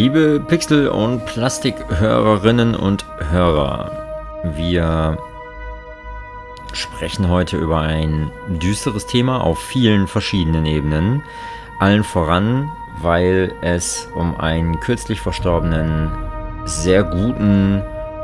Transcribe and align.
Liebe 0.00 0.40
Pixel- 0.40 0.88
und 0.88 1.26
Plastikhörerinnen 1.26 2.74
und 2.74 3.04
Hörer, 3.30 3.92
wir 4.56 5.18
sprechen 6.72 7.28
heute 7.28 7.58
über 7.58 7.80
ein 7.80 8.30
düsteres 8.48 9.06
Thema 9.06 9.44
auf 9.44 9.58
vielen 9.58 10.06
verschiedenen 10.06 10.64
Ebenen. 10.64 11.22
Allen 11.80 12.02
voran, 12.02 12.70
weil 13.02 13.52
es 13.60 14.08
um 14.14 14.40
einen 14.40 14.80
kürzlich 14.80 15.20
verstorbenen, 15.20 16.10
sehr 16.64 17.02
guten 17.02 17.82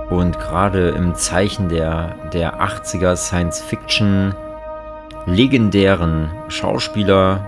und 0.09 0.39
gerade 0.39 0.89
im 0.97 1.15
Zeichen 1.15 1.69
der, 1.69 2.31
der 2.33 2.59
80er 2.62 3.17
Science-Fiction 3.17 4.34
legendären 5.27 6.31
Schauspieler 6.49 7.47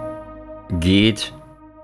geht 0.68 1.32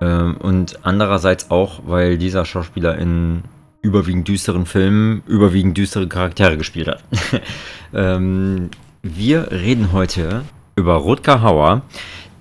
ähm, 0.01 0.37
und 0.37 0.85
andererseits 0.85 1.51
auch, 1.51 1.81
weil 1.85 2.17
dieser 2.17 2.45
Schauspieler 2.45 2.97
in 2.97 3.43
überwiegend 3.81 4.27
düsteren 4.27 4.65
Filmen 4.65 5.21
überwiegend 5.27 5.77
düstere 5.77 6.07
Charaktere 6.07 6.57
gespielt 6.57 6.87
hat. 6.87 7.03
ähm, 7.93 8.71
wir 9.03 9.51
reden 9.51 9.91
heute 9.91 10.43
über 10.75 10.95
Rutger 10.95 11.41
Hauer, 11.41 11.83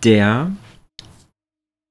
der 0.02 0.50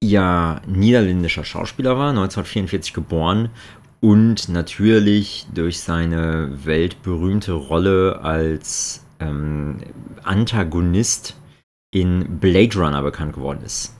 ja 0.03 0.61
niederländischer 0.67 1.45
Schauspieler 1.45 1.97
war, 1.97 2.09
1944 2.09 2.93
geboren 2.93 3.49
und 4.01 4.49
natürlich 4.49 5.47
durch 5.53 5.79
seine 5.79 6.65
weltberühmte 6.65 7.53
Rolle 7.53 8.19
als 8.21 9.05
ähm, 9.19 9.77
Antagonist 10.23 11.35
in 11.91 12.39
Blade 12.39 12.77
Runner 12.77 13.01
bekannt 13.01 13.33
geworden 13.33 13.61
ist. 13.63 13.95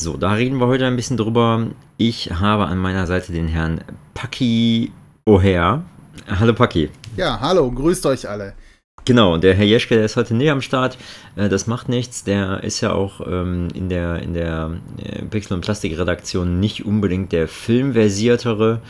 So, 0.00 0.16
da 0.16 0.34
reden 0.34 0.60
wir 0.60 0.68
heute 0.68 0.86
ein 0.86 0.94
bisschen 0.94 1.16
drüber. 1.16 1.66
Ich 1.96 2.30
habe 2.30 2.66
an 2.66 2.78
meiner 2.78 3.08
Seite 3.08 3.32
den 3.32 3.48
Herrn 3.48 3.80
Paki 4.14 4.92
O'Hare. 5.28 5.82
Hallo 6.28 6.54
Paki. 6.54 6.88
Ja, 7.16 7.40
hallo, 7.40 7.68
grüßt 7.68 8.06
euch 8.06 8.28
alle. 8.28 8.54
Genau, 9.04 9.38
der 9.38 9.54
Herr 9.54 9.64
Jeschke, 9.64 9.96
der 9.96 10.04
ist 10.04 10.14
heute 10.14 10.36
näher 10.36 10.52
am 10.52 10.62
Start. 10.62 10.98
Äh, 11.34 11.48
das 11.48 11.66
macht 11.66 11.88
nichts. 11.88 12.22
Der 12.22 12.62
ist 12.62 12.80
ja 12.80 12.92
auch 12.92 13.26
ähm, 13.26 13.66
in 13.74 13.88
der, 13.88 14.22
in 14.22 14.34
der 14.34 14.78
äh, 15.02 15.24
Pixel- 15.24 15.54
und 15.54 15.62
Plastik-Redaktion 15.62 16.60
nicht 16.60 16.86
unbedingt 16.86 17.32
der 17.32 17.48
Filmversiertere, 17.48 18.80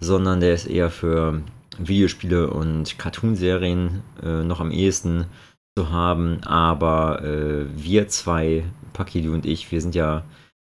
sondern 0.00 0.40
der 0.40 0.54
ist 0.54 0.66
eher 0.66 0.90
für 0.90 1.42
Videospiele 1.78 2.50
und 2.50 2.98
Cartoonserien 2.98 4.02
äh, 4.20 4.42
noch 4.42 4.60
am 4.60 4.72
ehesten 4.72 5.26
zu 5.78 5.92
haben. 5.92 6.42
Aber 6.42 7.20
wir 7.22 8.08
zwei, 8.08 8.64
Paki, 8.94 9.22
du 9.22 9.32
und 9.32 9.46
ich, 9.46 9.70
wir 9.70 9.80
sind 9.80 9.94
ja 9.94 10.24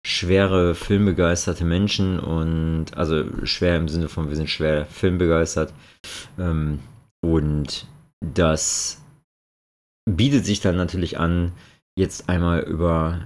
schwere 0.07 0.75
filmbegeisterte 0.75 1.65
Menschen 1.65 2.19
und 2.19 2.97
also 2.97 3.25
schwer 3.45 3.77
im 3.77 3.89
Sinne 3.89 4.09
von 4.09 4.29
wir 4.29 4.37
sind 4.37 4.49
schwer 4.49 4.87
filmbegeistert 4.87 5.73
ähm, 6.39 6.79
und 7.21 7.87
das 8.21 9.03
bietet 10.09 10.47
sich 10.47 10.61
dann 10.61 10.77
natürlich 10.77 11.19
an, 11.19 11.53
jetzt 11.99 12.29
einmal 12.29 12.61
über 12.61 13.21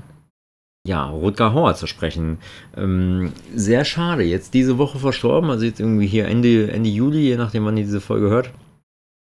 ja, 0.87 1.09
Rutger 1.09 1.53
Hauer 1.55 1.77
zu 1.77 1.87
sprechen. 1.87 2.38
Ähm, 2.77 3.32
sehr 3.55 3.84
schade, 3.84 4.25
jetzt 4.25 4.53
diese 4.53 4.78
Woche 4.78 4.99
verstorben, 4.99 5.50
also 5.50 5.65
jetzt 5.65 5.78
irgendwie 5.78 6.09
hier 6.09 6.27
Ende, 6.27 6.72
Ende 6.72 6.91
Juli, 6.91 7.21
je 7.21 7.37
nachdem 7.37 7.65
wann 7.65 7.77
ihr 7.77 7.84
diese 7.84 8.00
Folge 8.00 8.31
hört. 8.31 8.50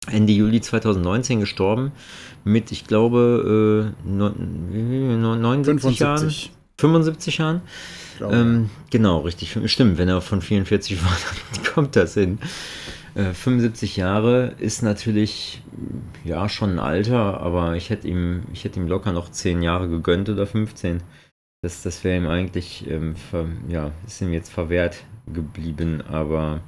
Ende 0.07 0.33
Juli 0.33 0.61
2019 0.61 1.39
gestorben 1.39 1.91
mit, 2.43 2.71
ich 2.71 2.85
glaube, 2.85 3.93
äh, 4.05 4.07
79 4.07 5.99
Jahren. 5.99 6.31
75 6.77 7.37
Jahren? 7.37 7.61
Ähm, 8.21 8.69
genau, 8.89 9.19
richtig. 9.19 9.57
Stimmt, 9.65 9.97
wenn 9.97 10.09
er 10.09 10.21
von 10.21 10.41
44 10.41 11.01
war, 11.03 11.17
dann 11.53 11.73
kommt 11.73 11.95
das 11.95 12.13
hin. 12.13 12.39
Äh, 13.15 13.33
75 13.33 13.97
Jahre 13.97 14.55
ist 14.59 14.81
natürlich 14.81 15.61
ja 16.23 16.49
schon 16.49 16.71
ein 16.71 16.79
Alter, 16.79 17.39
aber 17.39 17.75
ich 17.75 17.89
hätte 17.89 18.07
ihm, 18.07 18.43
ich 18.53 18.63
hätte 18.63 18.79
ihm 18.79 18.87
locker 18.87 19.13
noch 19.13 19.29
10 19.29 19.61
Jahre 19.61 19.87
gegönnt 19.87 20.29
oder 20.29 20.45
15. 20.45 21.01
Das, 21.61 21.81
das 21.81 22.03
wäre 22.03 22.17
ihm 22.17 22.27
eigentlich, 22.27 22.85
ähm, 22.89 23.15
ver, 23.15 23.47
ja, 23.67 23.91
ist 24.05 24.21
ihm 24.21 24.33
jetzt 24.33 24.51
verwehrt 24.51 24.97
geblieben, 25.33 26.03
aber 26.07 26.61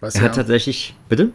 was 0.00 0.16
er 0.16 0.22
ja, 0.22 0.28
hat 0.28 0.36
tatsächlich, 0.36 0.94
bitte? 1.08 1.32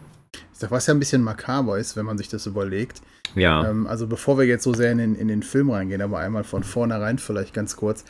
Sag, 0.52 0.70
was 0.70 0.86
ja 0.86 0.94
ein 0.94 0.98
bisschen 0.98 1.22
makaber 1.22 1.78
ist, 1.78 1.96
wenn 1.96 2.06
man 2.06 2.18
sich 2.18 2.28
das 2.28 2.46
überlegt. 2.46 3.02
Ja. 3.34 3.68
Ähm, 3.68 3.86
also 3.86 4.06
bevor 4.06 4.38
wir 4.38 4.44
jetzt 4.44 4.64
so 4.64 4.72
sehr 4.72 4.92
in 4.92 4.98
den, 4.98 5.14
in 5.14 5.28
den 5.28 5.42
Film 5.42 5.70
reingehen, 5.70 6.02
aber 6.02 6.18
einmal 6.18 6.44
von 6.44 6.62
vornherein 6.62 7.18
vielleicht 7.18 7.54
ganz 7.54 7.76
kurz. 7.76 8.04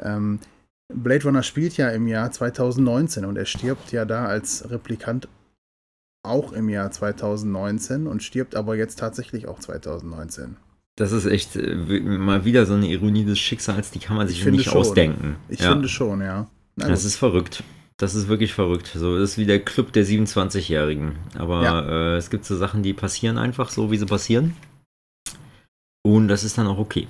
Ähm, 0.00 0.40
Blade 0.92 1.24
Runner 1.24 1.42
spielt 1.42 1.76
ja 1.76 1.90
im 1.90 2.06
Jahr 2.06 2.30
2019 2.30 3.24
und 3.24 3.36
er 3.36 3.44
stirbt 3.44 3.92
ja 3.92 4.04
da 4.04 4.24
als 4.26 4.70
Replikant 4.70 5.28
auch 6.22 6.52
im 6.52 6.68
Jahr 6.68 6.90
2019 6.90 8.06
und 8.06 8.22
stirbt 8.22 8.54
aber 8.54 8.76
jetzt 8.76 8.98
tatsächlich 8.98 9.48
auch 9.48 9.58
2019. 9.58 10.56
Das 10.96 11.12
ist 11.12 11.26
echt 11.26 11.56
äh, 11.56 11.74
mal 11.74 12.44
wieder 12.44 12.66
so 12.66 12.74
eine 12.74 12.88
Ironie 12.88 13.24
des 13.24 13.38
Schicksals, 13.38 13.90
die 13.90 14.00
kann 14.00 14.16
man 14.16 14.26
sich 14.26 14.44
nicht 14.44 14.64
schon. 14.64 14.78
ausdenken. 14.78 15.36
Ich 15.48 15.60
ja. 15.60 15.72
finde 15.72 15.88
schon, 15.88 16.20
ja. 16.20 16.48
Na, 16.76 16.88
das 16.88 17.04
ist 17.04 17.16
verrückt. 17.16 17.62
Das 17.98 18.14
ist 18.14 18.28
wirklich 18.28 18.54
verrückt. 18.54 18.92
So, 18.94 19.18
das 19.18 19.30
ist 19.30 19.38
wie 19.38 19.44
der 19.44 19.58
Club 19.58 19.92
der 19.92 20.06
27-Jährigen. 20.06 21.16
Aber 21.36 21.62
ja. 21.64 21.80
äh, 21.80 22.16
es 22.16 22.30
gibt 22.30 22.44
so 22.44 22.56
Sachen, 22.56 22.84
die 22.84 22.92
passieren 22.92 23.38
einfach 23.38 23.70
so, 23.70 23.90
wie 23.90 23.96
sie 23.96 24.06
passieren. 24.06 24.56
Und 26.06 26.28
das 26.28 26.44
ist 26.44 26.56
dann 26.56 26.68
auch 26.68 26.78
okay. 26.78 27.08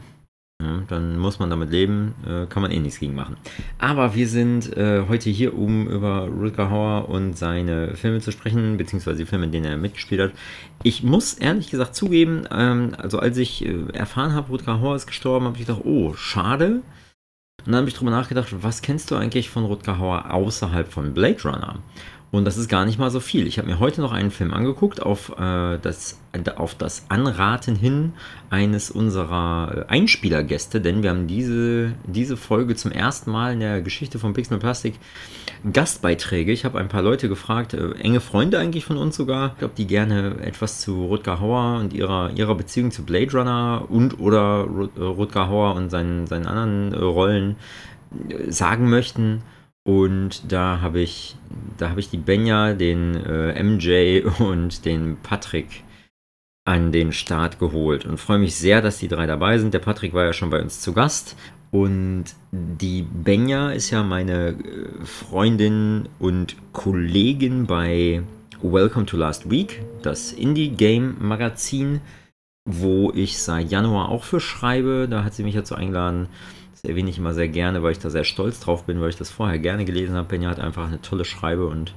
Ja, 0.60 0.82
dann 0.88 1.18
muss 1.18 1.38
man 1.38 1.50
damit 1.50 1.70
leben, 1.70 2.14
äh, 2.26 2.46
kann 2.46 2.62
man 2.62 2.72
eh 2.72 2.80
nichts 2.80 2.98
gegen 2.98 3.14
machen. 3.14 3.36
Aber 3.78 4.16
wir 4.16 4.26
sind 4.26 4.76
äh, 4.76 5.04
heute 5.08 5.30
hier, 5.30 5.56
um 5.56 5.86
über 5.86 6.26
Rutger 6.26 6.70
Hauer 6.70 7.08
und 7.10 7.38
seine 7.38 7.94
Filme 7.94 8.20
zu 8.20 8.32
sprechen, 8.32 8.76
beziehungsweise 8.76 9.18
die 9.18 9.26
Filme, 9.26 9.44
in 9.44 9.52
denen 9.52 9.66
er 9.66 9.76
mitgespielt 9.76 10.20
hat. 10.20 10.32
Ich 10.82 11.04
muss 11.04 11.34
ehrlich 11.34 11.70
gesagt 11.70 11.94
zugeben, 11.94 12.44
ähm, 12.50 12.96
also 12.98 13.20
als 13.20 13.36
ich 13.36 13.64
äh, 13.64 13.76
erfahren 13.92 14.32
habe, 14.32 14.48
Rutger 14.48 14.80
Hauer 14.80 14.96
ist 14.96 15.06
gestorben, 15.06 15.46
habe 15.46 15.58
ich 15.58 15.66
gedacht, 15.66 15.84
oh, 15.84 16.14
schade. 16.14 16.82
Und 17.68 17.72
dann 17.72 17.80
habe 17.80 17.90
ich 17.90 17.94
darüber 17.96 18.12
nachgedacht, 18.12 18.48
was 18.62 18.80
kennst 18.80 19.10
du 19.10 19.16
eigentlich 19.16 19.50
von 19.50 19.66
Rutger 19.66 19.98
Hauer 19.98 20.32
außerhalb 20.32 20.90
von 20.90 21.12
Blade 21.12 21.42
Runner? 21.44 21.80
Und 22.30 22.44
das 22.44 22.58
ist 22.58 22.68
gar 22.68 22.84
nicht 22.84 22.98
mal 22.98 23.10
so 23.10 23.20
viel. 23.20 23.46
Ich 23.46 23.58
habe 23.58 23.68
mir 23.68 23.80
heute 23.80 24.02
noch 24.02 24.12
einen 24.12 24.30
Film 24.30 24.52
angeguckt, 24.52 25.00
auf, 25.00 25.30
äh, 25.38 25.78
das, 25.78 26.20
auf 26.56 26.74
das 26.74 27.06
Anraten 27.08 27.74
hin 27.74 28.12
eines 28.50 28.90
unserer 28.90 29.86
äh, 29.88 29.92
Einspielergäste, 29.92 30.82
denn 30.82 31.02
wir 31.02 31.08
haben 31.08 31.26
diese, 31.26 31.94
diese 32.04 32.36
Folge 32.36 32.76
zum 32.76 32.92
ersten 32.92 33.30
Mal 33.30 33.54
in 33.54 33.60
der 33.60 33.80
Geschichte 33.80 34.18
von 34.18 34.34
Pixel 34.34 34.58
Plastik 34.58 34.98
Gastbeiträge. 35.72 36.52
Ich 36.52 36.66
habe 36.66 36.78
ein 36.78 36.88
paar 36.88 37.02
Leute 37.02 37.30
gefragt, 37.30 37.72
äh, 37.72 37.92
enge 37.92 38.20
Freunde 38.20 38.58
eigentlich 38.58 38.84
von 38.84 38.98
uns 38.98 39.16
sogar, 39.16 39.56
ob 39.62 39.74
die 39.74 39.86
gerne 39.86 40.36
etwas 40.42 40.82
zu 40.82 41.06
Rutger 41.06 41.40
Hauer 41.40 41.80
und 41.80 41.94
ihrer, 41.94 42.30
ihrer 42.36 42.54
Beziehung 42.54 42.90
zu 42.90 43.04
Blade 43.04 43.32
Runner 43.32 43.86
und 43.88 44.20
oder 44.20 44.68
äh, 44.96 45.00
Rutger 45.00 45.48
Hauer 45.48 45.76
und 45.76 45.88
seinen, 45.88 46.26
seinen 46.26 46.46
anderen 46.46 46.92
äh, 46.92 46.98
Rollen 46.98 47.56
sagen 48.48 48.90
möchten. 48.90 49.42
Und 49.88 50.52
da 50.52 50.82
habe 50.82 51.00
ich, 51.00 51.34
da 51.78 51.88
habe 51.88 52.00
ich 52.00 52.10
die 52.10 52.18
Benja, 52.18 52.74
den 52.74 53.14
äh, 53.24 53.62
MJ 53.62 54.20
und 54.38 54.84
den 54.84 55.16
Patrick 55.22 55.82
an 56.66 56.92
den 56.92 57.10
Start 57.10 57.58
geholt 57.58 58.04
und 58.04 58.18
freue 58.18 58.38
mich 58.38 58.54
sehr, 58.54 58.82
dass 58.82 58.98
die 58.98 59.08
drei 59.08 59.24
dabei 59.24 59.56
sind. 59.56 59.72
Der 59.72 59.78
Patrick 59.78 60.12
war 60.12 60.26
ja 60.26 60.34
schon 60.34 60.50
bei 60.50 60.60
uns 60.60 60.82
zu 60.82 60.92
Gast 60.92 61.36
und 61.70 62.24
die 62.52 63.00
Benja 63.00 63.70
ist 63.70 63.88
ja 63.88 64.02
meine 64.02 64.48
äh, 64.48 65.04
Freundin 65.06 66.10
und 66.18 66.56
Kollegin 66.74 67.64
bei 67.64 68.20
Welcome 68.60 69.06
to 69.06 69.16
Last 69.16 69.50
Week, 69.50 69.80
das 70.02 70.34
Indie 70.34 70.68
Game 70.68 71.16
Magazin, 71.18 72.02
wo 72.66 73.10
ich 73.14 73.38
seit 73.38 73.70
Januar 73.70 74.10
auch 74.10 74.24
für 74.24 74.40
schreibe. 74.40 75.08
Da 75.10 75.24
hat 75.24 75.32
sie 75.32 75.44
mich 75.44 75.54
dazu 75.54 75.74
eingeladen, 75.74 76.28
das 76.82 76.88
erwähne 76.88 77.10
ich 77.10 77.18
immer 77.18 77.34
sehr 77.34 77.48
gerne, 77.48 77.82
weil 77.82 77.92
ich 77.92 77.98
da 77.98 78.10
sehr 78.10 78.24
stolz 78.24 78.60
drauf 78.60 78.84
bin, 78.84 79.00
weil 79.00 79.10
ich 79.10 79.16
das 79.16 79.30
vorher 79.30 79.58
gerne 79.58 79.84
gelesen 79.84 80.14
habe. 80.14 80.28
Benja 80.28 80.50
hat 80.50 80.60
einfach 80.60 80.86
eine 80.86 81.00
tolle 81.00 81.24
Schreibe 81.24 81.66
und 81.66 81.92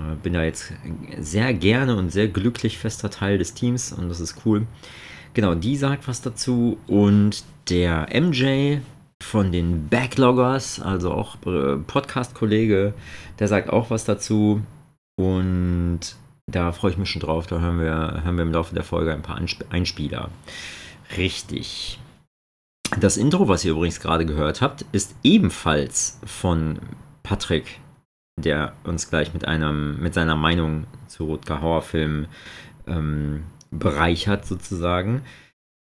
äh, 0.00 0.14
bin 0.22 0.32
da 0.32 0.42
jetzt 0.42 0.72
sehr 1.18 1.52
gerne 1.52 1.96
und 1.96 2.10
sehr 2.10 2.28
glücklich 2.28 2.78
fester 2.78 3.10
Teil 3.10 3.38
des 3.38 3.52
Teams 3.54 3.92
und 3.92 4.08
das 4.08 4.20
ist 4.20 4.46
cool. 4.46 4.66
Genau, 5.34 5.54
die 5.54 5.76
sagt 5.76 6.08
was 6.08 6.22
dazu 6.22 6.78
und 6.86 7.44
der 7.68 8.08
MJ 8.14 8.78
von 9.22 9.52
den 9.52 9.88
Backloggers, 9.88 10.80
also 10.80 11.12
auch 11.12 11.36
äh, 11.46 11.76
Podcast-Kollege, 11.76 12.94
der 13.38 13.48
sagt 13.48 13.68
auch 13.68 13.90
was 13.90 14.04
dazu 14.04 14.62
und 15.18 16.00
da 16.50 16.72
freue 16.72 16.92
ich 16.92 16.98
mich 16.98 17.10
schon 17.10 17.22
drauf. 17.22 17.46
Da 17.46 17.60
hören 17.60 17.80
wir, 17.80 18.22
hören 18.24 18.36
wir 18.36 18.44
im 18.44 18.52
Laufe 18.52 18.74
der 18.74 18.84
Folge 18.84 19.12
ein 19.12 19.22
paar 19.22 19.40
Einspieler. 19.70 20.30
Richtig. 21.16 21.98
Das 23.00 23.16
Intro, 23.16 23.48
was 23.48 23.64
ihr 23.64 23.72
übrigens 23.72 24.00
gerade 24.00 24.24
gehört 24.24 24.62
habt, 24.62 24.84
ist 24.92 25.16
ebenfalls 25.22 26.20
von 26.24 26.78
Patrick, 27.22 27.80
der 28.38 28.74
uns 28.84 29.10
gleich 29.10 29.34
mit 29.34 29.46
einem, 29.46 30.00
mit 30.00 30.14
seiner 30.14 30.36
Meinung 30.36 30.86
zu 31.08 31.24
Rutger 31.24 31.60
Hauer 31.60 31.82
Film 31.82 32.26
ähm, 32.86 33.42
bereichert 33.70 34.46
sozusagen. 34.46 35.22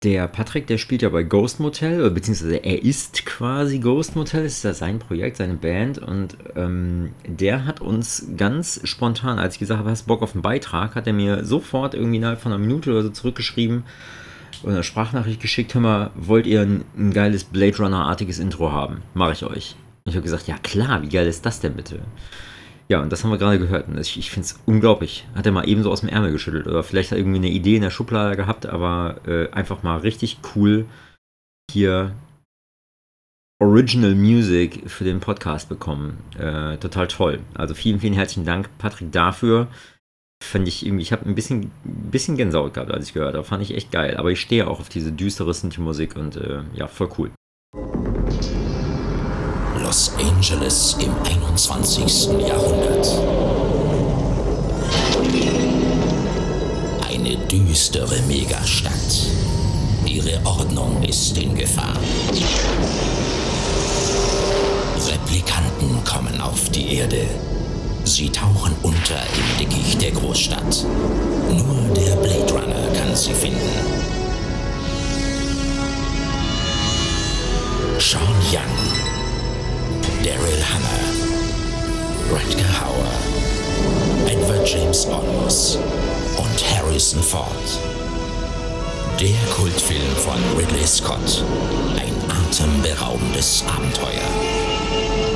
Der 0.03 0.27
Patrick, 0.27 0.67
der 0.67 0.77
spielt 0.77 1.01
ja 1.01 1.09
bei 1.09 1.23
Ghost 1.23 1.59
Motel, 1.59 2.09
beziehungsweise 2.11 2.57
er 2.57 2.83
ist 2.83 3.25
quasi 3.25 3.79
Ghost 3.79 4.15
Motel, 4.15 4.45
ist 4.45 4.63
ja 4.63 4.73
sein 4.73 4.99
Projekt, 4.99 5.37
seine 5.37 5.55
Band. 5.55 5.97
Und 5.97 6.37
ähm, 6.55 7.13
der 7.27 7.65
hat 7.65 7.81
uns 7.81 8.27
ganz 8.37 8.81
spontan, 8.83 9.39
als 9.39 9.55
ich 9.55 9.59
gesagt 9.59 9.79
habe, 9.79 9.89
hast 9.89 10.07
Bock 10.07 10.21
auf 10.21 10.33
einen 10.33 10.41
Beitrag, 10.43 10.95
hat 10.95 11.07
er 11.07 11.13
mir 11.13 11.43
sofort 11.43 11.93
irgendwie 11.93 12.17
innerhalb 12.17 12.39
von 12.39 12.53
einer 12.53 12.63
Minute 12.63 12.91
oder 12.91 13.03
so 13.03 13.09
zurückgeschrieben 13.09 13.83
und 14.63 14.71
eine 14.71 14.83
Sprachnachricht 14.83 15.41
geschickt, 15.41 15.73
hör 15.73 15.81
mal, 15.81 16.11
wollt 16.15 16.47
ihr 16.47 16.61
ein, 16.61 16.85
ein 16.97 17.13
geiles 17.13 17.43
Blade 17.43 17.77
Runner-artiges 17.77 18.39
Intro 18.39 18.71
haben? 18.71 19.01
Mache 19.13 19.33
ich 19.33 19.43
euch. 19.43 19.75
Und 20.03 20.11
ich 20.11 20.15
habe 20.15 20.23
gesagt, 20.23 20.47
ja 20.47 20.57
klar, 20.57 21.01
wie 21.01 21.09
geil 21.09 21.27
ist 21.27 21.45
das 21.45 21.59
denn 21.59 21.73
bitte? 21.73 21.99
Ja, 22.87 23.01
und 23.01 23.11
das 23.11 23.23
haben 23.23 23.31
wir 23.31 23.39
gerade 23.39 23.57
gehört. 23.57 23.87
Und 23.87 23.99
ich, 23.99 24.17
ich 24.17 24.29
finde 24.29 24.45
es 24.45 24.59
unglaublich. 24.65 25.25
Hat 25.33 25.45
er 25.45 25.51
mal 25.51 25.67
ebenso 25.67 25.91
aus 25.91 26.01
dem 26.01 26.09
Ärmel 26.09 26.31
geschüttelt. 26.31 26.67
Oder 26.67 26.83
vielleicht 26.83 27.09
hat 27.11 27.17
er 27.17 27.19
irgendwie 27.19 27.37
eine 27.37 27.49
Idee 27.49 27.77
in 27.77 27.81
der 27.81 27.89
Schublade 27.89 28.35
gehabt, 28.35 28.67
aber 28.67 29.21
äh, 29.27 29.49
einfach 29.49 29.81
mal 29.81 29.97
richtig 29.97 30.37
cool 30.55 30.85
hier 31.71 32.13
Original 33.59 34.13
Music 34.13 34.89
für 34.89 35.05
den 35.05 35.19
Podcast 35.19 35.69
bekommen. 35.69 36.17
Äh, 36.37 36.77
total 36.77 37.07
toll. 37.07 37.39
Also 37.55 37.73
vielen, 37.73 37.99
vielen 37.99 38.13
herzlichen 38.13 38.45
Dank, 38.45 38.69
Patrick, 38.77 39.11
dafür. 39.11 39.67
Fand 40.43 40.67
ich 40.67 40.85
irgendwie, 40.85 41.03
ich 41.03 41.11
habe 41.11 41.25
ein 41.25 41.35
bisschen, 41.35 41.71
bisschen 41.83 42.37
Gänsehaut 42.37 42.73
gehabt, 42.73 42.91
als 42.91 43.07
ich 43.07 43.13
gehört 43.13 43.35
habe. 43.35 43.43
Fand 43.43 43.63
ich 43.63 43.73
echt 43.73 43.91
geil. 43.91 44.17
Aber 44.17 44.31
ich 44.31 44.41
stehe 44.41 44.67
auch 44.67 44.79
auf 44.79 44.89
diese 44.89 45.11
düstere 45.11 45.53
Synthi-Musik 45.53 46.15
und 46.15 46.37
äh, 46.37 46.61
ja, 46.73 46.87
voll 46.87 47.09
cool. 47.17 47.31
Los 49.81 50.11
Angeles 50.19 50.97
im 50.99 51.13
21. 51.23 52.29
Jahrhundert. 52.47 53.07
Eine 57.07 57.37
düstere 57.47 58.21
Megastadt. 58.23 58.91
Ihre 60.05 60.45
Ordnung 60.45 61.01
ist 61.03 61.37
in 61.37 61.55
Gefahr. 61.55 61.95
Replikanten 65.07 66.03
kommen 66.03 66.41
auf 66.41 66.69
die 66.69 66.95
Erde. 66.95 67.27
Sie 68.05 68.29
tauchen 68.29 68.75
unter 68.83 69.17
im 69.17 69.57
Dickicht 69.59 69.99
der 69.99 70.11
Großstadt. 70.11 70.85
Nur 71.49 71.93
der 71.95 72.15
Blade 72.17 72.53
Runner 72.53 72.87
kann 72.95 73.15
sie 73.15 73.33
finden. 73.33 73.59
Sean 77.97 78.21
Young 78.51 78.61
Daryl 80.23 80.63
Hannah, 80.71 81.03
Rutger 82.31 82.81
Hauer, 82.81 83.11
Edward 84.27 84.67
James 84.67 85.07
Olmos 85.07 85.79
und 86.37 86.77
Harrison 86.77 87.23
Ford. 87.23 87.79
Der 89.19 89.37
Kultfilm 89.55 90.15
von 90.17 90.37
Ridley 90.55 90.85
Scott. 90.85 91.43
Ein 91.97 92.13
atemberaubendes 92.29 93.63
Abenteuer. 93.67 95.34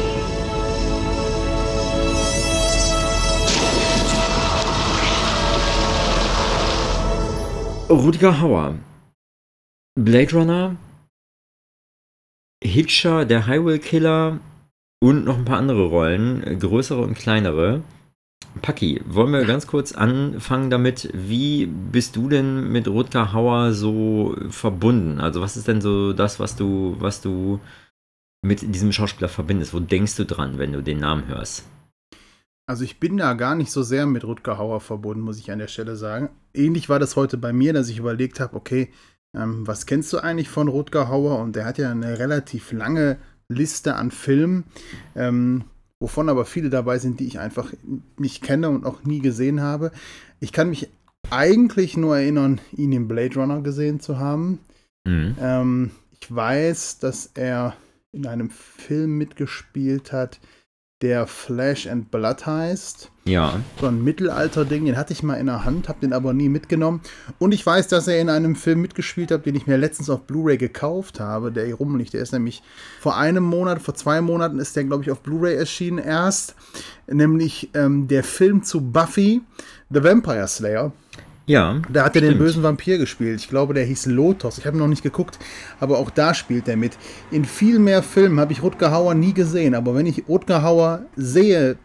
Rutger 7.89 8.39
Hauer. 8.39 8.75
Blade 9.95 10.31
Runner. 10.33 10.75
Hitcher, 12.63 13.25
der 13.25 13.47
Highway 13.47 13.79
Killer 13.79 14.39
und 15.01 15.25
noch 15.25 15.39
ein 15.39 15.45
paar 15.45 15.57
andere 15.57 15.87
Rollen, 15.87 16.59
größere 16.59 17.01
und 17.01 17.15
kleinere. 17.15 17.81
Paki, 18.61 19.01
wollen 19.07 19.33
wir 19.33 19.43
ganz 19.45 19.65
kurz 19.65 19.91
anfangen 19.93 20.69
damit, 20.69 21.09
wie 21.13 21.65
bist 21.65 22.15
du 22.15 22.29
denn 22.29 22.71
mit 22.71 22.87
Rutger 22.87 23.33
Hauer 23.33 23.73
so 23.73 24.35
verbunden? 24.49 25.19
Also 25.19 25.41
was 25.41 25.57
ist 25.57 25.67
denn 25.67 25.81
so 25.81 26.13
das, 26.13 26.39
was 26.39 26.55
du, 26.55 26.95
was 26.99 27.21
du 27.21 27.59
mit 28.43 28.75
diesem 28.75 28.91
Schauspieler 28.91 29.29
verbindest? 29.29 29.73
Wo 29.73 29.79
denkst 29.79 30.15
du 30.15 30.25
dran, 30.25 30.59
wenn 30.59 30.73
du 30.73 30.83
den 30.83 30.99
Namen 30.99 31.25
hörst? 31.25 31.65
Also 32.69 32.83
ich 32.83 32.99
bin 32.99 33.17
da 33.17 33.33
gar 33.33 33.55
nicht 33.55 33.71
so 33.71 33.81
sehr 33.81 34.05
mit 34.05 34.23
Rutger 34.23 34.59
Hauer 34.59 34.79
verbunden, 34.79 35.23
muss 35.23 35.39
ich 35.39 35.49
an 35.49 35.57
der 35.57 35.67
Stelle 35.67 35.95
sagen. 35.95 36.29
Ähnlich 36.53 36.87
war 36.87 36.99
das 36.99 37.15
heute 37.15 37.35
bei 37.35 37.51
mir, 37.51 37.73
dass 37.73 37.89
ich 37.89 37.97
überlegt 37.97 38.39
habe, 38.39 38.55
okay, 38.55 38.89
ähm, 39.35 39.65
was 39.65 39.87
kennst 39.87 40.13
du 40.13 40.19
eigentlich 40.19 40.49
von 40.49 40.67
Rutger 40.67 41.09
Hauer? 41.09 41.39
Und 41.39 41.55
der 41.55 41.65
hat 41.65 41.79
ja 41.79 41.89
eine 41.89 42.19
relativ 42.19 42.71
lange 42.71 43.17
Liste 43.47 43.95
an 43.95 44.11
Filmen, 44.11 44.65
ähm, 45.15 45.63
wovon 45.99 46.29
aber 46.29 46.45
viele 46.45 46.69
dabei 46.69 46.99
sind, 46.99 47.19
die 47.19 47.25
ich 47.25 47.39
einfach 47.39 47.73
nicht 48.19 48.43
kenne 48.43 48.69
und 48.69 48.85
auch 48.85 49.03
nie 49.03 49.19
gesehen 49.19 49.61
habe. 49.61 49.91
Ich 50.39 50.51
kann 50.51 50.69
mich 50.69 50.91
eigentlich 51.31 51.97
nur 51.97 52.17
erinnern, 52.17 52.61
ihn 52.71 52.91
im 52.91 53.07
Blade 53.07 53.33
Runner 53.33 53.61
gesehen 53.61 53.99
zu 53.99 54.19
haben. 54.19 54.59
Mhm. 55.07 55.35
Ähm, 55.41 55.91
ich 56.21 56.35
weiß, 56.35 56.99
dass 56.99 57.31
er 57.33 57.75
in 58.11 58.27
einem 58.27 58.51
Film 58.51 59.17
mitgespielt 59.17 60.11
hat, 60.11 60.39
der 61.01 61.27
Flash 61.27 61.87
and 61.87 62.11
Blood 62.11 62.45
heißt. 62.45 63.09
Ja. 63.25 63.59
So 63.79 63.87
ein 63.87 64.03
Mittelalter-Ding, 64.03 64.85
den 64.85 64.97
hatte 64.97 65.13
ich 65.13 65.23
mal 65.23 65.35
in 65.35 65.45
der 65.45 65.63
Hand, 65.63 65.87
habe 65.87 65.99
den 66.01 66.13
aber 66.13 66.33
nie 66.33 66.49
mitgenommen. 66.49 67.01
Und 67.37 67.53
ich 67.53 67.65
weiß, 67.65 67.87
dass 67.87 68.07
er 68.07 68.19
in 68.19 68.29
einem 68.29 68.55
Film 68.55 68.81
mitgespielt 68.81 69.31
hat, 69.31 69.45
den 69.45 69.55
ich 69.55 69.67
mir 69.67 69.77
letztens 69.77 70.09
auf 70.09 70.23
Blu-ray 70.23 70.57
gekauft 70.57 71.19
habe, 71.19 71.51
der 71.51 71.65
hier 71.67 71.75
rumliegt. 71.75 72.13
Der 72.13 72.21
ist 72.21 72.33
nämlich 72.33 72.63
vor 72.99 73.17
einem 73.17 73.43
Monat, 73.43 73.81
vor 73.81 73.93
zwei 73.93 74.19
Monaten 74.19 74.59
ist 74.59 74.75
der, 74.75 74.83
glaube 74.83 75.03
ich, 75.03 75.11
auf 75.11 75.21
Blu-ray 75.21 75.55
erschienen 75.55 75.99
erst. 75.99 76.55
Nämlich 77.07 77.69
ähm, 77.75 78.07
der 78.07 78.23
Film 78.23 78.63
zu 78.63 78.81
Buffy, 78.81 79.41
The 79.89 80.03
Vampire 80.03 80.47
Slayer. 80.47 80.91
Ja. 81.49 81.81
Da 81.91 82.05
hat 82.05 82.15
er 82.15 82.21
den 82.21 82.37
bösen 82.37 82.61
Vampir 82.61 82.99
gespielt. 82.99 83.39
Ich 83.39 83.49
glaube, 83.49 83.73
der 83.73 83.83
hieß 83.83 84.05
Lotus. 84.05 84.59
Ich 84.59 84.67
habe 84.67 84.77
noch 84.77 84.87
nicht 84.87 85.01
geguckt, 85.01 85.39
aber 85.79 85.97
auch 85.97 86.11
da 86.11 86.35
spielt 86.35 86.67
er 86.67 86.77
mit. 86.77 86.95
In 87.31 87.43
viel 87.43 87.79
mehr 87.79 88.03
Filmen 88.03 88.39
habe 88.39 88.53
ich 88.53 88.61
Rutger 88.61 88.91
Hauer 88.91 89.15
nie 89.15 89.33
gesehen, 89.33 89.73
aber 89.73 89.95
wenn 89.95 90.05
ich 90.05 90.27
Rutger 90.27 90.61
Hauer 90.61 91.07
sehe, 91.15 91.77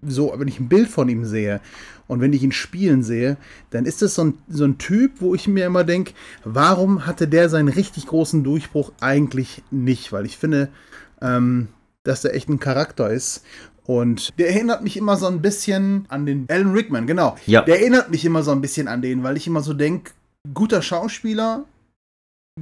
so, 0.00 0.32
wenn 0.34 0.48
ich 0.48 0.58
ein 0.58 0.70
Bild 0.70 0.88
von 0.88 1.10
ihm 1.10 1.26
sehe 1.26 1.60
und 2.08 2.22
wenn 2.22 2.32
ich 2.32 2.42
ihn 2.42 2.52
spielen 2.52 3.02
sehe, 3.02 3.36
dann 3.68 3.84
ist 3.84 4.00
das 4.00 4.14
so 4.14 4.24
ein, 4.24 4.34
so 4.48 4.64
ein 4.64 4.78
Typ, 4.78 5.20
wo 5.20 5.34
ich 5.34 5.46
mir 5.46 5.66
immer 5.66 5.84
denke, 5.84 6.14
warum 6.44 7.04
hatte 7.04 7.28
der 7.28 7.50
seinen 7.50 7.68
richtig 7.68 8.06
großen 8.06 8.42
Durchbruch 8.42 8.92
eigentlich 9.00 9.62
nicht? 9.70 10.10
Weil 10.12 10.24
ich 10.24 10.38
finde, 10.38 10.70
ähm, 11.20 11.68
dass 12.02 12.24
er 12.24 12.34
echt 12.34 12.48
ein 12.48 12.60
Charakter 12.60 13.10
ist. 13.10 13.44
Und 13.84 14.38
der 14.38 14.50
erinnert 14.50 14.82
mich 14.82 14.96
immer 14.96 15.16
so 15.16 15.26
ein 15.26 15.42
bisschen 15.42 16.06
an 16.08 16.24
den 16.24 16.46
Alan 16.48 16.72
Rickman, 16.72 17.06
genau. 17.06 17.36
Ja. 17.46 17.62
Der 17.62 17.80
erinnert 17.80 18.10
mich 18.10 18.24
immer 18.24 18.42
so 18.42 18.52
ein 18.52 18.60
bisschen 18.60 18.88
an 18.88 19.02
den, 19.02 19.22
weil 19.22 19.36
ich 19.36 19.46
immer 19.46 19.60
so 19.60 19.74
denke, 19.74 20.12
guter 20.54 20.82
Schauspieler, 20.82 21.64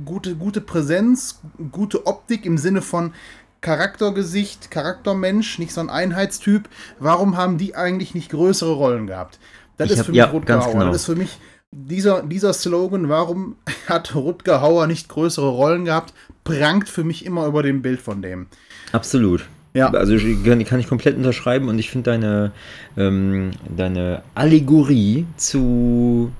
gute, 0.05 0.35
gute 0.37 0.61
Präsenz, 0.61 1.41
gute 1.73 2.07
Optik 2.07 2.47
im 2.47 2.57
Sinne 2.57 2.83
von 2.83 3.13
Charaktergesicht, 3.61 4.71
Charaktermensch, 4.71 5.59
nicht 5.59 5.73
so 5.73 5.83
ein 5.83 5.91
Einheitstyp. 5.91 6.69
Warum 6.99 7.37
haben 7.37 7.59
die 7.59 7.75
eigentlich 7.75 8.15
nicht 8.15 8.31
größere 8.31 8.73
Rollen 8.73 9.07
gehabt? 9.07 9.39
Das 9.77 9.87
ich 9.87 9.93
ist 9.93 9.99
hab, 9.99 10.07
für 10.07 10.13
mich 10.13 10.19
ja, 10.19 10.27
Rutger 10.27 10.65
Hauer. 10.65 10.73
Genau. 10.73 10.87
Das 10.87 10.97
ist 10.97 11.07
für 11.07 11.17
mich 11.17 11.39
dieser, 11.71 12.23
dieser 12.23 12.53
Slogan, 12.53 13.09
warum 13.09 13.57
hat 13.87 14.15
Rutger 14.15 14.63
Hauer 14.63 14.87
nicht 14.87 15.09
größere 15.09 15.49
Rollen 15.49 15.85
gehabt, 15.85 16.15
prangt 16.45 16.89
für 16.89 17.05
mich 17.05 17.27
immer 17.27 17.47
über 17.47 17.63
dem 17.63 17.83
Bild 17.83 18.01
von 18.01 18.23
dem. 18.23 18.47
Absolut. 18.93 19.47
Ja. 19.75 19.91
Also 19.91 20.17
kann, 20.45 20.65
kann 20.65 20.81
ich 20.81 20.89
komplett 20.89 21.17
unterschreiben 21.17 21.69
und 21.69 21.79
ich 21.79 21.91
finde 21.91 22.11
deine, 22.11 22.53
ähm, 22.97 23.53
deine 23.77 24.23
Allegorie 24.35 25.27
zu 25.37 26.33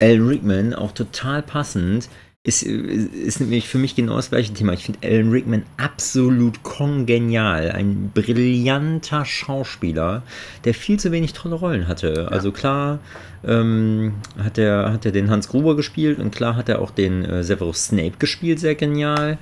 Alan 0.00 0.28
Rickman 0.28 0.74
auch 0.74 0.92
total 0.92 1.42
passend. 1.42 2.08
Ist, 2.44 2.62
ist 2.62 3.40
nämlich 3.40 3.68
für 3.68 3.78
mich 3.78 3.94
genau 3.94 4.16
das 4.16 4.30
gleiche 4.30 4.54
Thema. 4.54 4.72
Ich 4.72 4.84
finde 4.84 5.00
Alan 5.02 5.30
Rickman 5.30 5.64
absolut 5.76 6.62
kongenial. 6.62 7.72
Ein 7.72 8.10
brillanter 8.14 9.24
Schauspieler, 9.24 10.22
der 10.64 10.72
viel 10.72 10.98
zu 10.98 11.10
wenig 11.10 11.32
tolle 11.32 11.56
Rollen 11.56 11.88
hatte. 11.88 12.14
Ja. 12.14 12.24
Also 12.28 12.52
klar 12.52 13.00
ähm, 13.44 14.14
hat, 14.42 14.56
er, 14.56 14.92
hat 14.92 15.04
er 15.04 15.12
den 15.12 15.30
Hans 15.30 15.48
Gruber 15.48 15.76
gespielt 15.76 16.20
und 16.20 16.34
klar 16.34 16.56
hat 16.56 16.68
er 16.68 16.80
auch 16.80 16.90
den 16.90 17.24
äh, 17.24 17.42
Severus 17.42 17.86
Snape 17.86 18.14
gespielt, 18.18 18.60
sehr 18.60 18.76
genial. 18.76 19.36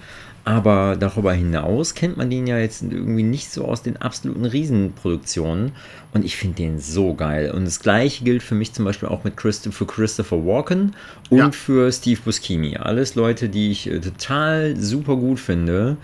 Aber 0.47 0.95
darüber 0.97 1.33
hinaus 1.33 1.95
kennt 1.95 2.17
man 2.17 2.31
den 2.31 2.47
ja 2.47 2.57
jetzt 2.57 2.81
irgendwie 2.81 3.25
nicht 3.25 3.51
so 3.51 3.65
aus 3.65 3.83
den 3.83 3.97
absoluten 3.97 4.45
Riesenproduktionen. 4.45 5.73
Und 6.15 6.25
ich 6.25 6.37
finde 6.37 6.59
den 6.59 6.79
so 6.79 7.15
geil. 7.15 7.51
Und 7.51 7.65
das 7.65 7.81
gleiche 7.81 8.23
gilt 8.23 8.45
für 8.45 8.55
mich 8.55 8.73
zum 8.73 8.85
Beispiel 8.85 9.09
auch 9.09 9.25
mit 9.25 9.37
Christ 9.37 9.69
für 9.69 9.87
Christopher 9.87 10.47
Walken 10.47 10.95
und 11.31 11.39
ja. 11.39 11.51
für 11.51 11.91
Steve 11.91 12.21
Buscemi. 12.25 12.77
Alles 12.77 13.17
Leute, 13.17 13.49
die 13.49 13.73
ich 13.73 13.91
äh, 13.91 13.99
total 13.99 14.77
super 14.77 15.17
gut 15.17 15.41
finde. 15.41 15.97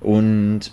Und 0.00 0.72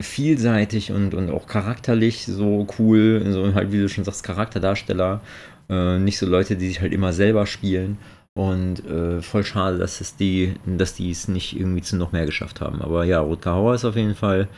vielseitig 0.00 0.90
und, 0.90 1.12
und 1.12 1.30
auch 1.30 1.46
charakterlich 1.46 2.24
so 2.24 2.66
cool. 2.78 3.26
So 3.28 3.52
halt, 3.54 3.72
wie 3.72 3.78
du 3.78 3.90
schon 3.90 4.04
sagst, 4.04 4.24
Charakterdarsteller. 4.24 5.20
Äh, 5.68 5.98
nicht 5.98 6.16
so 6.16 6.24
Leute, 6.24 6.56
die 6.56 6.68
sich 6.68 6.80
halt 6.80 6.94
immer 6.94 7.12
selber 7.12 7.44
spielen. 7.44 7.98
Und 8.36 8.84
äh, 8.84 9.22
voll 9.22 9.44
schade, 9.44 9.78
dass 9.78 10.00
es 10.00 10.16
die, 10.16 10.54
dass 10.66 10.94
die 10.94 11.10
es 11.10 11.28
nicht 11.28 11.56
irgendwie 11.56 11.82
zu 11.82 11.96
noch 11.96 12.10
mehr 12.10 12.26
geschafft 12.26 12.60
haben. 12.60 12.82
Aber 12.82 13.04
ja, 13.04 13.20
Rutger 13.20 13.52
Hauer 13.52 13.74
ist 13.74 13.84
auf 13.84 13.94
jeden 13.94 14.16
Fall 14.16 14.48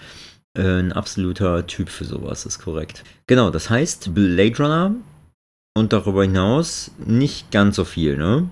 äh, 0.56 0.80
ein 0.80 0.92
absoluter 0.92 1.66
Typ 1.66 1.90
für 1.90 2.06
sowas, 2.06 2.46
ist 2.46 2.58
korrekt. 2.58 3.04
Genau, 3.26 3.50
das 3.50 3.68
heißt 3.68 4.14
Blade 4.14 4.56
Runner 4.58 4.94
und 5.76 5.92
darüber 5.92 6.22
hinaus 6.22 6.90
nicht 7.04 7.50
ganz 7.50 7.76
so 7.76 7.84
viel, 7.84 8.16
ne? 8.16 8.48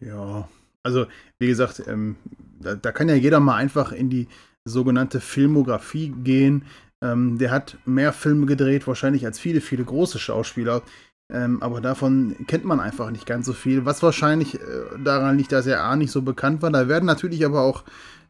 Ja, 0.00 0.48
Also, 0.82 1.06
wie 1.38 1.46
gesagt, 1.46 1.82
ähm, 1.86 2.16
da, 2.60 2.74
da, 2.74 2.92
kann 2.92 3.08
ja 3.08 3.14
jeder 3.14 3.40
mal 3.40 3.56
einfach 3.56 3.92
in 3.92 4.10
die 4.10 4.28
sogenannte 4.66 5.20
Filmografie 5.20 6.12
gehen. 6.22 6.64
Ähm, 7.02 7.38
der 7.38 7.50
hat 7.50 7.78
mehr 7.86 8.12
Filme 8.12 8.44
gedreht, 8.44 8.86
wahrscheinlich 8.86 9.24
als 9.24 9.38
viele, 9.38 9.62
viele 9.62 9.84
große 9.84 10.18
Schauspieler. 10.18 10.82
Ähm, 11.32 11.62
aber 11.62 11.80
davon 11.80 12.34
kennt 12.46 12.64
man 12.64 12.80
einfach 12.80 13.10
nicht 13.10 13.24
ganz 13.24 13.46
so 13.46 13.52
viel. 13.52 13.84
Was 13.84 14.02
wahrscheinlich 14.02 14.56
äh, 14.56 14.58
daran 15.02 15.38
liegt, 15.38 15.52
dass 15.52 15.66
er 15.66 15.84
A 15.84 15.94
nicht 15.96 16.10
so 16.10 16.22
bekannt 16.22 16.60
war. 16.62 16.70
Da 16.70 16.88
werden 16.88 17.06
natürlich 17.06 17.44
aber 17.44 17.62
auch 17.62 17.84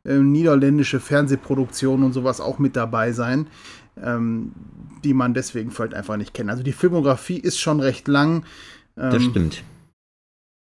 äh, 0.04 0.18
niederländische 0.18 1.00
Fernsehproduktionen 1.00 2.04
und 2.04 2.12
sowas 2.12 2.40
auch 2.40 2.58
mit 2.58 2.76
dabei 2.76 3.12
sein, 3.12 3.46
ähm, 4.02 4.52
die 5.02 5.14
man 5.14 5.34
deswegen 5.34 5.70
vielleicht 5.70 5.94
einfach 5.94 6.16
nicht 6.16 6.34
kennt. 6.34 6.50
Also 6.50 6.62
die 6.62 6.72
Filmografie 6.72 7.38
ist 7.38 7.58
schon 7.58 7.80
recht 7.80 8.06
lang. 8.06 8.44
Ähm, 8.98 9.10
das 9.10 9.22
stimmt. 9.22 9.62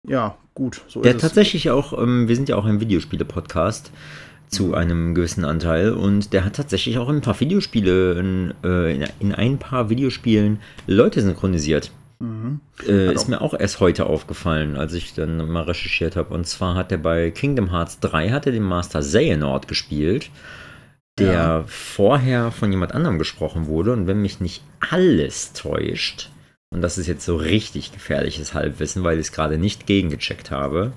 Ja, 0.07 0.37
gut. 0.55 0.83
So 0.87 1.03
Der 1.03 1.19
tatsächlich 1.19 1.71
auch, 1.71 2.01
ähm, 2.01 2.29
wir 2.29 2.37
sind 2.37 2.49
ja 2.49 2.57
auch 2.57 2.67
ein 2.67 2.81
Videospiele-Podcast 2.81 3.91
zu 4.49 4.75
einem 4.75 5.15
gewissen 5.15 5.45
Anteil 5.45 5.93
und 5.93 6.33
der 6.33 6.45
hat 6.45 6.57
tatsächlich 6.57 6.99
auch 6.99 7.09
in 7.09 7.17
ein 7.17 7.21
paar 7.21 7.39
Videospiele, 7.39 8.19
in, 8.19 8.55
äh, 8.65 9.09
in 9.21 9.35
ein 9.35 9.59
paar 9.59 9.91
Videospielen 9.91 10.61
Leute 10.87 11.21
synchronisiert. 11.21 11.91
Mhm. 12.21 12.61
Äh, 12.87 13.13
ist 13.13 13.29
mir 13.29 13.41
auch 13.41 13.55
erst 13.55 13.81
heute 13.81 14.07
aufgefallen, 14.07 14.77
als 14.77 14.93
ich 14.95 15.15
dann 15.15 15.49
mal 15.49 15.63
recherchiert 15.63 16.17
habe. 16.17 16.35
Und 16.35 16.47
zwar 16.47 16.75
hat 16.75 16.91
er 16.91 16.99
bei 16.99 17.31
Kingdom 17.31 17.71
Hearts 17.71 18.01
3 18.01 18.31
hat 18.31 18.47
er 18.47 18.53
den 18.53 18.65
Master 18.65 19.01
Xehanort 19.01 19.69
gespielt, 19.69 20.31
der 21.19 21.33
ja. 21.33 21.65
vorher 21.67 22.51
von 22.51 22.71
jemand 22.71 22.93
anderem 22.93 23.19
gesprochen 23.19 23.67
wurde. 23.67 23.93
Und 23.93 24.07
wenn 24.07 24.21
mich 24.21 24.41
nicht 24.41 24.63
alles 24.91 25.53
täuscht, 25.53 26.31
und 26.71 26.83
das 26.83 26.99
ist 26.99 27.07
jetzt 27.07 27.25
so 27.25 27.37
richtig 27.37 27.93
gefährliches 27.93 28.53
Halbwissen, 28.53 29.05
weil 29.05 29.19
ich 29.19 29.27
es 29.27 29.33
gerade 29.33 29.57
nicht 29.57 29.87
gegengecheckt 29.87 30.51
habe, 30.51 30.93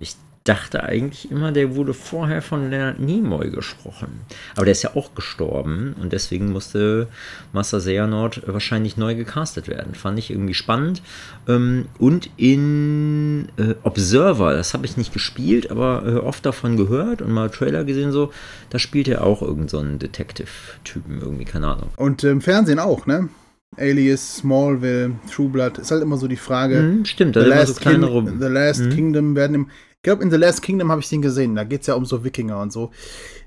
ich 0.00 0.16
dachte 0.44 0.82
eigentlich 0.82 1.30
immer, 1.30 1.52
der 1.52 1.74
wurde 1.74 1.94
vorher 1.94 2.42
von 2.42 2.70
Leonard 2.70 3.00
Nimoy 3.00 3.50
gesprochen. 3.50 4.20
Aber 4.56 4.66
der 4.66 4.72
ist 4.72 4.82
ja 4.82 4.94
auch 4.94 5.14
gestorben 5.14 5.96
und 5.98 6.12
deswegen 6.12 6.52
musste 6.52 7.08
Master 7.54 7.78
Xehanort 7.78 8.42
wahrscheinlich 8.46 8.98
neu 8.98 9.14
gecastet 9.14 9.68
werden. 9.68 9.94
Fand 9.94 10.18
ich 10.18 10.30
irgendwie 10.30 10.52
spannend. 10.52 11.00
Ähm, 11.48 11.86
und 11.98 12.28
in 12.36 13.48
äh, 13.56 13.74
Observer, 13.84 14.52
das 14.52 14.74
habe 14.74 14.84
ich 14.84 14.98
nicht 14.98 15.14
gespielt, 15.14 15.70
aber 15.70 16.02
äh, 16.06 16.16
oft 16.16 16.44
davon 16.44 16.76
gehört 16.76 17.22
und 17.22 17.32
mal 17.32 17.48
Trailer 17.48 17.84
gesehen 17.84 18.12
so, 18.12 18.30
da 18.68 18.78
spielt 18.78 19.08
er 19.08 19.24
auch 19.24 19.40
irgendeinen 19.40 19.92
so 19.92 19.98
Detective-Typen 19.98 21.22
irgendwie, 21.22 21.46
keine 21.46 21.68
Ahnung. 21.68 21.88
Und 21.96 22.22
im 22.22 22.42
Fernsehen 22.42 22.78
auch, 22.78 23.06
ne? 23.06 23.30
Alias, 23.78 24.36
Smallville, 24.36 25.12
True 25.32 25.48
Blood, 25.48 25.78
ist 25.78 25.90
halt 25.90 26.02
immer 26.02 26.18
so 26.18 26.28
die 26.28 26.36
Frage. 26.36 26.80
Mm, 26.80 27.04
stimmt, 27.06 27.34
da 27.34 27.42
The, 27.42 27.48
Last, 27.48 27.76
so 27.76 27.90
King 27.90 28.38
The 28.38 28.46
Last 28.46 28.82
mm. 28.82 28.90
Kingdom 28.90 29.34
werden 29.34 29.54
im, 29.54 29.70
glaube, 30.04 30.22
in 30.22 30.30
The 30.30 30.36
Last 30.36 30.62
Kingdom 30.62 30.92
habe 30.92 31.00
ich 31.00 31.08
den 31.08 31.22
gesehen. 31.22 31.56
Da 31.56 31.64
geht 31.64 31.80
es 31.80 31.88
ja 31.88 31.94
um 31.94 32.04
so 32.04 32.22
Wikinger 32.22 32.60
und 32.60 32.72
so. 32.72 32.92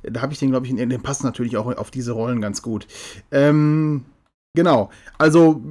Da 0.04 0.22
habe 0.22 0.34
ich 0.34 0.40
den, 0.40 0.52
glaube 0.52 0.66
ich, 0.66 0.78
in, 0.78 0.90
den 0.90 1.02
passt 1.02 1.24
natürlich 1.24 1.56
auch 1.56 1.66
auf 1.78 1.90
diese 1.90 2.12
Rollen 2.12 2.42
ganz 2.42 2.62
gut. 2.62 2.86
Ähm, 3.32 4.04
genau. 4.54 4.90
Also, 5.18 5.62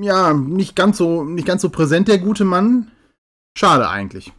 ja, 0.00 0.32
nicht 0.32 0.74
ganz 0.74 0.96
so, 0.96 1.24
nicht 1.24 1.46
ganz 1.46 1.60
so 1.60 1.68
präsent, 1.68 2.08
der 2.08 2.18
gute 2.18 2.44
Mann. 2.44 2.90
Schade 3.58 3.88
eigentlich. 3.88 4.32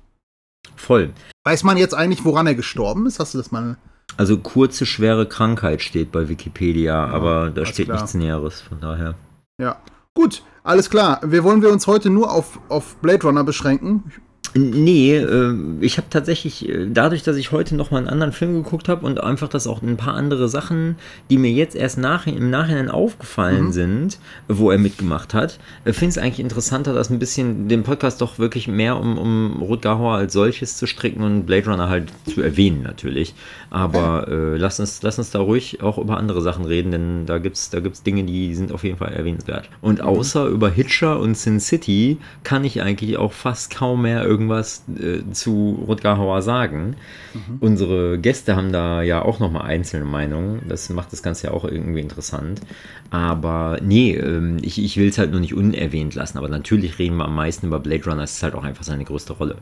Voll. 0.75 1.13
Weiß 1.43 1.63
man 1.63 1.77
jetzt 1.77 1.93
eigentlich, 1.93 2.25
woran 2.25 2.47
er 2.47 2.55
gestorben 2.55 3.05
ist? 3.05 3.19
Hast 3.19 3.33
du 3.33 3.37
das 3.37 3.51
mal. 3.51 3.77
Also 4.15 4.37
kurze, 4.37 4.85
schwere 4.85 5.27
Krankheit 5.27 5.81
steht 5.81 6.11
bei 6.11 6.29
Wikipedia, 6.29 7.07
ja, 7.07 7.13
aber 7.13 7.49
da 7.49 7.65
steht 7.65 7.87
klar. 7.87 7.97
nichts 7.97 8.13
Näheres, 8.13 8.61
von 8.61 8.79
daher. 8.79 9.15
Ja. 9.61 9.77
Gut, 10.13 10.43
alles 10.63 10.89
klar. 10.89 11.19
Wir 11.23 11.43
wollen 11.43 11.61
wir 11.61 11.71
uns 11.71 11.85
heute 11.85 12.09
nur 12.09 12.31
auf, 12.31 12.59
auf 12.69 12.95
Blade 12.97 13.23
Runner 13.23 13.43
beschränken. 13.43 14.11
Nee, 14.57 15.15
äh, 15.17 15.55
ich 15.81 15.97
habe 15.97 16.07
tatsächlich, 16.09 16.67
äh, 16.67 16.87
dadurch, 16.91 17.23
dass 17.23 17.37
ich 17.37 17.51
heute 17.51 17.75
noch 17.75 17.91
mal 17.91 17.99
einen 17.99 18.07
anderen 18.07 18.31
Film 18.33 18.63
geguckt 18.63 18.89
habe 18.89 19.05
und 19.05 19.21
einfach, 19.21 19.47
dass 19.47 19.67
auch 19.67 19.81
ein 19.81 19.97
paar 19.97 20.15
andere 20.15 20.49
Sachen, 20.49 20.95
die 21.29 21.37
mir 21.37 21.51
jetzt 21.51 21.75
erst 21.75 21.97
nach, 21.97 22.27
im 22.27 22.49
Nachhinein 22.49 22.89
aufgefallen 22.89 23.65
mhm. 23.65 23.71
sind, 23.71 24.19
wo 24.47 24.71
er 24.71 24.77
mitgemacht 24.77 25.33
hat, 25.33 25.59
äh, 25.85 25.93
finde 25.93 26.09
es 26.11 26.17
eigentlich 26.17 26.39
interessanter, 26.39 26.93
das 26.93 27.09
ein 27.09 27.19
bisschen, 27.19 27.67
den 27.67 27.83
Podcast 27.83 28.21
doch 28.21 28.39
wirklich 28.39 28.67
mehr 28.67 28.97
um, 28.97 29.17
um 29.17 29.61
Rutger 29.61 29.99
Hauer 29.99 30.15
als 30.15 30.33
solches 30.33 30.77
zu 30.77 30.87
stricken 30.87 31.23
und 31.23 31.45
Blade 31.45 31.69
Runner 31.69 31.89
halt 31.89 32.11
zu 32.33 32.41
erwähnen 32.41 32.81
natürlich. 32.83 33.35
Aber 33.69 34.27
äh, 34.27 34.57
lass, 34.57 34.79
uns, 34.79 35.01
lass 35.03 35.17
uns 35.19 35.31
da 35.31 35.39
ruhig 35.39 35.81
auch 35.83 35.97
über 35.97 36.17
andere 36.17 36.41
Sachen 36.41 36.65
reden, 36.65 36.91
denn 36.91 37.25
da 37.25 37.37
gibt 37.37 37.57
es 37.57 37.69
da 37.69 37.79
gibt's 37.79 38.03
Dinge, 38.03 38.23
die 38.23 38.55
sind 38.55 38.71
auf 38.71 38.83
jeden 38.83 38.97
Fall 38.97 39.13
erwähnenswert. 39.13 39.69
Und 39.81 39.99
mhm. 39.99 40.05
außer 40.05 40.47
über 40.47 40.69
Hitcher 40.69 41.19
und 41.19 41.37
Sin 41.37 41.59
City 41.59 42.17
kann 42.43 42.63
ich 42.63 42.81
eigentlich 42.81 43.17
auch 43.17 43.33
fast 43.33 43.75
kaum 43.75 44.03
mehr 44.03 44.23
irgendwas 44.47 44.83
äh, 44.99 45.29
zu 45.31 45.83
Rutger 45.87 46.17
Hauer 46.17 46.41
sagen. 46.41 46.95
Mhm. 47.33 47.57
Unsere 47.59 48.17
Gäste 48.19 48.55
haben 48.55 48.71
da 48.71 49.01
ja 49.01 49.21
auch 49.21 49.39
nochmal 49.39 49.63
einzelne 49.63 50.05
Meinungen. 50.05 50.61
Das 50.67 50.89
macht 50.89 51.11
das 51.11 51.23
Ganze 51.23 51.47
ja 51.47 51.53
auch 51.53 51.65
irgendwie 51.65 52.01
interessant. 52.01 52.61
Aber 53.09 53.79
nee, 53.81 54.15
ähm, 54.15 54.57
ich, 54.61 54.81
ich 54.81 54.97
will 54.97 55.09
es 55.09 55.17
halt 55.17 55.31
nur 55.31 55.39
nicht 55.39 55.53
unerwähnt 55.53 56.15
lassen. 56.15 56.37
Aber 56.37 56.49
natürlich 56.49 56.97
reden 56.99 57.17
wir 57.17 57.25
am 57.25 57.35
meisten 57.35 57.67
über 57.67 57.79
Blade 57.79 58.05
Runner. 58.05 58.23
Es 58.23 58.35
ist 58.35 58.43
halt 58.43 58.55
auch 58.55 58.63
einfach 58.63 58.83
seine 58.83 59.05
größte 59.05 59.33
Rolle. 59.33 59.57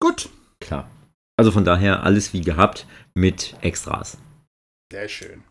Gut. 0.00 0.28
Klar. 0.60 0.88
Also 1.36 1.50
von 1.50 1.64
daher 1.64 2.02
alles 2.04 2.32
wie 2.32 2.40
gehabt 2.40 2.86
mit 3.14 3.56
Extras. 3.60 4.18
Sehr 4.92 5.08
schön. 5.08 5.42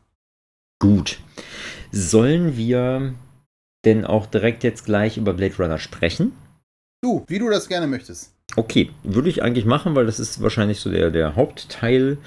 Gut. 0.79 1.19
Sollen 1.91 2.57
wir 2.57 3.13
denn 3.85 4.05
auch 4.05 4.25
direkt 4.25 4.63
jetzt 4.63 4.85
gleich 4.85 5.17
über 5.17 5.33
Blade 5.33 5.55
Runner 5.57 5.77
sprechen? 5.77 6.31
Du, 7.03 7.25
wie 7.27 7.37
du 7.39 7.49
das 7.49 7.67
gerne 7.67 7.85
möchtest. 7.85 8.32
Okay, 8.55 8.91
würde 9.03 9.29
ich 9.29 9.41
eigentlich 9.41 9.65
machen, 9.65 9.95
weil 9.95 10.05
das 10.05 10.19
ist 10.19 10.41
wahrscheinlich 10.41 10.79
so 10.79 10.91
der, 10.91 11.09
der 11.09 11.35
Hauptteil. 11.35 12.17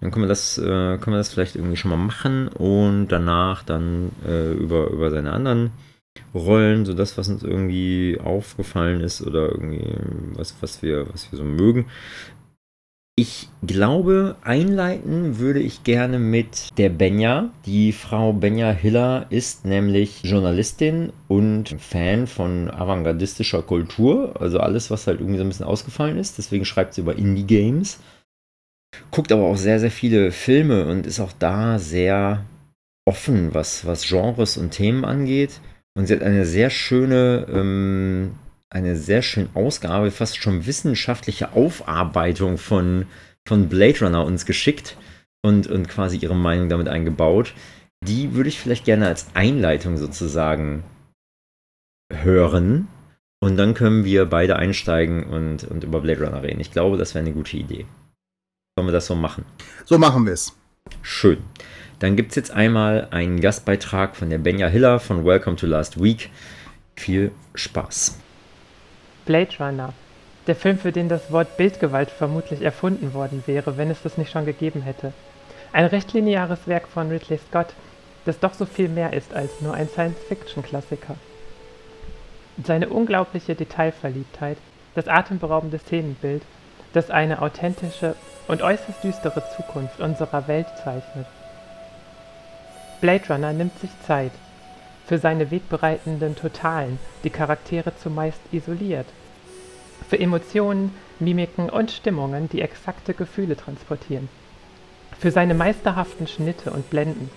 Dann 0.00 0.10
können 0.10 0.24
wir, 0.24 0.28
das, 0.28 0.58
äh, 0.58 0.62
können 0.62 1.14
wir 1.14 1.18
das 1.18 1.32
vielleicht 1.32 1.56
irgendwie 1.56 1.76
schon 1.76 1.90
mal 1.90 1.96
machen 1.96 2.48
und 2.48 3.08
danach 3.08 3.64
dann 3.64 4.10
äh, 4.26 4.52
über, 4.52 4.90
über 4.90 5.10
seine 5.10 5.32
anderen 5.32 5.70
Rollen, 6.34 6.84
so 6.84 6.94
das, 6.94 7.18
was 7.18 7.28
uns 7.28 7.42
irgendwie 7.42 8.18
aufgefallen 8.22 9.00
ist 9.00 9.22
oder 9.22 9.50
irgendwie 9.50 9.84
was, 10.34 10.54
was, 10.60 10.82
wir, 10.82 11.06
was 11.12 11.30
wir 11.32 11.38
so 11.38 11.44
mögen, 11.44 11.86
ich 13.18 13.48
glaube, 13.66 14.36
einleiten 14.42 15.40
würde 15.40 15.58
ich 15.58 15.82
gerne 15.82 16.20
mit 16.20 16.68
der 16.78 16.88
Benja. 16.88 17.50
Die 17.66 17.90
Frau 17.90 18.32
Benja 18.32 18.70
Hiller 18.70 19.26
ist 19.28 19.64
nämlich 19.64 20.20
Journalistin 20.22 21.12
und 21.26 21.74
Fan 21.80 22.28
von 22.28 22.70
avantgardistischer 22.70 23.62
Kultur. 23.62 24.40
Also 24.40 24.60
alles, 24.60 24.92
was 24.92 25.08
halt 25.08 25.18
irgendwie 25.18 25.38
so 25.38 25.44
ein 25.44 25.48
bisschen 25.48 25.66
ausgefallen 25.66 26.16
ist. 26.16 26.38
Deswegen 26.38 26.64
schreibt 26.64 26.94
sie 26.94 27.00
über 27.00 27.18
Indie-Games. 27.18 27.98
Guckt 29.10 29.32
aber 29.32 29.46
auch 29.46 29.56
sehr, 29.56 29.80
sehr 29.80 29.90
viele 29.90 30.30
Filme 30.30 30.86
und 30.86 31.04
ist 31.04 31.18
auch 31.18 31.32
da 31.32 31.80
sehr 31.80 32.44
offen, 33.04 33.52
was, 33.52 33.84
was 33.84 34.06
Genres 34.06 34.56
und 34.56 34.70
Themen 34.70 35.04
angeht. 35.04 35.60
Und 35.96 36.06
sie 36.06 36.14
hat 36.14 36.22
eine 36.22 36.46
sehr 36.46 36.70
schöne 36.70 37.48
ähm, 37.52 38.36
eine 38.70 38.96
sehr 38.96 39.22
schöne 39.22 39.48
Ausgabe, 39.54 40.10
fast 40.10 40.36
schon 40.36 40.66
wissenschaftliche 40.66 41.52
Aufarbeitung 41.52 42.58
von, 42.58 43.06
von 43.46 43.68
Blade 43.68 44.00
Runner 44.00 44.24
uns 44.24 44.46
geschickt 44.46 44.96
und, 45.42 45.66
und 45.66 45.88
quasi 45.88 46.18
ihre 46.18 46.36
Meinung 46.36 46.68
damit 46.68 46.88
eingebaut. 46.88 47.54
Die 48.04 48.34
würde 48.34 48.48
ich 48.48 48.60
vielleicht 48.60 48.84
gerne 48.84 49.06
als 49.06 49.26
Einleitung 49.34 49.96
sozusagen 49.96 50.84
hören. 52.12 52.88
Und 53.40 53.56
dann 53.56 53.74
können 53.74 54.04
wir 54.04 54.26
beide 54.26 54.56
einsteigen 54.56 55.24
und, 55.24 55.64
und 55.64 55.84
über 55.84 56.00
Blade 56.00 56.24
Runner 56.24 56.42
reden. 56.42 56.60
Ich 56.60 56.72
glaube, 56.72 56.96
das 56.96 57.14
wäre 57.14 57.24
eine 57.24 57.34
gute 57.34 57.56
Idee. 57.56 57.86
Sollen 58.76 58.88
wir 58.88 58.92
das 58.92 59.06
so 59.06 59.14
machen? 59.14 59.44
So 59.84 59.98
machen 59.98 60.26
wir 60.26 60.32
es. 60.32 60.56
Schön. 61.02 61.38
Dann 62.00 62.16
gibt 62.16 62.30
es 62.30 62.36
jetzt 62.36 62.50
einmal 62.50 63.08
einen 63.10 63.40
Gastbeitrag 63.40 64.16
von 64.16 64.30
der 64.30 64.38
Benja 64.38 64.68
Hiller 64.68 65.00
von 65.00 65.24
Welcome 65.24 65.56
to 65.56 65.66
Last 65.66 66.00
Week. 66.02 66.30
Viel 66.96 67.32
Spaß. 67.54 68.18
Blade 69.28 69.50
Runner. 69.60 69.92
Der 70.46 70.56
Film, 70.56 70.78
für 70.78 70.90
den 70.90 71.10
das 71.10 71.30
Wort 71.30 71.58
Bildgewalt 71.58 72.08
vermutlich 72.08 72.62
erfunden 72.62 73.12
worden 73.12 73.42
wäre, 73.44 73.76
wenn 73.76 73.90
es 73.90 74.00
das 74.00 74.16
nicht 74.16 74.32
schon 74.32 74.46
gegeben 74.46 74.80
hätte. 74.80 75.12
Ein 75.70 75.84
recht 75.84 76.14
lineares 76.14 76.66
Werk 76.66 76.88
von 76.88 77.10
Ridley 77.10 77.38
Scott, 77.46 77.74
das 78.24 78.40
doch 78.40 78.54
so 78.54 78.64
viel 78.64 78.88
mehr 78.88 79.12
ist 79.12 79.34
als 79.34 79.60
nur 79.60 79.74
ein 79.74 79.86
Science-Fiction-Klassiker. 79.86 81.14
Seine 82.64 82.88
unglaubliche 82.88 83.54
Detailverliebtheit, 83.54 84.56
das 84.94 85.08
atemberaubende 85.08 85.78
Szenenbild, 85.78 86.42
das 86.94 87.10
eine 87.10 87.42
authentische 87.42 88.14
und 88.46 88.62
äußerst 88.62 89.04
düstere 89.04 89.42
Zukunft 89.54 90.00
unserer 90.00 90.48
Welt 90.48 90.68
zeichnet. 90.82 91.26
Blade 93.02 93.24
Runner 93.28 93.52
nimmt 93.52 93.78
sich 93.78 93.90
Zeit, 94.06 94.32
für 95.08 95.18
seine 95.18 95.50
wegbereitenden 95.50 96.36
Totalen, 96.36 96.98
die 97.24 97.30
Charaktere 97.30 97.96
zumeist 97.96 98.40
isoliert. 98.52 99.06
Für 100.06 100.20
Emotionen, 100.20 100.94
Mimiken 101.18 101.70
und 101.70 101.90
Stimmungen, 101.90 102.50
die 102.50 102.60
exakte 102.60 103.14
Gefühle 103.14 103.56
transportieren. 103.56 104.28
Für 105.18 105.30
seine 105.30 105.54
meisterhaften 105.54 106.26
Schnitte 106.26 106.70
und 106.70 106.90
Blenden. 106.90 107.30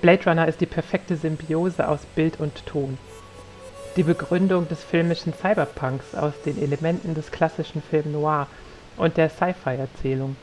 Blade 0.00 0.24
Runner 0.26 0.46
ist 0.46 0.60
die 0.60 0.66
perfekte 0.66 1.16
Symbiose 1.16 1.88
aus 1.88 2.00
Bild 2.14 2.38
und 2.38 2.64
Ton. 2.66 2.96
Die 3.96 4.04
Begründung 4.04 4.68
des 4.68 4.84
filmischen 4.84 5.34
Cyberpunks 5.34 6.14
aus 6.14 6.34
den 6.46 6.62
Elementen 6.62 7.14
des 7.14 7.32
klassischen 7.32 7.82
Film 7.82 8.12
Noir 8.12 8.46
und 8.96 9.16
der 9.16 9.28
Sci-Fi-Erzählung. 9.28 10.36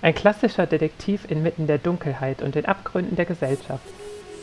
Ein 0.00 0.14
klassischer 0.14 0.66
Detektiv 0.66 1.30
inmitten 1.30 1.66
der 1.66 1.78
Dunkelheit 1.78 2.40
und 2.40 2.54
den 2.54 2.64
Abgründen 2.64 3.16
der 3.16 3.26
Gesellschaft, 3.26 3.84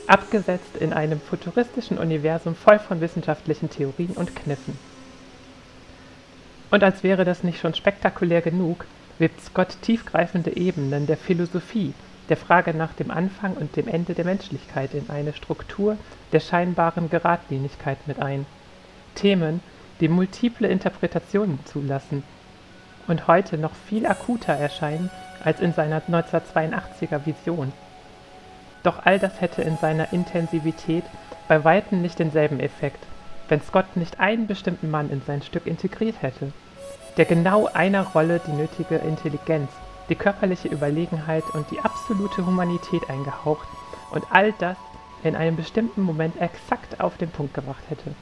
abgesetzt 0.08 0.78
in 0.80 0.94
einem 0.94 1.20
futuristischen 1.20 1.98
Universum 1.98 2.56
voll 2.56 2.80
von 2.80 3.02
wissenschaftlichen 3.02 3.70
Theorien 3.70 4.12
und 4.12 4.36
Kniffen. 4.36 4.78
Und 6.72 6.84
als 6.84 7.04
wäre 7.04 7.24
das 7.24 7.44
nicht 7.44 7.60
schon 7.60 7.74
spektakulär 7.74 8.42
genug, 8.42 8.86
webt 9.20 9.42
Scott 9.42 9.78
tiefgreifende 9.82 10.56
Ebenen 10.58 11.06
der 11.06 11.18
Philosophie, 11.18 11.94
der 12.30 12.38
Frage 12.38 12.74
nach 12.74 12.94
dem 12.94 13.12
Anfang 13.12 13.54
und 13.54 13.76
dem 13.76 13.88
Ende 13.88 14.14
der 14.14 14.26
Menschlichkeit 14.26 14.94
in 14.94 15.10
eine 15.10 15.34
Struktur 15.34 15.98
der 16.32 16.40
scheinbaren 16.40 17.10
Geradlinigkeit 17.10 18.00
mit 18.08 18.20
ein. 18.20 18.46
Themen, 19.16 19.62
die 20.00 20.08
multiple 20.08 20.68
Interpretationen 20.68 21.60
zulassen 21.66 22.24
und 23.08 23.28
heute 23.28 23.58
noch 23.58 23.76
viel 23.88 24.06
akuter 24.06 24.54
erscheinen 24.54 25.10
als 25.44 25.60
in 25.60 25.74
seiner 25.74 26.02
1982er 26.02 27.26
Vision. 27.26 27.72
Doch 28.84 29.06
all 29.06 29.18
das 29.18 29.42
hätte 29.42 29.62
in 29.62 29.78
seiner 29.78 30.12
Intensivität 30.14 31.06
bei 31.48 31.64
weitem 31.64 32.02
nicht 32.02 32.20
denselben 32.20 32.60
Effekt, 32.60 33.04
wenn 33.48 33.62
Scott 33.62 33.96
nicht 33.96 34.20
einen 34.20 34.48
bestimmten 34.48 34.92
Mann 34.92 35.10
in 35.10 35.22
sein 35.26 35.42
Stück 35.42 35.66
integriert 35.66 36.22
hätte, 36.22 36.52
der 37.18 37.26
genau 37.26 37.68
einer 37.68 38.04
Rolle 38.04 38.42
die 38.46 38.52
nötige 38.52 38.96
Intelligenz, 38.96 39.70
die 40.10 40.16
körperliche 40.16 40.68
Überlegenheit 40.68 41.44
und 41.54 41.70
die 41.72 41.80
absolute 41.80 42.46
Humanität 42.46 43.10
eingehaucht 43.10 43.68
und 44.12 44.26
all 44.32 44.54
das 44.60 44.78
in 45.24 45.36
einem 45.36 45.56
bestimmten 45.56 46.02
Moment 46.02 46.40
exakt 46.42 47.00
auf 47.00 47.18
den 47.18 47.30
Punkt 47.30 47.54
gebracht 47.54 47.84
hätte. 47.90 48.14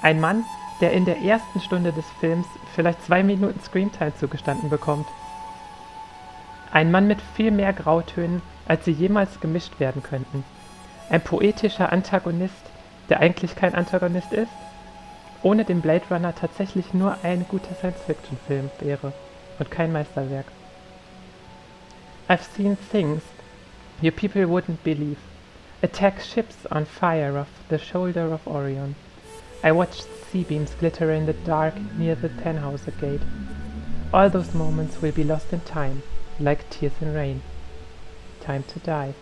Ein 0.00 0.20
Mann, 0.20 0.44
der 0.80 0.92
in 0.92 1.04
der 1.04 1.18
ersten 1.18 1.60
Stunde 1.60 1.92
des 1.92 2.06
Films 2.20 2.46
vielleicht 2.74 3.04
zwei 3.04 3.22
Minuten 3.22 3.60
Screamtime 3.60 4.14
zugestanden 4.16 4.70
bekommt. 4.70 5.06
Ein 6.72 6.90
Mann 6.90 7.06
mit 7.06 7.20
viel 7.36 7.50
mehr 7.50 7.72
Grautönen, 7.72 8.40
als 8.66 8.84
sie 8.84 8.92
jemals 8.92 9.40
gemischt 9.40 9.80
werden 9.80 10.02
könnten. 10.02 10.44
Ein 11.10 11.20
poetischer 11.20 11.92
Antagonist, 11.92 12.54
der 13.08 13.20
eigentlich 13.20 13.56
kein 13.56 13.74
Antagonist 13.74 14.32
ist, 14.32 14.52
ohne 15.42 15.64
den 15.64 15.80
Blade 15.80 16.04
Runner 16.10 16.34
tatsächlich 16.34 16.94
nur 16.94 17.16
ein 17.22 17.44
guter 17.48 17.74
Science-Fiction-Film 17.74 18.70
wäre 18.80 19.12
und 19.58 19.70
kein 19.70 19.92
Meisterwerk. 19.92 20.46
I've 22.28 22.44
seen 22.56 22.78
things 22.90 23.22
you 24.00 24.10
people 24.10 24.46
wouldn't 24.46 24.82
believe. 24.84 25.18
Attack 25.82 26.20
ships 26.22 26.56
on 26.70 26.86
fire 26.86 27.36
off 27.36 27.48
the 27.68 27.78
shoulder 27.78 28.32
of 28.32 28.46
Orion. 28.46 28.94
I 29.64 29.72
watched 29.72 30.06
sea 30.30 30.44
beams 30.44 30.74
glitter 30.78 31.10
in 31.12 31.26
the 31.26 31.34
dark 31.44 31.74
near 31.98 32.14
the 32.14 32.28
Tannhauser 32.28 32.92
Gate. 33.00 33.20
All 34.12 34.30
those 34.30 34.54
moments 34.54 35.02
will 35.02 35.12
be 35.12 35.24
lost 35.24 35.52
in 35.52 35.60
time, 35.60 36.02
like 36.38 36.70
tears 36.70 36.92
in 37.00 37.12
rain. 37.14 37.42
Time 38.44 38.64
to 38.66 38.80
Die. 38.84 39.14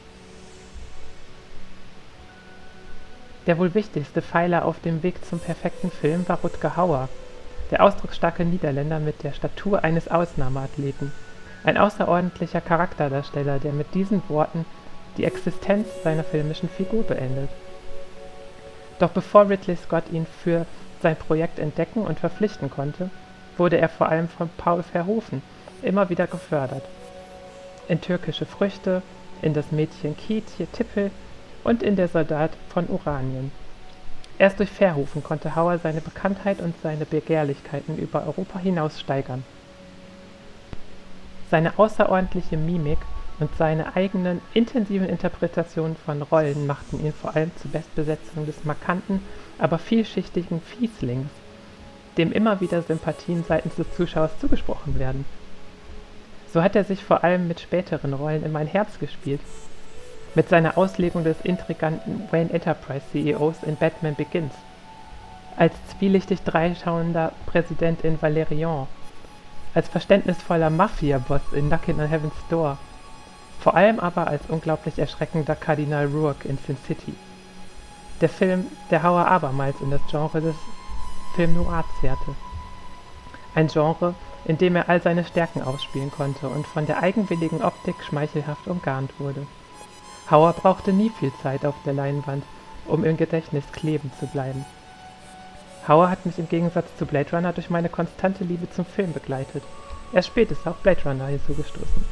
Der 3.46 3.58
wohl 3.58 3.74
wichtigste 3.74 4.22
Pfeiler 4.22 4.64
auf 4.64 4.80
dem 4.80 5.02
Weg 5.02 5.24
zum 5.24 5.38
perfekten 5.38 5.90
Film 5.90 6.28
war 6.28 6.38
Rutger 6.38 6.76
Hauer, 6.76 7.08
der 7.70 7.82
ausdrucksstarke 7.82 8.44
Niederländer 8.44 8.98
mit 8.98 9.22
der 9.22 9.32
Statur 9.32 9.84
eines 9.84 10.08
Ausnahmeathleten. 10.08 11.12
Ein 11.64 11.76
außerordentlicher 11.76 12.60
Charakterdarsteller, 12.60 13.58
der 13.58 13.72
mit 13.72 13.94
diesen 13.94 14.22
Worten 14.28 14.64
die 15.16 15.24
Existenz 15.24 15.88
seiner 16.02 16.24
filmischen 16.24 16.68
Figur 16.68 17.02
beendet. 17.02 17.50
Doch 18.98 19.10
bevor 19.10 19.48
Ridley 19.48 19.76
Scott 19.76 20.04
ihn 20.12 20.26
für 20.42 20.66
sein 21.02 21.16
Projekt 21.16 21.58
entdecken 21.58 22.02
und 22.02 22.20
verpflichten 22.20 22.70
konnte, 22.70 23.10
wurde 23.56 23.78
er 23.78 23.88
vor 23.88 24.08
allem 24.08 24.28
von 24.28 24.48
Paul 24.56 24.82
Verhoeven 24.82 25.42
immer 25.82 26.08
wieder 26.08 26.26
gefördert 26.26 26.84
in 27.90 28.00
Türkische 28.00 28.46
Früchte, 28.46 29.02
in 29.42 29.52
das 29.52 29.72
Mädchen 29.72 30.16
Kietje 30.16 30.66
Tippel 30.72 31.10
und 31.64 31.82
in 31.82 31.96
der 31.96 32.08
Soldat 32.08 32.52
von 32.68 32.88
Oranien. 32.88 33.50
Erst 34.38 34.60
durch 34.60 34.70
Verhoeven 34.70 35.22
konnte 35.24 35.56
Hauer 35.56 35.78
seine 35.78 36.00
Bekanntheit 36.00 36.60
und 36.60 36.74
seine 36.82 37.04
Begehrlichkeiten 37.04 37.98
über 37.98 38.24
Europa 38.26 38.60
hinaus 38.60 39.00
steigern. 39.00 39.42
Seine 41.50 41.78
außerordentliche 41.78 42.56
Mimik 42.56 42.98
und 43.40 43.50
seine 43.58 43.96
eigenen 43.96 44.40
intensiven 44.54 45.08
Interpretationen 45.08 45.96
von 45.96 46.22
Rollen 46.22 46.66
machten 46.66 47.04
ihn 47.04 47.12
vor 47.12 47.34
allem 47.34 47.50
zur 47.56 47.72
Bestbesetzung 47.72 48.46
des 48.46 48.64
markanten, 48.64 49.20
aber 49.58 49.78
vielschichtigen 49.78 50.62
Fieslings, 50.62 51.28
dem 52.16 52.30
immer 52.30 52.60
wieder 52.60 52.82
Sympathien 52.82 53.44
seitens 53.46 53.74
des 53.74 53.92
Zuschauers 53.96 54.38
zugesprochen 54.40 54.98
werden 54.98 55.24
so 56.52 56.62
hat 56.62 56.74
er 56.76 56.84
sich 56.84 57.04
vor 57.04 57.22
allem 57.24 57.48
mit 57.48 57.60
späteren 57.60 58.12
Rollen 58.12 58.44
in 58.44 58.52
mein 58.52 58.66
Herz 58.66 58.98
gespielt. 58.98 59.40
Mit 60.34 60.48
seiner 60.48 60.78
Auslegung 60.78 61.24
des 61.24 61.40
intriganten 61.42 62.28
Wayne 62.30 62.52
Enterprise 62.52 63.04
CEOs 63.12 63.62
in 63.62 63.76
Batman 63.76 64.14
Begins. 64.14 64.52
Als 65.56 65.74
zwielichtig 65.88 66.42
dreischauender 66.42 67.32
Präsident 67.46 68.02
in 68.02 68.20
Valerian. 68.20 68.86
Als 69.74 69.88
verständnisvoller 69.88 70.70
Mafia-Boss 70.70 71.52
in 71.52 71.68
Knockin' 71.68 72.00
on 72.00 72.08
Heaven's 72.08 72.34
Door. 72.48 72.78
Vor 73.60 73.74
allem 73.74 74.00
aber 74.00 74.26
als 74.26 74.42
unglaublich 74.48 74.98
erschreckender 74.98 75.54
Kardinal 75.54 76.06
Rourke 76.06 76.48
in 76.48 76.58
Sin 76.58 76.76
City. 76.86 77.14
Der 78.20 78.28
Film, 78.28 78.66
der 78.90 79.02
Hauer 79.02 79.26
abermals 79.26 79.80
in 79.80 79.90
das 79.90 80.00
Genre 80.10 80.40
des 80.40 80.56
Film 81.34 81.54
Noir 81.54 81.84
zerrte. 82.00 82.34
Ein 83.54 83.68
Genre, 83.68 84.14
in 84.50 84.58
dem 84.58 84.74
er 84.74 84.88
all 84.88 85.00
seine 85.00 85.24
Stärken 85.24 85.62
ausspielen 85.62 86.10
konnte 86.10 86.48
und 86.48 86.66
von 86.66 86.84
der 86.84 87.00
eigenwilligen 87.00 87.62
Optik 87.62 87.94
schmeichelhaft 88.02 88.66
umgarnt 88.66 89.12
wurde. 89.20 89.46
Hauer 90.28 90.54
brauchte 90.54 90.92
nie 90.92 91.12
viel 91.20 91.30
Zeit 91.40 91.64
auf 91.64 91.76
der 91.86 91.92
Leinwand, 91.92 92.42
um 92.88 93.04
im 93.04 93.16
Gedächtnis 93.16 93.62
kleben 93.70 94.10
zu 94.18 94.26
bleiben. 94.26 94.64
Hauer 95.86 96.10
hat 96.10 96.26
mich 96.26 96.36
im 96.40 96.48
Gegensatz 96.48 96.88
zu 96.98 97.06
Blade 97.06 97.30
Runner 97.30 97.52
durch 97.52 97.70
meine 97.70 97.88
konstante 97.88 98.42
Liebe 98.42 98.68
zum 98.68 98.84
Film 98.84 99.12
begleitet. 99.12 99.62
Erst 100.12 100.26
spät 100.26 100.50
ist 100.50 100.66
auch 100.66 100.74
Blade 100.78 101.02
Runner 101.04 101.26
hinzugestoßen. 101.26 102.04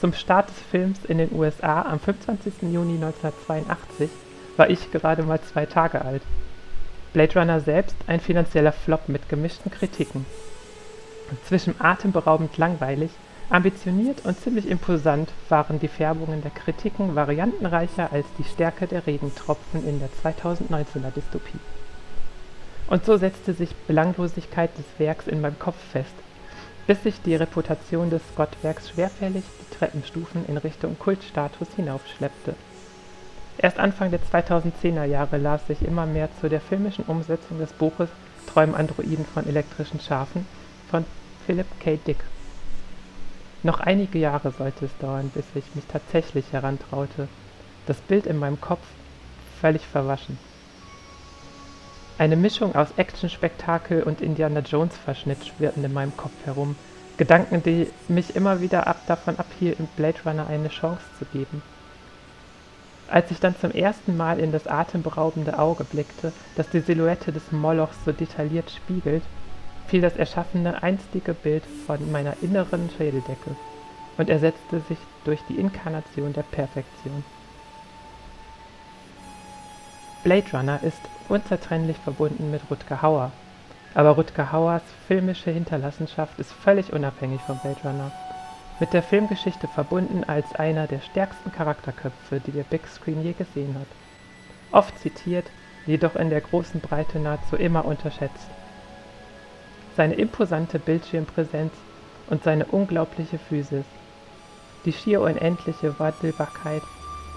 Zum 0.00 0.14
Start 0.14 0.48
des 0.48 0.58
Films 0.70 1.04
in 1.04 1.18
den 1.18 1.34
USA 1.34 1.82
am 1.82 2.00
25. 2.00 2.62
Juni 2.62 2.94
1982 2.94 4.08
war 4.56 4.70
ich 4.70 4.90
gerade 4.90 5.22
mal 5.22 5.42
zwei 5.42 5.66
Tage 5.66 6.02
alt. 6.02 6.22
Blade 7.12 7.38
Runner 7.38 7.60
selbst 7.60 7.96
ein 8.06 8.20
finanzieller 8.20 8.72
Flop 8.72 9.10
mit 9.10 9.28
gemischten 9.28 9.70
Kritiken 9.70 10.24
zwischen 11.46 11.74
atemberaubend 11.80 12.56
langweilig, 12.58 13.10
ambitioniert 13.50 14.24
und 14.24 14.40
ziemlich 14.40 14.68
imposant 14.68 15.30
waren 15.48 15.78
die 15.78 15.88
Färbungen 15.88 16.42
der 16.42 16.50
Kritiken 16.50 17.14
variantenreicher 17.14 18.12
als 18.12 18.26
die 18.38 18.44
Stärke 18.44 18.86
der 18.86 19.06
Regentropfen 19.06 19.86
in 19.86 20.00
der 20.00 20.08
2019er 20.22 21.10
Dystopie. 21.14 21.58
Und 22.88 23.04
so 23.04 23.16
setzte 23.16 23.52
sich 23.52 23.74
Belanglosigkeit 23.86 24.70
des 24.76 24.84
Werks 24.98 25.26
in 25.26 25.40
meinem 25.40 25.58
Kopf 25.58 25.76
fest, 25.92 26.14
bis 26.86 27.02
sich 27.02 27.20
die 27.22 27.36
Reputation 27.36 28.10
des 28.10 28.22
Scott-Werks 28.32 28.90
schwerfällig 28.90 29.44
die 29.60 29.76
Treppenstufen 29.76 30.46
in 30.46 30.56
Richtung 30.56 30.98
Kultstatus 30.98 31.68
hinaufschleppte. 31.76 32.54
Erst 33.58 33.78
Anfang 33.78 34.10
der 34.10 34.20
2010er 34.20 35.04
Jahre 35.04 35.36
las 35.38 35.68
ich 35.68 35.82
immer 35.82 36.06
mehr 36.06 36.28
zu 36.40 36.48
der 36.48 36.60
filmischen 36.60 37.04
Umsetzung 37.04 37.58
des 37.58 37.72
Buches 37.72 38.08
Träumen 38.46 38.74
Androiden 38.74 39.24
von 39.24 39.46
elektrischen 39.46 40.00
Schafen 40.00 40.46
von 40.90 41.04
Philip 41.52 41.80
K. 41.80 41.98
Dick. 42.06 42.16
Noch 43.62 43.80
einige 43.80 44.18
Jahre 44.18 44.52
sollte 44.52 44.86
es 44.86 44.98
dauern, 45.02 45.30
bis 45.34 45.44
ich 45.54 45.74
mich 45.74 45.84
tatsächlich 45.84 46.50
herantraute, 46.50 47.28
das 47.86 47.98
Bild 47.98 48.24
in 48.24 48.38
meinem 48.38 48.58
Kopf 48.58 48.80
völlig 49.60 49.82
verwaschen. 49.82 50.38
Eine 52.16 52.36
Mischung 52.36 52.74
aus 52.74 52.88
Actionspektakel 52.96 54.02
und 54.02 54.22
Indiana 54.22 54.60
Jones 54.60 54.96
Verschnitt 54.96 55.44
schwirrten 55.44 55.84
in 55.84 55.92
meinem 55.92 56.16
Kopf 56.16 56.32
herum, 56.46 56.74
Gedanken, 57.18 57.62
die 57.62 57.86
mich 58.08 58.34
immer 58.34 58.62
wieder 58.62 58.86
ab 58.86 59.06
davon 59.06 59.36
abhielten, 59.36 59.88
Blade 59.94 60.20
Runner 60.24 60.46
eine 60.46 60.70
Chance 60.70 61.04
zu 61.18 61.26
geben. 61.36 61.60
Als 63.08 63.30
ich 63.30 63.40
dann 63.40 63.54
zum 63.56 63.72
ersten 63.72 64.16
Mal 64.16 64.40
in 64.40 64.52
das 64.52 64.66
atemberaubende 64.66 65.58
Auge 65.58 65.84
blickte, 65.84 66.32
das 66.56 66.70
die 66.70 66.80
Silhouette 66.80 67.30
des 67.30 67.52
Molochs 67.52 68.02
so 68.06 68.12
detailliert 68.12 68.70
spiegelt, 68.70 69.22
fiel 69.92 70.00
das 70.00 70.16
erschaffene 70.16 70.82
einstige 70.82 71.34
Bild 71.34 71.62
von 71.86 72.10
meiner 72.10 72.34
inneren 72.40 72.88
Schädeldecke 72.96 73.54
und 74.16 74.30
ersetzte 74.30 74.80
sich 74.80 74.96
durch 75.26 75.38
die 75.50 75.56
Inkarnation 75.56 76.32
der 76.32 76.44
Perfektion. 76.44 77.22
Blade 80.24 80.46
Runner 80.54 80.80
ist 80.82 80.98
unzertrennlich 81.28 81.98
verbunden 81.98 82.50
mit 82.50 82.62
Rutger 82.70 83.02
Hauer, 83.02 83.32
aber 83.94 84.12
Rutger 84.12 84.50
Hauers 84.50 84.82
filmische 85.08 85.50
Hinterlassenschaft 85.50 86.40
ist 86.40 86.52
völlig 86.52 86.90
unabhängig 86.94 87.42
von 87.42 87.58
Blade 87.58 87.80
Runner. 87.84 88.10
Mit 88.80 88.94
der 88.94 89.02
Filmgeschichte 89.02 89.68
verbunden 89.68 90.24
als 90.24 90.54
einer 90.54 90.86
der 90.86 91.00
stärksten 91.00 91.52
Charakterköpfe, 91.52 92.40
die 92.40 92.52
der 92.52 92.64
Big 92.64 92.86
Screen 92.88 93.22
je 93.22 93.34
gesehen 93.34 93.74
hat. 93.78 93.88
Oft 94.70 94.98
zitiert, 95.00 95.44
jedoch 95.84 96.16
in 96.16 96.30
der 96.30 96.40
großen 96.40 96.80
Breite 96.80 97.18
nahezu 97.18 97.56
immer 97.56 97.84
unterschätzt. 97.84 98.48
Seine 99.96 100.14
imposante 100.14 100.78
Bildschirmpräsenz 100.78 101.72
und 102.28 102.42
seine 102.44 102.64
unglaubliche 102.66 103.38
Physis, 103.38 103.84
die 104.84 104.92
schier 104.92 105.20
unendliche 105.20 105.98
Wandelbarkeit 105.98 106.82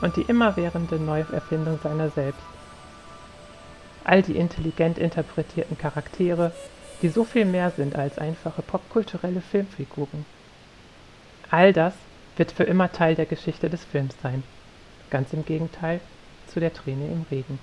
und 0.02 0.16
die 0.16 0.24
immerwährende 0.24 0.96
Neuerfindung 0.98 1.80
seiner 1.84 2.10
selbst. 2.10 2.42
All 4.04 4.22
die 4.22 4.38
intelligent 4.38 4.98
interpretierten 4.98 5.78
Charaktere, 5.78 6.52
die 7.02 7.10
so 7.10 7.24
viel 7.24 7.46
mehr 7.46 7.72
sind 7.72 7.96
als 7.96 8.18
einfache 8.20 8.62
popkulturelle 8.62 9.42
Filmfiguren. 9.42 10.26
All 11.50 11.74
das 11.74 11.94
wird 12.38 12.52
für 12.52 12.64
immer 12.64 12.92
Teil 12.92 13.16
der 13.16 13.26
Geschichte 13.26 13.70
des 13.70 13.84
Films 13.84 14.16
sein. 14.22 14.44
Ganz 15.10 15.34
im 15.34 15.46
Gegenteil 15.46 16.00
zu 16.48 16.60
der 16.60 16.74
Träne 16.74 17.08
im 17.08 17.26
Regen. 17.32 17.60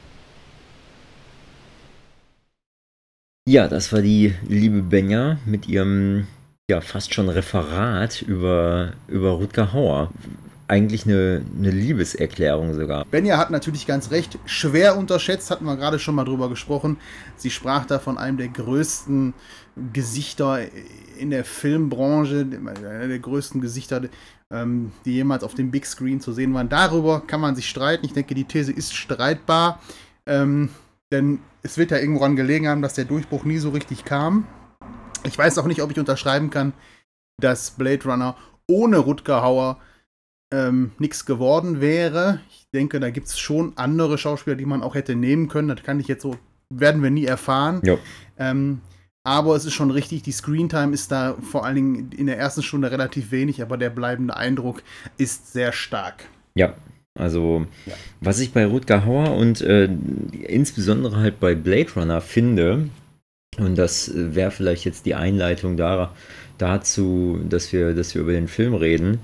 Ja, 3.48 3.66
das 3.66 3.92
war 3.92 4.02
die 4.02 4.34
liebe 4.46 4.82
Benja 4.82 5.36
mit 5.46 5.66
ihrem 5.66 6.28
ja 6.70 6.80
fast 6.80 7.12
schon 7.12 7.28
Referat 7.28 8.22
über, 8.22 8.92
über 9.08 9.30
Rutger 9.32 9.72
Hauer. 9.72 10.12
Eigentlich 10.68 11.04
eine, 11.06 11.42
eine 11.58 11.70
Liebeserklärung 11.72 12.72
sogar. 12.74 13.04
Benja 13.06 13.38
hat 13.38 13.50
natürlich 13.50 13.84
ganz 13.84 14.12
recht. 14.12 14.38
Schwer 14.46 14.96
unterschätzt, 14.96 15.50
hatten 15.50 15.64
wir 15.64 15.76
gerade 15.76 15.98
schon 15.98 16.14
mal 16.14 16.24
drüber 16.24 16.48
gesprochen. 16.48 16.98
Sie 17.36 17.50
sprach 17.50 17.84
da 17.84 17.98
von 17.98 18.16
einem 18.16 18.36
der 18.36 18.48
größten 18.48 19.34
Gesichter 19.92 20.60
in 21.18 21.30
der 21.30 21.44
Filmbranche, 21.44 22.46
einer 22.88 23.08
der 23.08 23.18
größten 23.18 23.60
Gesichter, 23.60 24.02
ähm, 24.52 24.92
die 25.04 25.14
jemals 25.14 25.42
auf 25.42 25.54
dem 25.54 25.72
Big 25.72 25.84
Screen 25.84 26.20
zu 26.20 26.32
sehen 26.32 26.54
waren. 26.54 26.68
Darüber 26.68 27.20
kann 27.26 27.40
man 27.40 27.56
sich 27.56 27.68
streiten. 27.68 28.06
Ich 28.06 28.12
denke, 28.12 28.34
die 28.34 28.44
These 28.44 28.70
ist 28.70 28.94
streitbar. 28.94 29.80
Ähm, 30.26 30.70
denn 31.12 31.38
es 31.62 31.78
wird 31.78 31.90
ja 31.92 31.98
irgendwann 31.98 32.34
gelegen 32.34 32.66
haben, 32.66 32.82
dass 32.82 32.94
der 32.94 33.04
Durchbruch 33.04 33.44
nie 33.44 33.58
so 33.58 33.70
richtig 33.70 34.04
kam. 34.04 34.46
Ich 35.24 35.38
weiß 35.38 35.58
auch 35.58 35.66
nicht, 35.66 35.82
ob 35.82 35.90
ich 35.90 35.98
unterschreiben 35.98 36.50
kann, 36.50 36.72
dass 37.40 37.72
Blade 37.72 38.04
Runner 38.04 38.36
ohne 38.66 38.98
Rutger 38.98 39.42
Hauer 39.42 39.78
ähm, 40.52 40.92
nichts 40.98 41.24
geworden 41.24 41.80
wäre. 41.80 42.40
Ich 42.50 42.66
denke, 42.74 42.98
da 42.98 43.10
gibt 43.10 43.28
es 43.28 43.38
schon 43.38 43.72
andere 43.76 44.18
Schauspieler, 44.18 44.56
die 44.56 44.66
man 44.66 44.82
auch 44.82 44.94
hätte 44.94 45.14
nehmen 45.14 45.48
können. 45.48 45.68
Das 45.68 45.82
kann 45.82 46.00
ich 46.00 46.08
jetzt 46.08 46.22
so, 46.22 46.36
werden 46.70 47.02
wir 47.02 47.10
nie 47.10 47.26
erfahren. 47.26 47.80
Ähm, 48.38 48.80
aber 49.24 49.54
es 49.54 49.64
ist 49.64 49.74
schon 49.74 49.92
richtig, 49.92 50.22
die 50.22 50.32
Screentime 50.32 50.92
ist 50.92 51.12
da 51.12 51.36
vor 51.40 51.64
allen 51.64 51.76
Dingen 51.76 52.12
in 52.12 52.26
der 52.26 52.38
ersten 52.38 52.62
Stunde 52.62 52.90
relativ 52.90 53.30
wenig, 53.30 53.62
aber 53.62 53.76
der 53.76 53.90
bleibende 53.90 54.36
Eindruck 54.36 54.82
ist 55.16 55.52
sehr 55.52 55.72
stark. 55.72 56.24
Ja, 56.54 56.74
also, 57.18 57.66
ja. 57.86 57.94
was 58.20 58.40
ich 58.40 58.52
bei 58.52 58.64
Rutger 58.64 59.04
Hauer 59.04 59.36
und 59.36 59.60
äh, 59.60 59.88
insbesondere 60.46 61.18
halt 61.18 61.40
bei 61.40 61.54
Blade 61.54 61.90
Runner 61.96 62.20
finde, 62.20 62.88
und 63.58 63.76
das 63.76 64.10
wäre 64.14 64.50
vielleicht 64.50 64.84
jetzt 64.84 65.04
die 65.04 65.14
Einleitung 65.14 65.76
da, 65.76 66.14
dazu, 66.58 67.40
dass 67.48 67.72
wir, 67.72 67.94
dass 67.94 68.14
wir 68.14 68.22
über 68.22 68.32
den 68.32 68.48
Film 68.48 68.74
reden, 68.74 69.20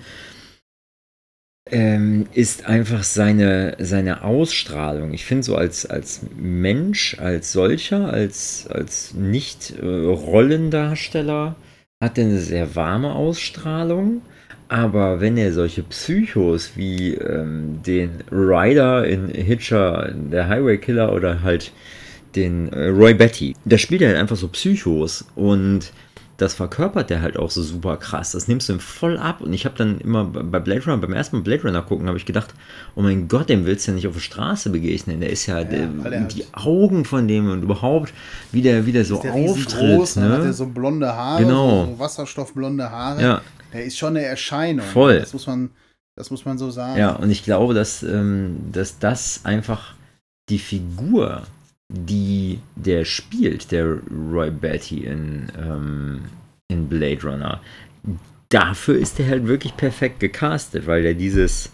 ähm, 1.71 2.27
ist 2.33 2.65
einfach 2.67 3.05
seine, 3.05 3.77
seine 3.79 4.25
Ausstrahlung. 4.25 5.15
Ich 5.15 5.25
finde 5.25 5.45
so 5.45 5.57
als, 5.57 5.87
als 5.87 6.21
Mensch, 6.37 7.17
als 7.19 7.53
solcher, 7.53 8.13
als, 8.13 8.67
als 8.69 9.15
Nicht-Rollendarsteller, 9.15 11.57
äh, 11.59 11.63
hat 12.05 12.19
er 12.19 12.25
eine 12.25 12.41
sehr 12.41 12.75
warme 12.75 13.15
Ausstrahlung. 13.15 14.23
Aber 14.69 15.21
wenn 15.21 15.37
er 15.39 15.53
solche 15.53 15.83
Psychos 15.83 16.73
wie 16.77 17.15
ähm, 17.15 17.81
den 17.87 18.11
Ryder 18.31 19.07
in 19.07 19.29
Hitcher, 19.29 20.13
der 20.15 20.49
Highway 20.49 20.77
Killer 20.77 21.13
oder 21.13 21.43
halt 21.43 21.73
den 22.37 22.71
äh, 22.73 22.89
Roy 22.89 23.15
Betty, 23.15 23.55
da 23.65 23.79
spielt 23.79 24.03
er 24.03 24.09
halt 24.09 24.19
einfach 24.19 24.37
so 24.37 24.49
Psychos. 24.49 25.25
Und 25.35 25.93
das 26.39 26.55
verkörpert 26.55 27.11
der 27.11 27.21
halt 27.21 27.37
auch 27.37 27.51
so 27.51 27.63
super 27.63 27.97
krass. 27.97 28.31
Das 28.31 28.47
nimmst 28.47 28.69
du 28.69 28.75
ihm 28.75 28.79
voll 28.79 29.19
ab. 29.19 29.41
Und 29.41 29.53
ich 29.53 29.65
habe 29.65 29.77
dann 29.77 30.01
immer 30.01 30.25
bei 30.25 30.61
Blade 30.61 30.85
Runner, 30.85 30.97
beim 30.97 31.13
ersten 31.13 31.37
Mal 31.37 31.43
Blade 31.43 31.65
Runner 31.65 31.83
gucken, 31.83 32.07
habe 32.07 32.17
ich 32.17 32.27
gedacht, 32.27 32.55
oh 32.95 33.03
mein 33.03 33.27
Gott, 33.27 33.49
dem 33.49 33.67
willst 33.67 33.87
du 33.87 33.91
ja 33.91 33.97
nicht 33.97 34.07
auf 34.07 34.15
der 34.15 34.21
Straße 34.21 34.71
begegnen. 34.71 35.19
Der 35.21 35.31
ist 35.31 35.47
ja, 35.47 35.59
ja 35.59 35.65
der, 35.65 35.89
die 35.89 36.45
Augen 36.53 37.05
von 37.05 37.27
dem 37.27 37.51
und 37.51 37.65
überhaupt, 37.65 38.15
wie 38.53 38.63
der, 38.63 38.87
wie 38.87 38.93
der 38.93 39.05
so 39.05 39.21
der 39.21 39.35
auftritt. 39.35 39.97
Groß, 39.97 40.17
ne? 40.17 40.29
hat 40.31 40.45
er 40.45 40.53
so 40.53 40.67
blonde 40.67 41.13
Haare, 41.13 41.43
genau. 41.43 41.87
so 41.87 41.99
wasserstoffblonde 41.99 42.89
Haare. 42.89 43.21
Ja. 43.21 43.43
Der 43.73 43.85
ist 43.85 43.99
schon 43.99 44.17
eine 44.17 44.25
Erscheinung. 44.25 44.87
Voll. 44.87 45.19
Das 45.19 45.33
muss 45.33 45.49
man, 45.49 45.71
das 46.15 46.31
muss 46.31 46.45
man 46.45 46.57
so 46.57 46.71
sagen. 46.71 47.01
Ja, 47.01 47.17
und 47.17 47.31
ich 47.31 47.43
glaube, 47.43 47.75
dass, 47.75 48.05
ähm, 48.05 48.59
dass 48.71 49.01
das 49.01 49.41
einfach 49.43 49.95
die 50.49 50.61
Figur 50.61 51.43
die 51.89 52.61
der 52.77 53.05
spielt, 53.05 53.73
der 53.73 53.99
Roy 54.11 54.51
Batty 54.51 55.05
in, 55.05 55.49
ähm, 55.59 56.21
in 56.69 56.89
Blade 56.89 57.23
Runner, 57.23 57.61
dafür 58.51 58.99
ist 58.99 59.19
er 59.21 59.29
halt 59.29 59.47
wirklich 59.47 59.77
perfekt 59.77 60.21
gecastet, 60.21 60.87
weil 60.87 61.05
er 61.05 61.15
dieses, 61.15 61.73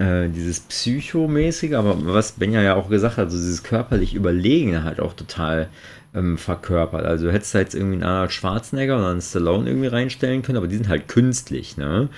äh, 0.00 0.30
dieses 0.30 0.60
Psychomäßige, 0.60 1.74
aber 1.74 1.94
was 2.06 2.32
Benja 2.32 2.62
ja 2.62 2.74
auch 2.74 2.88
gesagt 2.88 3.18
hat, 3.18 3.30
so 3.30 3.36
dieses 3.36 3.62
körperlich 3.62 4.14
Überlegene 4.14 4.82
halt 4.82 4.98
auch 4.98 5.12
total 5.12 5.68
ähm, 6.14 6.38
verkörpert. 6.38 7.04
Also 7.04 7.26
du 7.26 7.32
hättest 7.32 7.54
da 7.54 7.58
jetzt 7.58 7.74
irgendwie 7.74 7.96
einen 7.96 8.04
Arnold 8.04 8.32
Schwarzenegger 8.32 8.96
oder 8.96 9.10
einen 9.10 9.20
Stallone 9.20 9.68
irgendwie 9.68 9.88
reinstellen 9.88 10.40
können, 10.40 10.56
aber 10.56 10.68
die 10.68 10.76
sind 10.76 10.88
halt 10.88 11.06
künstlich, 11.06 11.76
ne? 11.76 12.08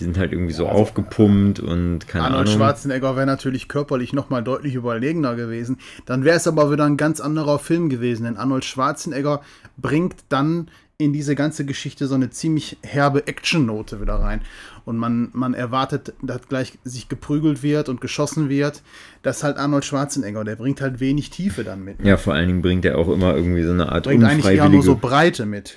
Die 0.00 0.04
sind 0.04 0.18
halt 0.18 0.32
irgendwie 0.32 0.52
so 0.52 0.66
also, 0.66 0.80
aufgepumpt 0.80 1.60
und 1.60 2.08
keine 2.08 2.24
Arnold 2.24 2.48
Ahnung. 2.48 2.54
Arnold 2.54 2.56
Schwarzenegger 2.56 3.14
wäre 3.14 3.26
natürlich 3.26 3.68
körperlich 3.68 4.12
nochmal 4.12 4.42
deutlich 4.42 4.74
überlegener 4.74 5.36
gewesen. 5.36 5.78
Dann 6.06 6.24
wäre 6.24 6.36
es 6.36 6.48
aber 6.48 6.72
wieder 6.72 6.84
ein 6.84 6.96
ganz 6.96 7.20
anderer 7.20 7.60
Film 7.60 7.88
gewesen, 7.88 8.24
denn 8.24 8.36
Arnold 8.36 8.64
Schwarzenegger 8.64 9.42
bringt 9.76 10.16
dann 10.28 10.68
in 11.00 11.12
diese 11.12 11.36
ganze 11.36 11.64
Geschichte 11.64 12.08
so 12.08 12.16
eine 12.16 12.30
ziemlich 12.30 12.76
herbe 12.82 13.28
Action-Note 13.28 14.00
wieder 14.00 14.16
rein. 14.16 14.40
Und 14.88 14.96
man, 14.96 15.28
man 15.34 15.52
erwartet, 15.52 16.14
dass 16.22 16.48
gleich 16.48 16.78
sich 16.82 17.10
geprügelt 17.10 17.62
wird 17.62 17.90
und 17.90 18.00
geschossen 18.00 18.48
wird. 18.48 18.82
Das 19.22 19.36
ist 19.36 19.42
halt 19.42 19.58
Arnold 19.58 19.84
Schwarzenegger, 19.84 20.44
der 20.44 20.56
bringt 20.56 20.80
halt 20.80 20.98
wenig 20.98 21.28
Tiefe 21.28 21.62
dann 21.62 21.84
mit. 21.84 22.02
Ja, 22.02 22.16
vor 22.16 22.32
allen 22.32 22.46
Dingen 22.46 22.62
bringt 22.62 22.86
er 22.86 22.96
auch 22.96 23.10
immer 23.10 23.36
irgendwie 23.36 23.64
so 23.64 23.72
eine 23.72 23.92
Art 23.92 24.04
bringt 24.04 24.24
eigentlich 24.24 24.46
eher 24.46 24.66
nur 24.70 24.82
so 24.82 24.96
Breite 24.96 25.44
mit. 25.44 25.76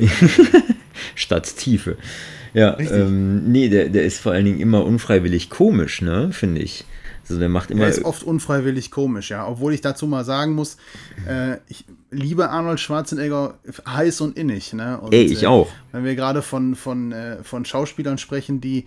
Statt 1.15 1.57
Tiefe. 1.57 1.97
Ja, 2.53 2.79
ähm, 2.79 3.51
nee, 3.51 3.67
der, 3.67 3.89
der 3.89 4.05
ist 4.05 4.19
vor 4.21 4.31
allen 4.31 4.45
Dingen 4.45 4.61
immer 4.61 4.85
unfreiwillig 4.85 5.49
komisch, 5.49 6.01
ne, 6.01 6.29
finde 6.31 6.61
ich. 6.61 6.85
Also 7.27 7.37
der 7.37 7.49
macht 7.49 7.69
immer. 7.69 7.83
Er 7.83 7.89
ist 7.89 8.05
oft 8.05 8.23
unfreiwillig 8.23 8.91
komisch, 8.91 9.29
ja. 9.29 9.45
Obwohl 9.45 9.73
ich 9.73 9.81
dazu 9.81 10.07
mal 10.07 10.23
sagen 10.23 10.53
muss, 10.53 10.77
äh, 11.27 11.57
ich 11.67 11.83
liebe 12.11 12.49
Arnold 12.49 12.79
Schwarzenegger 12.79 13.55
heiß 13.87 14.21
und 14.21 14.37
innig, 14.37 14.73
ne? 14.73 14.99
Und, 14.99 15.13
Ey, 15.13 15.23
ich 15.23 15.43
äh, 15.43 15.47
auch. 15.47 15.69
Wenn 15.91 16.03
wir 16.03 16.15
gerade 16.15 16.41
von, 16.41 16.75
von, 16.75 17.11
äh, 17.11 17.43
von 17.43 17.65
Schauspielern 17.65 18.17
sprechen, 18.17 18.61
die 18.61 18.85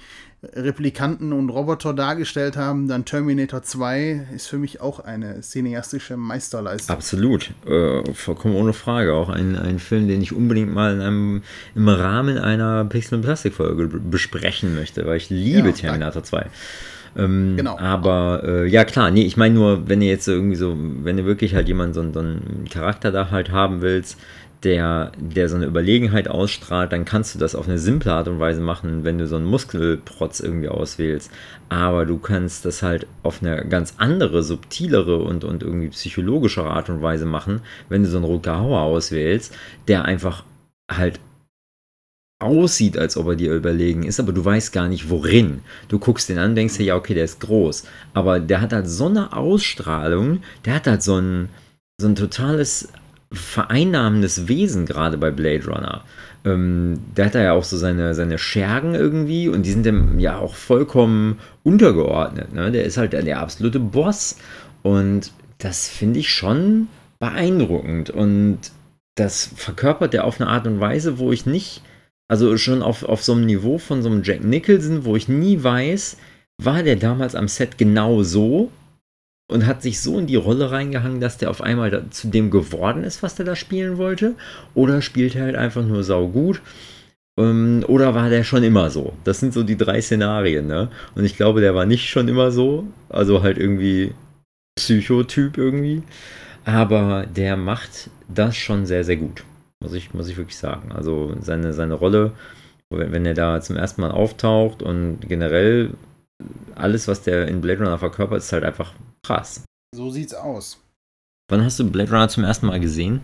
Replikanten 0.53 1.33
und 1.33 1.49
Roboter 1.49 1.95
dargestellt 1.95 2.57
haben, 2.57 2.87
dann 2.87 3.07
Terminator 3.07 3.63
2 3.63 4.29
ist 4.35 4.47
für 4.47 4.59
mich 4.59 4.81
auch 4.81 5.01
eine 5.01 5.41
cineastische 5.41 6.19
Meisterleistung. 6.19 6.95
Absolut, 6.95 7.51
äh, 7.67 8.13
vollkommen 8.13 8.55
ohne 8.55 8.75
Frage. 8.75 9.15
Auch 9.15 9.31
ein, 9.31 9.57
ein 9.57 9.79
Film, 9.79 10.07
den 10.07 10.21
ich 10.21 10.35
unbedingt 10.35 10.73
mal 10.73 10.95
in 10.95 11.01
einem, 11.01 11.43
im 11.75 11.89
Rahmen 11.89 12.37
einer 12.37 12.85
Pixel- 12.85 13.17
und 13.17 13.23
Plastik-Folge 13.23 13.89
besprechen 13.89 14.75
möchte, 14.75 15.07
weil 15.07 15.17
ich 15.17 15.31
liebe 15.31 15.69
ja, 15.69 15.75
Terminator 15.75 16.23
2. 16.23 16.47
Ähm, 17.17 17.55
genau. 17.57 17.79
Aber 17.79 18.43
äh, 18.45 18.67
ja 18.67 18.85
klar, 18.85 19.11
nee, 19.11 19.23
ich 19.23 19.37
meine 19.37 19.55
nur, 19.55 19.89
wenn 19.89 20.03
ihr 20.03 20.09
jetzt 20.09 20.29
irgendwie 20.29 20.57
so, 20.57 20.77
wenn 20.77 21.17
du 21.17 21.25
wirklich 21.25 21.55
halt 21.55 21.69
jemanden 21.69 21.95
so, 21.95 22.13
so 22.13 22.21
einen 22.21 22.67
Charakter 22.71 23.13
da 23.13 23.31
halt 23.31 23.51
haben 23.51 23.83
willst, 23.83 24.19
der, 24.65 25.13
der 25.19 25.49
so 25.49 25.57
eine 25.57 25.67
Überlegenheit 25.67 26.27
ausstrahlt, 26.29 26.93
dann 26.93 27.05
kannst 27.05 27.35
du 27.35 27.39
das 27.39 27.55
auf 27.55 27.69
eine 27.69 27.79
simple 27.79 28.13
Art 28.13 28.29
und 28.29 28.39
Weise 28.39 28.61
machen, 28.61 29.05
wenn 29.05 29.19
du 29.19 29.27
so 29.27 29.37
einen 29.37 29.45
Muskelprotz 29.45 30.41
irgendwie 30.41 30.69
auswählst. 30.69 31.31
Aber 31.69 32.07
du 32.07 32.19
kannst 32.19 32.65
das 32.65 32.83
halt 32.83 33.07
auf 33.23 33.43
eine 33.43 33.67
ganz 33.67 33.95
andere, 33.99 34.43
subtilere 34.43 35.19
und, 35.19 35.45
und 35.45 35.63
irgendwie 35.63 35.89
psychologischere 35.89 36.71
Art 36.71 36.89
und 36.89 37.03
Weise 37.03 37.27
machen, 37.27 37.61
wenn 37.89 38.03
du 38.03 38.09
so 38.09 38.17
einen 38.17 38.25
Rutger 38.25 38.59
Hauer 38.59 38.81
auswählst, 38.81 39.55
der 39.87 40.05
einfach 40.07 40.45
halt 40.91 41.21
aussieht, 42.45 42.99
als 42.99 43.17
ob 43.17 43.29
er 43.29 43.37
dir 43.37 43.55
überlegen 43.55 44.05
ist, 44.05 44.21
aber 44.21 44.33
du 44.33 44.45
weißt 44.45 44.73
gar 44.73 44.89
nicht 44.89 45.11
worin. 45.11 45.61
Du 45.89 45.99
guckst 45.99 46.29
den 46.29 46.39
an, 46.39 46.55
denkst 46.55 46.77
dir, 46.77 46.85
ja, 46.85 46.97
okay, 46.97 47.15
der 47.15 47.25
ist 47.25 47.41
groß. 47.41 47.85
Aber 48.13 48.41
der 48.41 48.61
hat 48.61 48.73
halt 48.73 48.89
so 48.89 49.07
eine 49.07 49.33
Ausstrahlung, 49.33 50.43
der 50.65 50.75
hat 50.75 50.87
halt 50.87 51.03
so 51.03 51.19
ein, 51.19 51.49
so 52.01 52.07
ein 52.07 52.15
totales 52.15 52.89
vereinnahmendes 53.33 54.49
Wesen, 54.49 54.87
gerade 54.87 55.19
bei 55.19 55.31
Blade 55.31 55.67
Runner. 55.67 56.05
Ähm, 56.45 57.01
der 57.17 57.27
hat 57.27 57.35
da 57.35 57.43
ja 57.43 57.53
auch 57.53 57.65
so 57.65 57.77
seine, 57.77 58.15
seine 58.15 58.39
Schergen 58.39 58.95
irgendwie 58.95 59.49
und 59.49 59.65
die 59.65 59.73
sind 59.73 59.87
dem 59.87 60.21
ja 60.21 60.39
auch 60.39 60.55
vollkommen 60.55 61.39
untergeordnet. 61.63 62.53
Ne? 62.53 62.71
Der 62.71 62.85
ist 62.85 62.97
halt 62.97 63.13
der, 63.13 63.23
der 63.23 63.41
absolute 63.41 63.81
Boss. 63.81 64.37
Und 64.83 65.33
das 65.59 65.89
finde 65.89 66.21
ich 66.21 66.31
schon 66.31 66.89
beeindruckend. 67.19 68.11
Und 68.11 68.59
das 69.15 69.51
verkörpert 69.57 70.15
er 70.15 70.25
auf 70.25 70.41
eine 70.41 70.51
Art 70.51 70.67
und 70.67 70.81
Weise, 70.81 71.19
wo 71.19 71.33
ich 71.33 71.47
nicht 71.47 71.83
also 72.29 72.57
schon 72.57 72.83
auf, 72.83 73.05
auf 73.05 73.23
so 73.23 73.33
einem 73.33 73.47
Niveau 73.47 73.79
von 73.79 74.03
so 74.03 74.09
einem 74.09 74.23
Jack 74.23 74.43
Nicholson, 74.43 75.05
wo 75.05 75.17
ich 75.17 75.29
nie 75.29 75.63
weiß, 75.63 76.17
war 76.59 76.83
der 76.83 76.97
damals 76.97 77.35
am 77.35 77.49
Set 77.49 77.79
genau 77.79 78.23
so 78.23 78.71
und 79.51 79.67
hat 79.67 79.83
sich 79.83 80.01
so 80.01 80.19
in 80.19 80.27
die 80.27 80.37
Rolle 80.37 80.71
reingehangen, 80.71 81.21
dass 81.21 81.37
der 81.37 81.51
auf 81.51 81.61
einmal 81.61 82.05
zu 82.11 82.29
dem 82.29 82.51
geworden 82.51 83.05
ist, 83.05 83.23
was 83.23 83.35
der 83.35 83.45
da 83.45 83.57
spielen 83.57 83.99
wollte? 83.99 84.35
Oder 84.75 85.03
spielt 85.03 85.35
er 85.35 85.45
halt 85.45 85.57
einfach 85.57 85.85
nur 85.85 86.03
saugut? 86.03 86.63
Ähm, 87.39 87.85
oder 87.89 88.15
war 88.15 88.31
der 88.31 88.45
schon 88.45 88.63
immer 88.63 88.91
so? 88.91 89.13
Das 89.25 89.41
sind 89.41 89.53
so 89.53 89.63
die 89.63 89.77
drei 89.77 90.01
Szenarien, 90.01 90.67
ne? 90.67 90.91
Und 91.15 91.25
ich 91.25 91.37
glaube, 91.37 91.61
der 91.61 91.75
war 91.75 91.85
nicht 91.85 92.09
schon 92.09 92.29
immer 92.29 92.51
so. 92.51 92.87
Also 93.09 93.43
halt 93.43 93.59
irgendwie 93.59 94.15
Psychotyp 94.77 95.59
irgendwie. 95.59 96.03
Aber 96.65 97.27
der 97.27 97.57
macht 97.57 98.11
das 98.29 98.57
schon 98.57 98.87
sehr, 98.87 99.05
sehr 99.05 99.17
gut. 99.17 99.45
Muss 99.85 99.93
ich, 99.93 100.15
muss 100.15 100.29
ich 100.29 100.39
wirklich 100.39 100.57
sagen. 100.57 100.93
Also 100.93 101.37
seine, 101.43 101.75
seine 101.75 101.93
Rolle, 101.93 102.33
wenn 102.89 103.27
er 103.27 103.35
da 103.35 103.61
zum 103.61 103.77
ersten 103.77 104.01
Mal 104.01 104.13
auftaucht 104.13 104.83
und 104.83 105.21
generell 105.21 105.91
alles, 106.75 107.07
was 107.07 107.21
der 107.21 107.49
in 107.49 107.61
Blade 107.61 107.81
Runner 107.81 107.99
verkörpert, 107.99 108.39
ist 108.39 108.51
halt 108.51 108.65
einfach 108.65 108.95
krass. 109.23 109.63
So 109.95 110.09
sieht's 110.09 110.33
aus. 110.33 110.81
Wann 111.51 111.63
hast 111.63 111.79
du 111.79 111.91
Blade 111.91 112.11
Runner 112.11 112.31
zum 112.31 112.45
ersten 112.45 112.67
Mal 112.67 112.81
gesehen? 112.81 113.21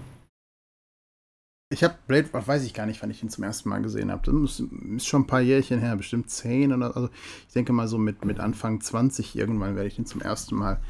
Ich 1.72 1.85
habe 1.85 1.94
Blade, 2.09 2.28
weiß 2.33 2.64
ich 2.64 2.74
gar 2.74 2.85
nicht, 2.87 3.00
wann 3.00 3.12
ich 3.12 3.22
ihn 3.22 3.28
zum 3.28 3.44
ersten 3.44 3.68
Mal 3.68 3.80
gesehen 3.80 4.11
habe. 4.11 4.22
Das 4.24 4.61
ist 4.61 5.06
schon 5.06 5.22
ein 5.22 5.26
paar 5.28 5.40
Jährchen 5.40 5.78
her, 5.78 5.94
bestimmt 5.94 6.28
zehn 6.28 6.72
oder 6.72 6.96
also 6.96 7.09
ich 7.46 7.54
denke 7.54 7.72
mal 7.72 7.87
so 7.87 7.96
mit, 7.96 8.24
mit 8.24 8.40
Anfang 8.40 8.80
20 8.80 9.37
irgendwann 9.37 9.76
werde 9.76 9.87
ich 9.87 9.96
ihn 9.96 10.04
zum 10.04 10.20
ersten 10.20 10.56
Mal 10.56 10.80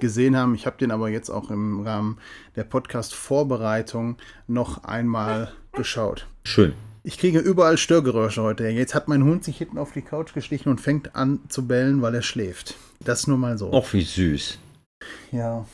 gesehen 0.00 0.36
haben. 0.36 0.56
Ich 0.56 0.66
habe 0.66 0.76
den 0.76 0.90
aber 0.90 1.08
jetzt 1.08 1.30
auch 1.30 1.52
im 1.52 1.82
Rahmen 1.82 2.18
der 2.56 2.64
Podcast-Vorbereitung 2.64 4.16
noch 4.48 4.82
einmal 4.82 5.52
geschaut. 5.70 6.26
Schön. 6.42 6.72
Ich 7.04 7.16
kriege 7.16 7.38
überall 7.38 7.78
Störgeräusche 7.78 8.42
heute. 8.42 8.66
Jetzt 8.66 8.96
hat 8.96 9.06
mein 9.06 9.22
Hund 9.22 9.44
sich 9.44 9.58
hinten 9.58 9.78
auf 9.78 9.92
die 9.92 10.02
Couch 10.02 10.34
geschlichen 10.34 10.68
und 10.68 10.80
fängt 10.80 11.14
an 11.14 11.48
zu 11.48 11.68
bellen, 11.68 12.02
weil 12.02 12.14
er 12.16 12.22
schläft. 12.22 12.74
Das 12.98 13.28
nur 13.28 13.38
mal 13.38 13.56
so. 13.56 13.72
Och, 13.72 13.92
wie 13.92 14.02
süß. 14.02 14.58
Ja. 15.30 15.64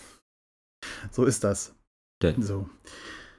So 1.13 1.25
ist 1.25 1.45
das. 1.45 1.75
Der, 2.21 2.35
so. 2.39 2.69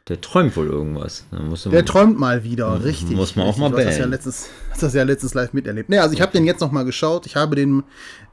Der 0.07 0.19
träumt 0.19 0.55
wohl 0.57 0.67
irgendwas. 0.67 1.25
der 1.71 1.85
träumt 1.85 2.19
mal 2.19 2.43
wieder, 2.43 2.75
muss, 2.75 2.83
richtig. 2.83 3.15
Muss 3.15 3.35
man 3.35 3.45
richtig. 3.45 3.63
auch 3.63 3.69
mal 3.69 3.75
bellen. 3.75 3.87
Du 3.87 3.91
hast 3.91 3.97
das 3.97 3.99
ja 3.99 4.05
letztes, 4.05 4.49
hast 4.71 4.83
das 4.83 4.93
ja 4.93 5.03
letztens 5.03 5.33
live 5.33 5.53
miterlebt. 5.53 5.89
Nee, 5.89 5.99
also 5.99 6.13
ich 6.13 6.21
habe 6.21 6.31
den 6.31 6.45
jetzt 6.45 6.59
noch 6.59 6.71
mal 6.71 6.83
geschaut. 6.83 7.25
Ich 7.27 7.35
habe 7.35 7.55
den, 7.55 7.83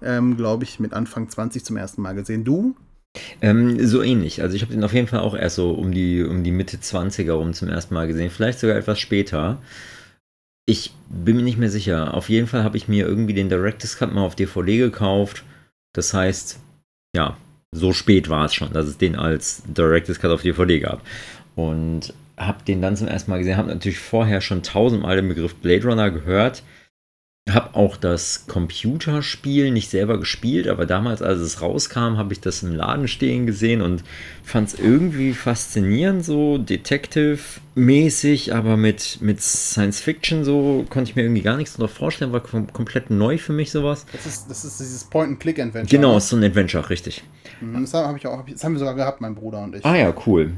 ähm, 0.02 0.36
glaube 0.36 0.64
ich, 0.64 0.80
mit 0.80 0.94
Anfang 0.94 1.28
20 1.28 1.64
zum 1.64 1.76
ersten 1.76 2.00
Mal 2.00 2.14
gesehen. 2.14 2.44
Du? 2.44 2.74
Ähm, 3.40 3.86
so 3.86 4.02
ähnlich. 4.02 4.42
Also 4.42 4.56
ich 4.56 4.62
habe 4.62 4.72
den 4.72 4.84
auf 4.84 4.92
jeden 4.92 5.08
Fall 5.08 5.20
auch 5.20 5.36
erst 5.36 5.56
so 5.56 5.72
um 5.72 5.92
die, 5.92 6.22
um 6.24 6.42
die 6.42 6.52
Mitte 6.52 6.78
20er 6.78 7.32
rum 7.32 7.52
zum 7.52 7.68
ersten 7.68 7.94
Mal 7.94 8.06
gesehen. 8.06 8.30
Vielleicht 8.30 8.60
sogar 8.60 8.76
etwas 8.76 8.98
später. 8.98 9.60
Ich 10.66 10.92
bin 11.08 11.36
mir 11.36 11.42
nicht 11.42 11.58
mehr 11.58 11.70
sicher. 11.70 12.14
Auf 12.14 12.28
jeden 12.28 12.46
Fall 12.46 12.64
habe 12.64 12.76
ich 12.76 12.88
mir 12.88 13.06
irgendwie 13.06 13.34
den 13.34 13.48
Director's 13.48 13.96
Cut 13.96 14.12
mal 14.12 14.22
auf 14.22 14.36
DVD 14.36 14.78
gekauft. 14.78 15.44
Das 15.94 16.14
heißt, 16.14 16.60
ja, 17.16 17.36
so 17.72 17.92
spät 17.92 18.28
war 18.28 18.46
es 18.46 18.54
schon, 18.54 18.72
dass 18.72 18.86
es 18.86 18.98
den 18.98 19.16
als 19.16 19.62
Director's 19.66 20.20
Cut 20.20 20.30
auf 20.30 20.42
DVD 20.42 20.80
gab. 20.80 21.02
Und 21.58 22.14
habe 22.36 22.64
den 22.66 22.80
dann 22.80 22.96
zum 22.96 23.08
ersten 23.08 23.30
Mal 23.30 23.38
gesehen. 23.38 23.56
Habe 23.56 23.68
natürlich 23.68 23.98
vorher 23.98 24.40
schon 24.40 24.62
tausendmal 24.62 25.16
den 25.16 25.28
Begriff 25.28 25.56
Blade 25.56 25.84
Runner 25.84 26.10
gehört 26.10 26.62
habe 27.54 27.74
auch 27.74 27.96
das 27.96 28.46
Computerspiel 28.46 29.70
nicht 29.70 29.90
selber 29.90 30.18
gespielt, 30.18 30.68
aber 30.68 30.86
damals, 30.86 31.22
als 31.22 31.40
es 31.40 31.62
rauskam, 31.62 32.16
habe 32.16 32.32
ich 32.32 32.40
das 32.40 32.62
im 32.62 32.74
Laden 32.74 33.08
stehen 33.08 33.46
gesehen 33.46 33.80
und 33.80 34.04
fand 34.42 34.68
es 34.68 34.78
irgendwie 34.78 35.32
faszinierend, 35.32 36.24
so 36.24 36.58
Detective-mäßig, 36.58 38.54
aber 38.54 38.76
mit, 38.76 39.18
mit 39.20 39.40
Science 39.40 40.00
Fiction 40.00 40.44
so 40.44 40.84
konnte 40.88 41.10
ich 41.10 41.16
mir 41.16 41.22
irgendwie 41.22 41.42
gar 41.42 41.56
nichts 41.56 41.74
darunter 41.74 41.94
vorstellen, 41.94 42.32
war 42.32 42.40
kom 42.40 42.72
komplett 42.72 43.10
neu 43.10 43.38
für 43.38 43.52
mich 43.52 43.70
sowas. 43.70 44.06
Das 44.12 44.26
ist, 44.26 44.50
das 44.50 44.64
ist 44.64 44.80
dieses 44.80 45.04
Point-and-Click-Adventure. 45.04 45.86
Genau, 45.86 46.16
ist 46.16 46.28
so 46.28 46.36
ein 46.36 46.44
Adventure, 46.44 46.88
richtig. 46.90 47.22
Mhm, 47.60 47.80
das 47.82 47.94
habe 47.94 48.18
ich 48.18 48.26
auch, 48.26 48.44
das 48.44 48.64
haben 48.64 48.72
wir 48.72 48.78
sogar 48.78 48.94
gehabt, 48.94 49.20
mein 49.20 49.34
Bruder 49.34 49.62
und 49.62 49.74
ich. 49.74 49.84
Ah 49.84 49.96
ja, 49.96 50.14
cool. 50.26 50.52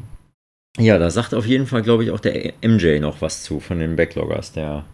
Ja, 0.80 0.98
da 0.98 1.10
sagt 1.10 1.34
auf 1.34 1.44
jeden 1.44 1.66
Fall, 1.66 1.82
glaube 1.82 2.04
ich, 2.04 2.10
auch 2.10 2.20
der 2.20 2.54
MJ 2.62 3.00
noch 3.00 3.20
was 3.20 3.42
zu 3.42 3.60
von 3.60 3.78
den 3.78 3.96
Backloggers, 3.96 4.52
der 4.52 4.86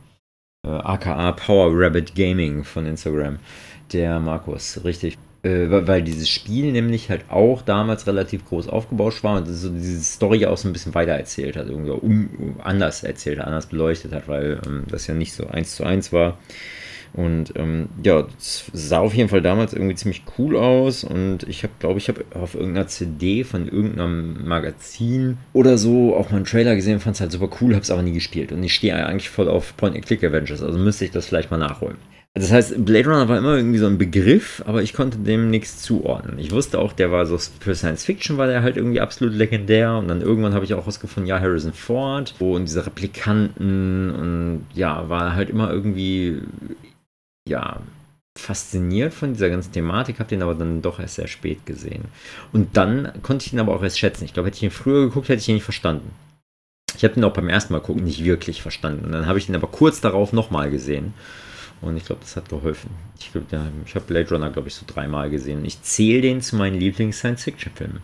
äh, 0.66 0.68
aka 0.68 1.30
Power 1.30 1.70
Rabbit 1.72 2.16
Gaming 2.16 2.64
von 2.64 2.86
Instagram, 2.86 3.38
der 3.92 4.18
Markus, 4.18 4.80
richtig. 4.82 5.16
Äh, 5.44 5.68
weil 5.70 6.02
dieses 6.02 6.28
Spiel 6.28 6.72
nämlich 6.72 7.08
halt 7.08 7.30
auch 7.30 7.62
damals 7.62 8.08
relativ 8.08 8.44
groß 8.46 8.68
aufgebaut 8.68 9.22
war 9.22 9.36
und 9.36 9.46
so 9.46 9.68
diese 9.70 10.02
Story 10.02 10.44
auch 10.46 10.56
so 10.56 10.68
ein 10.68 10.72
bisschen 10.72 10.94
weiter 10.96 11.12
erzählt 11.12 11.56
hat, 11.56 11.68
irgendwie 11.68 11.92
um, 11.92 12.56
anders 12.64 13.04
erzählt 13.04 13.38
anders 13.38 13.66
beleuchtet 13.66 14.12
hat, 14.12 14.26
weil 14.26 14.60
ähm, 14.66 14.84
das 14.90 15.06
ja 15.06 15.14
nicht 15.14 15.34
so 15.34 15.46
eins 15.46 15.76
zu 15.76 15.84
eins 15.84 16.12
war. 16.12 16.38
Und 17.16 17.54
ähm, 17.56 17.88
ja, 18.04 18.26
es 18.38 18.70
sah 18.72 18.98
auf 18.98 19.14
jeden 19.14 19.30
Fall 19.30 19.40
damals 19.40 19.72
irgendwie 19.72 19.94
ziemlich 19.94 20.22
cool 20.38 20.56
aus. 20.56 21.02
Und 21.02 21.44
ich 21.48 21.62
habe, 21.62 21.72
glaube 21.78 21.98
ich, 21.98 22.08
habe 22.08 22.24
auf 22.34 22.54
irgendeiner 22.54 22.88
CD 22.88 23.42
von 23.42 23.68
irgendeinem 23.68 24.46
Magazin 24.46 25.38
oder 25.54 25.78
so 25.78 26.14
auch 26.14 26.30
mal 26.30 26.36
einen 26.36 26.44
Trailer 26.44 26.76
gesehen, 26.76 27.00
fand 27.00 27.16
es 27.16 27.20
halt 27.20 27.32
super 27.32 27.48
cool, 27.60 27.74
habe 27.74 27.82
es 27.82 27.90
aber 27.90 28.02
nie 28.02 28.12
gespielt. 28.12 28.52
Und 28.52 28.62
ich 28.62 28.74
stehe 28.74 28.94
eigentlich 28.94 29.30
voll 29.30 29.48
auf 29.48 29.76
Point-and-Click-Adventures, 29.76 30.62
also 30.62 30.78
müsste 30.78 31.06
ich 31.06 31.10
das 31.10 31.26
vielleicht 31.26 31.50
mal 31.50 31.56
nachholen. 31.56 31.96
Das 32.36 32.52
heißt, 32.52 32.84
Blade 32.84 33.08
Runner 33.08 33.28
war 33.30 33.38
immer 33.38 33.56
irgendwie 33.56 33.78
so 33.78 33.86
ein 33.86 33.96
Begriff, 33.96 34.62
aber 34.66 34.82
ich 34.82 34.92
konnte 34.92 35.16
dem 35.16 35.48
nichts 35.48 35.80
zuordnen. 35.80 36.38
Ich 36.38 36.50
wusste 36.52 36.78
auch, 36.78 36.92
der 36.92 37.10
war 37.10 37.24
so 37.24 37.38
für 37.38 37.74
Science 37.74 38.04
Fiction 38.04 38.36
war 38.36 38.46
der 38.46 38.62
halt 38.62 38.76
irgendwie 38.76 39.00
absolut 39.00 39.32
legendär 39.32 39.96
und 39.96 40.08
dann 40.08 40.20
irgendwann 40.20 40.52
habe 40.52 40.66
ich 40.66 40.74
auch 40.74 40.86
rausgefunden, 40.86 41.26
ja, 41.26 41.40
Harrison 41.40 41.72
Ford 41.72 42.34
und 42.38 42.66
diese 42.66 42.84
Replikanten 42.84 44.10
und 44.10 44.66
ja, 44.74 45.08
war 45.08 45.34
halt 45.34 45.48
immer 45.48 45.72
irgendwie 45.72 46.42
ja, 47.46 47.80
fasziniert 48.38 49.14
von 49.14 49.32
dieser 49.32 49.48
ganzen 49.48 49.72
Thematik, 49.72 50.18
habe 50.18 50.28
den 50.28 50.42
aber 50.42 50.54
dann 50.54 50.82
doch 50.82 51.00
erst 51.00 51.16
sehr 51.16 51.26
spät 51.26 51.64
gesehen. 51.66 52.04
Und 52.52 52.76
dann 52.76 53.12
konnte 53.22 53.46
ich 53.46 53.52
ihn 53.52 53.60
aber 53.60 53.74
auch 53.74 53.82
erst 53.82 53.98
schätzen. 53.98 54.24
Ich 54.24 54.34
glaube, 54.34 54.48
hätte 54.48 54.56
ich 54.56 54.62
ihn 54.62 54.70
früher 54.70 55.06
geguckt, 55.06 55.28
hätte 55.28 55.40
ich 55.40 55.48
ihn 55.48 55.54
nicht 55.54 55.64
verstanden. 55.64 56.10
Ich 56.96 57.04
habe 57.04 57.14
den 57.14 57.24
auch 57.24 57.32
beim 57.32 57.48
ersten 57.48 57.72
Mal 57.72 57.80
gucken 57.80 58.04
nicht 58.04 58.24
wirklich 58.24 58.62
verstanden. 58.62 59.04
Und 59.04 59.12
dann 59.12 59.26
habe 59.26 59.38
ich 59.38 59.48
ihn 59.48 59.56
aber 59.56 59.66
kurz 59.66 60.00
darauf 60.00 60.32
nochmal 60.32 60.70
gesehen. 60.70 61.14
Und 61.82 61.96
ich 61.96 62.04
glaube, 62.06 62.22
das 62.22 62.36
hat 62.36 62.48
geholfen. 62.48 62.90
Ich, 63.18 63.32
glaub, 63.32 63.44
ich 63.84 63.94
habe 63.94 64.04
Blade 64.06 64.30
Runner, 64.30 64.50
glaube 64.50 64.68
ich, 64.68 64.74
so 64.74 64.84
dreimal 64.86 65.28
gesehen. 65.28 65.64
Ich 65.64 65.82
zähle 65.82 66.22
den 66.22 66.40
zu 66.40 66.56
meinen 66.56 66.78
Lieblings-Science-Fiction-Filmen. 66.78 68.00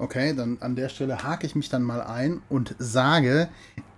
Okay, 0.00 0.34
dann 0.34 0.58
an 0.60 0.76
der 0.76 0.88
Stelle 0.88 1.22
hake 1.22 1.46
ich 1.46 1.54
mich 1.54 1.68
dann 1.68 1.82
mal 1.82 2.00
ein 2.00 2.42
und 2.48 2.74
sage, 2.78 3.48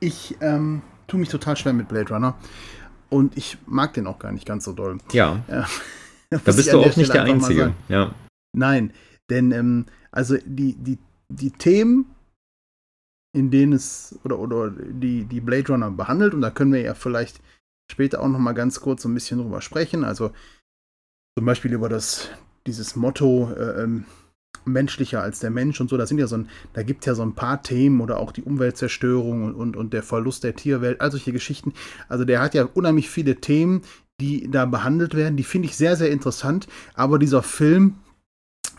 ich 0.01 0.37
ähm, 0.41 0.83
tue 1.07 1.21
mich 1.21 1.29
total 1.29 1.57
schwer 1.57 1.73
mit 1.73 1.89
Blade 1.89 2.13
Runner. 2.13 2.35
Und 3.15 3.37
ich 3.37 3.59
mag 3.67 3.95
den 3.95 4.09
auch 4.09 4.19
gar 4.19 4.33
nicht 4.33 4.45
ganz 4.45 4.65
so 4.65 4.73
doll. 4.73 4.99
Ja. 5.13 5.45
ja 5.49 5.69
da 6.31 6.39
bist 6.51 6.73
du 6.73 6.81
auch 6.81 6.97
nicht 6.97 7.15
der 7.15 7.23
Einzige. 7.23 7.73
Ja. 7.89 8.13
Nein, 8.57 8.93
denn 9.31 9.53
ähm, 9.53 9.87
also 10.11 10.37
die, 10.45 10.75
die, 10.75 10.99
die 11.29 11.53
Themen, 11.53 12.07
in 13.33 13.53
denen 13.53 13.73
es 13.73 14.19
oder, 14.25 14.41
oder 14.41 14.71
die, 14.71 15.27
die 15.27 15.41
Blade 15.41 15.69
Runner 15.69 15.93
behandelt, 15.93 16.35
und 16.35 16.41
da 16.41 16.51
können 16.51 16.73
wir 16.73 16.81
ja 16.81 16.95
vielleicht 16.95 17.41
später 17.89 18.21
auch 18.21 18.27
noch 18.27 18.41
mal 18.41 18.53
ganz 18.53 18.81
kurz 18.81 19.03
so 19.03 19.09
ein 19.09 19.15
bisschen 19.15 19.39
drüber 19.39 19.61
sprechen. 19.61 20.03
Also 20.03 20.33
zum 21.39 21.47
Beispiel 21.47 21.73
über 21.73 21.89
das, 21.89 22.31
dieses 22.67 22.97
Motto, 22.97 23.53
äh, 23.53 23.85
ähm, 23.85 24.07
menschlicher 24.65 25.23
als 25.23 25.41
der 25.41 25.51
Mensch 25.51 25.81
und 25.81 25.91
so. 25.91 25.97
Da 25.97 26.07
sind 26.07 26.19
ja 26.19 26.27
so 26.27 26.37
ein, 26.37 26.49
da 26.73 26.83
gibt 26.83 27.07
ja 27.07 27.15
so 27.15 27.23
ein 27.23 27.35
paar 27.35 27.63
Themen 27.63 28.01
oder 28.01 28.19
auch 28.19 28.33
die 28.33 28.43
Umweltzerstörung 28.43 29.45
und, 29.45 29.55
und, 29.55 29.77
und 29.77 29.93
der 29.93 30.03
Verlust 30.03 30.45
der 30.45 30.57
Tierwelt, 30.57 31.01
all 31.01 31.11
solche 31.11 31.33
Geschichten. 31.33 31.73
Also 32.09 32.25
der 32.25 32.41
hat 32.41 32.55
ja 32.55 32.65
unheimlich 32.65 33.11
viele 33.11 33.37
Themen, 33.37 33.83
die 34.21 34.51
da 34.51 34.65
behandelt 34.65 35.15
werden. 35.15 35.37
Die 35.37 35.45
finde 35.45 35.69
ich 35.69 35.77
sehr, 35.77 35.97
sehr 35.97 36.11
interessant. 36.11 36.67
Aber 36.95 37.19
dieser 37.19 37.43
Film 37.43 37.97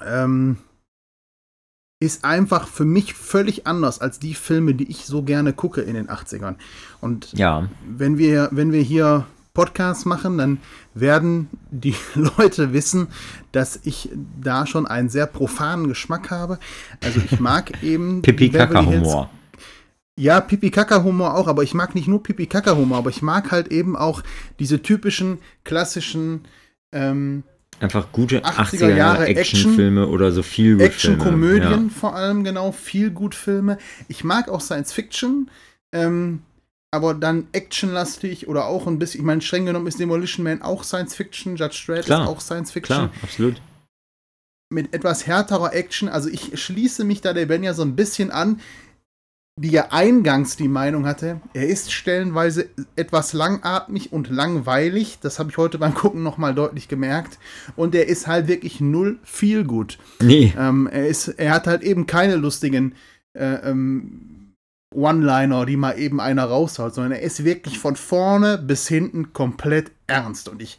ähm, 0.03 0.57
ist 1.99 2.25
einfach 2.25 2.67
für 2.67 2.85
mich 2.85 3.13
völlig 3.13 3.67
anders 3.67 3.99
als 3.99 4.19
die 4.19 4.33
Filme, 4.33 4.75
die 4.75 4.89
ich 4.89 5.05
so 5.05 5.23
gerne 5.23 5.53
gucke 5.53 5.81
in 5.81 5.95
den 5.95 6.07
80ern. 6.07 6.55
Und 7.01 7.33
ja. 7.33 7.69
wenn 7.85 8.17
wir, 8.17 8.49
wenn 8.51 8.71
wir 8.71 8.81
hier 8.81 9.25
Podcasts 9.55 10.05
machen, 10.05 10.37
dann 10.37 10.59
werden 10.93 11.49
die 11.71 11.95
Leute 12.37 12.73
wissen, 12.73 13.07
dass 13.51 13.79
ich 13.83 14.09
da 14.39 14.67
schon 14.67 14.85
einen 14.85 15.09
sehr 15.09 15.25
profanen 15.25 15.87
Geschmack 15.87 16.29
habe. 16.29 16.59
Also 17.03 17.19
ich 17.19 17.39
mag 17.39 17.71
eben 17.83 18.21
Pipi-Kaka-Humor. 18.21 19.31
Ja, 20.17 20.39
Pipi-Kaka-Humor 20.39 21.33
auch, 21.35 21.47
aber 21.47 21.63
ich 21.63 21.73
mag 21.73 21.95
nicht 21.95 22.07
nur 22.07 22.21
Pipi-Kaka-Humor, 22.21 22.99
aber 22.99 23.09
ich 23.09 23.23
mag 23.23 23.51
halt 23.51 23.69
eben 23.69 23.97
auch 23.97 24.21
diese 24.59 24.83
typischen 24.83 25.39
klassischen 25.63 26.41
ähm, 26.93 27.43
Einfach 27.81 28.13
gute 28.13 28.39
80er, 28.45 28.77
80er 28.77 28.95
Jahre 28.95 29.27
Actionfilme 29.27 30.01
Action, 30.01 30.13
oder 30.13 30.31
so 30.31 30.43
viel 30.43 30.79
Action-Komödien 30.79 31.87
ja. 31.87 31.93
vor 31.93 32.15
allem, 32.15 32.45
genau, 32.45 32.71
viel 32.71 33.09
gut 33.09 33.35
Filme. 33.35 33.77
Ich 34.07 34.23
mag 34.23 34.47
auch 34.47 34.61
Science 34.61 34.93
Fiction. 34.93 35.49
Ähm, 35.91 36.41
aber 36.95 37.13
dann 37.13 37.47
actionlastig 37.51 38.47
oder 38.47 38.65
auch 38.65 38.87
ein 38.87 38.97
bisschen, 38.97 39.21
ich 39.21 39.25
meine, 39.25 39.41
streng 39.41 39.65
genommen 39.65 39.87
ist 39.87 39.99
Demolition 39.99 40.43
Man 40.43 40.61
auch 40.61 40.83
Science 40.83 41.13
Fiction, 41.13 41.55
Judge 41.55 41.83
Dredd 41.85 42.05
klar, 42.05 42.23
ist 42.23 42.29
auch 42.29 42.41
Science 42.41 42.71
Fiction. 42.71 42.95
Klar, 42.95 43.11
absolut. 43.21 43.61
Mit 44.69 44.93
etwas 44.93 45.27
härterer 45.27 45.73
Action, 45.73 46.09
also 46.09 46.29
ich 46.29 46.59
schließe 46.59 47.03
mich 47.03 47.21
da 47.21 47.33
der 47.33 47.45
Ben 47.45 47.63
ja 47.63 47.73
so 47.73 47.83
ein 47.83 47.95
bisschen 47.95 48.31
an, 48.31 48.59
die 49.57 49.69
ja 49.69 49.87
eingangs 49.91 50.57
die 50.57 50.67
Meinung 50.67 51.05
hatte, 51.05 51.39
er 51.53 51.67
ist 51.67 51.93
stellenweise 51.93 52.67
etwas 52.97 53.31
langatmig 53.31 54.11
und 54.11 54.29
langweilig. 54.29 55.19
Das 55.21 55.39
habe 55.39 55.49
ich 55.49 55.57
heute 55.57 55.77
beim 55.77 55.93
Gucken 55.93 56.23
nochmal 56.23 56.53
deutlich 56.53 56.89
gemerkt. 56.89 57.39
Und 57.77 57.95
er 57.95 58.07
ist 58.07 58.27
halt 58.27 58.49
wirklich 58.49 58.81
null 58.81 59.17
viel 59.23 59.63
gut. 59.63 59.97
Nee. 60.21 60.53
Ähm, 60.57 60.87
er, 60.87 61.07
ist, 61.07 61.29
er 61.29 61.53
hat 61.53 61.67
halt 61.67 61.83
eben 61.83 62.05
keine 62.05 62.35
lustigen 62.35 62.95
äh, 63.33 63.69
ähm, 63.69 64.34
One-Liner, 64.95 65.65
die 65.65 65.77
mal 65.77 65.97
eben 65.99 66.19
einer 66.19 66.45
raushaut, 66.45 66.95
sondern 66.95 67.13
er 67.13 67.21
ist 67.21 67.43
wirklich 67.43 67.79
von 67.79 67.95
vorne 67.95 68.57
bis 68.57 68.87
hinten 68.87 69.33
komplett 69.33 69.91
ernst. 70.07 70.49
Und 70.49 70.61
ich 70.61 70.77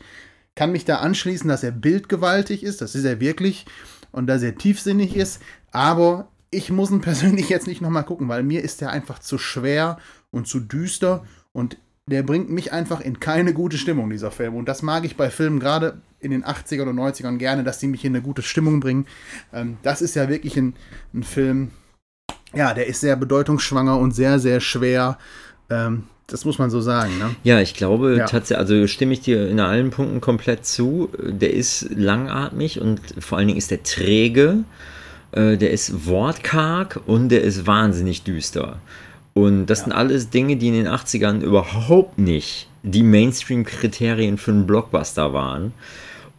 kann 0.55 0.73
mich 0.73 0.85
da 0.85 0.97
anschließen, 0.97 1.49
dass 1.49 1.63
er 1.63 1.73
bildgewaltig 1.73 2.63
ist, 2.63 2.81
das 2.81 2.95
ist 2.95 3.05
er 3.05 3.21
wirklich, 3.21 3.67
und 4.13 4.27
dass 4.27 4.43
er 4.43 4.57
tiefsinnig 4.57 5.15
ist, 5.15 5.43
aber 5.71 6.29
ich 6.51 6.71
muss 6.71 6.91
ihn 6.91 7.01
persönlich 7.03 7.49
jetzt 7.49 7.67
nicht 7.67 7.83
nochmal 7.83 8.05
gucken, 8.05 8.29
weil 8.29 8.43
mir 8.43 8.63
ist 8.63 8.83
er 8.83 8.91
einfach 8.91 9.19
zu 9.19 9.39
schwer 9.39 9.99
und 10.31 10.49
zu 10.49 10.61
düster 10.61 11.25
und 11.53 11.77
der 12.09 12.23
bringt 12.23 12.51
mich 12.51 12.73
einfach 12.73 13.01
in 13.01 13.19
keine 13.19 13.53
gute 13.53 13.79
Stimmung, 13.79 14.11
dieser 14.11 14.31
Film. 14.31 14.55
Und 14.55 14.69
das 14.69 14.83
mag 14.83 15.05
ich 15.05 15.17
bei 15.17 15.29
Filmen 15.29 15.59
gerade 15.59 16.01
in 16.21 16.31
den 16.31 16.45
80ern 16.45 16.89
und 16.89 16.99
90ern 16.99 17.37
gerne, 17.37 17.65
dass 17.65 17.79
die 17.79 17.89
mich 17.89 18.05
in 18.05 18.15
eine 18.15 18.23
gute 18.23 18.43
Stimmung 18.43 18.79
bringen. 18.79 19.07
Ähm, 19.53 19.77
das 19.83 20.03
ist 20.03 20.15
ja 20.15 20.29
wirklich 20.29 20.57
ein, 20.57 20.75
ein, 21.13 21.25
Film, 21.25 21.73
ja, 22.55 22.75
der 22.75 22.87
ist 22.87 23.01
sehr 23.01 23.17
bedeutungsschwanger 23.17 23.99
und 23.99 24.13
sehr, 24.13 24.39
sehr 24.39 24.61
schwer. 24.61 25.19
Ähm, 25.71 26.05
das 26.27 26.45
muss 26.45 26.59
man 26.59 26.71
so 26.71 26.81
sagen. 26.81 27.19
Ne? 27.19 27.37
Ja, 27.45 27.61
ich 27.61 27.75
glaube 27.75 28.17
ja. 28.17 28.27
tatsächlich, 28.27 28.59
also 28.59 28.87
stimme 28.87 29.13
ich 29.13 29.21
dir 29.21 29.49
in 29.49 29.61
allen 29.61 29.91
Punkten 29.91 30.21
komplett 30.21 30.67
zu. 30.67 31.09
Der 31.19 31.53
ist 31.53 31.89
langatmig 31.95 32.81
und 32.81 33.01
vor 33.21 33.39
allen 33.39 33.47
Dingen 33.49 33.59
ist 33.59 33.71
der 33.71 33.83
träge, 33.83 34.65
äh, 35.33 35.57
der 35.57 35.71
ist 35.71 36.07
wortkarg 36.07 37.01
und 37.07 37.29
der 37.29 37.43
ist 37.43 37.67
wahnsinnig 37.67 38.25
düster. 38.25 38.79
Und 39.35 39.67
das 39.67 39.81
ja. 39.81 39.85
sind 39.85 39.93
alles 39.93 40.31
Dinge, 40.31 40.57
die 40.57 40.69
in 40.69 40.75
den 40.75 40.89
80ern 40.89 41.43
überhaupt 41.43 42.19
nicht 42.19 42.69
die 42.83 43.03
Mainstream-Kriterien 43.03 44.39
für 44.39 44.53
einen 44.53 44.67
Blockbuster 44.67 45.33
waren. 45.33 45.75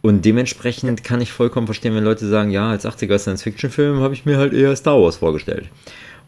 Und 0.00 0.24
dementsprechend 0.24 1.02
kann 1.02 1.20
ich 1.20 1.32
vollkommen 1.32 1.66
verstehen, 1.66 1.94
wenn 1.94 2.04
Leute 2.04 2.26
sagen, 2.28 2.50
ja, 2.50 2.70
als 2.70 2.86
80er 2.86 3.18
Science-Fiction-Film 3.18 4.00
habe 4.00 4.14
ich 4.14 4.24
mir 4.24 4.38
halt 4.38 4.52
eher 4.52 4.74
Star 4.76 5.00
Wars 5.00 5.16
vorgestellt. 5.16 5.70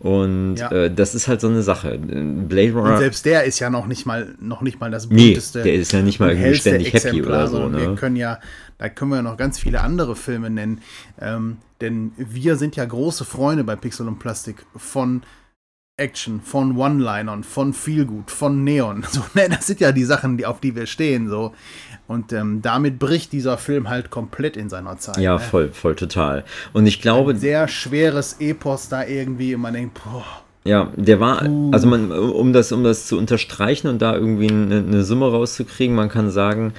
Und 0.00 0.56
ja. 0.56 0.70
äh, 0.70 0.92
das 0.92 1.14
ist 1.14 1.28
halt 1.28 1.42
so 1.42 1.48
eine 1.48 1.62
Sache. 1.62 1.98
Blade 1.98 2.72
Runner. 2.72 2.92
Und 2.94 2.98
selbst 2.98 3.26
der 3.26 3.44
ist 3.44 3.58
ja 3.58 3.68
noch 3.68 3.86
nicht 3.86 4.06
mal, 4.06 4.34
noch 4.40 4.62
nicht 4.62 4.80
mal 4.80 4.90
das 4.90 5.08
bunteste. 5.08 5.58
Nee, 5.58 5.64
der 5.64 5.74
ist 5.74 5.92
ja 5.92 6.00
nicht 6.00 6.18
mal 6.18 6.30
irgendwie 6.30 6.54
ständig 6.54 6.92
happy 6.94 7.22
oder 7.22 7.46
so. 7.46 7.68
Ne? 7.68 7.78
Wir 7.78 7.94
können 7.96 8.16
ja, 8.16 8.40
da 8.78 8.88
können 8.88 9.10
wir 9.10 9.16
ja 9.16 9.22
noch 9.22 9.36
ganz 9.36 9.58
viele 9.58 9.82
andere 9.82 10.16
Filme 10.16 10.48
nennen. 10.48 10.80
Ähm, 11.20 11.58
denn 11.82 12.12
wir 12.16 12.56
sind 12.56 12.76
ja 12.76 12.84
große 12.86 13.26
Freunde 13.26 13.62
bei 13.62 13.76
Pixel 13.76 14.08
und 14.08 14.18
Plastik 14.18 14.64
von 14.74 15.22
Action, 15.98 16.40
von 16.40 16.78
One-Linern, 16.78 17.44
von 17.44 17.74
Feelgood, 17.74 18.30
von 18.30 18.64
Neon. 18.64 19.04
So, 19.10 19.20
ne, 19.34 19.50
das 19.50 19.66
sind 19.66 19.80
ja 19.80 19.92
die 19.92 20.04
Sachen, 20.04 20.38
die, 20.38 20.46
auf 20.46 20.60
die 20.60 20.74
wir 20.74 20.86
stehen. 20.86 21.28
So. 21.28 21.52
Und 22.10 22.32
ähm, 22.32 22.60
damit 22.60 22.98
bricht 22.98 23.30
dieser 23.30 23.56
Film 23.56 23.88
halt 23.88 24.10
komplett 24.10 24.56
in 24.56 24.68
seiner 24.68 24.98
Zeit. 24.98 25.18
Ja, 25.18 25.34
ne? 25.34 25.38
voll, 25.38 25.68
voll, 25.68 25.94
total. 25.94 26.42
Und 26.72 26.86
ich 26.86 27.00
glaube. 27.00 27.30
Ein 27.30 27.38
sehr 27.38 27.68
schweres 27.68 28.38
Epos 28.40 28.88
da 28.88 29.06
irgendwie, 29.06 29.54
und 29.54 29.60
man 29.60 29.74
denkt, 29.74 29.94
boah. 30.02 30.24
Ja, 30.64 30.92
der 30.96 31.20
war, 31.20 31.42
also 31.70 31.86
man, 31.86 32.10
um 32.10 32.52
das, 32.52 32.72
um 32.72 32.82
das 32.82 33.06
zu 33.06 33.16
unterstreichen 33.16 33.86
und 33.86 34.02
da 34.02 34.16
irgendwie 34.16 34.50
eine, 34.50 34.78
eine 34.78 35.04
Summe 35.04 35.30
rauszukriegen, 35.30 35.94
man 35.94 36.08
kann 36.08 36.32
sagen, 36.32 36.74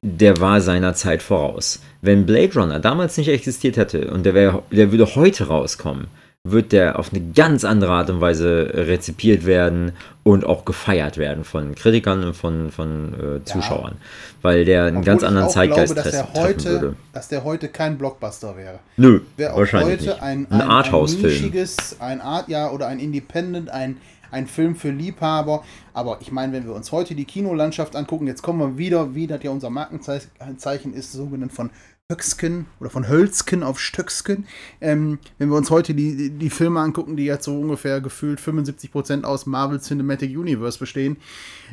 der 0.00 0.40
war 0.40 0.62
seiner 0.62 0.94
Zeit 0.94 1.22
voraus. 1.22 1.82
Wenn 2.00 2.24
Blade 2.24 2.54
Runner 2.54 2.80
damals 2.80 3.18
nicht 3.18 3.28
existiert 3.28 3.76
hätte 3.76 4.10
und 4.10 4.24
der, 4.24 4.32
wär, 4.32 4.62
der 4.70 4.90
würde 4.90 5.16
heute 5.16 5.48
rauskommen, 5.48 6.06
wird 6.50 6.72
der 6.72 6.98
auf 6.98 7.12
eine 7.12 7.22
ganz 7.34 7.64
andere 7.64 7.92
Art 7.92 8.10
und 8.10 8.20
Weise 8.20 8.70
rezipiert 8.74 9.46
werden 9.46 9.92
und 10.22 10.44
auch 10.44 10.64
gefeiert 10.64 11.18
werden 11.18 11.44
von 11.44 11.74
Kritikern 11.74 12.24
und 12.24 12.34
von, 12.34 12.70
von 12.70 13.14
äh, 13.14 13.44
Zuschauern. 13.44 13.94
Ja. 13.94 14.06
Weil 14.42 14.64
der 14.64 14.84
einen 14.84 14.98
Obwohl 14.98 15.06
ganz 15.06 15.22
anderen 15.22 15.48
Zeitgeist 15.48 15.94
glaube, 15.94 16.10
dass 16.10 16.32
der 16.32 16.42
heute, 16.42 16.70
würde. 16.70 16.96
Dass 17.12 17.28
der 17.28 17.44
heute 17.44 17.68
kein 17.68 17.96
Blockbuster 17.98 18.56
wäre. 18.56 18.80
Nö, 18.96 19.20
wäre 19.36 19.56
wahrscheinlich 19.56 20.00
heute 20.00 20.10
nicht. 20.10 20.22
ein, 20.22 20.46
ein, 20.50 20.60
ein 20.60 20.68
Arthouse-Film. 20.68 21.52
Ein 22.00 22.20
Art, 22.20 22.48
ja, 22.48 22.70
oder 22.70 22.88
ein 22.88 22.98
Independent, 22.98 23.70
ein, 23.70 23.98
ein 24.30 24.46
Film 24.46 24.76
für 24.76 24.90
Liebhaber. 24.90 25.62
Aber 25.94 26.18
ich 26.20 26.32
meine, 26.32 26.52
wenn 26.52 26.66
wir 26.66 26.74
uns 26.74 26.92
heute 26.92 27.14
die 27.14 27.24
Kinolandschaft 27.24 27.96
angucken, 27.96 28.26
jetzt 28.26 28.42
kommen 28.42 28.60
wir 28.60 28.78
wieder, 28.78 29.14
wie 29.14 29.26
das 29.26 29.42
ja 29.42 29.50
unser 29.50 29.70
Markenzeichen 29.70 30.92
ist, 30.92 31.12
sogenannt 31.12 31.52
von 31.52 31.70
Höcksken 32.08 32.66
oder 32.78 32.88
von 32.88 33.08
Hölzken 33.08 33.64
auf 33.64 33.80
Stöcksken. 33.80 34.46
Ähm, 34.80 35.18
wenn 35.38 35.48
wir 35.48 35.56
uns 35.56 35.70
heute 35.70 35.92
die, 35.92 36.30
die 36.30 36.50
Filme 36.50 36.78
angucken, 36.78 37.16
die 37.16 37.24
jetzt 37.24 37.46
so 37.46 37.58
ungefähr 37.58 38.00
gefühlt 38.00 38.38
75% 38.38 39.24
aus 39.24 39.46
Marvel 39.46 39.80
Cinematic 39.80 40.30
Universe 40.36 40.78
bestehen, 40.78 41.16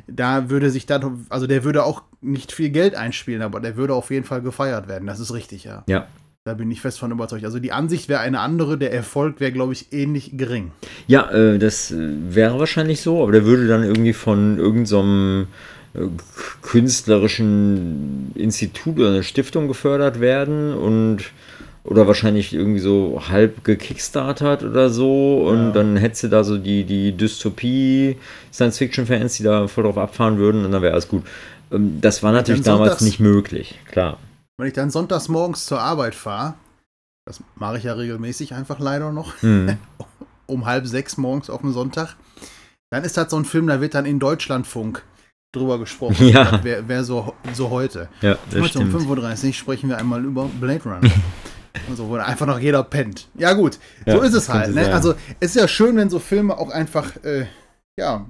da 0.07 0.49
würde 0.49 0.71
sich 0.71 0.87
dann, 0.87 1.27
also 1.29 1.45
der 1.45 1.63
würde 1.63 1.83
auch 1.83 2.01
nicht 2.21 2.51
viel 2.51 2.71
Geld 2.71 2.95
einspielen, 2.95 3.43
aber 3.43 3.59
der 3.59 3.77
würde 3.77 3.93
auf 3.93 4.09
jeden 4.09 4.25
Fall 4.25 4.41
gefeiert 4.41 4.87
werden. 4.87 5.05
Das 5.05 5.19
ist 5.19 5.33
richtig, 5.35 5.65
ja. 5.65 5.83
Ja. 5.87 6.07
Da 6.45 6.55
bin 6.55 6.71
ich 6.71 6.81
fest 6.81 6.99
von 6.99 7.11
überzeugt. 7.11 7.45
Also 7.45 7.59
die 7.59 7.71
Ansicht 7.71 8.09
wäre 8.09 8.19
eine 8.21 8.39
andere, 8.39 8.79
der 8.79 8.91
Erfolg 8.91 9.39
wäre, 9.39 9.51
glaube 9.51 9.73
ich, 9.73 9.93
ähnlich 9.93 10.31
gering. 10.33 10.71
Ja, 11.05 11.29
äh, 11.29 11.59
das 11.59 11.91
äh, 11.91 11.95
wäre 11.99 12.57
wahrscheinlich 12.57 13.01
so, 13.01 13.21
aber 13.21 13.31
der 13.31 13.45
würde 13.45 13.67
dann 13.67 13.83
irgendwie 13.83 14.13
von 14.13 14.57
irgendeinem 14.57 14.85
so 14.85 15.47
künstlerischen 16.61 18.31
Institut 18.35 18.97
oder 18.97 19.09
eine 19.09 19.23
Stiftung 19.23 19.67
gefördert 19.67 20.19
werden 20.19 20.73
und 20.73 21.31
oder 21.83 22.07
wahrscheinlich 22.07 22.53
irgendwie 22.53 22.79
so 22.79 23.21
halb 23.27 23.63
gekickstartert 23.63 24.63
oder 24.63 24.89
so 24.89 25.47
und 25.47 25.67
ja. 25.67 25.71
dann 25.71 25.97
hättest 25.97 26.23
du 26.23 26.27
da 26.29 26.43
so 26.43 26.57
die, 26.57 26.85
die 26.85 27.11
Dystopie 27.11 28.17
Science-Fiction-Fans, 28.53 29.35
die 29.35 29.43
da 29.43 29.67
voll 29.67 29.83
drauf 29.83 29.97
abfahren 29.97 30.37
würden 30.37 30.65
und 30.65 30.71
dann 30.71 30.81
wäre 30.81 30.93
alles 30.93 31.09
gut. 31.09 31.23
Ähm, 31.71 31.99
das 31.99 32.23
war 32.23 32.31
natürlich 32.31 32.61
damals 32.61 32.91
sonntags, 32.91 33.01
nicht 33.01 33.19
möglich, 33.19 33.79
klar. 33.85 34.17
Wenn 34.57 34.67
ich 34.67 34.73
dann 34.73 34.91
sonntags 34.91 35.27
morgens 35.27 35.65
zur 35.65 35.81
Arbeit 35.81 36.15
fahre, 36.15 36.53
das 37.25 37.43
mache 37.55 37.77
ich 37.77 37.83
ja 37.83 37.93
regelmäßig 37.93 38.53
einfach 38.53 38.79
leider 38.79 39.11
noch, 39.11 39.41
mhm. 39.41 39.77
um 40.45 40.65
halb 40.65 40.87
sechs 40.87 41.17
morgens 41.17 41.49
auf 41.49 41.61
dem 41.61 41.73
Sonntag, 41.73 42.15
dann 42.91 43.03
ist 43.03 43.17
das 43.17 43.29
so 43.29 43.37
ein 43.37 43.45
Film, 43.45 43.67
da 43.67 43.81
wird 43.81 43.93
dann 43.93 44.05
in 44.05 44.19
Deutschlandfunk 44.19 45.03
drüber 45.53 45.79
gesprochen. 45.79 46.27
Ja. 46.33 46.63
Wäre 46.63 46.87
wär 46.87 47.03
so, 47.03 47.33
so 47.53 47.69
heute. 47.69 48.09
Ja, 48.21 48.37
das 48.49 48.61
heute 48.61 48.79
um 48.79 48.89
5.30 48.89 49.47
Uhr 49.47 49.53
sprechen 49.53 49.89
wir 49.89 49.97
einmal 49.97 50.23
über 50.25 50.49
Blade 50.59 50.83
Runner. 50.83 51.01
Und 51.87 51.95
so, 51.95 52.09
wo 52.09 52.15
einfach 52.15 52.47
noch 52.47 52.59
jeder 52.59 52.83
pennt. 52.83 53.29
Ja, 53.35 53.53
gut, 53.53 53.77
ja, 54.05 54.15
so 54.15 54.21
ist 54.21 54.33
es 54.33 54.49
halt. 54.49 54.73
Ne? 54.73 54.91
Also, 54.93 55.13
es 55.39 55.51
ist 55.51 55.55
ja 55.55 55.67
schön, 55.67 55.95
wenn 55.95 56.09
so 56.09 56.19
Filme 56.19 56.57
auch 56.57 56.69
einfach, 56.69 57.23
äh, 57.23 57.45
ja, 57.97 58.25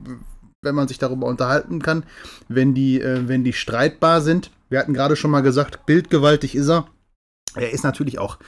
wenn 0.62 0.76
man 0.76 0.88
sich 0.88 0.98
darüber 0.98 1.28
unterhalten 1.28 1.82
kann, 1.82 2.04
wenn 2.48 2.74
die, 2.74 3.00
äh, 3.00 3.28
wenn 3.28 3.44
die 3.44 3.54
streitbar 3.54 4.22
sind. 4.22 4.52
Wir 4.70 4.80
hatten 4.80 4.94
gerade 4.94 5.16
schon 5.16 5.32
mal 5.32 5.42
gesagt, 5.42 5.86
bildgewaltig 5.86 6.56
ist 6.56 6.70
er. 6.70 6.88
Er 7.56 7.72
ist 7.72 7.84
natürlich 7.84 8.18
auch 8.18 8.40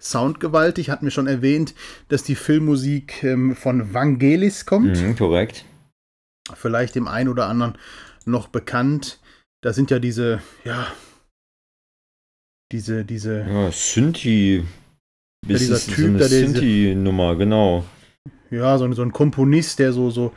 soundgewaltig, 0.00 0.90
hatten 0.90 1.06
wir 1.06 1.10
schon 1.10 1.26
erwähnt, 1.26 1.74
dass 2.08 2.22
die 2.22 2.34
Filmmusik 2.34 3.22
ähm, 3.22 3.54
von 3.54 3.92
Vangelis 3.92 4.66
kommt. 4.66 5.00
Mhm, 5.00 5.16
korrekt. 5.16 5.64
Vielleicht 6.54 6.94
dem 6.94 7.08
einen 7.08 7.28
oder 7.28 7.46
anderen 7.46 7.76
noch 8.26 8.48
bekannt. 8.48 9.20
Da 9.62 9.72
sind 9.72 9.90
ja 9.90 9.98
diese, 9.98 10.40
ja, 10.64 10.86
diese, 12.72 13.04
diese. 13.04 13.40
Ja, 13.40 13.70
Synthi. 13.70 14.64
Ja, 15.46 15.58
dieser 15.58 15.78
Typ, 15.78 16.20
so 16.20 16.26
Synthi-Nummer, 16.26 17.36
genau. 17.36 17.84
Ja, 18.50 18.78
so, 18.78 18.90
so 18.92 19.02
ein 19.02 19.12
Komponist, 19.12 19.78
der 19.78 19.92
so, 19.92 20.10
so 20.10 20.32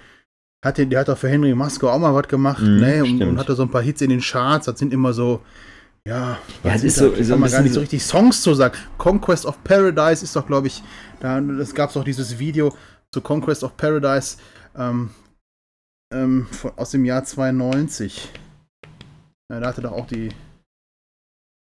hat 0.63 0.77
der 0.77 0.99
hat 0.99 1.07
doch 1.07 1.17
für 1.17 1.29
Henry 1.29 1.53
Masko 1.53 1.89
auch 1.89 1.99
mal 1.99 2.13
was 2.13 2.27
gemacht, 2.27 2.61
mm, 2.61 2.77
ne? 2.77 3.03
Und, 3.03 3.21
und 3.21 3.37
hatte 3.37 3.55
so 3.55 3.63
ein 3.63 3.71
paar 3.71 3.81
Hits 3.81 4.01
in 4.01 4.09
den 4.09 4.19
Charts. 4.19 4.65
Das 4.65 4.79
sind 4.79 4.91
immer 4.91 5.13
so, 5.13 5.41
ja, 6.05 6.37
ja 6.63 6.73
das 6.73 6.83
ist 6.83 6.97
so, 6.97 7.09
da, 7.09 7.23
so 7.23 7.31
kann 7.31 7.39
man 7.39 7.51
gar 7.51 7.61
nicht 7.61 7.73
so 7.73 7.79
richtig 7.79 8.03
Songs 8.03 8.41
zu 8.41 8.53
sagen. 8.53 8.75
Conquest 8.97 9.45
of 9.45 9.63
Paradise 9.63 10.23
ist 10.23 10.35
doch, 10.35 10.45
glaube 10.45 10.67
ich, 10.67 10.83
da 11.19 11.39
es 11.39 11.73
gab 11.73 11.93
doch 11.93 12.03
dieses 12.03 12.37
Video 12.39 12.73
zu 13.11 13.21
Conquest 13.21 13.63
of 13.63 13.77
Paradise. 13.77 14.37
Ähm, 14.75 15.11
ähm, 16.13 16.47
von, 16.51 16.71
aus 16.75 16.91
dem 16.91 17.05
Jahr 17.05 17.23
92. 17.23 18.29
Ja, 19.51 19.59
da 19.59 19.67
hatte 19.67 19.81
doch 19.81 19.91
auch 19.93 20.07
die. 20.07 20.29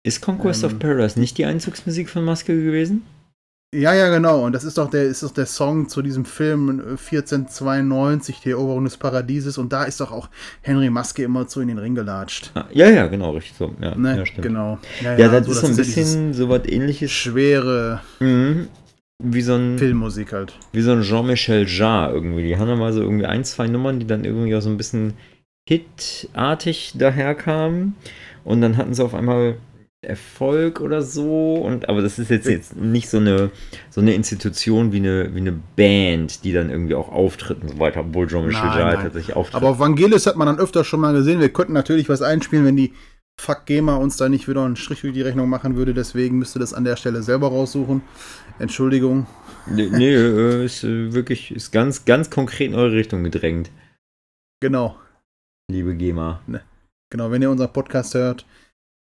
Ist 0.04 0.20
Conquest 0.20 0.62
ähm, 0.62 0.70
of 0.70 0.78
Paradise 0.78 1.18
nicht 1.18 1.38
die 1.38 1.44
Einzugsmusik 1.44 2.08
von 2.08 2.24
Maske 2.24 2.54
gewesen? 2.54 3.02
Ja, 3.74 3.92
ja, 3.92 4.08
genau. 4.08 4.44
Und 4.44 4.52
das 4.52 4.64
ist 4.64 4.78
doch 4.78 4.88
der, 4.88 5.04
ist 5.04 5.22
doch 5.22 5.32
der 5.32 5.46
Song 5.46 5.88
zu 5.88 6.00
diesem 6.00 6.24
Film 6.24 6.68
1492, 6.70 8.40
die 8.40 8.50
Eroberung 8.50 8.84
des 8.84 8.96
Paradieses. 8.96 9.58
Und 9.58 9.72
da 9.72 9.84
ist 9.84 10.00
doch 10.00 10.12
auch 10.12 10.30
Henry 10.62 10.88
Maske 10.88 11.24
immer 11.24 11.48
zu 11.48 11.60
in 11.60 11.68
den 11.68 11.78
Ring 11.78 11.94
gelatscht. 11.94 12.52
Ah, 12.54 12.66
ja, 12.72 12.88
ja, 12.88 13.08
genau, 13.08 13.32
richtig 13.32 13.56
so. 13.58 13.74
Ja, 13.80 13.96
ne? 13.96 14.18
ja 14.18 14.26
stimmt. 14.26 14.42
Genau. 14.42 14.78
Ja, 15.02 15.12
ja, 15.12 15.18
ja 15.18 15.28
das 15.28 15.46
so, 15.46 15.52
ist 15.52 15.60
so 15.60 15.66
ein 15.66 15.76
bisschen 15.76 16.32
so 16.32 16.48
was 16.48 16.66
ähnliches. 16.66 17.10
Schwere. 17.10 18.00
Mhm 18.20 18.68
wie 19.22 19.42
so 19.42 19.54
ein. 19.54 19.78
Filmmusik 19.78 20.32
halt. 20.32 20.58
Wie 20.72 20.82
so 20.82 20.92
ein 20.92 21.02
Jean-Michel 21.02 21.66
Jarre 21.66 22.14
irgendwie. 22.14 22.42
Die 22.42 22.56
haben 22.56 22.68
dann 22.68 22.78
mal 22.78 22.92
so 22.92 23.00
irgendwie 23.00 23.26
ein, 23.26 23.44
zwei 23.44 23.66
Nummern, 23.66 23.98
die 23.98 24.06
dann 24.06 24.24
irgendwie 24.24 24.54
auch 24.54 24.60
so 24.60 24.70
ein 24.70 24.76
bisschen 24.76 25.14
hitartig 25.68 26.92
daherkamen. 26.96 27.94
Und 28.44 28.60
dann 28.60 28.76
hatten 28.76 28.94
sie 28.94 29.04
auf 29.04 29.14
einmal 29.14 29.56
Erfolg 30.02 30.80
oder 30.80 31.02
so. 31.02 31.54
Und, 31.54 31.88
aber 31.88 32.02
das 32.02 32.18
ist 32.18 32.30
jetzt, 32.30 32.46
jetzt 32.46 32.76
nicht 32.76 33.08
so 33.08 33.16
eine, 33.16 33.50
so 33.90 34.00
eine 34.00 34.14
Institution 34.14 34.92
wie 34.92 34.98
eine, 34.98 35.34
wie 35.34 35.40
eine 35.40 35.58
Band, 35.76 36.44
die 36.44 36.52
dann 36.52 36.70
irgendwie 36.70 36.94
auch 36.94 37.10
auftritt 37.10 37.62
und 37.62 37.70
so 37.70 37.78
weiter, 37.78 38.00
obwohl 38.00 38.28
Jean-Michel 38.28 38.62
Jarre 38.62 39.02
tatsächlich 39.02 39.34
auftritt. 39.34 39.56
Aber 39.56 39.70
auf 39.70 39.78
Vangelis 39.78 40.26
hat 40.26 40.36
man 40.36 40.46
dann 40.46 40.58
öfter 40.58 40.84
schon 40.84 41.00
mal 41.00 41.12
gesehen. 41.12 41.40
Wir 41.40 41.48
könnten 41.48 41.72
natürlich 41.72 42.08
was 42.08 42.22
einspielen, 42.22 42.64
wenn 42.64 42.76
die 42.76 42.92
Fuck 43.38 43.66
Gamer 43.66 43.98
uns 43.98 44.16
da 44.16 44.28
nicht 44.28 44.48
wieder 44.48 44.64
einen 44.64 44.76
Strich 44.76 45.02
durch 45.02 45.12
die 45.12 45.22
Rechnung 45.22 45.48
machen 45.48 45.76
würde. 45.76 45.92
Deswegen 45.92 46.38
müsste 46.38 46.58
das 46.58 46.72
an 46.72 46.84
der 46.84 46.96
Stelle 46.96 47.22
selber 47.22 47.48
raussuchen. 47.48 48.02
Entschuldigung. 48.58 49.26
Nee, 49.66 49.88
nee 49.90 50.14
äh, 50.14 50.64
ist 50.64 50.84
äh, 50.84 51.12
wirklich 51.12 51.50
ist 51.50 51.72
ganz, 51.72 52.04
ganz 52.04 52.30
konkret 52.30 52.68
in 52.68 52.74
eure 52.74 52.92
Richtung 52.92 53.24
gedrängt, 53.24 53.70
Genau. 54.60 54.96
liebe 55.70 55.94
GEMA. 55.94 56.40
Genau, 57.10 57.30
wenn 57.30 57.42
ihr 57.42 57.50
unseren 57.50 57.72
Podcast 57.72 58.14
hört, 58.14 58.46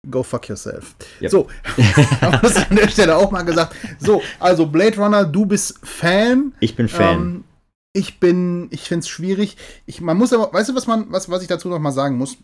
go 0.09 0.23
fuck 0.23 0.49
yourself. 0.49 0.95
Yep. 1.21 1.31
So, 1.31 1.49
haben 2.21 2.43
wir 2.43 2.45
es 2.45 2.57
an 2.57 2.77
der 2.77 2.89
Stelle 2.89 3.17
auch 3.17 3.31
mal 3.31 3.43
gesagt. 3.43 3.75
So, 3.99 4.23
also 4.39 4.67
Blade 4.67 4.97
Runner, 4.97 5.25
du 5.25 5.47
bist 5.47 5.79
Fan. 5.83 6.55
Ich 6.61 6.77
bin 6.77 6.89
Fan. 6.89 7.19
Ähm, 7.19 7.45
ich 7.93 8.21
bin, 8.21 8.69
ich 8.71 8.83
finde 8.83 9.01
es 9.01 9.09
schwierig. 9.09 9.57
Ich, 9.87 10.01
man 10.01 10.17
muss 10.17 10.33
aber, 10.33 10.53
weißt 10.53 10.71
du, 10.71 10.75
was 10.77 10.87
man, 10.87 11.11
was, 11.11 11.29
was 11.29 11.43
ich 11.43 11.49
dazu 11.49 11.69
noch 11.69 11.81
mal 11.81 11.91
sagen 11.91 12.17
muss? 12.17 12.37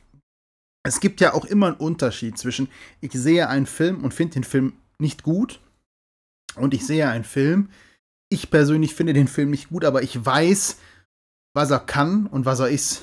Es 0.82 1.00
gibt 1.00 1.20
ja 1.20 1.34
auch 1.34 1.44
immer 1.44 1.68
einen 1.68 1.76
Unterschied 1.76 2.36
zwischen, 2.38 2.68
ich 3.00 3.12
sehe 3.12 3.48
einen 3.48 3.66
Film 3.66 4.02
und 4.02 4.14
finde 4.14 4.34
den 4.34 4.44
Film 4.44 4.72
nicht 4.98 5.22
gut 5.22 5.60
und 6.56 6.74
ich 6.74 6.86
sehe 6.86 7.08
einen 7.08 7.24
Film. 7.24 7.68
Ich 8.28 8.50
persönlich 8.50 8.94
finde 8.94 9.12
den 9.12 9.28
Film 9.28 9.50
nicht 9.50 9.68
gut, 9.68 9.84
aber 9.84 10.02
ich 10.02 10.24
weiß, 10.24 10.78
was 11.54 11.70
er 11.70 11.80
kann 11.80 12.26
und 12.26 12.44
was 12.44 12.60
er 12.60 12.68
ist. 12.68 13.02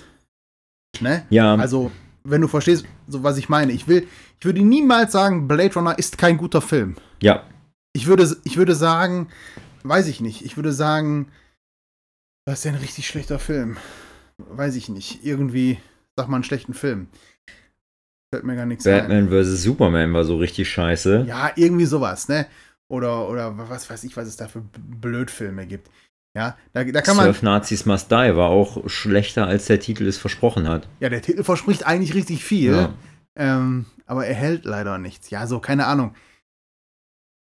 Ne? 0.99 1.25
ja, 1.29 1.55
Also, 1.55 1.91
wenn 2.23 2.41
du 2.41 2.47
verstehst, 2.47 2.85
so 3.07 3.23
was 3.23 3.37
ich 3.37 3.49
meine. 3.49 3.71
Ich 3.71 3.87
will, 3.87 4.07
ich 4.39 4.45
würde 4.45 4.61
niemals 4.61 5.11
sagen, 5.11 5.47
Blade 5.47 5.73
Runner 5.73 5.97
ist 5.97 6.17
kein 6.17 6.37
guter 6.37 6.61
Film. 6.61 6.95
ja, 7.21 7.43
Ich 7.93 8.07
würde, 8.07 8.35
ich 8.43 8.57
würde 8.57 8.75
sagen, 8.75 9.29
weiß 9.83 10.07
ich 10.07 10.21
nicht. 10.21 10.43
Ich 10.43 10.55
würde 10.55 10.71
sagen, 10.71 11.27
das 12.45 12.59
ist 12.59 12.65
ja 12.65 12.71
ein 12.71 12.77
richtig 12.77 13.07
schlechter 13.07 13.39
Film. 13.39 13.77
Weiß 14.37 14.75
ich 14.75 14.89
nicht. 14.89 15.23
Irgendwie, 15.25 15.79
sag 16.15 16.27
mal 16.27 16.37
einen 16.37 16.43
schlechten 16.43 16.73
Film. 16.73 17.07
Fällt 18.33 18.45
mir 18.45 18.55
gar 18.55 18.65
nichts 18.65 18.85
ein. 18.87 19.07
Batman 19.07 19.29
vs. 19.29 19.63
Superman 19.63 20.13
war 20.13 20.25
so 20.25 20.37
richtig 20.37 20.69
scheiße. 20.69 21.25
Ja, 21.27 21.51
irgendwie 21.55 21.85
sowas, 21.85 22.27
ne? 22.27 22.47
Oder, 22.93 23.27
oder 23.27 23.57
was 23.57 23.89
weiß 23.89 24.03
ich, 24.03 24.15
was 24.17 24.27
es 24.27 24.37
da 24.37 24.47
für 24.47 24.61
Blödfilme 24.61 25.65
gibt. 25.65 25.89
Ja, 26.37 26.55
da, 26.73 26.83
da 26.83 27.01
kann 27.01 27.15
man. 27.15 27.25
Surf 27.25 27.41
Nazis 27.41 27.87
Must 27.87 28.11
Die 28.11 28.35
war 28.35 28.49
auch 28.49 28.87
schlechter, 28.87 29.47
als 29.47 29.65
der 29.65 29.79
Titel 29.79 30.05
es 30.05 30.19
versprochen 30.19 30.67
hat. 30.67 30.87
Ja, 30.99 31.09
der 31.09 31.23
Titel 31.23 31.43
verspricht 31.43 31.87
eigentlich 31.87 32.13
richtig 32.13 32.43
viel. 32.43 32.73
Ja. 32.73 32.93
Ähm, 33.35 33.87
aber 34.05 34.27
er 34.27 34.35
hält 34.35 34.65
leider 34.65 34.99
nichts. 34.99 35.31
Ja, 35.31 35.47
so, 35.47 35.57
keine 35.57 35.87
Ahnung. 35.87 36.13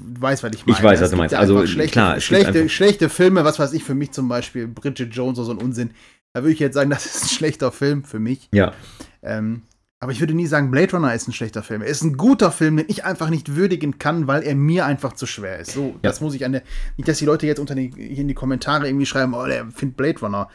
Du 0.02 0.22
weißt, 0.22 0.42
was 0.42 0.52
ich 0.54 0.64
meine. 0.64 0.78
Ich 0.78 0.82
weiß, 0.82 1.02
was 1.02 1.10
du 1.10 1.16
meinst. 1.16 1.34
Also, 1.34 1.66
schlechte, 1.66 1.92
klar, 1.92 2.20
schlechte, 2.20 2.70
schlechte 2.70 3.10
Filme, 3.10 3.44
was 3.44 3.58
weiß 3.58 3.74
ich, 3.74 3.84
für 3.84 3.94
mich 3.94 4.12
zum 4.12 4.28
Beispiel 4.28 4.66
Bridget 4.68 5.14
Jones 5.14 5.38
oder 5.38 5.46
so 5.46 5.52
ein 5.52 5.58
Unsinn. 5.58 5.90
Da 6.32 6.42
würde 6.42 6.54
ich 6.54 6.60
jetzt 6.60 6.74
sagen, 6.74 6.88
das 6.90 7.04
ist 7.04 7.24
ein 7.24 7.28
schlechter 7.28 7.72
Film 7.72 8.04
für 8.04 8.20
mich. 8.20 8.48
Ja, 8.54 8.72
Ähm, 9.20 9.64
aber 10.02 10.10
ich 10.10 10.18
würde 10.18 10.34
nie 10.34 10.48
sagen, 10.48 10.72
Blade 10.72 10.90
Runner 10.96 11.14
ist 11.14 11.28
ein 11.28 11.32
schlechter 11.32 11.62
Film. 11.62 11.80
Er 11.80 11.86
ist 11.86 12.02
ein 12.02 12.16
guter 12.16 12.50
Film, 12.50 12.76
den 12.76 12.86
ich 12.88 13.04
einfach 13.04 13.30
nicht 13.30 13.54
würdigen 13.54 13.98
kann, 14.00 14.26
weil 14.26 14.42
er 14.42 14.56
mir 14.56 14.84
einfach 14.84 15.12
zu 15.12 15.26
schwer 15.26 15.60
ist. 15.60 15.74
So, 15.74 15.94
das 16.02 16.20
muss 16.20 16.34
ich 16.34 16.44
an 16.44 16.50
der. 16.50 16.62
Nicht, 16.96 17.06
dass 17.08 17.18
die 17.18 17.24
Leute 17.24 17.46
jetzt 17.46 17.60
unter 17.60 17.76
die, 17.76 17.92
hier 17.96 18.18
in 18.22 18.26
die 18.26 18.34
Kommentare 18.34 18.88
irgendwie 18.88 19.06
schreiben, 19.06 19.32
oh, 19.32 19.46
der 19.46 19.70
findet 19.70 19.96
Blade 19.96 20.18
Runner. 20.18 20.48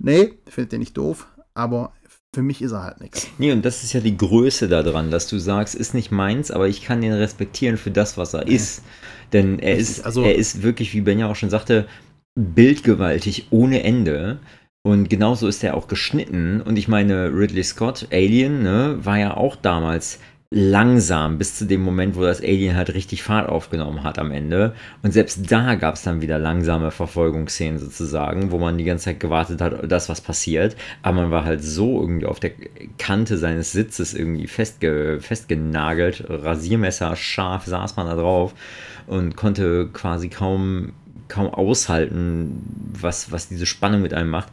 Nee, 0.00 0.34
findet 0.48 0.72
den 0.72 0.80
nicht 0.80 0.96
doof, 0.96 1.28
aber 1.54 1.92
für 2.34 2.42
mich 2.42 2.60
ist 2.60 2.72
er 2.72 2.82
halt 2.82 3.00
nichts. 3.00 3.28
Nee, 3.38 3.52
und 3.52 3.64
das 3.64 3.84
ist 3.84 3.92
ja 3.92 4.00
die 4.00 4.16
Größe 4.16 4.66
daran, 4.66 5.12
dass 5.12 5.28
du 5.28 5.38
sagst, 5.38 5.76
ist 5.76 5.94
nicht 5.94 6.10
meins, 6.10 6.50
aber 6.50 6.66
ich 6.66 6.82
kann 6.82 7.00
den 7.00 7.12
respektieren 7.12 7.76
für 7.76 7.92
das, 7.92 8.18
was 8.18 8.34
er 8.34 8.48
ist. 8.48 8.82
Denn 9.32 9.60
er 9.60 9.76
Richtig, 9.76 9.98
ist, 9.98 10.06
also- 10.06 10.24
er 10.24 10.34
ist 10.34 10.64
wirklich, 10.64 10.92
wie 10.92 11.02
Ben 11.02 11.20
ja 11.20 11.28
auch 11.30 11.36
schon 11.36 11.50
sagte, 11.50 11.86
bildgewaltig 12.34 13.46
ohne 13.50 13.82
Ende. 13.84 14.40
Und 14.88 15.10
genauso 15.10 15.48
ist 15.48 15.62
er 15.62 15.76
auch 15.76 15.86
geschnitten. 15.86 16.62
Und 16.62 16.78
ich 16.78 16.88
meine, 16.88 17.30
Ridley 17.30 17.62
Scott, 17.62 18.08
Alien, 18.10 18.62
ne, 18.62 18.98
war 19.02 19.18
ja 19.18 19.36
auch 19.36 19.54
damals 19.54 20.18
langsam 20.50 21.36
bis 21.36 21.56
zu 21.56 21.66
dem 21.66 21.82
Moment, 21.82 22.16
wo 22.16 22.22
das 22.22 22.40
Alien 22.40 22.74
halt 22.74 22.94
richtig 22.94 23.22
Fahrt 23.22 23.50
aufgenommen 23.50 24.02
hat 24.02 24.18
am 24.18 24.30
Ende. 24.30 24.72
Und 25.02 25.12
selbst 25.12 25.52
da 25.52 25.74
gab 25.74 25.96
es 25.96 26.04
dann 26.04 26.22
wieder 26.22 26.38
langsame 26.38 26.90
Verfolgungsszenen 26.90 27.78
sozusagen, 27.78 28.50
wo 28.50 28.56
man 28.56 28.78
die 28.78 28.84
ganze 28.84 29.04
Zeit 29.04 29.20
gewartet 29.20 29.60
hat, 29.60 29.92
dass 29.92 30.08
was 30.08 30.22
passiert. 30.22 30.74
Aber 31.02 31.20
man 31.20 31.30
war 31.30 31.44
halt 31.44 31.62
so 31.62 32.00
irgendwie 32.00 32.24
auf 32.24 32.40
der 32.40 32.52
Kante 32.96 33.36
seines 33.36 33.72
Sitzes 33.72 34.14
irgendwie 34.14 34.46
festge 34.46 35.18
festgenagelt. 35.20 36.24
Rasiermesser 36.26 37.14
scharf 37.14 37.66
saß 37.66 37.96
man 37.96 38.06
da 38.06 38.16
drauf 38.16 38.54
und 39.06 39.36
konnte 39.36 39.90
quasi 39.92 40.30
kaum, 40.30 40.94
kaum 41.28 41.48
aushalten, 41.52 42.62
was, 43.00 43.30
was 43.32 43.48
diese 43.48 43.66
Spannung 43.66 44.02
mit 44.02 44.14
einem 44.14 44.30
macht. 44.30 44.48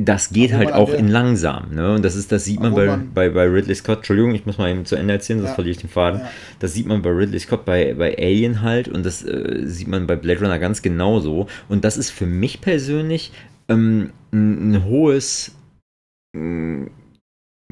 Das 0.00 0.30
geht 0.30 0.54
halt 0.54 0.72
auch 0.72 0.90
in 0.90 1.08
langsam, 1.08 1.74
ne? 1.74 1.94
Und 1.94 2.02
das 2.02 2.16
ist, 2.16 2.32
das 2.32 2.46
sieht 2.46 2.60
man 2.60 2.74
bei, 2.74 2.86
man- 2.86 3.12
bei, 3.12 3.28
bei 3.28 3.44
Ridley 3.44 3.74
Scott, 3.74 3.98
Entschuldigung, 3.98 4.34
ich 4.34 4.46
muss 4.46 4.56
mal 4.56 4.70
eben 4.70 4.86
zu 4.86 4.96
Ende 4.96 5.12
erzählen, 5.12 5.38
sonst 5.40 5.50
Ja. 5.50 5.54
verliere 5.54 5.72
ich 5.72 5.80
den 5.82 5.90
Faden. 5.90 6.20
Ja. 6.20 6.30
Das 6.60 6.72
sieht 6.72 6.86
man 6.86 7.02
bei 7.02 7.10
Ridley 7.10 7.38
Scott 7.38 7.66
bei, 7.66 7.92
bei 7.92 8.16
Alien 8.16 8.62
halt 8.62 8.88
und 8.88 9.04
das 9.04 9.22
äh, 9.22 9.60
sieht 9.66 9.88
man 9.88 10.06
bei 10.06 10.16
Blade 10.16 10.40
Runner 10.40 10.58
ganz 10.58 10.80
genauso. 10.80 11.46
Und 11.68 11.84
das 11.84 11.98
ist 11.98 12.10
für 12.10 12.26
mich 12.26 12.62
persönlich 12.62 13.32
ähm, 13.68 14.12
ein, 14.32 14.72
ein 14.72 14.84
hohes, 14.86 15.54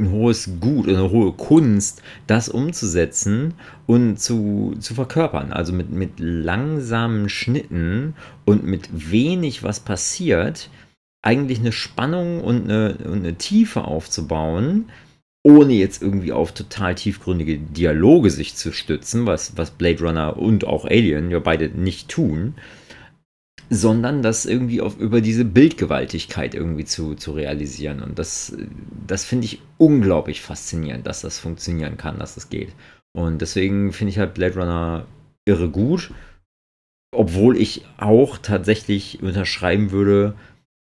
ein, 0.01 0.11
hohes 0.11 0.51
Gut, 0.61 0.89
eine 0.89 1.11
hohe 1.11 1.33
Kunst, 1.33 2.03
das 2.27 2.49
umzusetzen 2.49 3.55
und 3.87 4.19
zu, 4.19 4.75
zu 4.81 4.95
verkörpern. 4.95 5.53
Also 5.53 5.73
mit, 5.73 5.91
mit 5.91 6.13
langsamen 6.19 7.29
Schnitten 7.29 8.15
und 8.45 8.65
mit 8.65 8.89
wenig, 9.13 9.63
was 9.63 9.81
passiert, 9.81 10.71
eigentlich 11.23 11.61
eine 11.61 11.73
Spannung 11.73 12.41
und 12.43 12.65
eine, 12.65 12.97
und 13.05 13.19
eine 13.19 13.35
Tiefe 13.35 13.85
aufzubauen, 13.85 14.87
ohne 15.43 15.75
jetzt 15.75 16.03
irgendwie 16.03 16.33
auf 16.33 16.53
total 16.53 16.95
tiefgründige 16.95 17.59
Dialoge 17.59 18.31
sich 18.31 18.57
zu 18.57 18.73
stützen, 18.73 19.27
was, 19.27 19.57
was 19.57 19.71
Blade 19.71 20.01
Runner 20.01 20.37
und 20.37 20.67
auch 20.67 20.85
Alien 20.85 21.31
ja 21.31 21.39
beide 21.39 21.69
nicht 21.69 22.09
tun, 22.09 22.55
sondern 23.71 24.21
das 24.23 24.47
irgendwie 24.47 24.81
auf, 24.81 24.99
über 24.99 25.21
diese 25.21 25.45
Bildgewaltigkeit 25.45 26.55
irgendwie 26.55 26.85
zu, 26.85 27.15
zu 27.15 27.33
realisieren. 27.33 28.03
Und 28.03 28.19
das, 28.19 28.57
das 29.07 29.25
finde 29.25 29.47
ich 29.47 29.63
unglaublich 29.79 30.43
faszinierend, 30.43 31.07
dass 31.07 31.21
das 31.21 31.39
funktionieren 31.39 31.97
kann, 31.97 32.19
dass 32.19 32.35
das 32.35 32.51
geht. 32.51 32.73
Und 33.17 33.41
deswegen 33.41 33.93
finde 33.93 34.11
ich 34.11 34.19
halt 34.19 34.35
Blade 34.35 34.55
Runner 34.59 35.07
irre 35.49 35.71
gut, 35.71 36.13
obwohl 37.15 37.57
ich 37.57 37.87
auch 37.97 38.39
tatsächlich 38.39 39.23
unterschreiben 39.23 39.91
würde, 39.91 40.35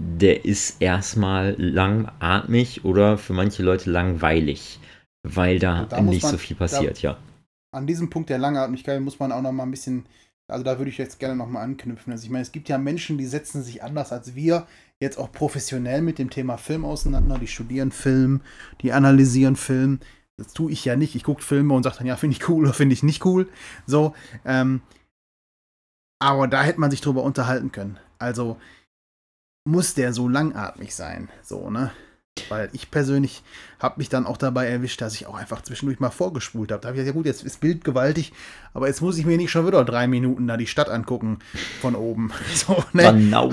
der 0.02 0.46
ist 0.46 0.82
erstmal 0.82 1.56
langatmig 1.58 2.86
oder 2.86 3.18
für 3.18 3.34
manche 3.34 3.64
Leute 3.64 3.90
langweilig, 3.90 4.80
weil 5.28 5.58
da, 5.60 5.86
da 5.86 6.02
nicht 6.02 6.24
man- 6.24 6.32
so 6.32 6.38
viel 6.38 6.56
passiert, 6.56 7.02
ja. 7.02 7.18
an 7.76 7.88
diesem 7.88 8.10
Punkt 8.10 8.30
der 8.30 8.38
Langatmigkeit 8.38 9.02
muss 9.02 9.20
man 9.20 9.32
auch 9.32 9.42
noch 9.42 9.52
mal 9.52 9.64
ein 9.64 9.72
bisschen, 9.72 10.06
also 10.50 10.64
da 10.64 10.78
würde 10.78 10.90
ich 10.90 10.98
jetzt 10.98 11.20
gerne 11.20 11.36
noch 11.36 11.48
mal 11.48 11.62
anknüpfen. 11.62 12.12
Also 12.12 12.24
ich 12.24 12.30
meine, 12.30 12.44
es 12.44 12.52
gibt 12.52 12.70
ja 12.70 12.78
Menschen, 12.78 13.18
die 13.18 13.26
setzen 13.26 13.64
sich 13.64 13.84
anders 13.84 14.12
als 14.12 14.36
wir 14.36 14.68
jetzt 15.00 15.18
auch 15.18 15.32
professionell 15.32 16.02
mit 16.02 16.20
dem 16.20 16.30
Thema 16.30 16.58
Film 16.58 16.86
auseinander. 16.86 17.38
Die 17.38 17.48
studieren 17.48 17.92
Film, 17.92 18.42
die 18.82 18.94
analysieren 18.94 19.56
Film. 19.56 20.00
Das 20.38 20.54
tue 20.54 20.72
ich 20.72 20.86
ja 20.86 20.96
nicht. 20.96 21.16
Ich 21.16 21.24
gucke 21.24 21.44
Filme 21.44 21.74
und 21.74 21.84
sage 21.84 21.98
dann, 21.98 22.08
ja, 22.08 22.16
finde 22.16 22.38
ich 22.38 22.48
cool 22.48 22.64
oder 22.64 22.74
finde 22.74 22.94
ich 22.94 23.04
nicht 23.04 23.26
cool. 23.26 23.50
So, 23.86 24.16
ähm, 24.46 24.82
aber 26.20 26.48
da 26.48 26.64
hätte 26.64 26.80
man 26.80 26.92
sich 26.92 27.02
drüber 27.02 27.24
unterhalten 27.24 27.72
können. 27.72 28.00
Also 28.18 28.58
muss 29.68 29.94
der 29.94 30.14
so 30.14 30.30
langatmig 30.30 30.96
sein, 30.96 31.30
so, 31.44 31.70
ne? 31.70 31.92
Weil 32.50 32.70
ich 32.74 32.90
persönlich 32.92 33.44
habe 33.80 33.96
mich 33.98 34.10
dann 34.10 34.26
auch 34.26 34.38
dabei 34.38 34.68
erwischt, 34.68 35.02
dass 35.02 35.14
ich 35.16 35.26
auch 35.28 35.36
einfach 35.36 35.62
zwischendurch 35.62 36.00
mal 36.00 36.10
vorgespult 36.10 36.72
habe. 36.72 36.82
Da 36.82 36.88
habe 36.90 36.98
ich 36.98 37.02
gesagt, 37.02 37.16
ja 37.16 37.18
gut, 37.20 37.26
jetzt 37.26 37.44
ist 37.44 37.60
Bild 37.60 37.84
gewaltig, 37.84 38.34
aber 38.74 38.88
jetzt 38.88 39.02
muss 39.02 39.18
ich 39.18 39.26
mir 39.26 39.38
nicht 39.38 39.52
schon 39.52 39.68
wieder 39.68 39.84
drei 39.86 40.08
Minuten 40.08 40.48
da 40.48 40.58
die 40.58 40.68
Stadt 40.68 40.90
angucken 40.90 41.40
von 41.82 41.96
oben. 41.96 42.32
So, 42.56 42.84
ne? 42.94 43.04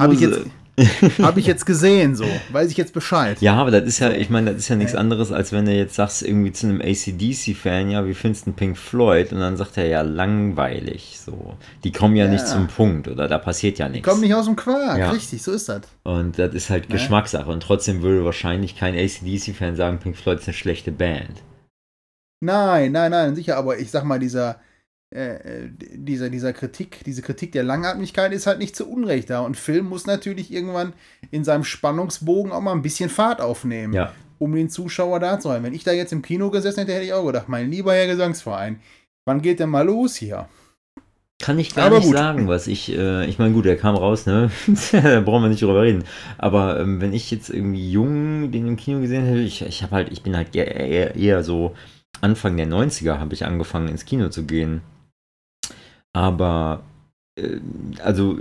Habe 0.00 0.14
ich, 0.14 0.20
jetzt- 0.20 0.36
hab 1.22 1.36
ich 1.36 1.46
jetzt 1.46 1.66
gesehen, 1.66 2.16
so. 2.16 2.24
Weiß 2.50 2.70
ich 2.70 2.76
jetzt 2.76 2.92
Bescheid. 2.92 3.40
Ja, 3.40 3.54
aber 3.54 3.70
das 3.70 3.84
ist 3.84 4.00
ja, 4.00 4.10
ich 4.10 4.28
meine, 4.30 4.52
das 4.52 4.62
ist 4.62 4.68
ja 4.68 4.76
nichts 4.76 4.94
anderes, 4.94 5.30
als 5.30 5.52
wenn 5.52 5.66
du 5.66 5.72
jetzt 5.72 5.94
sagst, 5.94 6.22
irgendwie 6.22 6.50
zu 6.52 6.66
einem 6.66 6.80
ACDC-Fan, 6.80 7.90
ja, 7.90 8.04
wie 8.06 8.14
findest 8.14 8.46
du 8.46 8.50
einen 8.50 8.56
Pink 8.56 8.76
Floyd? 8.76 9.32
Und 9.32 9.38
dann 9.40 9.56
sagt 9.56 9.76
er 9.76 9.86
ja, 9.86 10.02
langweilig, 10.02 11.18
so. 11.24 11.54
Die 11.84 11.92
kommen 11.92 12.16
ja, 12.16 12.24
Ja. 12.24 12.30
nicht 12.32 12.46
zum 12.48 12.66
Punkt, 12.66 13.06
oder 13.08 13.28
da 13.28 13.38
passiert 13.38 13.78
ja 13.78 13.88
nichts. 13.88 14.08
Kommt 14.08 14.20
nicht 14.22 14.34
aus 14.34 14.46
dem 14.46 14.56
Quark, 14.56 14.98
Ja. 14.98 15.10
richtig, 15.10 15.42
so 15.42 15.52
ist 15.52 15.68
das. 15.68 15.82
Und 16.02 16.38
das 16.38 16.54
ist 16.54 16.70
halt. 16.70 16.88
Geschmackssache. 16.88 17.50
Und 17.50 17.62
trotzdem 17.62 18.02
würde 18.02 18.24
wahrscheinlich 18.24 18.76
kein 18.76 18.94
ACDC-Fan 18.94 19.76
sagen, 19.76 19.98
Pink 20.00 20.16
Floyd 20.16 20.40
ist 20.40 20.48
eine 20.48 20.54
schlechte 20.54 20.90
Band. 20.92 21.42
Nein, 22.40 22.92
nein, 22.92 23.10
nein, 23.10 23.34
sicher, 23.34 23.56
aber 23.56 23.78
ich 23.78 23.90
sag 23.90 24.04
mal, 24.04 24.18
dieser, 24.18 24.56
äh, 25.14 25.68
dieser, 25.94 26.28
dieser 26.28 26.52
Kritik, 26.52 27.04
diese 27.04 27.22
Kritik 27.22 27.52
der 27.52 27.62
Langatmigkeit 27.62 28.32
ist 28.32 28.46
halt 28.46 28.58
nicht 28.58 28.74
zu 28.76 28.88
Unrecht 28.88 29.30
da. 29.30 29.40
Und 29.40 29.56
Film 29.56 29.86
muss 29.86 30.06
natürlich 30.06 30.52
irgendwann 30.52 30.92
in 31.30 31.44
seinem 31.44 31.64
Spannungsbogen 31.64 32.52
auch 32.52 32.60
mal 32.60 32.72
ein 32.72 32.82
bisschen 32.82 33.08
Fahrt 33.10 33.40
aufnehmen, 33.40 33.92
Ja. 33.92 34.12
um 34.38 34.54
den 34.54 34.68
Zuschauer 34.70 35.20
da 35.20 35.38
zu 35.38 35.50
halten. 35.50 35.64
Wenn 35.64 35.74
ich 35.74 35.84
da 35.84 35.92
jetzt 35.92 36.12
im 36.12 36.22
Kino 36.22 36.50
gesessen 36.50 36.80
hätte, 36.80 36.92
hätte 36.92 37.04
ich 37.04 37.12
auch 37.12 37.24
gedacht, 37.26 37.48
mein 37.48 37.70
lieber 37.70 37.94
Herr 37.94 38.06
Gesangsverein, 38.08 38.80
wann 39.24 39.40
geht 39.40 39.60
denn 39.60 39.70
mal 39.70 39.86
los 39.86 40.16
hier? 40.16 40.48
Kann 41.42 41.58
ich 41.58 41.74
gar 41.74 41.86
Aber 41.86 41.96
nicht 41.98 42.06
gut. 42.06 42.16
sagen, 42.16 42.48
was 42.48 42.66
ich, 42.68 42.96
äh, 42.96 43.26
ich 43.26 43.38
meine, 43.38 43.52
gut, 43.54 43.64
der 43.66 43.76
kam 43.76 43.96
raus, 43.96 44.24
ne? 44.26 44.50
da 44.92 45.20
brauchen 45.20 45.42
wir 45.42 45.48
nicht 45.48 45.62
drüber 45.62 45.82
reden. 45.82 46.04
Aber 46.38 46.80
ähm, 46.80 47.00
wenn 47.00 47.12
ich 47.12 47.30
jetzt 47.30 47.50
irgendwie 47.50 47.90
jung 47.90 48.50
den 48.50 48.66
im 48.68 48.76
Kino 48.76 49.00
gesehen 49.00 49.24
hätte, 49.26 49.40
ich, 49.40 49.62
ich 49.62 49.82
habe 49.82 49.94
halt, 49.96 50.12
ich 50.12 50.22
bin 50.22 50.36
halt 50.36 50.54
eher, 50.54 50.74
eher, 50.74 51.14
eher 51.16 51.42
so 51.44 51.74
Anfang 52.20 52.56
der 52.56 52.66
90er 52.68 53.18
habe 53.18 53.34
ich 53.34 53.44
angefangen 53.44 53.88
ins 53.88 54.04
Kino 54.04 54.28
zu 54.28 54.44
gehen. 54.44 54.80
Aber 56.14 56.82
äh, 57.38 57.60
also 58.02 58.38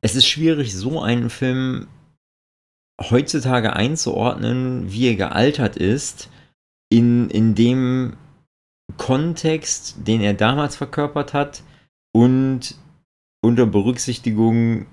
es 0.00 0.14
ist 0.14 0.26
schwierig, 0.26 0.74
so 0.74 1.00
einen 1.00 1.30
Film 1.30 1.88
heutzutage 3.00 3.74
einzuordnen, 3.74 4.92
wie 4.92 5.08
er 5.08 5.16
gealtert 5.16 5.76
ist, 5.76 6.30
in, 6.90 7.30
in 7.30 7.54
dem 7.54 8.16
Kontext, 8.96 9.96
den 10.06 10.20
er 10.20 10.34
damals 10.34 10.76
verkörpert 10.76 11.32
hat 11.32 11.62
und 12.14 12.76
unter 13.42 13.66
Berücksichtigung 13.66 14.86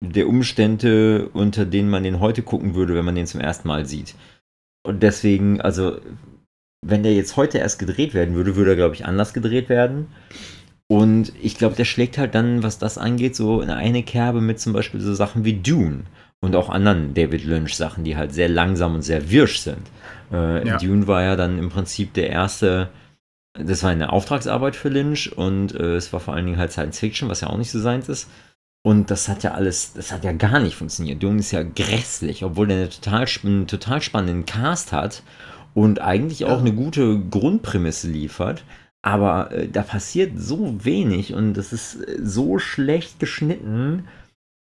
der 0.00 0.28
Umstände, 0.28 1.28
unter 1.32 1.64
denen 1.64 1.90
man 1.90 2.04
den 2.04 2.20
heute 2.20 2.42
gucken 2.42 2.74
würde, 2.74 2.94
wenn 2.94 3.04
man 3.04 3.14
den 3.14 3.26
zum 3.26 3.40
ersten 3.40 3.68
Mal 3.68 3.86
sieht. 3.86 4.14
Und 4.86 5.02
deswegen, 5.02 5.60
also, 5.60 5.98
wenn 6.84 7.02
der 7.02 7.14
jetzt 7.14 7.36
heute 7.36 7.58
erst 7.58 7.78
gedreht 7.78 8.14
werden 8.14 8.34
würde, 8.34 8.54
würde 8.54 8.72
er, 8.72 8.76
glaube 8.76 8.94
ich, 8.94 9.04
anders 9.04 9.34
gedreht 9.34 9.68
werden. 9.68 10.06
Und 10.88 11.32
ich 11.42 11.56
glaube, 11.58 11.74
der 11.74 11.84
schlägt 11.84 12.16
halt 12.16 12.34
dann, 12.34 12.62
was 12.62 12.78
das 12.78 12.96
angeht, 12.96 13.34
so 13.34 13.60
in 13.60 13.70
eine 13.70 14.02
Kerbe 14.02 14.40
mit 14.40 14.60
zum 14.60 14.72
Beispiel 14.72 15.00
so 15.00 15.14
Sachen 15.14 15.44
wie 15.44 15.54
Dune 15.54 16.04
und 16.40 16.54
auch 16.54 16.68
anderen 16.68 17.12
David 17.14 17.44
Lynch-Sachen, 17.44 18.04
die 18.04 18.16
halt 18.16 18.32
sehr 18.32 18.48
langsam 18.48 18.94
und 18.94 19.02
sehr 19.02 19.30
wirsch 19.30 19.58
sind. 19.60 19.82
Äh, 20.32 20.66
ja. 20.66 20.76
Dune 20.76 21.06
war 21.06 21.22
ja 21.22 21.34
dann 21.34 21.58
im 21.58 21.70
Prinzip 21.70 22.14
der 22.14 22.30
erste, 22.30 22.90
das 23.54 23.82
war 23.82 23.90
eine 23.90 24.12
Auftragsarbeit 24.12 24.76
für 24.76 24.88
Lynch 24.88 25.36
und 25.36 25.74
äh, 25.74 25.96
es 25.96 26.12
war 26.12 26.20
vor 26.20 26.34
allen 26.34 26.46
Dingen 26.46 26.58
halt 26.58 26.72
Science 26.72 27.00
Fiction, 27.00 27.28
was 27.28 27.40
ja 27.40 27.48
auch 27.48 27.58
nicht 27.58 27.70
so 27.70 27.80
seins 27.80 28.08
ist. 28.08 28.28
Und 28.84 29.10
das 29.10 29.28
hat 29.28 29.42
ja 29.42 29.50
alles, 29.50 29.94
das 29.94 30.12
hat 30.12 30.22
ja 30.22 30.30
gar 30.30 30.60
nicht 30.60 30.76
funktioniert. 30.76 31.20
Dune 31.20 31.40
ist 31.40 31.50
ja 31.50 31.64
grässlich, 31.64 32.44
obwohl 32.44 32.68
der 32.68 32.76
eine 32.76 32.88
total, 32.88 33.26
einen 33.42 33.66
total 33.66 34.00
spannenden 34.00 34.46
Cast 34.46 34.92
hat 34.92 35.24
und 35.74 36.00
eigentlich 36.00 36.44
auch 36.44 36.60
eine 36.60 36.72
gute 36.72 37.18
Grundprämisse 37.18 38.08
liefert. 38.08 38.62
Aber 39.06 39.52
äh, 39.52 39.68
da 39.68 39.82
passiert 39.82 40.32
so 40.36 40.84
wenig 40.84 41.32
und 41.32 41.54
das 41.54 41.72
ist 41.72 41.94
äh, 41.94 42.18
so 42.20 42.58
schlecht 42.58 43.20
geschnitten, 43.20 44.08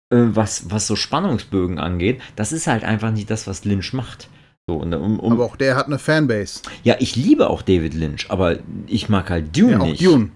äh, 0.10 0.18
was, 0.34 0.72
was 0.72 0.88
so 0.88 0.96
Spannungsbögen 0.96 1.78
angeht. 1.78 2.20
Das 2.36 2.52
ist 2.52 2.66
halt 2.66 2.84
einfach 2.84 3.12
nicht 3.12 3.30
das, 3.30 3.46
was 3.46 3.64
Lynch 3.64 3.94
macht. 3.94 4.30
So, 4.68 4.78
um, 4.78 5.20
um, 5.20 5.34
aber 5.34 5.46
auch 5.46 5.56
der 5.56 5.76
hat 5.76 5.86
eine 5.86 6.00
Fanbase. 6.00 6.64
Ja, 6.84 6.96
ich 6.98 7.16
liebe 7.16 7.48
auch 7.48 7.62
David 7.62 7.94
Lynch, 7.94 8.32
aber 8.32 8.58
ich 8.88 9.08
mag 9.08 9.30
halt 9.30 9.56
Dune 9.56 9.74
ja, 9.74 9.80
auch 9.80 9.86
nicht. 9.86 10.04
Dune. 10.04 10.32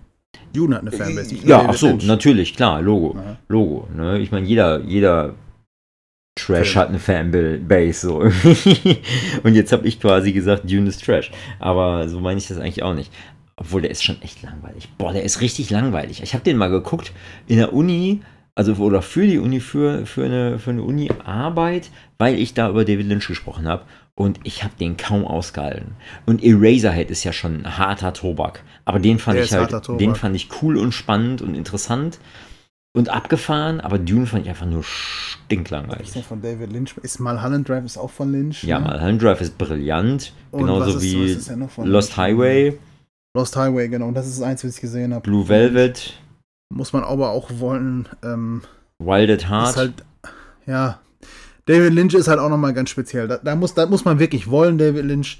Dune 0.54 0.76
hat 0.76 0.82
eine 0.84 0.92
Fanbase. 0.92 1.36
ja, 1.44 1.66
ach 1.68 1.74
so, 1.74 1.88
Lynch. 1.88 2.06
natürlich, 2.06 2.56
klar, 2.56 2.84
Logo. 2.84 3.18
Aha. 3.18 3.40
Logo. 3.48 3.88
Ne? 3.96 4.20
Ich 4.20 4.32
meine, 4.32 4.46
jeder, 4.46 4.82
jeder 4.82 5.34
Trash 6.36 6.76
hat 6.76 6.90
eine 6.90 7.00
Fanbase. 7.00 8.00
So. 8.00 8.18
Und 9.44 9.56
jetzt 9.56 9.72
habe 9.72 9.88
ich 9.88 10.00
quasi 10.00 10.34
gesagt, 10.34 10.70
Dune 10.70 10.88
ist 10.88 11.04
Trash. 11.04 11.32
Aber 11.58 12.08
so 12.08 12.20
meine 12.20 12.38
ich 12.38 12.48
das 12.48 12.60
eigentlich 12.60 12.84
auch 12.84 12.94
nicht. 12.94 13.12
Obwohl, 13.60 13.82
der 13.82 13.92
ist 13.92 14.04
schon 14.04 14.22
echt 14.22 14.44
langweilig. 14.44 14.88
Boah, 14.98 15.12
der 15.12 15.24
ist 15.24 15.42
richtig 15.42 15.72
langweilig. 15.72 16.22
Ich 16.22 16.34
habe 16.34 16.44
den 16.44 16.58
mal 16.58 16.70
geguckt 16.70 17.12
in 17.48 17.58
der 17.58 17.74
Uni, 17.74 18.22
also 18.54 18.74
oder 18.76 19.02
für 19.02 19.26
die 19.26 19.40
Uni, 19.40 19.60
für, 19.60 20.06
für 20.06 20.26
eine, 20.26 20.60
für 20.60 20.70
eine 20.70 20.84
Uni-Arbeit, 20.84 21.90
weil 22.20 22.40
ich 22.40 22.54
da 22.54 22.70
über 22.70 22.86
David 22.86 23.08
Lynch 23.08 23.28
gesprochen 23.28 23.68
habe. 23.68 23.84
Und 24.14 24.40
ich 24.44 24.64
habe 24.64 24.74
den 24.80 24.98
kaum 24.98 25.26
ausgehalten. 25.26 25.96
Und 26.26 26.44
Eraserhead 26.44 27.12
ist 27.12 27.24
ja 27.24 27.34
schon 27.34 27.66
ein 27.66 27.78
harter 27.78 28.14
Tobak. 28.14 28.64
Aber 28.86 29.00
den 29.00 29.20
fand 29.20 29.38
der 29.38 29.46
ich 29.46 29.54
halt, 29.54 29.72
den 30.00 30.16
fand 30.16 30.36
ich 30.36 30.50
cool 30.62 30.78
und 30.78 30.92
spannend 30.92 31.42
und 31.44 31.54
interessant 31.54 32.18
und 32.94 33.10
abgefahren. 33.10 33.80
Aber 33.80 34.00
Dune 34.00 34.26
fand 34.26 34.44
ich 34.44 34.50
einfach 34.50 34.66
nur 34.66 34.84
stinklangweilig. 34.84 36.16
Ist 36.16 36.26
von 36.26 36.42
David 36.42 36.72
Lynch. 36.72 36.96
Ist 37.04 37.20
Mulholland 37.20 37.70
Drive 37.70 37.86
ist 37.86 37.98
auch 37.98 38.10
von 38.10 38.32
Lynch? 38.32 38.64
Ja, 38.64 38.80
ne? 38.80 38.88
Mulholland 38.88 39.22
Drive 39.22 39.42
ist 39.42 39.58
brillant. 39.58 40.34
Und 40.50 40.62
genauso 40.62 41.00
wie 41.02 41.26
ist, 41.26 41.52
Lost 41.78 42.18
Highway. 42.18 42.78
Lost 43.38 43.56
Highway, 43.56 43.88
genau. 43.88 44.08
Und 44.08 44.16
das 44.16 44.26
ist 44.28 44.42
eins, 44.42 44.64
was 44.64 44.76
ich 44.76 44.82
gesehen 44.82 45.14
habe. 45.14 45.22
Blue 45.22 45.48
Velvet. 45.48 46.20
Muss 46.74 46.92
man 46.92 47.04
aber 47.04 47.30
auch 47.30 47.52
wollen. 47.60 48.10
Ähm, 48.24 48.64
Wild 48.98 49.30
at 49.30 49.48
Heart. 49.48 49.70
Ist 49.70 49.78
halt, 49.78 49.94
ja, 50.66 51.00
David 51.68 51.94
Lynch 51.94 52.14
ist 52.14 52.28
halt 52.28 52.40
auch 52.40 52.50
nochmal 52.50 52.74
ganz 52.74 52.90
speziell. 52.90 53.28
Da, 53.28 53.38
da, 53.38 53.56
muss, 53.56 53.74
da 53.74 53.86
muss 53.86 54.06
man 54.06 54.20
wirklich 54.20 54.50
wollen, 54.50 54.78
David 54.78 55.06
Lynch. 55.06 55.38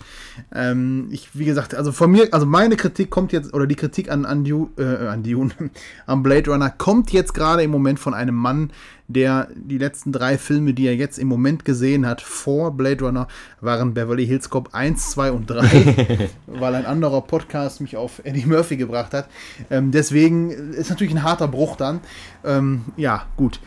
Ähm, 0.54 1.08
ich, 1.10 1.30
wie 1.34 1.46
gesagt, 1.46 1.74
also 1.74 1.92
von 1.92 2.12
mir, 2.12 2.28
also 2.34 2.46
meine 2.46 2.76
Kritik 2.76 3.10
kommt 3.10 3.32
jetzt, 3.32 3.54
oder 3.54 3.66
die 3.66 3.76
Kritik 3.76 4.12
an, 4.12 4.26
an, 4.26 4.44
Dune, 4.44 4.70
äh, 4.78 5.08
an 5.08 5.24
Dune, 5.24 5.52
am 6.06 6.24
Blade 6.24 6.52
Runner, 6.52 6.70
kommt 6.70 7.12
jetzt 7.12 7.34
gerade 7.34 7.64
im 7.64 7.72
Moment 7.72 8.00
von 8.00 8.14
einem 8.14 8.36
Mann, 8.36 8.72
der 9.08 9.48
die 9.56 9.78
letzten 9.78 10.12
drei 10.12 10.38
Filme, 10.38 10.74
die 10.74 10.86
er 10.86 10.96
jetzt 10.96 11.18
im 11.18 11.30
Moment 11.30 11.64
gesehen 11.64 12.06
hat, 12.06 12.22
vor 12.22 12.72
Blade 12.76 13.06
Runner, 13.06 13.28
waren 13.62 13.94
Beverly 13.94 14.28
Hills 14.28 14.50
Cop 14.50 14.74
1, 14.74 15.12
2 15.12 15.32
und 15.32 15.50
3, 15.50 16.30
weil 16.48 16.76
ein 16.76 16.86
anderer 16.86 17.22
Podcast 17.22 17.80
mich 17.80 17.96
auf 17.96 18.22
Eddie 18.26 18.46
Murphy 18.46 18.76
gebracht 18.76 19.14
hat. 19.14 19.30
Ähm, 19.70 19.92
deswegen 19.92 20.50
ist 20.50 20.90
natürlich 20.90 21.14
ein 21.14 21.24
harter 21.24 21.48
Bruch 21.48 21.78
dann. 21.78 22.02
Ähm, 22.44 22.84
ja, 22.98 23.26
gut. 23.38 23.62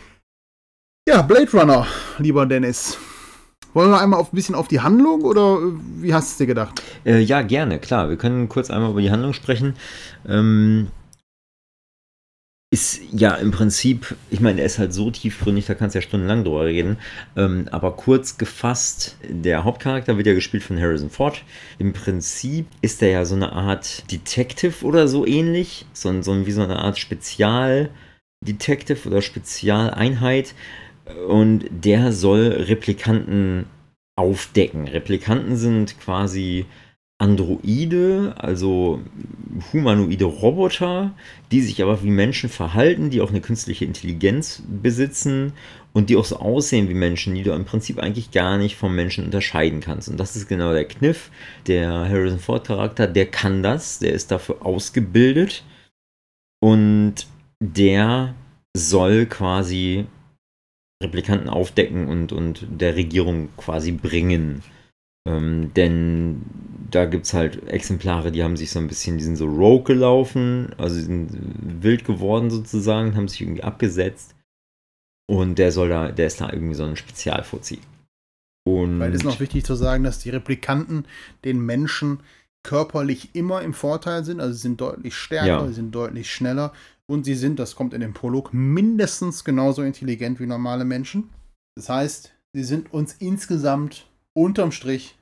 Ja, 1.11 1.23
Blade 1.23 1.51
Runner, 1.53 1.87
lieber 2.19 2.45
Dennis. 2.47 2.97
Wollen 3.75 3.91
wir 3.91 4.01
einmal 4.01 4.21
auf, 4.21 4.33
ein 4.33 4.37
bisschen 4.37 4.55
auf 4.55 4.69
die 4.69 4.79
Handlung 4.79 5.23
oder 5.23 5.59
äh, 5.59 5.73
wie 6.03 6.15
hast 6.15 6.29
du 6.29 6.31
es 6.31 6.37
dir 6.39 6.47
gedacht? 6.47 6.81
Äh, 7.05 7.19
ja, 7.19 7.43
gerne, 7.43 7.81
klar. 7.81 8.11
Wir 8.11 8.17
können 8.17 8.49
kurz 8.49 8.71
einmal 8.71 8.93
über 8.93 9.01
die 9.01 9.11
Handlung 9.11 9.33
sprechen. 9.33 9.75
Ähm, 10.29 10.87
ist 12.73 13.01
ja 13.11 13.35
im 13.35 13.51
Prinzip, 13.51 14.15
ich 14.31 14.39
meine, 14.39 14.61
er 14.61 14.67
ist 14.67 14.79
halt 14.79 14.95
so 14.95 15.11
tiefgründig, 15.11 15.67
da 15.67 15.75
kannst 15.75 15.97
du 15.97 15.99
ja 15.99 16.03
stundenlang 16.03 16.45
drüber 16.45 16.67
reden. 16.67 16.97
Ähm, 17.37 17.67
aber 17.73 17.97
kurz 17.97 18.39
gefasst, 18.39 19.17
der 19.29 19.65
Hauptcharakter 19.65 20.17
wird 20.17 20.29
ja 20.29 20.35
gespielt 20.35 20.63
von 20.63 20.81
Harrison 20.81 21.11
Ford. 21.11 21.43
Im 21.81 21.93
Prinzip 21.93 22.67
ist 22.83 23.03
er 23.03 23.11
ja 23.11 23.25
so 23.25 23.35
eine 23.35 23.51
Art 23.51 24.09
Detective 24.13 24.87
oder 24.87 25.09
so 25.09 25.27
ähnlich, 25.27 25.87
so, 25.93 26.23
so 26.23 26.47
wie 26.47 26.53
so 26.53 26.63
eine 26.63 26.79
Art 26.79 27.01
Spezial-Detective 27.01 29.09
oder 29.09 29.23
Spezialeinheit 29.23 30.55
und 31.29 31.65
der 31.71 32.13
soll 32.13 32.49
Replikanten 32.49 33.67
aufdecken. 34.17 34.89
Replikanten 34.89 35.57
sind 35.57 35.99
quasi 36.01 36.67
Androide, 37.21 38.35
also 38.39 39.01
humanoide 39.73 40.25
Roboter, 40.25 41.13
die 41.53 41.61
sich 41.61 41.83
aber 41.83 42.03
wie 42.03 42.11
Menschen 42.11 42.49
verhalten, 42.49 43.11
die 43.11 43.21
auch 43.21 43.29
eine 43.29 43.43
künstliche 43.43 43.85
Intelligenz 43.85 44.63
besitzen 44.83 45.53
und 45.93 46.09
die 46.09 46.17
auch 46.17 46.25
so 46.25 46.37
aussehen 46.37 46.89
wie 46.89 46.95
Menschen, 46.95 47.35
die 47.35 47.43
du 47.43 47.53
im 47.53 47.67
Prinzip 47.67 47.99
eigentlich 47.99 48.31
gar 48.31 48.57
nicht 48.57 48.77
vom 48.77 48.95
Menschen 48.95 49.25
unterscheiden 49.25 49.81
kannst. 49.81 50.09
Und 50.09 50.19
das 50.19 50.35
ist 50.35 50.49
genau 50.49 50.73
der 50.73 50.87
Kniff. 50.87 51.31
Der 51.67 51.91
Harrison 52.09 52.39
Ford 52.39 52.67
Charakter, 52.67 53.07
der 53.07 53.27
kann 53.27 53.63
das, 53.63 53.99
der 53.99 54.13
ist 54.13 54.31
dafür 54.31 54.65
ausgebildet 54.65 55.63
und 56.61 57.27
der 57.63 58.35
soll 58.75 59.27
quasi 59.27 60.07
Replikanten 61.03 61.49
aufdecken 61.49 62.09
und, 62.09 62.33
und 62.33 62.67
der 62.69 62.97
Regierung 62.97 63.49
quasi 63.57 63.93
bringen. 63.93 64.63
Ähm, 65.27 65.73
denn 65.75 66.43
da 66.91 67.05
gibt 67.05 67.27
es 67.27 67.35
halt 67.35 67.69
Exemplare, 67.69 68.33
die 68.33 68.43
haben 68.43 68.57
sich 68.57 68.71
so 68.71 68.79
ein 68.79 68.89
bisschen, 68.89 69.19
die 69.19 69.25
sind 69.25 69.37
so 69.37 69.47
rogue 69.47 69.85
gelaufen, 69.85 70.75
also 70.77 70.97
sind 70.97 71.31
wild 71.83 72.05
geworden 72.05 72.51
sozusagen, 72.51 73.17
haben 73.17 73.29
sich 73.29 73.41
irgendwie 73.41 73.63
abgesetzt. 73.63 74.35
Und 75.29 75.59
der 75.59 75.73
soll 75.73 75.89
da, 75.89 76.11
der 76.11 76.27
ist 76.27 76.41
da 76.41 76.53
irgendwie 76.53 76.75
so 76.75 76.85
ein 76.85 76.97
Spezialfuzzi. 76.97 77.79
Und 78.67 78.99
Weil 78.99 79.11
es 79.11 79.19
ist 79.19 79.25
noch 79.25 79.41
wichtig 79.41 79.65
zu 79.65 79.75
sagen, 79.75 80.05
dass 80.05 80.19
die 80.19 80.31
Replikanten 80.31 81.07
den 81.45 81.65
Menschen 81.65 82.21
körperlich 82.63 83.35
immer 83.35 83.63
im 83.63 83.73
Vorteil 83.73 84.25
sind, 84.25 84.41
also 84.41 84.53
sie 84.53 84.61
sind 84.61 84.81
deutlich 84.81 85.15
stärker, 85.15 85.47
ja. 85.47 85.67
sie 85.67 85.75
sind 85.75 85.95
deutlich 85.95 86.31
schneller 86.31 86.73
und 87.11 87.25
sie 87.25 87.35
sind, 87.35 87.59
das 87.59 87.75
kommt 87.75 87.93
in 87.93 88.01
dem 88.01 88.15
Prolog, 88.15 88.55
mindestens 88.55 89.43
genauso 89.43 89.83
intelligent 89.83 90.39
wie 90.39 90.47
normale 90.47 90.85
Menschen. 90.85 91.31
Das 91.75 91.89
heißt, 91.89 92.33
sie 92.53 92.63
sind 92.63 92.93
uns 92.95 93.15
insgesamt 93.19 94.07
unterm 94.33 94.71
Strich 94.71 95.19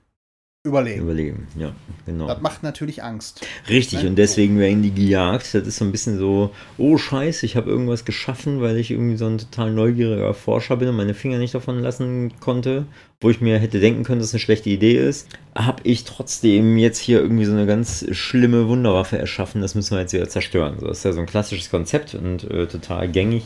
überleben. 0.65 1.03
Überleben, 1.03 1.47
ja, 1.57 1.73
genau. 2.05 2.27
Das 2.27 2.41
macht 2.41 2.63
natürlich 2.63 3.03
Angst. 3.03 3.47
Richtig, 3.69 4.01
Nein? 4.01 4.09
und 4.09 4.17
deswegen 4.17 4.59
werden 4.59 4.83
die 4.83 4.93
gejagt. 4.93 5.55
Das 5.55 5.67
ist 5.67 5.77
so 5.77 5.85
ein 5.85 5.93
bisschen 5.93 6.19
so, 6.19 6.53
oh 6.79 6.99
Scheiße, 6.99 7.47
ich 7.47 7.57
habe 7.57 7.71
irgendwas 7.71 8.05
geschaffen, 8.05 8.61
weil 8.61 8.77
ich 8.77 8.91
irgendwie 8.91 9.17
so 9.17 9.27
ein 9.27 9.39
total 9.39 9.73
neugieriger 9.73 10.35
Forscher 10.35 10.77
bin 10.77 10.89
und 10.89 10.97
meine 10.97 11.15
Finger 11.15 11.39
nicht 11.39 11.55
davon 11.55 11.81
lassen 11.81 12.33
konnte, 12.41 12.87
wo 13.21 13.31
ich 13.31 13.41
mir 13.41 13.59
hätte 13.59 13.81
denken 13.81 14.03
können, 14.03 14.19
dass 14.21 14.29
es 14.29 14.35
eine 14.35 14.41
schlechte 14.41 14.71
Idee 14.71 14.97
ist. 14.97 15.29
Habe 15.55 15.83
ich 15.85 16.05
trotzdem 16.05 16.77
jetzt 16.77 16.99
hier 16.99 17.21
irgendwie 17.21 17.45
so 17.45 17.53
eine 17.53 17.67
ganz 17.67 18.07
schlimme 18.11 18.69
Wunderwaffe 18.69 19.19
erschaffen, 19.19 19.61
das 19.61 19.75
müssen 19.75 19.93
wir 19.97 20.01
jetzt 20.01 20.13
wieder 20.13 20.29
zerstören. 20.29 20.79
So, 20.81 20.87
das 20.87 20.99
ist 20.99 21.05
ja 21.05 21.13
so 21.13 21.21
ein 21.21 21.27
klassisches 21.27 21.71
Konzept 21.71 22.15
und 22.15 22.45
äh, 22.51 22.67
total 22.67 23.09
gängig. 23.09 23.45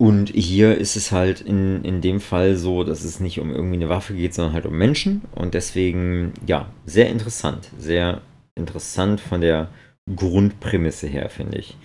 Und 0.00 0.30
hier 0.30 0.78
ist 0.78 0.96
es 0.96 1.12
halt 1.12 1.42
in, 1.42 1.84
in 1.84 2.00
dem 2.00 2.20
Fall 2.20 2.56
so, 2.56 2.84
dass 2.84 3.04
es 3.04 3.20
nicht 3.20 3.38
um 3.38 3.50
irgendwie 3.50 3.74
eine 3.74 3.90
Waffe 3.90 4.14
geht, 4.14 4.32
sondern 4.32 4.54
halt 4.54 4.64
um 4.64 4.78
Menschen. 4.78 5.20
Und 5.34 5.52
deswegen, 5.52 6.32
ja, 6.46 6.70
sehr 6.86 7.10
interessant. 7.10 7.68
Sehr 7.78 8.22
interessant 8.54 9.20
von 9.20 9.42
der 9.42 9.68
Grundprämisse 10.16 11.06
her, 11.06 11.28
finde 11.28 11.58
ich. 11.58 11.76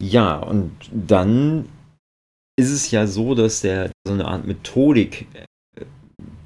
Ja, 0.00 0.38
und 0.38 0.72
dann 0.90 1.68
ist 2.58 2.70
es 2.70 2.90
ja 2.90 3.06
so, 3.06 3.34
dass 3.34 3.60
der 3.60 3.90
so 4.06 4.14
eine 4.14 4.24
Art 4.24 4.46
Methodik 4.46 5.26
äh, 5.34 5.84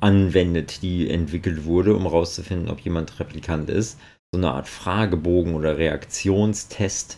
anwendet, 0.00 0.82
die 0.82 1.08
entwickelt 1.08 1.66
wurde, 1.66 1.94
um 1.94 2.02
herauszufinden, 2.02 2.68
ob 2.68 2.80
jemand 2.80 3.20
Replikant 3.20 3.70
ist. 3.70 3.96
So 4.34 4.40
eine 4.40 4.50
Art 4.50 4.68
Fragebogen 4.68 5.54
oder 5.54 5.78
Reaktionstest, 5.78 7.16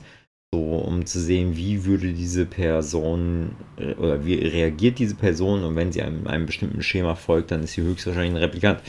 So, 0.54 0.60
um 0.60 1.06
zu 1.06 1.18
sehen, 1.18 1.56
wie 1.56 1.86
würde 1.86 2.12
diese 2.12 2.44
Person 2.44 3.52
äh, 3.78 3.94
oder 3.94 4.24
wie 4.26 4.34
reagiert 4.34 4.98
diese 4.98 5.14
Person 5.14 5.64
und 5.64 5.76
wenn 5.76 5.92
sie 5.92 6.02
einem, 6.02 6.26
einem 6.26 6.44
bestimmten 6.44 6.82
Schema 6.82 7.14
folgt, 7.14 7.50
dann 7.50 7.62
ist 7.62 7.72
sie 7.72 7.82
höchstwahrscheinlich 7.82 8.32
ein 8.32 8.36
Replikant. 8.36 8.80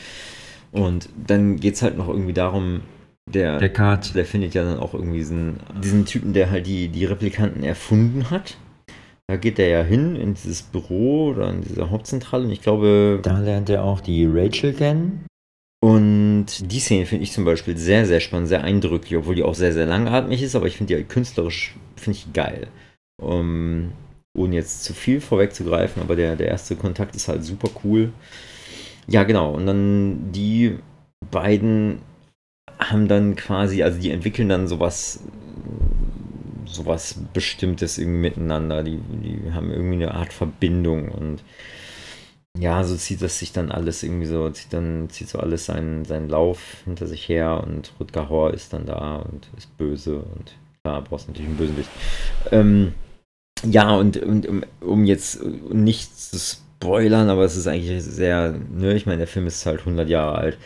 Und 0.72 1.08
dann 1.26 1.56
geht 1.56 1.74
es 1.74 1.82
halt 1.82 1.96
noch 1.96 2.08
irgendwie 2.08 2.34
darum, 2.34 2.82
der, 3.32 3.58
der 3.58 3.72
Card, 3.72 4.14
der 4.14 4.26
findet 4.26 4.54
ja 4.54 4.64
dann 4.64 4.78
auch 4.78 4.92
irgendwie 4.92 5.18
diesen, 5.18 5.60
diesen 5.82 6.04
Typen, 6.04 6.34
der 6.34 6.50
halt 6.50 6.66
die, 6.66 6.88
die 6.88 7.06
Replikanten 7.06 7.62
erfunden 7.62 8.28
hat. 8.28 8.58
Da 9.26 9.36
geht 9.36 9.58
er 9.58 9.68
ja 9.68 9.82
hin 9.82 10.16
in 10.16 10.34
dieses 10.34 10.62
Büro 10.62 11.30
oder 11.30 11.48
in 11.48 11.62
diese 11.62 11.88
Hauptzentrale 11.90 12.44
und 12.44 12.50
ich 12.50 12.60
glaube. 12.60 13.20
Da 13.22 13.38
lernt 13.38 13.70
er 13.70 13.84
auch 13.84 14.00
die 14.00 14.26
Rachel 14.26 14.74
kennen. 14.74 15.24
Und 15.84 16.46
die 16.72 16.80
Szene 16.80 17.04
finde 17.04 17.24
ich 17.24 17.32
zum 17.32 17.44
Beispiel 17.44 17.76
sehr, 17.76 18.06
sehr 18.06 18.20
spannend, 18.20 18.48
sehr 18.48 18.64
eindrücklich, 18.64 19.18
obwohl 19.18 19.34
die 19.34 19.42
auch 19.42 19.54
sehr, 19.54 19.74
sehr 19.74 19.84
langatmig 19.84 20.40
ist, 20.40 20.56
aber 20.56 20.66
ich 20.66 20.78
finde 20.78 20.96
die 20.96 21.04
künstlerisch 21.04 21.76
finde 21.96 22.18
ich 22.18 22.32
geil. 22.32 22.68
Um, 23.20 23.92
ohne 24.34 24.54
jetzt 24.54 24.82
zu 24.82 24.94
viel 24.94 25.20
vorwegzugreifen, 25.20 26.00
aber 26.00 26.16
der, 26.16 26.36
der 26.36 26.48
erste 26.48 26.74
Kontakt 26.74 27.14
ist 27.14 27.28
halt 27.28 27.44
super 27.44 27.68
cool. 27.84 28.14
Ja, 29.08 29.24
genau. 29.24 29.52
Und 29.52 29.66
dann 29.66 30.32
die 30.32 30.78
beiden 31.30 31.98
haben 32.78 33.06
dann 33.06 33.36
quasi, 33.36 33.82
also 33.82 34.00
die 34.00 34.10
entwickeln 34.10 34.48
dann 34.48 34.66
sowas, 34.66 35.20
sowas 36.64 37.18
Bestimmtes 37.34 37.98
irgendwie 37.98 38.20
miteinander. 38.20 38.84
Die, 38.84 39.00
die 39.22 39.52
haben 39.52 39.70
irgendwie 39.70 40.02
eine 40.02 40.14
Art 40.14 40.32
Verbindung 40.32 41.10
und 41.10 41.44
ja, 42.58 42.84
so 42.84 42.96
zieht 42.96 43.20
das 43.20 43.38
sich 43.38 43.52
dann 43.52 43.72
alles 43.72 44.02
irgendwie 44.02 44.26
so, 44.26 44.48
zieht 44.50 44.72
dann, 44.72 45.08
zieht 45.10 45.28
so 45.28 45.38
alles 45.40 45.66
seinen, 45.66 46.04
seinen 46.04 46.28
Lauf 46.28 46.82
hinter 46.84 47.06
sich 47.06 47.28
her 47.28 47.62
und 47.66 47.92
Rutger 47.98 48.28
Hauer 48.28 48.54
ist 48.54 48.72
dann 48.72 48.86
da 48.86 49.16
und 49.16 49.48
ist 49.56 49.76
böse 49.76 50.18
und 50.18 50.54
klar, 50.82 51.02
brauchst 51.02 51.28
natürlich 51.28 51.48
einen 51.48 51.58
Bösewicht. 51.58 51.90
Ähm, 52.52 52.94
ja, 53.64 53.94
und, 53.96 54.18
und 54.18 54.46
um, 54.46 54.64
um 54.80 55.04
jetzt 55.04 55.42
nicht 55.42 56.16
zu 56.16 56.38
spoilern, 56.38 57.28
aber 57.28 57.44
es 57.44 57.56
ist 57.56 57.66
eigentlich 57.66 58.02
sehr, 58.04 58.54
ne, 58.72 58.94
ich 58.94 59.06
meine, 59.06 59.18
der 59.18 59.26
Film 59.26 59.46
ist 59.46 59.66
halt 59.66 59.80
100 59.80 60.08
Jahre 60.08 60.36
alt. 60.36 60.58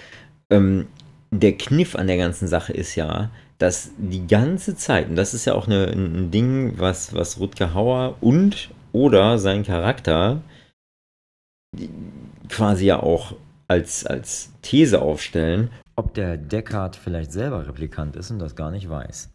Ähm, 0.51 0.89
der 1.31 1.53
Kniff 1.53 1.95
an 1.95 2.07
der 2.07 2.17
ganzen 2.17 2.49
Sache 2.49 2.73
ist 2.73 2.97
ja, 2.97 3.31
dass 3.59 3.91
die 3.97 4.27
ganze 4.27 4.77
Zeit, 4.77 5.09
und 5.09 5.17
das 5.17 5.35
ist 5.35 5.45
ja 5.45 5.55
auch 5.55 5.67
eine, 5.67 5.87
ein 5.87 6.31
Ding, 6.31 6.75
was, 6.77 7.15
was 7.15 7.41
Rutger 7.41 7.75
Hauer 7.75 8.17
und 8.21 8.71
oder 8.93 9.39
sein 9.39 9.65
Charakter 9.65 10.43
quasi 12.49 12.87
ja 12.87 13.03
auch 13.03 13.35
als, 13.67 14.07
als 14.07 14.53
These 14.63 15.03
aufstellen, 15.03 15.71
ob 15.97 16.15
der 16.15 16.37
Deckard 16.37 16.97
vielleicht 16.97 17.33
selber 17.33 17.67
Replikant 17.67 18.17
ist 18.17 18.31
und 18.31 18.39
das 18.39 18.57
gar 18.57 18.71
nicht 18.71 18.89
weiß. 18.89 19.31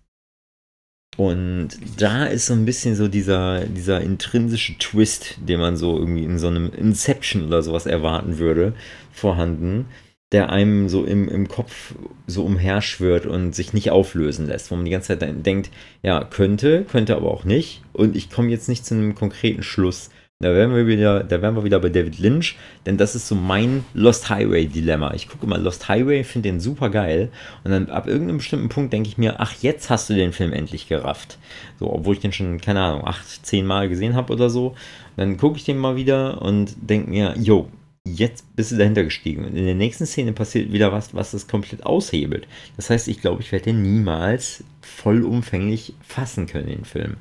Und 1.17 1.69
da 1.97 2.25
ist 2.25 2.47
so 2.47 2.53
ein 2.53 2.65
bisschen 2.65 2.95
so 2.95 3.07
dieser, 3.07 3.65
dieser 3.65 4.01
intrinsische 4.01 4.77
Twist, 4.79 5.37
den 5.47 5.59
man 5.59 5.77
so 5.77 5.97
irgendwie 5.97 6.23
in 6.23 6.39
so 6.39 6.47
einem 6.47 6.71
Inception 6.73 7.45
oder 7.45 7.61
sowas 7.61 7.85
erwarten 7.85 8.39
würde, 8.39 8.73
vorhanden, 9.11 9.85
der 10.31 10.49
einem 10.49 10.89
so 10.89 11.05
im, 11.05 11.29
im 11.29 11.47
Kopf 11.47 11.93
so 12.25 12.43
umherschwört 12.43 13.27
und 13.27 13.53
sich 13.53 13.73
nicht 13.73 13.91
auflösen 13.91 14.47
lässt, 14.47 14.71
wo 14.71 14.75
man 14.75 14.85
die 14.85 14.91
ganze 14.91 15.19
Zeit 15.19 15.45
denkt, 15.45 15.69
ja, 16.01 16.23
könnte, 16.23 16.85
könnte 16.85 17.15
aber 17.15 17.29
auch 17.29 17.43
nicht. 17.43 17.83
Und 17.93 18.15
ich 18.15 18.31
komme 18.31 18.49
jetzt 18.49 18.67
nicht 18.67 18.83
zu 18.83 18.95
einem 18.95 19.13
konkreten 19.13 19.61
Schluss. 19.61 20.09
Da 20.43 20.53
wären 20.53 20.75
wir 20.75 20.87
wieder, 20.87 21.23
da 21.23 21.41
wären 21.41 21.55
wir 21.55 21.63
wieder 21.63 21.79
bei 21.79 21.87
David 21.87 22.19
Lynch, 22.19 22.57
denn 22.85 22.97
das 22.97 23.15
ist 23.15 23.29
so 23.29 23.35
mein 23.35 23.85
Lost 23.93 24.29
Highway 24.29 24.67
Dilemma. 24.67 25.13
Ich 25.13 25.29
gucke 25.29 25.47
mal 25.47 25.61
Lost 25.61 25.87
Highway, 25.87 26.25
finde 26.25 26.49
den 26.49 26.59
super 26.59 26.89
geil 26.89 27.31
und 27.63 27.71
dann 27.71 27.89
ab 27.89 28.07
irgendeinem 28.07 28.39
bestimmten 28.39 28.67
Punkt 28.67 28.91
denke 28.91 29.07
ich 29.07 29.17
mir, 29.17 29.39
ach 29.39 29.53
jetzt 29.61 29.89
hast 29.89 30.09
du 30.09 30.13
den 30.13 30.33
Film 30.33 30.51
endlich 30.51 30.89
gerafft. 30.89 31.37
So, 31.79 31.89
obwohl 31.89 32.15
ich 32.15 32.19
den 32.19 32.33
schon 32.33 32.59
keine 32.59 32.81
Ahnung 32.81 33.07
acht, 33.07 33.45
zehn 33.45 33.65
Mal 33.65 33.87
gesehen 33.87 34.15
habe 34.15 34.33
oder 34.33 34.49
so. 34.49 34.75
Dann 35.15 35.37
gucke 35.37 35.55
ich 35.55 35.63
den 35.63 35.77
mal 35.77 35.95
wieder 35.95 36.41
und 36.41 36.75
denke 36.81 37.09
mir, 37.09 37.35
yo, 37.37 37.69
jetzt 38.05 38.53
bist 38.57 38.73
du 38.73 38.75
dahinter 38.75 39.05
gestiegen. 39.05 39.45
Und 39.45 39.55
in 39.55 39.65
der 39.65 39.75
nächsten 39.75 40.05
Szene 40.05 40.33
passiert 40.33 40.73
wieder 40.73 40.91
was, 40.91 41.13
was 41.13 41.31
das 41.31 41.47
komplett 41.47 41.85
aushebelt. 41.85 42.47
Das 42.75 42.89
heißt, 42.89 43.07
ich 43.07 43.21
glaube, 43.21 43.41
ich 43.41 43.53
werde 43.53 43.65
den 43.65 43.81
niemals 43.81 44.65
vollumfänglich 44.81 45.93
fassen 46.05 46.47
können, 46.47 46.67
den 46.67 46.83
Film. 46.85 47.15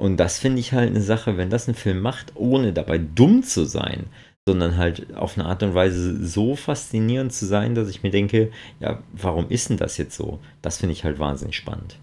Und 0.00 0.16
das 0.16 0.38
finde 0.38 0.60
ich 0.60 0.72
halt 0.72 0.88
eine 0.88 1.02
Sache, 1.02 1.36
wenn 1.36 1.50
das 1.50 1.68
ein 1.68 1.74
Film 1.74 2.00
macht, 2.00 2.32
ohne 2.34 2.72
dabei 2.72 2.96
dumm 2.96 3.42
zu 3.42 3.66
sein, 3.66 4.06
sondern 4.48 4.78
halt 4.78 5.14
auf 5.14 5.36
eine 5.36 5.46
Art 5.46 5.62
und 5.62 5.74
Weise 5.74 6.26
so 6.26 6.56
faszinierend 6.56 7.34
zu 7.34 7.44
sein, 7.44 7.74
dass 7.74 7.90
ich 7.90 8.02
mir 8.02 8.10
denke, 8.10 8.50
ja, 8.80 9.02
warum 9.12 9.50
ist 9.50 9.68
denn 9.68 9.76
das 9.76 9.98
jetzt 9.98 10.16
so? 10.16 10.40
Das 10.62 10.78
finde 10.78 10.94
ich 10.94 11.04
halt 11.04 11.18
wahnsinnig 11.18 11.54
spannend. 11.54 11.98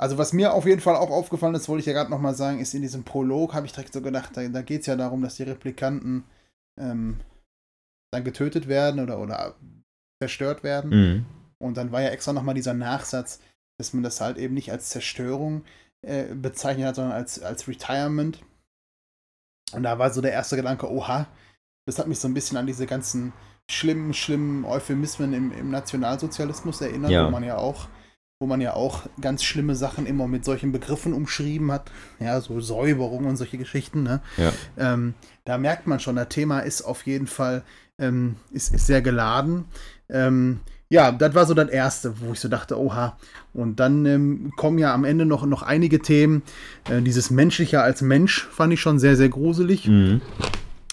Also 0.00 0.16
was 0.16 0.32
mir 0.32 0.54
auf 0.54 0.64
jeden 0.64 0.80
Fall 0.80 0.96
auch 0.96 1.10
aufgefallen 1.10 1.54
ist, 1.54 1.68
wollte 1.68 1.80
ich 1.80 1.86
ja 1.86 1.92
gerade 1.92 2.10
nochmal 2.10 2.34
sagen, 2.34 2.58
ist 2.58 2.72
in 2.72 2.80
diesem 2.80 3.04
Prolog, 3.04 3.52
habe 3.52 3.66
ich 3.66 3.72
direkt 3.72 3.92
so 3.92 4.00
gedacht, 4.00 4.30
da, 4.32 4.48
da 4.48 4.62
geht 4.62 4.80
es 4.80 4.86
ja 4.86 4.96
darum, 4.96 5.20
dass 5.20 5.34
die 5.34 5.42
Replikanten 5.42 6.24
ähm, 6.80 7.20
dann 8.14 8.24
getötet 8.24 8.66
werden 8.66 8.98
oder, 8.98 9.20
oder 9.20 9.56
zerstört 10.22 10.62
werden. 10.62 10.90
Mhm. 10.90 11.26
Und 11.58 11.76
dann 11.76 11.92
war 11.92 12.00
ja 12.00 12.08
extra 12.08 12.32
nochmal 12.32 12.54
dieser 12.54 12.72
Nachsatz, 12.72 13.40
dass 13.78 13.92
man 13.92 14.02
das 14.02 14.22
halt 14.22 14.38
eben 14.38 14.54
nicht 14.54 14.72
als 14.72 14.88
Zerstörung 14.88 15.66
äh, 16.02 16.34
bezeichnet 16.34 16.86
hat, 16.86 16.96
sondern 16.96 17.12
als, 17.12 17.40
als 17.42 17.66
Retirement. 17.68 18.40
Und 19.72 19.82
da 19.82 19.98
war 19.98 20.10
so 20.10 20.20
der 20.20 20.32
erste 20.32 20.56
Gedanke, 20.56 20.90
oha, 20.90 21.26
das 21.86 21.98
hat 21.98 22.06
mich 22.06 22.18
so 22.18 22.28
ein 22.28 22.34
bisschen 22.34 22.58
an 22.58 22.66
diese 22.66 22.86
ganzen 22.86 23.32
schlimmen, 23.70 24.12
schlimmen 24.12 24.64
Euphemismen 24.64 25.32
im, 25.32 25.52
im 25.52 25.70
Nationalsozialismus 25.70 26.80
erinnert, 26.80 27.10
ja. 27.10 27.26
wo 27.26 27.30
man 27.30 27.44
ja 27.44 27.56
auch 27.56 27.88
wo 28.42 28.46
man 28.46 28.60
ja 28.60 28.74
auch 28.74 29.04
ganz 29.20 29.44
schlimme 29.44 29.76
Sachen 29.76 30.04
immer 30.04 30.26
mit 30.26 30.44
solchen 30.44 30.72
Begriffen 30.72 31.12
umschrieben 31.12 31.70
hat, 31.70 31.92
ja, 32.18 32.40
so 32.40 32.58
Säuberung 32.58 33.24
und 33.26 33.36
solche 33.36 33.56
Geschichten. 33.56 34.02
Ne? 34.02 34.20
Ja. 34.36 34.52
Ähm, 34.76 35.14
da 35.44 35.58
merkt 35.58 35.86
man 35.86 36.00
schon, 36.00 36.16
das 36.16 36.28
Thema 36.28 36.58
ist 36.58 36.82
auf 36.82 37.06
jeden 37.06 37.28
Fall 37.28 37.62
ähm, 37.98 38.34
ist, 38.50 38.74
ist 38.74 38.86
sehr 38.86 39.00
geladen. 39.00 39.66
Ähm, 40.08 40.60
ja, 40.92 41.10
das 41.10 41.34
war 41.34 41.46
so 41.46 41.54
das 41.54 41.70
Erste, 41.70 42.12
wo 42.20 42.34
ich 42.34 42.40
so 42.40 42.48
dachte, 42.48 42.78
oha. 42.78 43.16
Und 43.54 43.80
dann 43.80 44.04
ähm, 44.04 44.52
kommen 44.58 44.76
ja 44.76 44.92
am 44.92 45.04
Ende 45.04 45.24
noch, 45.24 45.46
noch 45.46 45.62
einige 45.62 46.00
Themen. 46.00 46.42
Äh, 46.90 47.00
dieses 47.00 47.30
Menschliche 47.30 47.80
als 47.80 48.02
Mensch 48.02 48.46
fand 48.50 48.74
ich 48.74 48.80
schon 48.82 48.98
sehr, 48.98 49.16
sehr 49.16 49.30
gruselig. 49.30 49.88
Mhm. 49.88 50.20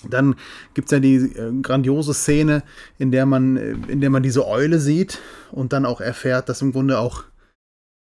Dann 0.09 0.35
gibt 0.73 0.87
es 0.87 0.91
ja 0.93 1.01
die 1.01 1.15
äh, 1.15 1.51
grandiose 1.61 2.13
Szene, 2.13 2.63
in 2.97 3.11
der 3.11 3.25
man, 3.25 3.57
äh, 3.57 3.75
in 3.89 3.99
der 3.99 4.09
man 4.09 4.23
diese 4.23 4.47
Eule 4.47 4.79
sieht 4.79 5.19
und 5.51 5.73
dann 5.73 5.85
auch 5.85 5.99
erfährt, 5.99 6.47
dass 6.47 6.61
im 6.61 6.71
Grunde 6.71 6.97
auch 6.97 7.25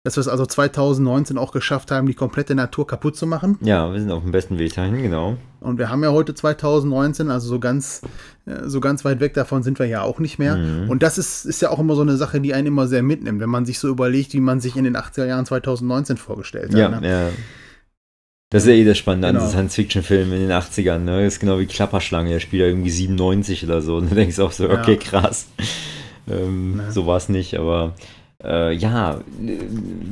dass 0.03 0.17
wir 0.17 0.23
es 0.23 0.29
also 0.29 0.47
2019 0.47 1.37
auch 1.37 1.53
geschafft 1.53 1.91
haben, 1.91 2.07
die 2.07 2.15
komplette 2.15 2.55
Natur 2.55 2.87
kaputt 2.87 3.17
zu 3.17 3.27
machen. 3.27 3.59
Ja, 3.61 3.93
wir 3.93 4.01
sind 4.01 4.11
auf 4.11 4.23
dem 4.23 4.33
besten 4.33 4.59
Weg 4.59 4.75
dahin, 4.75 5.03
genau. 5.03 5.37
Und 5.61 5.79
wir 5.79 5.91
haben 5.91 6.03
ja 6.03 6.11
heute 6.11 6.35
2019, 6.35 7.31
also 7.31 7.49
so 7.49 7.61
ganz, 7.61 8.01
äh, 8.47 8.67
so 8.67 8.81
ganz 8.81 9.05
weit 9.05 9.21
weg 9.21 9.35
davon 9.35 9.63
sind 9.63 9.79
wir 9.79 9.87
ja 9.87 10.01
auch 10.01 10.19
nicht 10.19 10.39
mehr. 10.39 10.57
Mhm. 10.57 10.89
Und 10.89 11.03
das 11.03 11.19
ist, 11.19 11.45
ist 11.45 11.61
ja 11.61 11.69
auch 11.69 11.79
immer 11.79 11.97
so 11.97 12.01
eine 12.01 12.17
Sache, 12.17 12.41
die 12.41 12.55
einen 12.55 12.69
immer 12.69 12.87
sehr 12.87 13.03
mitnimmt, 13.03 13.41
wenn 13.41 13.51
man 13.51 13.67
sich 13.67 13.79
so 13.79 13.89
überlegt, 13.89 14.33
wie 14.33 14.41
man 14.41 14.61
sich 14.61 14.75
in 14.75 14.85
den 14.85 14.97
80er 14.97 15.27
Jahren 15.27 15.45
2019 15.45 16.17
vorgestellt 16.17 16.71
hat. 16.71 16.79
Ja, 16.79 16.89
ne? 16.89 17.07
ja. 17.07 17.29
Das 18.49 18.63
ist 18.63 18.69
ja 18.69 18.75
eh 18.75 18.85
das 18.85 18.97
Spannende 18.97 19.29
genau. 19.29 19.45
an 19.45 19.51
Science-Fiction-Filmen 19.51 20.33
in 20.33 20.49
den 20.49 20.51
80ern. 20.51 20.99
Ne? 20.99 21.25
Das 21.25 21.35
ist 21.35 21.41
genau 21.41 21.59
wie 21.59 21.67
Klapperschlange, 21.67 22.31
der 22.31 22.41
spielt 22.41 22.63
ja 22.63 22.69
irgendwie 22.69 22.91
97 22.91 23.65
oder 23.65 23.83
so. 23.83 23.97
Und 23.97 24.11
du 24.11 24.15
denkst 24.15 24.39
auch 24.39 24.51
so, 24.51 24.71
okay, 24.71 24.93
ja. 24.93 24.97
krass. 24.97 25.49
Ähm, 26.29 26.81
ja. 26.85 26.91
So 26.91 27.07
war 27.07 27.19
es 27.19 27.29
nicht, 27.29 27.59
aber 27.59 27.95
äh, 28.45 28.73
ja, 28.73 29.21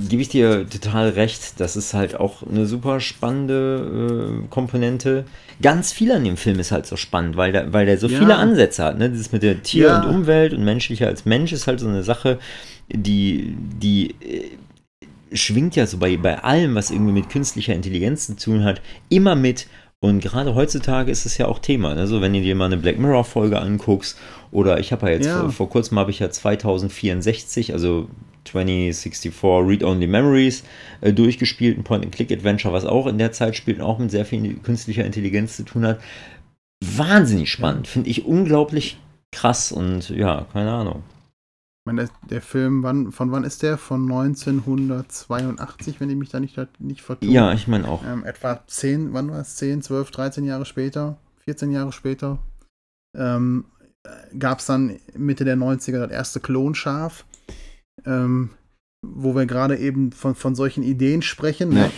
gebe 0.08 0.22
ich 0.22 0.28
dir 0.28 0.68
total 0.68 1.10
recht. 1.10 1.60
Das 1.60 1.76
ist 1.76 1.94
halt 1.94 2.18
auch 2.18 2.42
eine 2.42 2.66
super 2.66 3.00
spannende 3.00 4.42
äh, 4.44 4.48
Komponente. 4.48 5.24
Ganz 5.62 5.92
viel 5.92 6.12
an 6.12 6.24
dem 6.24 6.36
Film 6.36 6.58
ist 6.58 6.70
halt 6.70 6.86
so 6.86 6.96
spannend, 6.96 7.36
weil 7.36 7.52
der, 7.52 7.72
weil 7.72 7.86
der 7.86 7.98
so 7.98 8.06
ja. 8.06 8.18
viele 8.18 8.36
Ansätze 8.36 8.84
hat. 8.84 8.98
Ne? 8.98 9.10
Das 9.10 9.32
mit 9.32 9.42
der 9.42 9.62
Tier- 9.62 9.86
ja. 9.86 10.02
und 10.02 10.14
Umwelt 10.14 10.52
und 10.52 10.64
menschlicher 10.64 11.06
als 11.06 11.24
Mensch 11.24 11.52
ist 11.52 11.66
halt 11.66 11.80
so 11.80 11.88
eine 11.88 12.02
Sache, 12.02 12.38
die, 12.90 13.56
die 13.56 14.14
äh, 14.20 15.36
schwingt 15.36 15.76
ja 15.76 15.86
so 15.86 15.98
bei, 15.98 16.16
bei 16.16 16.38
allem, 16.38 16.74
was 16.74 16.90
irgendwie 16.90 17.12
mit 17.12 17.30
künstlicher 17.30 17.74
Intelligenz 17.74 18.26
zu 18.26 18.36
tun 18.36 18.64
hat, 18.64 18.80
immer 19.08 19.34
mit. 19.34 19.66
Und 20.00 20.20
gerade 20.20 20.54
heutzutage 20.54 21.10
ist 21.10 21.26
es 21.26 21.38
ja 21.38 21.46
auch 21.46 21.58
Thema. 21.58 21.94
Ne? 21.94 22.06
So, 22.06 22.20
wenn 22.20 22.32
du 22.32 22.40
dir 22.40 22.54
mal 22.54 22.66
eine 22.66 22.76
Black 22.76 22.98
Mirror-Folge 22.98 23.58
anguckst 23.58 24.16
oder 24.52 24.78
ich 24.78 24.92
habe 24.92 25.06
ja 25.06 25.12
jetzt 25.14 25.26
ja. 25.26 25.40
Vor, 25.40 25.52
vor, 25.52 25.70
kurzem 25.70 25.98
habe 25.98 26.12
ich 26.12 26.20
ja 26.20 26.30
2064, 26.30 27.72
also 27.72 28.08
2064 28.44 29.32
Read-Only 29.42 30.06
Memories 30.06 30.62
äh, 31.00 31.12
durchgespielt, 31.12 31.78
ein 31.78 31.84
Point-and-Click-Adventure, 31.84 32.72
was 32.72 32.84
auch 32.84 33.08
in 33.08 33.18
der 33.18 33.32
Zeit 33.32 33.56
spielt 33.56 33.78
und 33.78 33.84
auch 33.84 33.98
mit 33.98 34.12
sehr 34.12 34.24
viel 34.24 34.54
künstlicher 34.58 35.04
Intelligenz 35.04 35.56
zu 35.56 35.64
tun 35.64 35.84
hat. 35.84 36.00
Wahnsinnig 36.80 37.50
spannend, 37.50 37.88
finde 37.88 38.08
ich 38.08 38.24
unglaublich 38.24 38.98
krass 39.32 39.72
und 39.72 40.10
ja, 40.10 40.46
keine 40.52 40.70
Ahnung. 40.70 41.02
Ich 41.88 41.94
meine, 41.94 42.08
der, 42.08 42.28
der 42.28 42.42
Film, 42.42 42.82
wann, 42.82 43.12
von 43.12 43.32
wann 43.32 43.44
ist 43.44 43.62
der? 43.62 43.78
Von 43.78 44.02
1982, 44.02 46.00
wenn 46.00 46.10
ich 46.10 46.16
mich 46.16 46.28
da 46.28 46.38
nicht, 46.38 46.58
nicht 46.78 47.02
vertue. 47.02 47.30
Ja, 47.30 47.52
ich 47.52 47.66
meine 47.66 47.88
auch. 47.88 48.04
Ähm, 48.04 48.24
etwa 48.24 48.62
10, 48.66 49.14
wann 49.14 49.30
war 49.30 49.40
es? 49.40 49.56
10, 49.56 49.80
12, 49.80 50.10
13 50.10 50.44
Jahre 50.44 50.66
später, 50.66 51.16
14 51.44 51.70
Jahre 51.70 51.92
später. 51.92 52.38
Ähm, 53.16 53.64
gab 54.38 54.58
es 54.58 54.66
dann 54.66 54.98
Mitte 55.16 55.44
der 55.44 55.56
90er 55.56 56.00
das 56.00 56.10
erste 56.10 56.40
Klonschaf. 56.40 57.24
Ähm, 58.04 58.50
wo 59.06 59.34
wir 59.34 59.46
gerade 59.46 59.78
eben 59.78 60.12
von, 60.12 60.34
von 60.34 60.54
solchen 60.54 60.82
Ideen 60.82 61.22
sprechen. 61.22 61.70
Ne? 61.70 61.90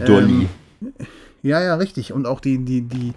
Ja, 0.00 0.04
Dolly. 0.04 0.48
Ähm, 0.82 0.94
ja, 1.42 1.62
ja, 1.62 1.74
richtig. 1.76 2.12
Und 2.12 2.26
auch 2.26 2.40
die, 2.40 2.58
die, 2.64 2.82
die, 2.82 3.12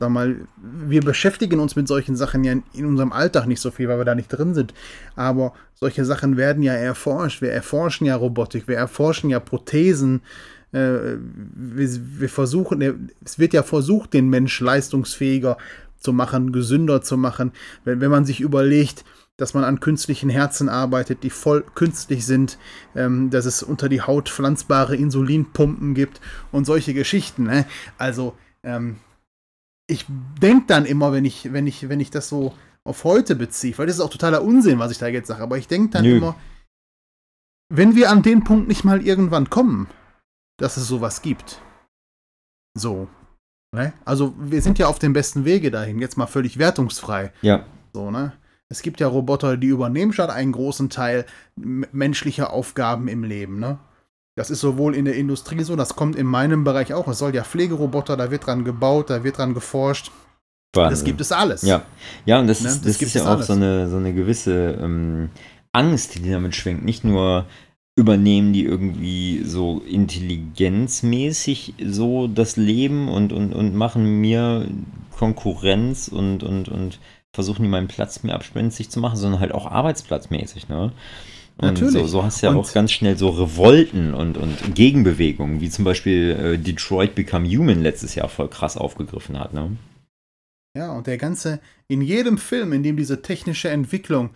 sag 0.00 0.10
mal, 0.10 0.36
wir 0.56 1.02
beschäftigen 1.02 1.60
uns 1.60 1.76
mit 1.76 1.88
solchen 1.88 2.16
Sachen 2.16 2.44
ja 2.44 2.52
in 2.72 2.86
unserem 2.86 3.12
Alltag 3.12 3.46
nicht 3.46 3.60
so 3.60 3.70
viel, 3.70 3.88
weil 3.88 3.98
wir 3.98 4.04
da 4.04 4.14
nicht 4.14 4.28
drin 4.28 4.54
sind. 4.54 4.72
Aber 5.14 5.52
solche 5.74 6.04
Sachen 6.04 6.36
werden 6.36 6.62
ja 6.62 6.72
erforscht. 6.72 7.42
Wir 7.42 7.52
erforschen 7.52 8.06
ja 8.06 8.16
Robotik, 8.16 8.66
wir 8.66 8.76
erforschen 8.76 9.28
ja 9.30 9.40
Prothesen. 9.40 10.22
Äh, 10.72 11.18
wir, 11.54 11.88
wir 12.18 12.28
versuchen, 12.28 13.10
es 13.24 13.38
wird 13.38 13.52
ja 13.52 13.62
versucht, 13.62 14.14
den 14.14 14.30
Mensch 14.30 14.58
leistungsfähiger 14.60 15.58
zu 15.98 16.12
machen, 16.12 16.52
gesünder 16.52 17.02
zu 17.02 17.16
machen. 17.16 17.52
Wenn, 17.84 18.00
wenn 18.00 18.10
man 18.10 18.24
sich 18.24 18.40
überlegt, 18.40 19.04
dass 19.36 19.52
man 19.52 19.64
an 19.64 19.80
künstlichen 19.80 20.30
Herzen 20.30 20.68
arbeitet, 20.68 21.22
die 21.22 21.30
voll 21.30 21.62
künstlich 21.74 22.24
sind, 22.24 22.58
ähm, 22.94 23.30
dass 23.30 23.44
es 23.44 23.62
unter 23.62 23.88
die 23.88 24.00
Haut 24.00 24.28
pflanzbare 24.28 24.96
Insulinpumpen 24.96 25.94
gibt 25.94 26.20
und 26.52 26.64
solche 26.64 26.94
Geschichten. 26.94 27.44
Ne? 27.44 27.66
Also 27.98 28.34
ähm, 28.62 28.96
ich 29.86 30.06
denke 30.40 30.64
dann 30.68 30.86
immer, 30.86 31.12
wenn 31.12 31.24
ich, 31.24 31.52
wenn 31.52 31.66
ich, 31.66 31.88
wenn 31.88 32.00
ich 32.00 32.10
das 32.10 32.28
so 32.28 32.54
auf 32.84 33.04
heute 33.04 33.36
beziehe, 33.36 33.76
weil 33.78 33.86
das 33.86 33.96
ist 33.96 34.02
auch 34.02 34.10
totaler 34.10 34.42
Unsinn, 34.42 34.78
was 34.78 34.90
ich 34.90 34.98
da 34.98 35.06
jetzt 35.06 35.28
sage, 35.28 35.42
aber 35.42 35.58
ich 35.58 35.68
denke 35.68 35.90
dann 35.90 36.04
Nö. 36.04 36.16
immer, 36.16 36.36
wenn 37.68 37.94
wir 37.94 38.10
an 38.10 38.22
den 38.22 38.44
Punkt 38.44 38.68
nicht 38.68 38.84
mal 38.84 39.04
irgendwann 39.04 39.50
kommen, 39.50 39.88
dass 40.56 40.76
es 40.76 40.86
sowas 40.86 41.20
gibt. 41.20 41.60
So. 42.74 43.08
Ne? 43.74 43.92
Also 44.04 44.34
wir 44.38 44.62
sind 44.62 44.78
ja 44.78 44.86
auf 44.86 44.98
dem 44.98 45.12
besten 45.12 45.44
Wege 45.44 45.70
dahin, 45.70 45.98
jetzt 45.98 46.16
mal 46.16 46.26
völlig 46.26 46.58
wertungsfrei. 46.58 47.32
Ja. 47.42 47.66
So, 47.92 48.10
ne? 48.10 48.32
Es 48.68 48.82
gibt 48.82 49.00
ja 49.00 49.06
Roboter, 49.08 49.56
die 49.56 49.68
übernehmen 49.68 50.12
schon 50.12 50.30
einen 50.30 50.52
großen 50.52 50.90
Teil 50.90 51.24
menschlicher 51.56 52.52
Aufgaben 52.52 53.08
im 53.08 53.24
Leben, 53.24 53.60
ne? 53.60 53.78
Das 54.36 54.50
ist 54.50 54.60
sowohl 54.60 54.94
in 54.94 55.06
der 55.06 55.14
Industrie 55.14 55.62
so, 55.62 55.76
das 55.76 55.96
kommt 55.96 56.14
in 56.14 56.26
meinem 56.26 56.62
Bereich 56.62 56.92
auch. 56.92 57.08
Es 57.08 57.18
soll 57.18 57.34
ja 57.34 57.42
Pflegeroboter, 57.42 58.18
da 58.18 58.30
wird 58.30 58.46
dran 58.46 58.64
gebaut, 58.64 59.08
da 59.08 59.24
wird 59.24 59.38
dran 59.38 59.54
geforscht. 59.54 60.10
Wahnsinn. 60.74 60.90
Das 60.90 61.04
gibt 61.04 61.20
es 61.22 61.32
alles. 61.32 61.62
Ja, 61.62 61.82
ja 62.26 62.38
und 62.38 62.46
das, 62.46 62.60
ne? 62.60 62.68
ist, 62.68 62.84
das, 62.84 62.98
das 62.98 63.02
ist 63.02 63.14
ja 63.14 63.34
auch 63.34 63.40
so 63.40 63.54
eine, 63.54 63.88
so 63.88 63.96
eine 63.96 64.12
gewisse 64.12 64.78
ähm, 64.78 65.30
Angst, 65.72 66.16
die 66.16 66.30
damit 66.30 66.54
schwingt. 66.54 66.84
Nicht 66.84 67.02
nur 67.02 67.46
übernehmen 67.96 68.52
die 68.52 68.64
irgendwie 68.64 69.42
so 69.42 69.80
intelligenzmäßig 69.80 71.74
so 71.82 72.28
das 72.28 72.58
Leben 72.58 73.08
und, 73.08 73.32
und, 73.32 73.54
und 73.54 73.74
machen 73.74 74.20
mir 74.20 74.68
Konkurrenz 75.16 76.08
und, 76.08 76.42
und, 76.42 76.68
und 76.68 77.00
versuchen 77.36 77.62
die 77.62 77.68
meinen 77.68 77.86
Platz 77.86 78.24
mehr 78.24 78.34
abspenstig 78.34 78.90
zu 78.90 78.98
machen, 78.98 79.16
sondern 79.16 79.40
halt 79.40 79.52
auch 79.52 79.66
arbeitsplatzmäßig, 79.66 80.68
ne? 80.68 80.92
Und 81.58 81.68
Natürlich. 81.68 81.94
So, 81.94 82.06
so 82.06 82.24
hast 82.24 82.42
du 82.42 82.46
ja 82.46 82.52
und 82.52 82.58
auch 82.58 82.72
ganz 82.72 82.92
schnell 82.92 83.16
so 83.16 83.30
Revolten 83.30 84.12
und, 84.12 84.36
und 84.36 84.74
Gegenbewegungen, 84.74 85.60
wie 85.60 85.70
zum 85.70 85.84
Beispiel 85.86 86.30
äh, 86.30 86.58
Detroit 86.58 87.14
Become 87.14 87.48
Human 87.48 87.82
letztes 87.82 88.14
Jahr 88.14 88.28
voll 88.28 88.48
krass 88.48 88.76
aufgegriffen 88.76 89.38
hat, 89.38 89.54
ne? 89.54 89.76
Ja, 90.76 90.92
und 90.92 91.06
der 91.06 91.16
ganze, 91.16 91.60
in 91.88 92.02
jedem 92.02 92.36
Film, 92.36 92.74
in 92.74 92.82
dem 92.82 92.96
diese 92.96 93.22
technische 93.22 93.70
Entwicklung 93.70 94.30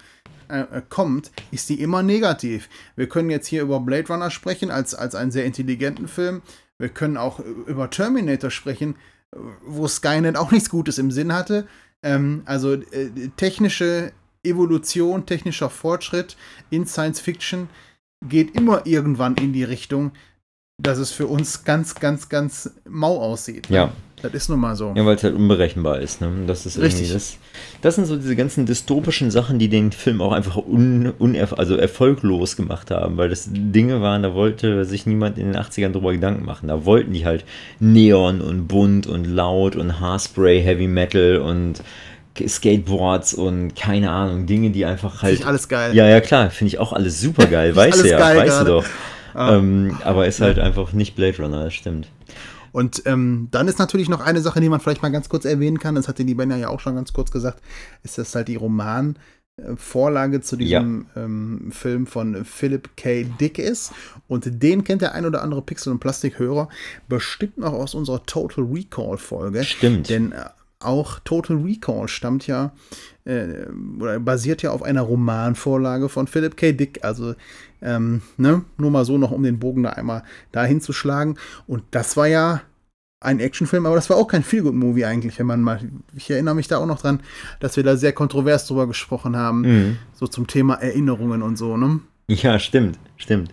äh, 0.48 0.61
äh 0.61 0.82
kommt, 0.88 1.30
ist 1.51 1.68
die 1.68 1.82
immer 1.82 2.03
negativ. 2.03 2.70
Wir 2.96 3.09
können 3.09 3.28
jetzt 3.28 3.46
hier 3.46 3.62
über 3.62 3.80
Blade 3.80 4.09
Runner 4.09 4.30
sprechen, 4.30 4.70
als, 4.70 4.94
als 4.94 5.14
einen 5.14 5.30
sehr 5.30 5.44
intelligenten 5.44 6.09
Film. 6.09 6.40
Wir 6.78 6.88
können 6.88 7.18
auch 7.18 7.40
über 7.40 7.90
Terminator 7.90 8.51
sprechen, 8.51 8.94
wo 9.64 9.86
Skynet 9.86 10.36
auch 10.36 10.51
nichts 10.51 10.70
Gutes 10.70 10.98
im 10.98 11.11
Sinn 11.11 11.32
hatte. 11.32 11.66
Ähm, 12.03 12.42
also 12.46 12.74
äh, 12.74 13.28
technische 13.36 14.12
Evolution, 14.42 15.26
technischer 15.26 15.70
Fortschritt 15.70 16.36
in 16.70 16.86
Science 16.86 17.20
Fiction 17.20 17.68
geht 18.26 18.55
immer 18.55 18.86
irgendwann 18.86 19.36
in 19.36 19.53
die 19.53 19.64
Richtung, 19.64 20.12
dass 20.78 20.98
es 20.98 21.12
für 21.12 21.26
uns 21.26 21.64
ganz, 21.64 21.94
ganz, 21.94 22.28
ganz 22.28 22.70
mau 22.88 23.20
aussieht. 23.20 23.68
Ja. 23.68 23.92
Das 24.23 24.35
ist 24.35 24.49
nun 24.49 24.61
mal 24.61 24.77
so. 24.77 24.93
Ja, 24.95 25.07
weil 25.07 25.16
es 25.16 25.25
halt 25.25 25.35
unberechenbar 25.35 26.01
ist. 26.01 26.21
Ne? 26.21 26.29
Das 26.47 26.66
ist 26.66 26.79
Richtig. 26.79 27.12
Das, 27.12 27.39
das 27.81 27.95
sind 27.95 28.07
so 28.07 28.16
diese 28.16 28.37
ganzen 28.37 28.66
dystopischen 28.66 29.31
Sachen, 29.31 29.59
die 29.59 29.68
den 29.68 29.93
Film 29.93 30.21
auch 30.21 30.33
einfach 30.33 30.57
un, 30.57 31.12
unerf 31.18 31.55
also 31.55 31.77
erfolglos 31.77 32.57
gemacht 32.57 32.91
haben, 32.91 33.16
weil 33.16 33.29
das 33.29 33.49
Dinge 33.51 34.01
waren, 34.01 34.23
da 34.23 34.35
wollte 34.35 34.85
sich 34.85 35.07
niemand 35.07 35.39
in 35.39 35.53
den 35.53 35.57
80ern 35.57 35.93
drüber 35.93 36.12
Gedanken 36.12 36.45
machen. 36.45 36.68
Da 36.68 36.85
wollten 36.85 37.12
die 37.12 37.25
halt 37.25 37.45
Neon 37.79 38.41
und 38.41 38.68
bunt 38.68 39.07
und 39.07 39.25
laut 39.25 39.77
und 39.77 40.01
Haarspray, 40.01 40.62
Heavy 40.62 40.87
Metal 40.87 41.39
und 41.39 41.83
Skateboards 42.47 43.35
und 43.35 43.75
keine 43.75 44.11
Ahnung, 44.11 44.47
Dinge, 44.47 44.71
die 44.71 44.85
einfach 44.85 45.23
halt. 45.23 45.33
Finde 45.33 45.43
ich 45.43 45.47
alles 45.47 45.68
geil. 45.68 45.95
Ja, 45.95 46.07
ja, 46.07 46.21
klar, 46.21 46.51
finde 46.51 46.68
ich 46.68 46.79
auch 46.79 46.93
alles 46.93 47.21
super 47.21 47.47
geil. 47.47 47.75
weißt 47.75 48.05
du 48.05 48.09
ja, 48.09 48.18
weißt 48.18 48.61
du 48.62 48.64
doch. 48.64 48.85
Ah. 49.35 49.57
Ähm, 49.57 49.97
aber 50.05 50.27
ist 50.27 50.41
halt 50.41 50.59
einfach 50.59 50.93
nicht 50.93 51.14
Blade 51.14 51.37
Runner, 51.39 51.64
das 51.64 51.75
stimmt. 51.75 52.09
Und 52.73 53.03
ähm, 53.07 53.49
dann 53.51 53.68
ist 53.68 53.79
natürlich 53.79 54.09
noch 54.09 54.21
eine 54.21 54.41
Sache, 54.41 54.61
die 54.61 54.68
man 54.68 54.81
vielleicht 54.81 55.03
mal 55.03 55.11
ganz 55.11 55.29
kurz 55.29 55.45
erwähnen 55.45 55.79
kann, 55.79 55.95
das 55.95 56.09
hatte 56.09 56.25
die 56.25 56.35
Benja 56.35 56.57
ja 56.57 56.68
auch 56.68 56.81
schon 56.81 56.95
ganz 56.95 57.12
kurz 57.12 57.31
gesagt, 57.31 57.61
ist 58.03 58.18
das 58.18 58.35
halt 58.35 58.49
die 58.49 58.57
Romanvorlage 58.57 60.41
zu 60.41 60.57
diesem 60.57 61.07
ja. 61.14 61.23
ähm, 61.25 61.71
Film 61.73 62.07
von 62.07 62.45
Philip 62.45 62.97
K. 62.97 63.25
Dick 63.25 63.59
ist. 63.59 63.93
Und 64.29 64.62
den 64.62 64.85
kennt 64.85 65.03
der 65.03 65.14
ein 65.14 65.27
oder 65.27 65.43
andere 65.43 65.62
Pixel- 65.62 65.93
und 65.93 66.01
Plastikhörer 66.01 66.68
bestimmt 67.09 67.59
noch 67.59 67.73
aus 67.73 67.95
unserer 67.95 68.25
Total 68.25 68.64
Recall-Folge. 68.64 69.64
Stimmt. 69.64 70.09
Denn 70.09 70.33
äh, 70.33 70.45
auch 70.81 71.18
Total 71.21 71.57
Recall 71.59 72.09
stammt 72.09 72.47
ja 72.47 72.73
äh, 73.25 73.66
oder 73.99 74.18
basiert 74.18 74.62
ja 74.62 74.71
auf 74.71 74.83
einer 74.83 75.03
Romanvorlage 75.03 76.09
von 76.09 76.27
Philip 76.27 76.57
K. 76.57 76.73
Dick. 76.73 77.05
Also 77.05 77.35
ähm, 77.83 78.22
ne? 78.37 78.62
nur 78.76 78.91
mal 78.91 79.05
so 79.05 79.18
noch, 79.18 79.31
um 79.31 79.43
den 79.43 79.59
Bogen 79.59 79.83
da 79.83 79.91
einmal 79.91 80.22
dahin 80.53 80.81
zu 80.81 80.93
schlagen. 80.93 81.37
Und 81.66 81.83
das 81.91 82.16
war 82.16 82.26
ja 82.26 82.62
ein 83.20 83.41
Actionfilm, 83.41 83.85
aber 83.87 83.97
das 83.97 84.09
war 84.09 84.16
auch 84.16 84.28
kein 84.28 84.43
Feelgood-Movie 84.43 85.05
eigentlich, 85.05 85.39
wenn 85.39 85.47
man 85.47 85.61
mal. 85.61 85.81
Ich 86.14 86.31
erinnere 86.31 86.55
mich 86.55 86.68
da 86.68 86.78
auch 86.78 86.87
noch 86.87 87.01
dran, 87.01 87.20
dass 87.61 87.76
wir 87.76 87.85
da 87.85 87.97
sehr 87.97 88.12
kontrovers 88.12 88.66
drüber 88.66 88.87
gesprochen 88.87 89.37
haben, 89.37 89.61
mhm. 89.61 89.99
so 90.14 90.26
zum 90.26 90.47
Thema 90.47 90.74
Erinnerungen 90.74 91.43
und 91.43 91.57
so, 91.57 91.76
ne? 91.76 92.01
Ja, 92.28 92.59
stimmt, 92.59 92.99
stimmt. 93.16 93.53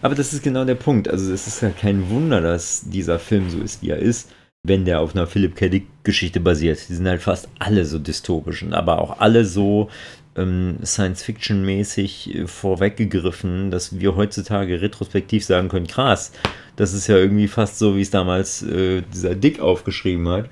Aber 0.00 0.14
das 0.14 0.32
ist 0.32 0.42
genau 0.42 0.64
der 0.64 0.76
Punkt. 0.76 1.08
Also 1.08 1.32
es 1.32 1.46
ist 1.46 1.60
ja 1.60 1.70
kein 1.70 2.08
Wunder, 2.08 2.40
dass 2.40 2.82
dieser 2.84 3.18
Film 3.18 3.50
so 3.50 3.58
ist, 3.58 3.82
wie 3.82 3.90
er 3.90 3.98
ist 3.98 4.28
wenn 4.64 4.84
der 4.84 5.00
auf 5.00 5.14
einer 5.14 5.26
Philip 5.26 5.56
K. 5.56 5.68
Dick-Geschichte 5.68 6.40
basiert. 6.40 6.88
Die 6.88 6.94
sind 6.94 7.08
halt 7.08 7.22
fast 7.22 7.48
alle 7.58 7.84
so 7.84 7.98
dystopischen, 7.98 8.74
aber 8.74 9.00
auch 9.00 9.18
alle 9.18 9.44
so 9.44 9.90
ähm, 10.36 10.78
Science-Fiction-mäßig 10.84 12.34
äh, 12.34 12.46
vorweggegriffen, 12.46 13.70
dass 13.70 13.98
wir 13.98 14.16
heutzutage 14.16 14.80
retrospektiv 14.80 15.44
sagen 15.44 15.68
können, 15.68 15.86
krass, 15.86 16.32
das 16.76 16.92
ist 16.94 17.06
ja 17.06 17.16
irgendwie 17.16 17.48
fast 17.48 17.78
so, 17.78 17.96
wie 17.96 18.02
es 18.02 18.10
damals 18.10 18.62
äh, 18.62 19.02
dieser 19.02 19.34
Dick 19.34 19.60
aufgeschrieben 19.60 20.28
hat. 20.28 20.48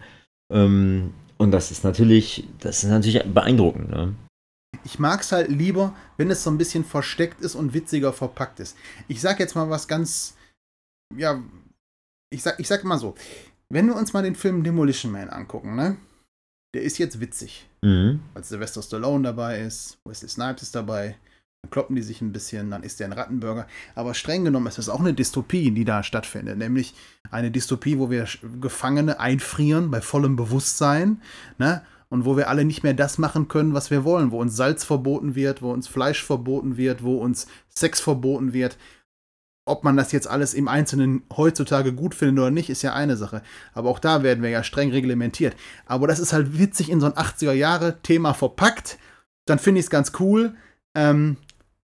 Ähm, 0.53 1.15
und 1.39 1.53
das 1.53 1.71
ist 1.71 1.85
natürlich, 1.85 2.47
das 2.59 2.85
ist 2.85 2.91
natürlich 2.91 3.23
beeindruckend. 3.25 3.91
Ne? 3.91 4.15
Ich 4.85 4.99
mag 4.99 5.23
es 5.23 5.33
halt 5.33 5.49
lieber, 5.49 5.95
wenn 6.17 6.31
es 6.31 6.45
so 6.45 6.51
ein 6.51 6.59
bisschen 6.59 6.85
versteckt 6.85 7.41
ist 7.41 7.55
und 7.55 7.73
witziger 7.73 8.13
verpackt 8.13 8.61
ist. 8.61 8.77
Ich 9.09 9.21
sag 9.21 9.41
jetzt 9.41 9.55
mal 9.55 9.71
was 9.71 9.89
ganz, 9.89 10.37
ja, 11.17 11.43
ich 12.31 12.43
sag, 12.43 12.61
ich 12.61 12.69
sag 12.69 12.85
mal 12.85 12.99
so, 12.99 13.15
wenn 13.71 13.87
wir 13.87 13.97
uns 13.97 14.13
mal 14.13 14.23
den 14.23 14.35
Film 14.35 14.63
Demolition 14.63 15.13
Man 15.13 15.31
angucken, 15.31 15.77
ne? 15.77 15.97
Der 16.75 16.83
ist 16.83 16.99
jetzt 16.99 17.21
witzig. 17.21 17.69
Mhm. 17.83 18.21
Weil 18.33 18.45
Sylvester 18.45 18.83
Stallone 18.83 19.25
dabei 19.25 19.61
ist, 19.61 19.99
Wesley 20.05 20.29
Snipes 20.29 20.63
ist 20.63 20.75
dabei, 20.75 21.17
dann 21.63 21.71
kloppen 21.71 21.97
die 21.97 22.03
sich 22.03 22.21
ein 22.21 22.33
bisschen, 22.33 22.71
dann 22.71 22.83
ist 22.83 23.01
der 23.01 23.09
ein 23.09 23.13
Rattenburger. 23.13 23.67
Aber 23.95 24.15
streng 24.15 24.45
genommen 24.45 24.67
ist 24.67 24.79
das 24.79 24.89
auch 24.89 25.01
eine 25.01 25.15
Dystopie, 25.15 25.71
die 25.71 25.85
da 25.85 26.03
stattfindet. 26.03 26.59
Nämlich 26.59 26.95
eine 27.31 27.51
Dystopie, 27.51 27.99
wo 27.99 28.11
wir 28.11 28.27
Gefangene 28.61 29.21
einfrieren 29.21 29.91
bei 29.91 30.01
vollem 30.01 30.37
Bewusstsein, 30.37 31.21
ne? 31.59 31.83
Und 32.09 32.25
wo 32.25 32.37
wir 32.37 32.49
alle 32.49 32.65
nicht 32.65 32.83
mehr 32.83 32.95
das 32.95 33.19
machen 33.19 33.47
können, 33.47 33.73
was 33.73 33.93
wir 33.93 34.03
wollen, 34.03 34.33
wo 34.33 34.41
uns 34.41 34.57
Salz 34.57 34.83
verboten 34.83 35.37
wird, 35.37 35.63
wo 35.63 35.73
uns 35.73 35.87
Fleisch 35.87 36.25
verboten 36.25 36.77
wird, 36.77 37.05
wo 37.05 37.19
uns 37.19 37.47
Sex 37.69 38.01
verboten 38.01 38.53
wird, 38.53 38.77
ob 39.65 39.85
man 39.85 39.97
das 39.97 40.13
jetzt 40.13 40.29
alles 40.29 40.55
im 40.55 40.69
Einzelnen 40.69 41.23
heutzutage 41.37 41.93
gut 41.93 42.15
findet 42.15 42.39
oder 42.43 42.51
nicht, 42.51 42.71
ist 42.71 42.83
ja 42.83 42.95
eine 42.95 43.17
Sache. 43.17 43.43
Aber 43.73 43.89
auch 43.89 43.99
da 43.99 44.23
werden 44.23 44.43
wir 44.43 44.51
ja 44.51 44.65
streng 44.65 44.91
reglementiert. 44.91 45.55
Aber 45.87 46.07
das 46.07 46.19
ist 46.19 46.33
halt 46.33 46.59
witzig 46.59 46.91
in 46.91 47.01
so 47.01 47.07
ein 47.07 47.13
80er-Jahre-Thema 47.13 48.35
verpackt. 48.35 48.99
Dann 49.47 49.59
finde 49.59 49.81
ich 49.81 49.87
es 49.87 49.91
ganz 49.91 50.13
cool. 50.19 50.55
Ähm, 50.95 51.37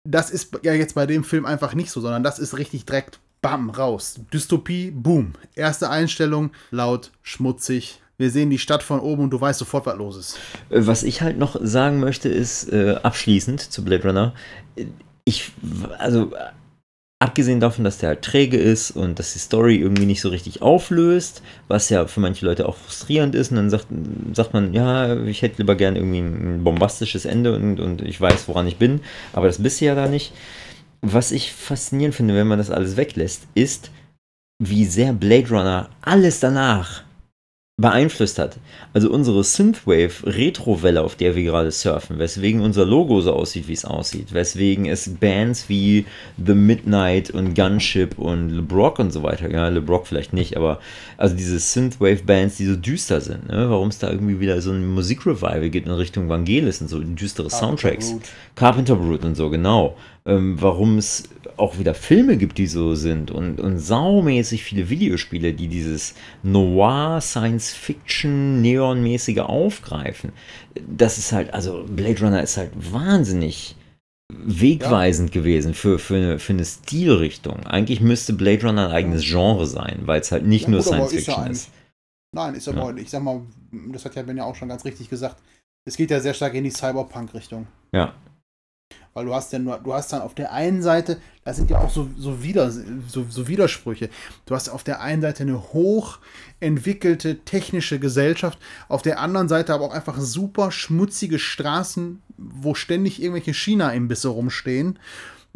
das 0.04 0.32
ist 0.32 0.60
ja 0.64 0.74
jetzt 0.74 0.96
bei 0.96 1.06
dem 1.06 1.24
Film 1.24 1.46
einfach 1.46 1.74
nicht 1.74 1.92
so, 1.92 2.02
sondern 2.02 2.24
das 2.24 2.40
ist 2.40 2.58
richtig 2.58 2.86
direkt, 2.86 3.20
bam, 3.42 3.70
raus. 3.70 4.20
Dystopie, 4.34 4.92
boom. 4.92 5.34
Erste 5.54 5.90
Einstellung, 5.90 6.52
laut, 6.72 7.12
schmutzig, 7.22 8.02
wir 8.18 8.32
sehen 8.32 8.50
die 8.50 8.60
Stadt 8.60 8.82
von 8.82 9.00
oben 9.00 9.24
und 9.24 9.30
du 9.32 9.42
weißt 9.42 9.60
sofort, 9.60 9.86
was 9.86 9.98
los 9.98 10.18
ist. 10.18 10.40
Äh, 10.70 10.88
was 10.88 11.04
ich 11.04 11.22
halt 11.22 11.38
noch 11.38 11.58
sagen 11.62 12.00
möchte, 12.00 12.30
ist 12.30 12.72
äh, 12.72 12.98
abschließend 13.04 13.60
zu 13.60 13.84
Blade 13.84 14.08
Runner. 14.08 14.34
Ich, 15.26 15.52
also 15.98 16.32
Abgesehen 17.26 17.60
davon, 17.60 17.84
dass 17.84 17.98
der 17.98 18.10
halt 18.10 18.22
träge 18.22 18.58
ist 18.58 18.92
und 18.92 19.18
dass 19.18 19.34
die 19.34 19.40
Story 19.40 19.78
irgendwie 19.78 20.06
nicht 20.06 20.22
so 20.22 20.30
richtig 20.30 20.62
auflöst, 20.62 21.42
was 21.68 21.90
ja 21.90 22.06
für 22.06 22.20
manche 22.20 22.46
Leute 22.46 22.70
auch 22.70 22.78
frustrierend 22.78 23.34
ist. 23.34 23.50
Und 23.50 23.58
dann 23.58 23.72
sagt, 23.72 23.88
sagt 24.34 24.54
man, 24.54 24.76
ja, 24.76 25.16
ich 25.24 25.42
hätte 25.42 25.58
lieber 25.58 25.74
gern 25.74 25.96
irgendwie 25.96 26.20
ein 26.20 26.64
bombastisches 26.64 27.26
Ende 27.26 27.56
und, 27.56 27.80
und 27.80 28.04
ich 28.04 28.22
weiß, 28.22 28.48
woran 28.48 28.68
ich 28.68 28.78
bin, 28.78 29.02
aber 29.34 29.48
das 29.48 29.64
bist 29.64 29.82
du 29.82 29.86
ja 29.86 29.96
da 29.96 30.08
nicht. 30.08 30.34
was 31.02 31.32
ich 31.32 31.52
faszinierend 31.52 32.14
finde, 32.14 32.36
wenn 32.36 32.48
man 32.48 32.60
das 32.60 32.70
alles 32.70 32.96
weglässt, 32.96 33.48
ist, 33.56 33.90
wie 34.60 34.86
sehr 34.86 35.12
Blade 35.14 35.50
Runner 35.50 35.90
alles 36.02 36.40
danach 36.40 37.04
beeinflusst 37.78 38.40
hat. 38.40 38.58
Also 38.94 39.12
unsere 39.12 39.44
Synthwave-Retro-Welle, 39.44 41.02
auf 41.02 41.16
der 41.16 41.36
wir 41.36 41.44
gerade 41.44 41.72
surfen, 41.72 42.20
weswegen 42.20 42.62
unser 42.62 42.86
Logo 42.86 43.20
so 43.20 43.34
aussieht, 43.34 43.68
wie 43.68 43.74
es 43.74 43.84
aussieht, 43.84 44.34
weswegen 44.34 44.86
es 44.86 45.14
Bands 45.16 45.68
wie 45.68 46.06
The 46.38 46.54
Midnight 46.54 47.32
und 47.32 47.54
Gunship 47.54 48.18
und 48.18 48.50
LeBrock 48.50 49.00
und 49.00 49.12
so 49.12 49.24
weiter, 49.24 49.52
ja, 49.52 49.68
LeBrock 49.68 50.08
vielleicht 50.08 50.32
nicht, 50.32 50.56
aber 50.56 50.80
also 51.18 51.36
diese 51.36 51.60
Synthwave-Bands, 51.60 52.56
die 52.56 52.66
so 52.66 52.78
düster 52.78 53.20
sind, 53.20 53.50
ne? 53.50 53.70
warum 53.70 53.90
es 53.90 54.00
da 54.00 54.10
irgendwie 54.10 54.40
wieder 54.40 54.62
so 54.62 54.72
ein 54.72 54.88
Musikrevival 54.88 55.70
gibt 55.70 55.88
in 55.88 55.94
Richtung 55.94 56.30
Vangelis 56.30 56.80
und 56.80 56.88
so 56.88 57.00
düstere 57.00 57.50
Soundtracks. 57.50 58.12
Brute. 58.12 58.30
Carpenter 58.56 58.96
Brute 58.96 59.28
und 59.28 59.36
so, 59.36 59.50
genau. 59.50 59.98
Ähm, 60.28 60.60
warum 60.60 60.98
es 60.98 61.30
auch 61.58 61.78
wieder 61.78 61.94
Filme 61.94 62.38
gibt, 62.38 62.58
die 62.58 62.66
so 62.66 62.96
sind 62.96 63.30
und, 63.30 63.60
und 63.60 63.78
saumäßig 63.78 64.64
viele 64.64 64.90
Videospiele, 64.90 65.54
die 65.54 65.68
dieses 65.68 66.16
Noir, 66.42 67.22
Science-Fiction, 67.22 68.60
Neon-mäßige 68.62 69.40
aufgreifen. 69.40 70.32
Das 70.88 71.20
ist 71.20 71.32
halt, 71.32 71.54
also 71.54 71.86
Blade 71.88 72.22
Runner 72.22 72.42
ist 72.42 72.58
halt 72.58 72.72
wahnsinnig 72.76 73.76
wegweisend 74.34 75.36
ja. 75.36 75.42
gewesen 75.42 75.76
für, 75.76 76.00
für, 76.00 76.16
eine, 76.16 76.40
für 76.40 76.54
eine 76.54 76.66
Stilrichtung. 76.66 77.66
Eigentlich 77.68 78.02
müsste 78.02 78.34
Blade 78.34 78.66
Runner 78.66 78.88
ein 78.88 78.94
eigenes 78.94 79.24
Genre 79.24 79.68
sein, 79.68 80.02
weil 80.06 80.22
es 80.22 80.32
halt 80.32 80.46
nicht 80.46 80.64
ja, 80.64 80.72
nur 80.72 80.82
Science-Fiction 80.82 81.36
ist, 81.36 81.46
ja 81.46 81.52
ist. 81.52 81.70
Nein, 82.36 82.56
ist 82.56 82.68
aber, 82.68 82.98
ich 82.98 83.12
sag 83.12 83.22
mal, 83.22 83.42
das 83.92 84.04
hat 84.04 84.16
ja 84.16 84.24
Ben 84.24 84.38
ja 84.38 84.44
auch 84.44 84.56
schon 84.56 84.70
ganz 84.70 84.84
richtig 84.84 85.10
gesagt, 85.10 85.38
es 85.88 85.96
geht 85.96 86.10
ja 86.10 86.20
sehr 86.20 86.34
stark 86.34 86.56
in 86.56 86.64
die 86.64 86.72
Cyberpunk-Richtung. 86.72 87.68
Ja, 87.94 88.16
weil 89.16 89.26
du 89.26 89.34
hast 89.34 89.53
ja 89.53 89.59
nur, 89.59 89.80
du 89.80 89.93
hast 89.93 90.11
dann 90.11 90.22
auf 90.22 90.36
der 90.36 90.51
einen 90.51 90.82
Seite, 90.84 91.18
da 91.45 91.53
sind 91.53 91.70
ja 91.70 91.80
auch 91.80 91.89
so, 91.89 92.09
so, 92.18 92.43
Wider, 92.43 92.70
so, 92.70 93.26
so 93.30 93.47
Widersprüche. 93.47 94.09
Du 94.45 94.53
hast 94.53 94.68
auf 94.68 94.84
der 94.84 94.99
einen 94.99 95.22
Seite 95.22 95.43
eine 95.43 95.74
hochentwickelte 95.74 97.39
technische 97.45 97.97
Gesellschaft, 97.97 98.59
auf 98.89 99.01
der 99.01 99.22
anderen 99.22 99.47
Seite 99.47 99.74
aber 99.74 99.86
auch 99.86 99.93
einfach 99.93 100.20
super 100.20 100.70
schmutzige 100.70 101.39
Straßen, 101.39 102.22
wo 102.36 102.76
ständig 102.76 103.22
irgendwelche 103.22 103.53
China-Imbisse 103.53 104.28
rumstehen. 104.28 104.99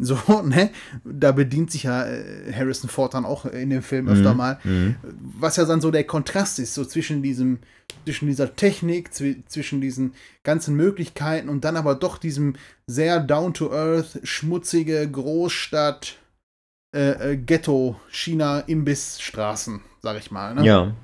So, 0.00 0.42
ne? 0.44 0.70
Da 1.04 1.32
bedient 1.32 1.70
sich 1.70 1.84
ja 1.84 2.06
äh, 2.06 2.52
Harrison 2.52 2.88
Ford 2.88 3.14
dann 3.14 3.24
auch 3.24 3.44
in 3.44 3.70
dem 3.70 3.82
Film 3.82 4.08
öfter 4.08 4.32
mhm. 4.32 4.36
mal. 4.36 4.58
Mhm. 4.64 4.96
Was 5.38 5.56
ja 5.56 5.64
dann 5.64 5.80
so 5.80 5.90
der 5.90 6.04
Kontrast 6.04 6.58
ist, 6.58 6.74
so 6.74 6.84
zwischen 6.84 7.22
diesem, 7.22 7.58
zwischen 8.04 8.26
dieser 8.26 8.56
Technik, 8.56 9.12
zwischen 9.12 9.80
diesen 9.80 10.14
ganzen 10.42 10.74
Möglichkeiten 10.74 11.48
und 11.48 11.64
dann 11.64 11.76
aber 11.76 11.94
doch 11.94 12.18
diesem 12.18 12.54
sehr 12.86 13.20
down-to-earth, 13.20 14.20
schmutzige 14.24 15.08
Großstadt, 15.08 16.16
äh, 16.96 17.32
äh, 17.32 17.36
Ghetto, 17.36 18.00
China, 18.10 18.60
Imbissstraßen, 18.60 19.80
sag 20.02 20.18
ich 20.18 20.30
mal. 20.30 20.54
Ne? 20.54 20.64
Ja. 20.64 20.94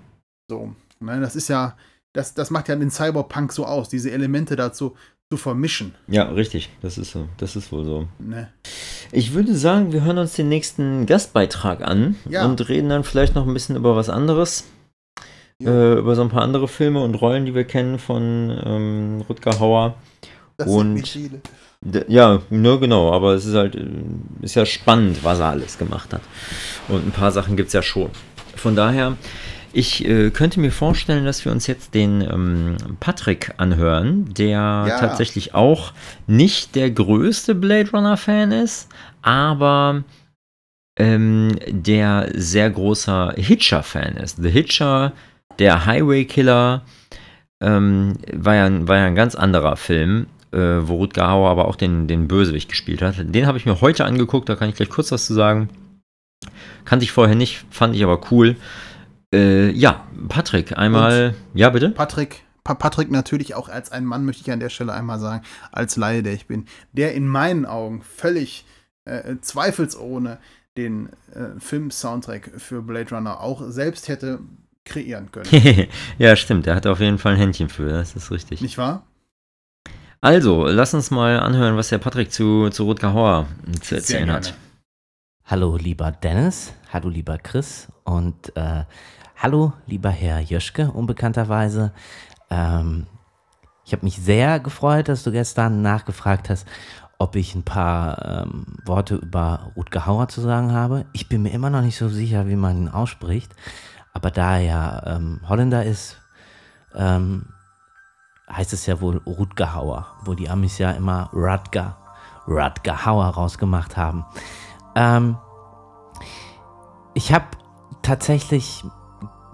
So, 0.51 0.75
ne? 1.01 1.21
Das 1.21 1.37
ist 1.37 1.49
ja, 1.49 1.77
das, 2.15 2.35
das 2.35 2.51
macht 2.51 2.69
ja 2.69 2.77
den 2.77 2.91
Cyberpunk 2.91 3.53
so 3.53 3.67
aus, 3.67 3.89
diese 3.89 4.11
Elemente 4.11 4.57
dazu 4.57 4.97
zu 5.31 5.37
vermischen. 5.37 5.95
Ja, 6.07 6.25
richtig. 6.25 6.71
Das 6.83 6.99
ist 6.99 7.11
so. 7.11 7.29
Das 7.39 7.57
ist 7.57 7.73
wohl 7.73 7.85
so. 7.85 8.09
Ne. 8.19 8.49
Ich 9.11 9.35
würde 9.35 9.55
sagen, 9.57 9.93
wir 9.93 10.05
hören 10.05 10.19
uns 10.19 10.35
den 10.35 10.49
nächsten 10.49 11.07
Gastbeitrag 11.07 11.83
an 11.83 12.15
ja. 12.29 12.45
und 12.45 12.69
reden 12.69 12.89
dann 12.89 13.03
vielleicht 13.03 13.35
noch 13.35 13.47
ein 13.47 13.53
bisschen 13.53 13.77
über 13.77 13.97
was 13.97 14.09
anderes. 14.09 14.65
Ja. 15.59 15.71
Äh, 15.71 15.99
über 15.99 16.15
so 16.15 16.23
ein 16.23 16.29
paar 16.29 16.43
andere 16.43 16.69
Filme 16.69 17.03
und 17.03 17.15
Rollen, 17.15 17.47
die 17.47 17.55
wir 17.55 17.65
kennen 17.65 17.99
von 17.99 18.57
ähm, 18.65 19.25
Rutger 19.29 19.59
Hauer. 19.59 19.95
Das 20.59 20.69
und. 20.69 21.19
Ja, 22.09 22.43
nur 22.51 22.81
genau, 22.81 23.13
aber 23.13 23.35
es 23.35 23.45
ist 23.45 23.55
halt, 23.55 23.75
äh, 23.75 23.85
ist 24.43 24.55
ja 24.55 24.65
spannend, 24.65 25.25
was 25.25 25.41
er 25.41 25.47
alles 25.47 25.77
gemacht 25.77 26.13
hat. 26.13 26.23
Und 26.89 27.07
ein 27.07 27.13
paar 27.13 27.33
Sachen 27.33 27.57
gibt 27.57 27.69
es 27.69 27.73
ja 27.73 27.83
schon. 27.83 28.11
Von 28.55 28.77
daher 28.77 29.17
ich 29.77 30.09
äh, 30.09 30.31
könnte 30.31 30.59
mir 30.59 30.73
vorstellen, 30.73 31.27
dass 31.27 31.45
wir 31.45 31.53
uns 31.53 31.67
jetzt 31.67 31.93
den 31.93 32.23
ähm, 32.23 32.77
Patrick 32.99 33.53
anhören, 33.59 34.33
der 34.33 34.87
ja. 34.89 34.99
tatsächlich 34.99 35.55
auch 35.55 35.93
nicht 36.27 36.75
der 36.75 36.91
größte 36.91 37.55
Blade 37.55 37.91
Runner-Fan 37.91 38.53
ist, 38.53 38.89
aber 39.21 40.03
ähm, 40.99 41.59
der 41.69 42.31
sehr 42.33 42.71
großer 42.71 43.35
Hitcher-Fan 43.37 44.17
ist. 44.17 44.39
The 44.43 44.49
Hitcher, 44.49 45.13
der 45.59 45.85
Highway 45.85 46.25
Killer, 46.25 46.81
ähm, 47.61 48.15
war, 48.33 48.55
ja, 48.55 48.89
war 48.89 48.97
ja 48.97 49.05
ein 49.05 49.15
ganz 49.15 49.35
anderer 49.35 49.77
Film, 49.77 50.27
äh, 50.53 50.59
wo 50.59 50.97
Rutger 50.97 51.29
Hauer 51.29 51.51
aber 51.51 51.69
auch 51.69 51.77
den, 51.77 52.09
den 52.09 52.29
Bösewicht 52.29 52.71
gespielt 52.71 53.03
hat. 53.03 53.17
Den 53.19 53.47
habe 53.47 53.59
ich 53.59 53.67
mir 53.67 53.83
heute 53.83 54.07
angeguckt, 54.07 54.49
da 54.49 54.57
kann 54.57 54.71
ich 54.71 54.75
gleich 54.75 54.89
kurz 54.89 55.13
was 55.13 55.27
zu 55.27 55.35
sagen. 55.35 55.69
Kannte 56.87 57.05
ich 57.05 57.13
vorher 57.13 57.37
nicht, 57.37 57.67
fand 57.69 57.95
ich 57.95 58.03
aber 58.03 58.21
cool. 58.31 58.57
Äh, 59.35 59.71
ja, 59.71 60.07
Patrick, 60.29 60.77
einmal. 60.79 61.35
Und 61.53 61.59
ja, 61.59 61.71
bitte? 61.71 61.91
Patrick, 61.91 62.45
pa 62.65 62.75
Patrick 62.75 63.11
natürlich 63.11 63.55
auch 63.55 63.69
als 63.69 63.91
ein 63.93 64.05
Mann, 64.05 64.25
möchte 64.25 64.43
ich 64.43 64.51
an 64.51 64.61
der 64.61 64.71
Stelle 64.71 64.93
einmal 64.93 65.19
sagen, 65.19 65.45
als 65.73 65.97
Laie, 65.97 66.23
der 66.23 66.35
ich 66.35 66.47
bin, 66.47 66.67
der 66.93 67.15
in 67.15 67.29
meinen 67.29 67.67
Augen 67.67 68.03
völlig 68.03 68.65
äh, 69.05 69.37
zweifelsohne 69.41 70.39
den 70.77 71.09
äh, 71.33 71.59
Film-Soundtrack 71.59 72.53
für 72.59 72.83
Blade 72.83 73.15
Runner 73.15 73.41
auch 73.41 73.63
selbst 73.69 74.09
hätte 74.09 74.41
kreieren 74.85 75.33
können. 75.33 75.89
ja, 76.19 76.37
stimmt, 76.37 76.67
er 76.67 76.77
hat 76.77 76.87
auf 76.87 77.01
jeden 77.01 77.19
Fall 77.19 77.33
ein 77.33 77.39
Händchen 77.39 77.69
für, 77.69 77.89
das 77.89 78.15
ist 78.15 78.31
richtig. 78.31 78.61
Nicht 78.61 78.79
wahr? 78.79 79.07
Also, 80.21 80.67
lass 80.67 80.95
uns 80.95 81.11
mal 81.11 81.41
anhören, 81.41 81.77
was 81.77 81.89
der 81.89 81.99
Patrick 81.99 82.33
zu, 82.33 82.71
zu 82.71 82.85
Rutger 82.85 83.13
Hauer 83.13 83.47
zu 83.81 83.97
erzählen 83.97 84.31
hat. 84.31 84.55
Hallo, 85.45 85.77
lieber 85.77 86.11
Dennis, 86.11 86.73
hallo, 86.93 87.09
lieber 87.09 87.39
Chris 87.39 87.89
und 88.05 88.57
äh, 88.57 88.85
Hallo, 89.39 89.75
lieber 89.85 90.09
Herr 90.09 90.41
Jöschke, 90.41 90.91
unbekannterweise. 90.91 91.93
Ähm, 92.49 93.07
ich 93.85 93.93
habe 93.93 94.07
mich 94.07 94.17
sehr 94.17 94.61
gefreut, 94.61 95.11
dass 95.11 95.25
du 95.25 95.31
gestern 95.31 95.83
nachgefragt 95.83 96.49
hast, 96.49 96.67
ob 97.19 97.37
ich 97.37 97.55
ein 97.55 97.63
paar 97.63 98.45
ähm, 98.45 98.65
Worte 98.87 99.17
über 99.17 99.73
Rutger 99.77 100.07
Hauer 100.07 100.29
zu 100.29 100.41
sagen 100.41 100.73
habe. 100.73 101.05
Ich 101.13 101.29
bin 101.29 101.43
mir 101.43 101.51
immer 101.51 101.69
noch 101.69 101.83
nicht 101.83 101.99
so 101.99 102.09
sicher, 102.09 102.49
wie 102.49 102.57
man 102.57 102.79
ihn 102.79 102.89
ausspricht. 102.89 103.55
Aber 104.15 104.31
da 104.31 104.59
er 104.59 105.03
ähm, 105.07 105.43
Holländer 105.47 105.85
ist, 105.85 106.17
ähm, 106.95 107.51
heißt 108.51 108.73
es 108.73 108.87
ja 108.87 109.03
wohl 109.03 109.19
Rutger 109.19 109.75
Hauer, 109.75 110.07
wo 110.25 110.33
die 110.33 110.49
Amis 110.49 110.79
ja 110.79 110.93
immer 110.93 111.29
Rutger, 111.35 111.99
Rutger 112.49 113.05
Hauer 113.05 113.27
rausgemacht 113.27 113.99
haben. 113.99 114.25
Ähm, 114.95 115.37
ich 117.13 117.35
habe 117.35 117.45
tatsächlich 118.01 118.83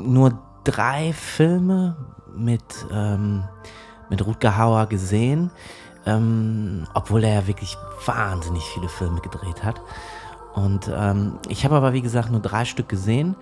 nur 0.03 0.39
drei 0.65 1.13
Filme 1.13 1.97
mit, 2.35 2.63
ähm, 2.93 3.45
mit 4.09 4.25
Rutger 4.25 4.57
Hauer 4.59 4.87
gesehen, 4.87 5.51
ähm, 6.07 6.87
obwohl 6.95 7.25
er 7.25 7.41
ja 7.41 7.47
wirklich 7.47 7.77
wahnsinnig 8.07 8.65
viele 8.65 8.89
Filme 8.89 9.21
gedreht 9.21 9.63
hat. 9.63 9.81
Und 10.55 10.91
ähm, 10.95 11.39
ich 11.49 11.65
habe 11.65 11.77
aber, 11.77 11.93
wie 11.93 12.03
gesagt, 12.03 12.31
nur 12.31 12.41
drei 12.41 12.65
Stück 12.65 12.89
gesehen. 12.89 13.37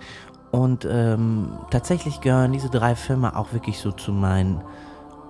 Und 0.51 0.85
ähm, 0.89 1.59
tatsächlich 1.69 2.21
gehören 2.21 2.51
diese 2.51 2.69
drei 2.69 2.95
Filme 2.95 3.35
auch 3.35 3.53
wirklich 3.53 3.79
so 3.79 3.91
zu 3.91 4.11
meinen 4.11 4.61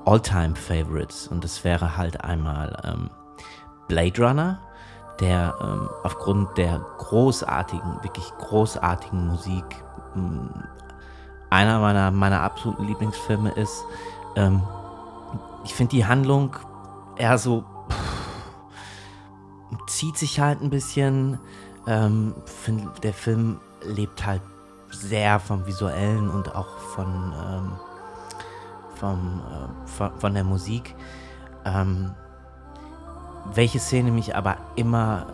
All-Time-Favorites. 0.05 1.27
Und 1.27 1.43
das 1.43 1.63
wäre 1.63 1.97
halt 1.97 2.23
einmal 2.23 2.75
ähm, 2.83 3.09
Blade 3.87 4.25
Runner, 4.25 4.59
der 5.19 5.53
ähm, 5.61 5.89
aufgrund 6.03 6.57
der 6.57 6.79
großartigen, 6.97 8.03
wirklich 8.03 8.25
großartigen 8.39 9.27
Musik 9.27 9.65
einer 11.51 11.79
meiner, 11.79 12.09
meiner 12.09 12.41
absoluten 12.41 12.87
Lieblingsfilme 12.87 13.51
ist. 13.51 13.83
Ähm, 14.35 14.63
ich 15.63 15.75
finde 15.75 15.91
die 15.91 16.05
Handlung 16.05 16.55
eher 17.17 17.37
so 17.37 17.63
pff, 17.89 19.87
zieht 19.87 20.17
sich 20.17 20.39
halt 20.39 20.61
ein 20.61 20.71
bisschen. 20.71 21.37
Ähm, 21.85 22.33
find, 22.45 23.03
der 23.03 23.13
Film 23.13 23.59
lebt 23.83 24.25
halt 24.25 24.41
sehr 24.89 25.39
vom 25.39 25.65
visuellen 25.65 26.29
und 26.29 26.55
auch 26.55 26.77
von 26.77 27.07
ähm, 27.07 27.71
vom, 28.95 29.41
äh, 29.41 29.87
von, 29.87 30.11
von, 30.19 30.33
der 30.33 30.43
Musik. 30.43 30.95
Ähm, 31.65 32.11
welche 33.53 33.79
Szene 33.79 34.11
mich 34.11 34.35
aber 34.35 34.57
immer 34.75 35.27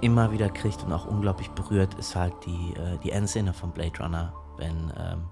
immer 0.00 0.32
wieder 0.32 0.50
kriegt 0.50 0.82
und 0.82 0.92
auch 0.92 1.06
unglaublich 1.06 1.50
berührt, 1.52 1.94
ist 1.94 2.14
halt 2.14 2.34
die, 2.44 2.74
äh, 2.74 2.98
die 3.02 3.12
Endszene 3.12 3.54
von 3.54 3.70
Blade 3.70 4.02
Runner 4.02 4.34
wenn, 4.56 4.92
ähm, 4.98 5.22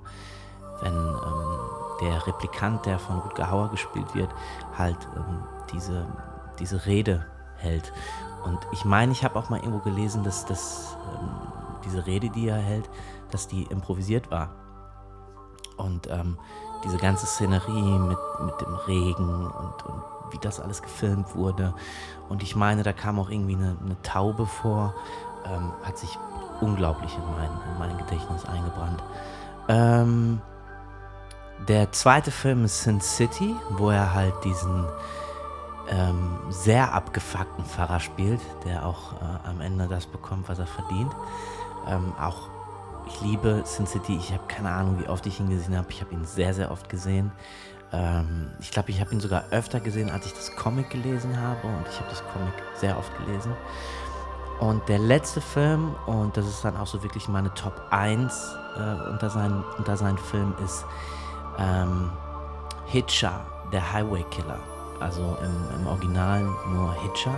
wenn 0.82 0.94
ähm, 0.94 1.60
der 2.00 2.26
Replikant, 2.26 2.84
der 2.86 2.98
von 2.98 3.18
Rutger 3.20 3.50
Hauer 3.50 3.70
gespielt 3.70 4.14
wird, 4.14 4.30
halt 4.76 4.98
ähm, 5.16 5.42
diese, 5.72 6.06
diese 6.58 6.84
Rede 6.86 7.26
hält. 7.56 7.92
Und 8.44 8.58
ich 8.72 8.84
meine, 8.84 9.12
ich 9.12 9.24
habe 9.24 9.38
auch 9.38 9.50
mal 9.50 9.60
irgendwo 9.60 9.78
gelesen, 9.78 10.24
dass, 10.24 10.44
dass 10.44 10.96
ähm, 11.14 11.30
diese 11.84 12.06
Rede, 12.06 12.28
die 12.28 12.48
er 12.48 12.56
hält, 12.56 12.90
dass 13.30 13.46
die 13.46 13.62
improvisiert 13.64 14.30
war. 14.30 14.50
Und 15.76 16.08
ähm, 16.10 16.36
diese 16.84 16.98
ganze 16.98 17.26
Szenerie 17.26 17.98
mit, 17.98 18.18
mit 18.44 18.60
dem 18.60 18.74
Regen 18.86 19.46
und, 19.46 19.86
und 19.86 20.02
wie 20.30 20.38
das 20.38 20.60
alles 20.60 20.82
gefilmt 20.82 21.34
wurde. 21.34 21.74
Und 22.28 22.42
ich 22.42 22.56
meine, 22.56 22.82
da 22.82 22.92
kam 22.92 23.18
auch 23.18 23.30
irgendwie 23.30 23.54
eine, 23.54 23.76
eine 23.84 24.00
Taube 24.02 24.46
vor. 24.46 24.94
Ähm, 25.44 25.72
hat 25.82 25.98
sich 25.98 26.18
unglaublich 26.60 27.16
in 27.16 27.24
mein, 27.36 27.50
in 27.50 27.78
mein 27.78 27.98
Gedächtnis 27.98 28.44
eingebrannt. 28.44 29.02
Ähm, 29.68 30.40
der 31.68 31.92
zweite 31.92 32.30
Film 32.30 32.64
ist 32.64 32.82
Sin 32.82 33.00
City, 33.00 33.54
wo 33.70 33.90
er 33.90 34.14
halt 34.14 34.34
diesen 34.44 34.86
ähm, 35.88 36.38
sehr 36.48 36.92
abgefuckten 36.92 37.64
Pfarrer 37.64 38.00
spielt, 38.00 38.40
der 38.64 38.86
auch 38.86 39.14
äh, 39.14 39.48
am 39.48 39.60
Ende 39.60 39.88
das 39.88 40.06
bekommt, 40.06 40.48
was 40.48 40.58
er 40.58 40.66
verdient. 40.66 41.12
Ähm, 41.88 42.12
auch 42.20 42.48
ich 43.06 43.20
liebe 43.20 43.62
Sin 43.64 43.86
City. 43.86 44.16
Ich 44.16 44.32
habe 44.32 44.44
keine 44.48 44.70
Ahnung, 44.70 44.98
wie 45.00 45.08
oft 45.08 45.26
ich 45.26 45.40
ihn 45.40 45.50
gesehen 45.50 45.76
habe. 45.76 45.88
Ich 45.90 46.00
habe 46.00 46.14
ihn 46.14 46.24
sehr, 46.24 46.54
sehr 46.54 46.70
oft 46.70 46.88
gesehen. 46.88 47.32
Ähm, 47.92 48.50
ich 48.60 48.70
glaube, 48.70 48.90
ich 48.90 49.00
habe 49.00 49.12
ihn 49.12 49.20
sogar 49.20 49.44
öfter 49.50 49.80
gesehen, 49.80 50.10
als 50.10 50.26
ich 50.26 50.32
das 50.32 50.54
Comic 50.56 50.90
gelesen 50.90 51.40
habe. 51.40 51.66
Und 51.66 51.86
ich 51.90 51.98
habe 51.98 52.08
das 52.10 52.22
Comic 52.32 52.54
sehr 52.74 52.96
oft 52.96 53.12
gelesen. 53.18 53.52
Und 54.60 54.88
der 54.88 55.00
letzte 55.00 55.40
Film, 55.40 55.94
und 56.06 56.36
das 56.36 56.46
ist 56.46 56.64
dann 56.64 56.76
auch 56.76 56.86
so 56.86 57.02
wirklich 57.02 57.28
meine 57.28 57.52
Top 57.54 57.82
1 57.90 58.56
äh, 58.76 59.10
unter, 59.10 59.28
seinen, 59.28 59.64
unter 59.76 59.96
seinen 59.96 60.18
Filmen, 60.18 60.54
ist 60.64 60.84
ähm, 61.58 62.10
Hitcher, 62.86 63.44
der 63.72 63.92
Highway 63.92 64.24
Killer. 64.30 64.58
Also 65.00 65.36
im, 65.42 65.80
im 65.80 65.86
Original 65.86 66.42
nur 66.72 66.94
Hitcher. 67.02 67.34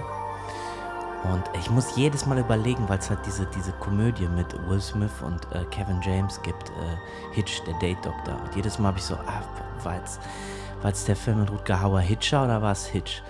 Und 1.32 1.42
ich 1.58 1.70
muss 1.70 1.96
jedes 1.96 2.26
Mal 2.26 2.38
überlegen, 2.38 2.86
weil 2.88 2.98
es 2.98 3.08
halt 3.08 3.20
diese, 3.24 3.46
diese 3.46 3.72
Komödie 3.72 4.28
mit 4.28 4.46
Will 4.68 4.80
Smith 4.80 5.22
und 5.22 5.40
äh, 5.52 5.64
Kevin 5.70 6.00
James 6.02 6.40
gibt, 6.42 6.68
äh, 6.70 7.32
Hitch, 7.32 7.62
der 7.64 7.74
Date 7.78 8.04
Doctor. 8.04 8.34
Und 8.44 8.54
jedes 8.54 8.78
Mal 8.78 8.88
habe 8.88 8.98
ich 8.98 9.04
so, 9.04 9.14
ah, 9.14 9.42
war 9.82 10.90
es 10.90 11.04
der 11.06 11.16
Film 11.16 11.40
mit 11.40 11.50
Rutger 11.50 11.80
Hauer 11.80 12.00
Hitcher 12.00 12.44
oder 12.44 12.60
war 12.60 12.72
es 12.72 12.84
Hitch? 12.84 13.22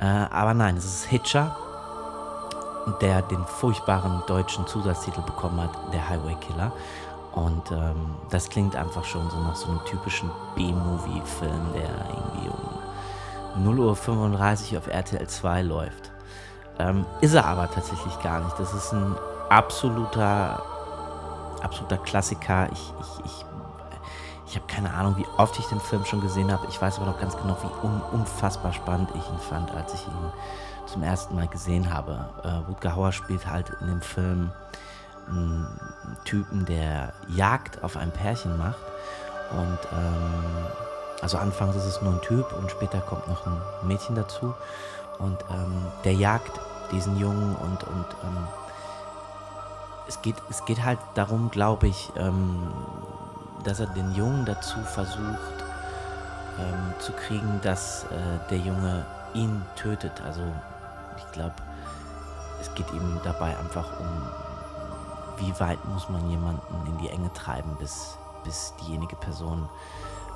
Äh, 0.00 0.04
aber 0.04 0.52
nein, 0.52 0.76
es 0.76 0.84
ist 0.84 1.04
Hitcher, 1.06 1.56
der 3.00 3.22
den 3.22 3.44
furchtbaren 3.46 4.22
deutschen 4.26 4.66
Zusatztitel 4.66 5.22
bekommen 5.22 5.62
hat, 5.62 5.92
der 5.94 6.06
Highway 6.06 6.34
Killer. 6.40 6.72
Und 7.32 7.70
ähm, 7.70 8.16
das 8.30 8.48
klingt 8.48 8.74
einfach 8.74 9.04
schon 9.04 9.28
so 9.30 9.38
nach 9.38 9.54
so 9.54 9.68
einem 9.68 9.84
typischen 9.84 10.30
B-Movie-Film, 10.56 11.72
der 11.74 11.88
irgendwie 12.08 12.48
um 12.48 13.78
0.35 13.78 14.72
Uhr 14.72 14.78
auf 14.78 14.86
RTL 14.88 15.26
2 15.26 15.62
läuft. 15.62 16.10
Ähm, 16.78 17.04
ist 17.20 17.34
er 17.34 17.46
aber 17.46 17.70
tatsächlich 17.70 18.18
gar 18.22 18.40
nicht. 18.40 18.58
Das 18.58 18.72
ist 18.74 18.92
ein 18.92 19.14
absoluter, 19.48 20.62
absoluter 21.62 21.98
Klassiker. 21.98 22.68
Ich, 22.72 22.92
ich, 23.00 23.24
ich, 23.26 23.44
ich 24.46 24.56
habe 24.56 24.66
keine 24.66 24.92
Ahnung, 24.92 25.16
wie 25.16 25.26
oft 25.36 25.58
ich 25.58 25.66
den 25.66 25.80
Film 25.80 26.04
schon 26.04 26.20
gesehen 26.20 26.50
habe. 26.50 26.66
Ich 26.68 26.80
weiß 26.80 26.96
aber 26.96 27.06
noch 27.06 27.20
ganz 27.20 27.36
genau, 27.36 27.56
wie 27.62 27.86
un, 27.86 28.00
unfassbar 28.12 28.72
spannend 28.72 29.10
ich 29.10 29.28
ihn 29.28 29.38
fand, 29.38 29.70
als 29.72 29.94
ich 29.94 30.06
ihn 30.06 30.32
zum 30.86 31.02
ersten 31.02 31.36
Mal 31.36 31.46
gesehen 31.46 31.92
habe. 31.92 32.28
Äh, 32.42 32.68
Rutger 32.68 32.96
Hauer 32.96 33.12
spielt 33.12 33.46
halt 33.46 33.70
in 33.80 33.86
dem 33.86 34.00
Film 34.00 34.50
einen 35.30 35.66
Typen, 36.24 36.66
der 36.66 37.12
Jagd 37.28 37.82
auf 37.82 37.96
ein 37.96 38.10
Pärchen 38.10 38.56
macht. 38.58 38.78
Und 39.50 39.78
ähm, 39.92 40.66
also 41.22 41.38
anfangs 41.38 41.76
ist 41.76 41.84
es 41.84 42.02
nur 42.02 42.14
ein 42.14 42.20
Typ 42.22 42.52
und 42.52 42.70
später 42.70 43.00
kommt 43.00 43.28
noch 43.28 43.46
ein 43.46 43.60
Mädchen 43.82 44.14
dazu. 44.14 44.54
Und 45.18 45.38
ähm, 45.50 45.86
der 46.04 46.14
jagt 46.14 46.60
diesen 46.92 47.16
Jungen 47.18 47.54
und, 47.56 47.84
und 47.84 48.06
ähm, 48.24 48.48
es, 50.08 50.20
geht, 50.22 50.36
es 50.48 50.64
geht 50.64 50.84
halt 50.84 50.98
darum, 51.14 51.50
glaube 51.50 51.88
ich, 51.88 52.10
ähm, 52.16 52.68
dass 53.64 53.80
er 53.80 53.86
den 53.86 54.14
Jungen 54.14 54.44
dazu 54.44 54.80
versucht 54.80 55.64
ähm, 56.58 56.94
zu 56.98 57.12
kriegen, 57.12 57.60
dass 57.62 58.04
äh, 58.04 58.48
der 58.50 58.58
Junge 58.58 59.04
ihn 59.34 59.62
tötet. 59.76 60.20
Also 60.24 60.40
ich 61.16 61.32
glaube, 61.32 61.54
es 62.60 62.74
geht 62.74 62.90
ihm 62.92 63.20
dabei 63.24 63.56
einfach 63.58 63.98
um, 64.00 64.06
wie 65.40 65.58
weit 65.60 65.84
muss 65.86 66.08
man 66.08 66.28
jemanden 66.30 66.86
in 66.86 66.98
die 66.98 67.08
Enge 67.08 67.32
treiben, 67.32 67.76
bis, 67.78 68.16
bis 68.44 68.74
diejenige 68.80 69.16
Person 69.16 69.68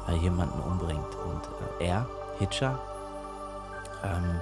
äh, 0.08 0.14
jemanden 0.16 0.60
umbringt. 0.60 1.14
Und 1.24 1.42
äh, 1.80 1.86
er, 1.86 2.06
Hitcher, 2.38 2.78
ähm, 4.02 4.40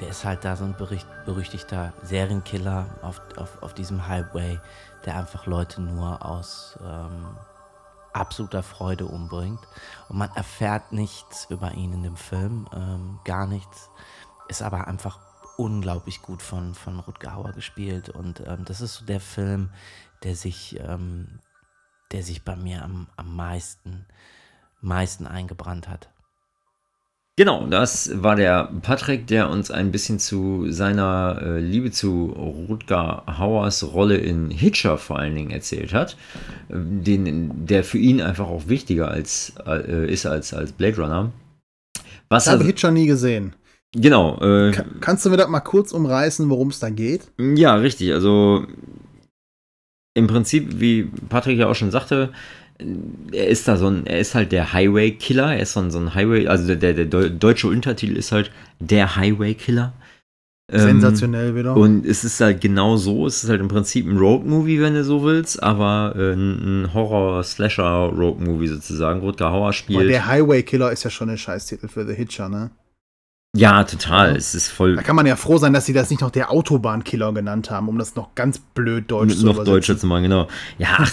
der 0.00 0.08
ist 0.08 0.24
halt 0.24 0.44
da 0.44 0.56
so 0.56 0.64
ein 0.64 0.74
berüchtigter 1.24 1.92
Serienkiller 2.02 2.86
auf, 3.02 3.20
auf, 3.36 3.62
auf 3.62 3.74
diesem 3.74 4.08
Highway, 4.08 4.58
der 5.04 5.16
einfach 5.16 5.46
Leute 5.46 5.80
nur 5.80 6.24
aus 6.24 6.78
ähm, 6.84 7.36
absoluter 8.12 8.62
Freude 8.62 9.06
umbringt. 9.06 9.60
Und 10.08 10.18
man 10.18 10.30
erfährt 10.34 10.92
nichts 10.92 11.46
über 11.50 11.72
ihn 11.72 11.92
in 11.92 12.02
dem 12.02 12.16
Film, 12.16 12.66
ähm, 12.74 13.20
gar 13.24 13.46
nichts. 13.46 13.90
Ist 14.48 14.62
aber 14.62 14.86
einfach 14.86 15.18
unglaublich 15.56 16.22
gut 16.22 16.42
von, 16.42 16.74
von 16.74 17.00
Rutger 17.00 17.34
Hauer 17.34 17.52
gespielt. 17.52 18.08
Und 18.08 18.40
ähm, 18.46 18.64
das 18.64 18.80
ist 18.80 18.94
so 18.94 19.04
der 19.04 19.20
Film, 19.20 19.70
der 20.22 20.34
sich, 20.34 20.78
ähm, 20.86 21.40
der 22.12 22.22
sich 22.22 22.42
bei 22.42 22.56
mir 22.56 22.82
am, 22.82 23.08
am 23.16 23.34
meisten, 23.34 24.06
meisten 24.80 25.26
eingebrannt 25.26 25.88
hat. 25.88 26.10
Genau, 27.36 27.66
das 27.66 28.22
war 28.22 28.36
der 28.36 28.70
Patrick, 28.82 29.26
der 29.26 29.50
uns 29.50 29.72
ein 29.72 29.90
bisschen 29.90 30.20
zu 30.20 30.70
seiner 30.70 31.40
äh, 31.42 31.58
Liebe 31.58 31.90
zu 31.90 32.26
Rutger 32.26 33.24
Hauers 33.26 33.92
Rolle 33.92 34.18
in 34.18 34.50
Hitcher 34.50 34.98
vor 34.98 35.18
allen 35.18 35.34
Dingen 35.34 35.50
erzählt 35.50 35.92
hat, 35.92 36.16
äh, 36.68 36.74
den, 36.76 37.66
der 37.66 37.82
für 37.82 37.98
ihn 37.98 38.20
einfach 38.20 38.46
auch 38.46 38.68
wichtiger 38.68 39.08
als, 39.08 39.54
äh, 39.66 40.08
ist 40.08 40.26
als, 40.26 40.54
als 40.54 40.70
Blade 40.70 40.96
Runner. 40.96 41.32
Was 42.28 42.46
ich 42.46 42.52
habe 42.52 42.62
Hitcher 42.62 42.92
nie 42.92 43.06
gesehen. 43.06 43.56
Genau. 43.94 44.38
Äh, 44.40 44.72
Kann, 44.72 45.00
kannst 45.00 45.24
du 45.24 45.30
mir 45.30 45.36
das 45.36 45.48
mal 45.48 45.60
kurz 45.60 45.92
umreißen, 45.92 46.48
worum 46.50 46.68
es 46.68 46.80
da 46.80 46.90
geht? 46.90 47.30
Ja, 47.38 47.76
richtig. 47.76 48.12
Also 48.12 48.66
im 50.14 50.26
Prinzip, 50.26 50.80
wie 50.80 51.04
Patrick 51.28 51.58
ja 51.58 51.68
auch 51.68 51.74
schon 51.74 51.90
sagte, 51.90 52.30
er 53.32 53.48
ist 53.48 53.68
da 53.68 53.76
so 53.76 53.88
ein, 53.88 54.06
er 54.06 54.18
ist 54.18 54.34
halt 54.34 54.52
der 54.52 54.72
Highway-Killer, 54.72 55.54
er 55.54 55.60
ist 55.60 55.72
so 55.72 55.80
ein, 55.80 55.90
so 55.90 55.98
ein 55.98 56.14
Highway, 56.14 56.48
also 56.48 56.74
der, 56.74 56.92
der, 56.92 57.04
deutsche 57.04 57.68
Untertitel 57.68 58.16
ist 58.16 58.32
halt 58.32 58.50
der 58.80 59.16
Highway-Killer. 59.16 59.92
Ähm, 60.72 60.80
Sensationell 60.80 61.50
ähm, 61.50 61.56
wieder. 61.56 61.76
Und 61.76 62.06
es 62.06 62.24
ist 62.24 62.40
halt 62.40 62.60
genau 62.60 62.96
so, 62.96 63.26
es 63.26 63.44
ist 63.44 63.50
halt 63.50 63.60
im 63.60 63.68
Prinzip 63.68 64.06
ein 64.06 64.16
Road-Movie, 64.16 64.80
wenn 64.80 64.94
du 64.94 65.04
so 65.04 65.22
willst, 65.22 65.62
aber 65.62 66.14
äh, 66.16 66.32
ein 66.32 66.92
Horror-Slasher-Road-Movie 66.92 68.68
sozusagen. 68.68 69.20
Rutger 69.20 69.52
Hauer 69.52 69.72
spielt. 69.72 69.98
Aber 69.98 70.08
der 70.08 70.26
Highway-Killer 70.26 70.90
ist 70.90 71.04
ja 71.04 71.10
schon 71.10 71.30
ein 71.30 71.38
Scheißtitel 71.38 71.88
für 71.88 72.06
The 72.06 72.14
Hitcher, 72.14 72.48
ne? 72.48 72.70
Ja, 73.56 73.84
total. 73.84 74.32
Ja. 74.32 74.36
Es 74.36 74.54
ist 74.54 74.68
voll. 74.68 74.96
Da 74.96 75.02
kann 75.02 75.14
man 75.14 75.26
ja 75.26 75.36
froh 75.36 75.58
sein, 75.58 75.72
dass 75.72 75.86
sie 75.86 75.92
das 75.92 76.10
nicht 76.10 76.20
noch 76.20 76.32
der 76.32 76.50
Autobahnkiller 76.50 77.32
genannt 77.32 77.70
haben, 77.70 77.88
um 77.88 77.98
das 77.98 78.16
noch 78.16 78.34
ganz 78.34 78.58
blöd 78.58 79.08
deutsch 79.08 79.36
zu 79.36 79.46
Noch 79.46 79.62
deutscher 79.62 79.96
zu 79.96 80.08
machen, 80.08 80.24
genau. 80.24 80.48
Ja, 80.76 80.88
ach, 80.98 81.12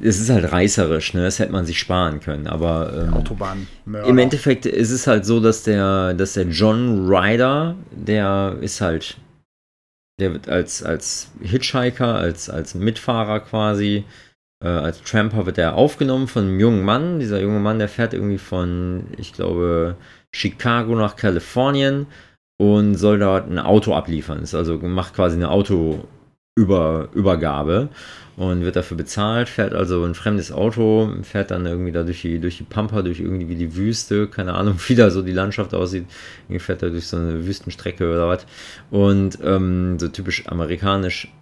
es, 0.00 0.20
ist 0.20 0.30
halt 0.30 0.50
reißerisch, 0.50 1.12
ne? 1.12 1.22
Das 1.22 1.38
hätte 1.38 1.52
man 1.52 1.66
sich 1.66 1.78
sparen 1.78 2.20
können. 2.20 2.46
Aber 2.46 2.92
ähm, 2.94 3.14
Autobahn. 3.14 3.66
Im 3.84 4.16
Endeffekt 4.16 4.64
ist 4.64 4.90
es 4.90 5.06
halt 5.06 5.26
so, 5.26 5.38
dass 5.38 5.64
der, 5.64 6.14
dass 6.14 6.32
der 6.32 6.44
John 6.44 7.06
Ryder, 7.06 7.76
der 7.90 8.56
ist 8.62 8.80
halt, 8.80 9.18
der 10.18 10.32
wird 10.32 10.48
als, 10.48 10.82
als 10.82 11.30
Hitchhiker, 11.42 12.14
als, 12.14 12.48
als 12.48 12.74
Mitfahrer 12.74 13.40
quasi, 13.40 14.04
äh, 14.64 14.68
als 14.68 15.02
Tramper 15.02 15.44
wird 15.44 15.58
er 15.58 15.74
aufgenommen 15.74 16.26
von 16.26 16.44
einem 16.44 16.58
jungen 16.58 16.84
Mann. 16.86 17.20
Dieser 17.20 17.38
junge 17.38 17.60
Mann, 17.60 17.78
der 17.78 17.90
fährt 17.90 18.14
irgendwie 18.14 18.38
von, 18.38 19.08
ich 19.18 19.34
glaube, 19.34 19.96
Chicago 20.32 20.94
nach 20.94 21.16
Kalifornien 21.16 22.06
und 22.58 22.94
soll 22.94 23.18
dort 23.18 23.50
ein 23.50 23.58
Auto 23.58 23.94
abliefern. 23.94 24.42
Ist 24.42 24.54
also 24.54 24.78
macht 24.78 25.14
quasi 25.14 25.36
eine 25.36 25.50
Autoübergabe 25.50 27.88
und 28.36 28.62
wird 28.62 28.76
dafür 28.76 28.96
bezahlt, 28.96 29.48
fährt 29.48 29.74
also 29.74 30.04
ein 30.04 30.14
fremdes 30.14 30.52
Auto, 30.52 31.10
fährt 31.22 31.50
dann 31.50 31.66
irgendwie 31.66 31.92
da 31.92 32.02
durch 32.02 32.22
die, 32.22 32.38
durch 32.38 32.58
die 32.58 32.64
Pampa, 32.64 33.02
durch 33.02 33.20
irgendwie 33.20 33.54
die 33.54 33.76
Wüste, 33.76 34.28
keine 34.28 34.54
Ahnung, 34.54 34.76
wie 34.86 34.94
da 34.94 35.10
so 35.10 35.22
die 35.22 35.32
Landschaft 35.32 35.74
aussieht. 35.74 36.06
Irgendwie 36.44 36.60
fährt 36.60 36.82
er 36.82 36.90
durch 36.90 37.06
so 37.06 37.16
eine 37.16 37.46
Wüstenstrecke 37.46 38.10
oder 38.10 38.28
was. 38.28 38.46
Und 38.90 39.38
ähm, 39.42 39.98
so 39.98 40.08
typisch 40.08 40.46
amerikanisch. 40.46 41.32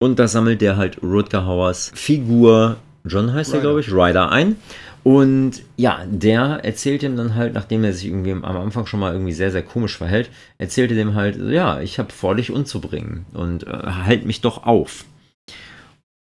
Und 0.00 0.18
da 0.18 0.26
sammelt 0.26 0.60
der 0.60 0.76
halt 0.76 1.00
Rutger 1.02 1.46
Hauers 1.46 1.92
Figur, 1.94 2.76
John 3.04 3.32
heißt 3.32 3.54
er, 3.54 3.60
glaube 3.60 3.80
ich, 3.80 3.92
Ryder 3.92 4.30
ein 4.30 4.56
und 5.04 5.62
ja, 5.76 6.04
der 6.06 6.60
erzählt 6.62 7.02
ihm 7.02 7.16
dann 7.16 7.34
halt, 7.34 7.54
nachdem 7.54 7.82
er 7.82 7.92
sich 7.92 8.06
irgendwie 8.06 8.32
am 8.32 8.44
Anfang 8.44 8.86
schon 8.86 9.00
mal 9.00 9.12
irgendwie 9.12 9.32
sehr, 9.32 9.50
sehr 9.50 9.62
komisch 9.62 9.96
verhält, 9.96 10.30
erzählte 10.58 10.94
dem 10.94 11.14
halt, 11.14 11.36
ja, 11.36 11.80
ich 11.80 11.98
habe 11.98 12.12
vor, 12.12 12.36
dich 12.36 12.50
umzubringen 12.50 13.26
und 13.32 13.66
äh, 13.66 13.70
halt 13.70 14.24
mich 14.24 14.40
doch 14.40 14.64
auf. 14.64 15.04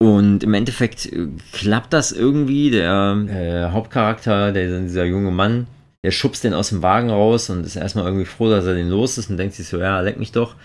Und 0.01 0.43
im 0.43 0.53
Endeffekt 0.53 1.11
äh, 1.11 1.27
klappt 1.51 1.93
das 1.93 2.11
irgendwie. 2.11 2.71
Der 2.71 3.17
äh, 3.27 3.71
Hauptcharakter, 3.71 4.51
der, 4.51 4.81
dieser 4.81 5.05
junge 5.05 5.31
Mann, 5.31 5.67
der 6.03 6.11
schubst 6.11 6.43
den 6.43 6.53
aus 6.53 6.69
dem 6.69 6.81
Wagen 6.81 7.09
raus 7.09 7.49
und 7.49 7.65
ist 7.65 7.75
erstmal 7.75 8.05
irgendwie 8.05 8.25
froh, 8.25 8.49
dass 8.49 8.65
er 8.65 8.75
den 8.75 8.89
los 8.89 9.17
ist 9.17 9.29
und 9.29 9.37
denkt 9.37 9.55
sich 9.55 9.67
so, 9.67 9.79
ja, 9.79 9.99
leck 9.99 10.17
mich 10.17 10.31
doch. 10.31 10.55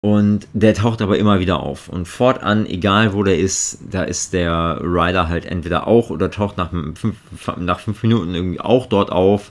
Und 0.00 0.46
der 0.52 0.74
taucht 0.74 1.02
aber 1.02 1.18
immer 1.18 1.40
wieder 1.40 1.60
auf. 1.60 1.88
Und 1.88 2.06
fortan, 2.06 2.66
egal 2.66 3.14
wo 3.14 3.24
der 3.24 3.38
ist, 3.38 3.78
da 3.90 4.04
ist 4.04 4.32
der 4.32 4.78
Rider 4.80 5.28
halt 5.28 5.44
entweder 5.44 5.88
auch 5.88 6.10
oder 6.10 6.30
taucht 6.30 6.56
nach 6.56 6.70
fünf, 6.70 7.16
nach 7.56 7.80
fünf 7.80 8.02
Minuten 8.02 8.34
irgendwie 8.34 8.60
auch 8.60 8.86
dort 8.86 9.10
auf. 9.10 9.50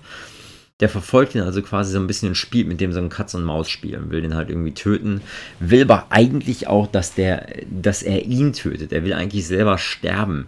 Der 0.79 0.89
verfolgt 0.89 1.33
ihn 1.35 1.41
also 1.41 1.61
quasi 1.63 1.91
so 1.91 1.99
ein 1.99 2.07
bisschen 2.07 2.29
und 2.29 2.35
spielt 2.35 2.67
mit 2.67 2.79
dem 2.79 2.93
so 2.93 2.99
ein 2.99 3.09
Katz- 3.09 3.33
und 3.33 3.43
Maus-Spiel 3.43 3.97
und 3.97 4.11
will 4.11 4.21
den 4.21 4.35
halt 4.35 4.49
irgendwie 4.49 4.73
töten. 4.73 5.21
Will 5.59 5.81
aber 5.81 6.05
eigentlich 6.11 6.67
auch, 6.67 6.87
dass, 6.87 7.15
der, 7.15 7.47
dass 7.69 8.03
er 8.03 8.25
ihn 8.25 8.53
tötet. 8.53 8.93
Er 8.93 9.03
will 9.03 9.13
eigentlich 9.13 9.47
selber 9.47 9.77
sterben. 9.79 10.45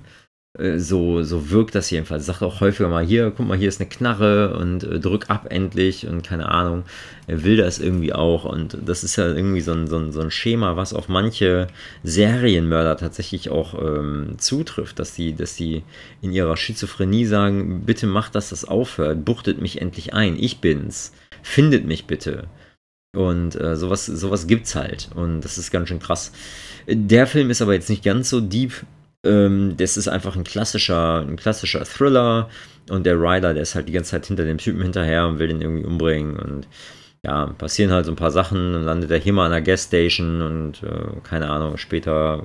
Äh, 0.58 0.80
so, 0.80 1.24
so 1.24 1.52
wirkt 1.52 1.76
das 1.76 1.90
jedenfalls. 1.90 2.26
Sagt 2.26 2.42
auch 2.42 2.60
häufiger 2.62 2.90
mal 2.90 3.06
hier, 3.06 3.32
guck 3.32 3.48
mal, 3.48 3.58
hier 3.58 3.70
ist 3.70 3.80
eine 3.80 3.90
Knarre 3.90 4.58
und 4.58 4.84
äh, 4.84 5.00
drück 5.00 5.30
ab 5.30 5.48
endlich 5.50 6.08
und 6.08 6.24
keine 6.24 6.50
Ahnung. 6.50 6.84
Er 7.28 7.44
will 7.44 7.58
das 7.58 7.80
irgendwie 7.80 8.14
auch 8.14 8.46
und 8.46 8.78
das 8.86 9.04
ist 9.04 9.16
ja 9.16 9.28
irgendwie 9.28 9.62
so 9.62 9.74
ein, 9.74 9.88
so 9.88 9.98
ein, 9.98 10.12
so 10.12 10.22
ein 10.22 10.32
Schema, 10.32 10.76
was 10.76 10.94
auf 10.94 11.08
manche 11.08 11.68
Serienmörder 12.04 12.98
tatsächlich 12.98 13.50
auch 13.50 13.76
ähm, 13.76 14.36
zutrifft, 14.38 15.00
dass 15.00 15.14
sie, 15.16 15.34
dass 15.34 15.56
sie 15.56 15.84
in 16.22 16.32
ihrer 16.32 16.58
Schizophrenie 16.58 17.26
sagen, 17.26 17.84
bitte 17.86 18.08
macht, 18.08 18.36
dass 18.36 18.50
das 18.50 18.66
aufhört, 18.66 19.26
buchtet 19.26 19.62
mich 19.62 19.82
endlich 19.82 20.14
ein, 20.14 20.36
ich 20.40 20.62
bin's, 20.62 21.14
findet 21.44 21.86
mich 21.86 22.06
bitte. 22.06 22.48
Und 23.16 23.60
äh, 23.60 23.76
sowas, 23.76 24.06
sowas 24.06 24.46
gibt's 24.46 24.76
halt. 24.76 25.10
Und 25.16 25.42
das 25.42 25.58
ist 25.58 25.72
ganz 25.72 25.90
schön 25.90 26.00
krass. 26.00 26.32
Der 26.88 27.26
Film 27.26 27.50
ist 27.50 27.62
aber 27.62 27.74
jetzt 27.74 27.90
nicht 27.90 28.04
ganz 28.04 28.30
so 28.30 28.40
deep 28.40 28.86
ähm, 29.24 29.76
das 29.78 29.98
ist 29.98 30.08
einfach 30.08 30.36
ein 30.36 30.44
klassischer, 30.44 31.22
ein 31.22 31.36
klassischer 31.36 31.84
Thriller 31.86 32.50
und 32.90 33.06
der 33.06 33.20
Ryder, 33.20 33.54
der 33.54 33.64
ist 33.64 33.76
halt 33.76 33.88
die 33.88 33.94
ganze 33.94 34.12
Zeit 34.12 34.26
hinter 34.26 34.46
dem 34.46 34.58
Typen 34.58 34.82
hinterher 34.82 35.28
und 35.28 35.40
will 35.40 35.48
den 35.48 35.62
irgendwie 35.62 35.86
umbringen 35.86 36.38
und 36.38 36.68
ja, 37.24 37.48
passieren 37.58 37.92
halt 37.92 38.06
so 38.06 38.12
ein 38.12 38.18
paar 38.18 38.32
Sachen, 38.32 38.74
dann 38.74 38.86
landet 38.86 39.12
er 39.12 39.20
hier 39.20 39.34
mal 39.34 39.46
an 39.46 39.52
der 39.52 39.62
Gasstation 39.62 40.42
und 40.42 40.84
äh, 40.84 41.20
keine 41.24 41.50
Ahnung, 41.50 41.78
später 41.78 42.44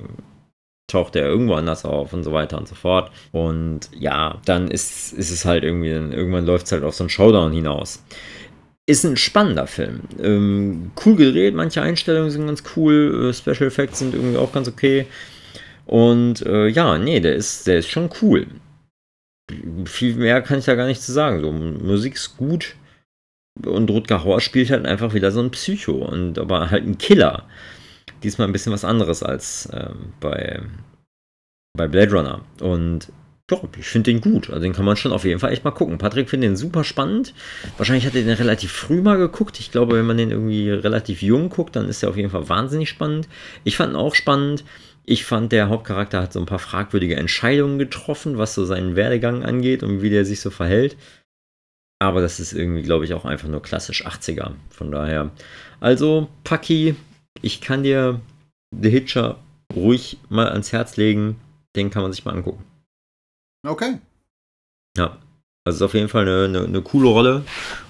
taucht 0.87 1.15
er 1.15 1.25
irgendwo 1.25 1.55
anders 1.55 1.85
auf 1.85 2.13
und 2.13 2.23
so 2.23 2.31
weiter 2.31 2.57
und 2.57 2.67
so 2.67 2.75
fort. 2.75 3.11
Und 3.31 3.89
ja, 3.97 4.39
dann 4.45 4.69
ist, 4.69 5.13
ist 5.13 5.31
es 5.31 5.45
halt 5.45 5.63
irgendwie, 5.63 5.89
irgendwann 5.89 6.45
läuft 6.45 6.67
es 6.67 6.71
halt 6.71 6.83
auf 6.83 6.95
so 6.95 7.03
einen 7.03 7.09
Showdown 7.09 7.53
hinaus. 7.53 8.03
Ist 8.85 9.03
ein 9.03 9.17
spannender 9.17 9.65
Film. 9.65 10.01
Ähm, 10.21 10.91
cool 11.05 11.15
gedreht, 11.15 11.55
manche 11.55 11.81
Einstellungen 11.81 12.29
sind 12.29 12.45
ganz 12.45 12.63
cool, 12.75 13.29
äh, 13.29 13.33
Special 13.33 13.67
Effects 13.67 13.99
sind 13.99 14.13
irgendwie 14.13 14.37
auch 14.37 14.51
ganz 14.51 14.67
okay. 14.67 15.07
Und 15.85 16.41
äh, 16.41 16.67
ja, 16.67 16.97
nee, 16.97 17.19
der 17.19 17.35
ist, 17.35 17.67
der 17.67 17.79
ist 17.79 17.89
schon 17.89 18.09
cool. 18.21 18.47
Viel 19.85 20.15
mehr 20.15 20.41
kann 20.41 20.59
ich 20.59 20.65
da 20.65 20.75
gar 20.75 20.87
nicht 20.87 21.01
zu 21.01 21.11
sagen. 21.11 21.41
So, 21.41 21.51
Musik 21.51 22.15
ist 22.15 22.37
gut. 22.37 22.75
Und 23.63 23.89
Rutger 23.89 24.23
Hauer 24.23 24.41
spielt 24.41 24.69
halt 24.69 24.85
einfach 24.85 25.13
wieder 25.13 25.31
so 25.31 25.39
ein 25.39 25.51
Psycho 25.51 25.93
und 25.93 26.39
aber 26.39 26.71
halt 26.71 26.85
ein 26.85 26.97
Killer. 26.97 27.47
Diesmal 28.23 28.47
ein 28.47 28.51
bisschen 28.51 28.73
was 28.73 28.83
anderes 28.83 29.23
als 29.23 29.69
ähm, 29.71 30.13
bei, 30.19 30.61
bei 31.77 31.87
Blade 31.87 32.11
Runner. 32.11 32.41
Und 32.59 33.11
ja, 33.49 33.59
ich 33.77 33.85
finde 33.85 34.11
den 34.11 34.21
gut. 34.21 34.49
Also 34.49 34.61
den 34.61 34.73
kann 34.73 34.85
man 34.85 34.97
schon 34.97 35.11
auf 35.11 35.23
jeden 35.23 35.39
Fall 35.39 35.53
echt 35.53 35.63
mal 35.63 35.71
gucken. 35.71 35.99
Patrick 35.99 36.29
findet 36.29 36.49
den 36.49 36.57
super 36.57 36.83
spannend. 36.83 37.33
Wahrscheinlich 37.77 38.05
hat 38.07 38.15
er 38.15 38.23
den 38.23 38.33
relativ 38.33 38.71
früh 38.71 39.01
mal 39.01 39.17
geguckt. 39.17 39.59
Ich 39.59 39.71
glaube, 39.71 39.95
wenn 39.95 40.07
man 40.07 40.17
den 40.17 40.31
irgendwie 40.31 40.71
relativ 40.71 41.21
jung 41.21 41.49
guckt, 41.49 41.75
dann 41.75 41.87
ist 41.87 42.01
er 42.01 42.09
auf 42.09 42.17
jeden 42.17 42.31
Fall 42.31 42.49
wahnsinnig 42.49 42.89
spannend. 42.89 43.29
Ich 43.63 43.77
fand 43.77 43.93
ihn 43.93 43.97
auch 43.97 44.15
spannend. 44.15 44.65
Ich 45.05 45.25
fand, 45.25 45.51
der 45.51 45.69
Hauptcharakter 45.69 46.21
hat 46.21 46.33
so 46.33 46.39
ein 46.39 46.47
paar 46.47 46.59
fragwürdige 46.59 47.15
Entscheidungen 47.15 47.77
getroffen, 47.77 48.37
was 48.37 48.55
so 48.55 48.65
seinen 48.65 48.95
Werdegang 48.95 49.43
angeht 49.43 49.83
und 49.83 50.01
wie 50.01 50.09
der 50.09 50.25
sich 50.25 50.41
so 50.41 50.49
verhält. 50.49 50.97
Aber 51.99 52.21
das 52.21 52.39
ist 52.39 52.53
irgendwie, 52.53 52.81
glaube 52.81 53.05
ich, 53.05 53.13
auch 53.13 53.25
einfach 53.25 53.47
nur 53.47 53.61
klassisch 53.61 54.05
80er. 54.05 54.53
Von 54.69 54.91
daher. 54.91 55.31
Also, 55.79 56.27
Paki, 56.43 56.95
ich 57.41 57.61
kann 57.61 57.83
dir 57.83 58.19
The 58.71 58.89
Hitcher 58.89 59.39
ruhig 59.73 60.17
mal 60.29 60.49
ans 60.49 60.71
Herz 60.71 60.97
legen. 60.97 61.39
Den 61.75 61.89
kann 61.89 62.01
man 62.01 62.11
sich 62.11 62.25
mal 62.25 62.33
angucken. 62.33 62.63
Okay. 63.65 63.99
Ja. 64.97 65.17
Also 65.65 65.77
ist 65.77 65.81
auf 65.81 65.93
jeden 65.95 66.09
Fall 66.09 66.27
eine, 66.27 66.45
eine, 66.45 66.65
eine 66.65 66.81
coole 66.81 67.09
Rolle 67.09 67.43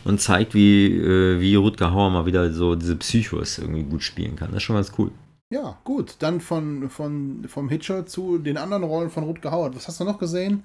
und 0.05 0.21
zeigt, 0.21 0.53
wie, 0.53 0.87
äh, 0.87 1.41
wie 1.41 1.55
Rutger 1.55 1.91
Hauer 1.91 2.09
mal 2.09 2.25
wieder 2.25 2.53
so 2.53 2.75
diese 2.75 2.95
Psychos 2.95 3.57
irgendwie 3.57 3.83
gut 3.83 4.01
spielen 4.01 4.37
kann. 4.37 4.49
Das 4.51 4.57
ist 4.57 4.63
schon 4.63 4.77
ganz 4.77 4.93
cool. 4.97 5.11
Ja, 5.51 5.77
gut. 5.83 6.15
Dann 6.19 6.41
von, 6.41 6.89
von, 6.89 7.45
vom 7.47 7.69
Hitcher 7.69 8.05
zu 8.05 8.37
den 8.37 8.57
anderen 8.57 8.83
Rollen 8.83 9.09
von 9.09 9.23
Rutger 9.23 9.51
Hauer. 9.51 9.75
Was 9.75 9.87
hast 9.87 9.99
du 9.99 10.03
noch 10.03 10.17
gesehen? 10.19 10.63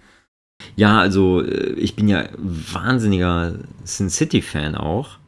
Ja, 0.76 0.98
also 1.00 1.42
äh, 1.42 1.72
ich 1.74 1.96
bin 1.96 2.08
ja 2.08 2.28
wahnsinniger 2.36 3.54
Sin 3.84 4.10
City-Fan 4.10 4.74
auch. 4.74 5.18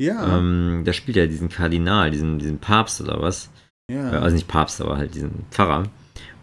Ja. 0.00 0.38
Ähm, 0.38 0.82
da 0.84 0.92
spielt 0.92 1.16
ja 1.16 1.26
diesen 1.26 1.48
Kardinal, 1.48 2.10
diesen, 2.10 2.38
diesen 2.38 2.58
Papst 2.58 3.00
oder 3.00 3.20
was. 3.20 3.50
ja. 3.90 4.12
Äh, 4.12 4.16
Also 4.16 4.34
nicht 4.34 4.48
Papst, 4.48 4.80
aber 4.80 4.96
halt 4.96 5.14
diesen 5.14 5.44
Pfarrer. 5.50 5.84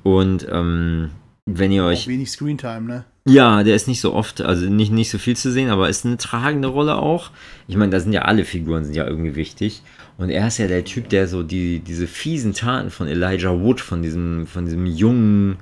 Und 0.04 0.48
ähm, 0.50 1.12
wenn 1.46 1.72
ihr 1.72 1.84
euch 1.86 2.04
Auch 2.04 2.08
wenig 2.08 2.32
Screentime, 2.32 2.82
ne? 2.82 3.06
Ja, 3.28 3.64
der 3.64 3.76
ist 3.76 3.90
nicht 3.90 4.00
so 4.00 4.14
oft, 4.14 4.40
also 4.40 4.70
nicht, 4.70 4.92
nicht 4.92 5.10
so 5.10 5.18
viel 5.18 5.36
zu 5.36 5.52
sehen, 5.52 5.70
aber 5.70 5.90
ist 5.90 6.06
eine 6.06 6.16
tragende 6.16 6.70
Rolle 6.70 6.96
auch. 6.96 7.32
Ich 7.68 7.76
meine, 7.76 7.92
da 7.92 8.00
sind 8.00 8.14
ja 8.14 8.22
alle 8.22 8.46
Figuren 8.46 8.86
sind 8.86 8.96
ja 8.96 9.06
irgendwie 9.06 9.36
wichtig. 9.36 9.82
Und 10.18 10.30
er 10.30 10.48
ist 10.48 10.58
ja 10.58 10.68
der 10.68 10.84
Typ, 10.84 11.10
der 11.10 11.28
so 11.28 11.44
die, 11.44 11.80
diese 11.80 12.08
fiesen 12.08 12.54
Taten 12.54 12.90
von 12.90 13.08
Elijah 13.08 13.62
Wood, 13.62 13.80
von 13.80 14.02
diesem, 14.02 14.48
von 14.48 14.66
diesem 14.66 14.86
jungen 14.86 15.58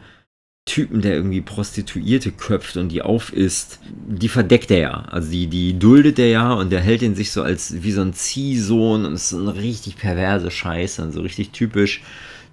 Typen, 0.65 1.02
der 1.02 1.14
irgendwie 1.14 1.41
Prostituierte 1.41 2.32
köpft 2.32 2.77
und 2.77 2.90
die 2.90 3.03
aufisst, 3.03 3.80
die 4.07 4.30
verdeckt 4.30 4.72
er 4.72 4.80
ja. 4.80 4.91
Also 5.10 5.30
die, 5.30 5.48
die 5.48 5.77
duldet 5.77 6.18
er 6.18 6.30
ja 6.30 6.53
und 6.53 6.72
der 6.72 6.82
hält 6.82 7.03
ihn 7.03 7.15
sich 7.15 7.32
so 7.32 7.44
als 7.44 7.84
wie 7.84 7.91
so 7.91 8.02
ein 8.02 8.14
Ziehsohn 8.14 9.06
und 9.06 9.14
ist 9.14 9.30
so 9.30 9.38
eine 9.38 9.56
richtig 9.56 9.98
perverse 9.98 10.49
Scheiße 10.49 11.03
und 11.03 11.11
so 11.11 11.22
richtig 11.22 11.52
typisch, 11.52 12.02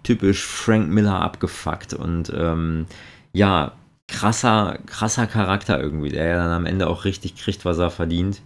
typisch 0.02 0.44
Frank 0.44 0.90
Miller 0.90 1.20
abgefuckt. 1.20 1.94
Und 1.94 2.30
ähm, 2.36 2.86
ja, 3.32 3.72
krasser, 4.08 4.78
krasser 4.86 5.26
Charakter 5.26 5.80
irgendwie, 5.80 6.10
der 6.10 6.26
ja 6.26 6.36
dann 6.36 6.50
am 6.52 6.66
Ende 6.66 6.88
auch 6.88 7.04
richtig 7.06 7.36
kriegt, 7.36 7.64
was 7.64 7.78
er 7.78 7.90
verdient. 7.90 8.42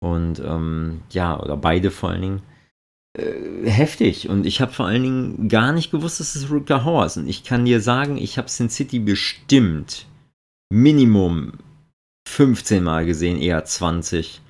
Und 0.00 0.40
ähm, 0.40 1.00
ja, 1.10 1.40
oder 1.40 1.56
beide 1.56 1.90
vor 1.90 2.10
allen 2.10 2.22
Dingen. 2.22 2.42
Äh, 3.18 3.68
heftig. 3.68 4.28
Und 4.28 4.46
ich 4.46 4.60
habe 4.60 4.72
vor 4.72 4.86
allen 4.86 5.02
Dingen 5.02 5.48
gar 5.48 5.72
nicht 5.72 5.90
gewusst, 5.90 6.20
dass 6.20 6.34
es 6.34 6.50
Rutger 6.50 6.84
Hauer 6.84 7.06
ist. 7.06 7.16
Und 7.16 7.28
ich 7.28 7.44
kann 7.44 7.64
dir 7.64 7.80
sagen, 7.80 8.16
ich 8.16 8.38
habe 8.38 8.48
Sin 8.48 8.70
City 8.70 8.98
bestimmt 8.98 10.06
Minimum 10.72 11.52
15 12.26 12.82
Mal 12.82 13.04
gesehen, 13.04 13.38
eher 13.38 13.64
20. 13.64 14.40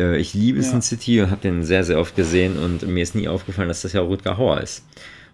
Äh, 0.00 0.18
ich 0.18 0.34
liebe 0.34 0.58
Ja. 0.58 0.64
Sin 0.64 0.82
City 0.82 1.20
und 1.20 1.30
habe 1.30 1.42
den 1.42 1.62
sehr, 1.62 1.84
sehr 1.84 2.00
oft 2.00 2.16
gesehen. 2.16 2.58
Und 2.58 2.82
mir 2.86 3.02
ist 3.02 3.14
nie 3.14 3.28
aufgefallen, 3.28 3.68
dass 3.68 3.82
das 3.82 3.92
ja 3.92 4.00
Rutger 4.00 4.36
Hauer 4.36 4.60
ist. 4.60 4.84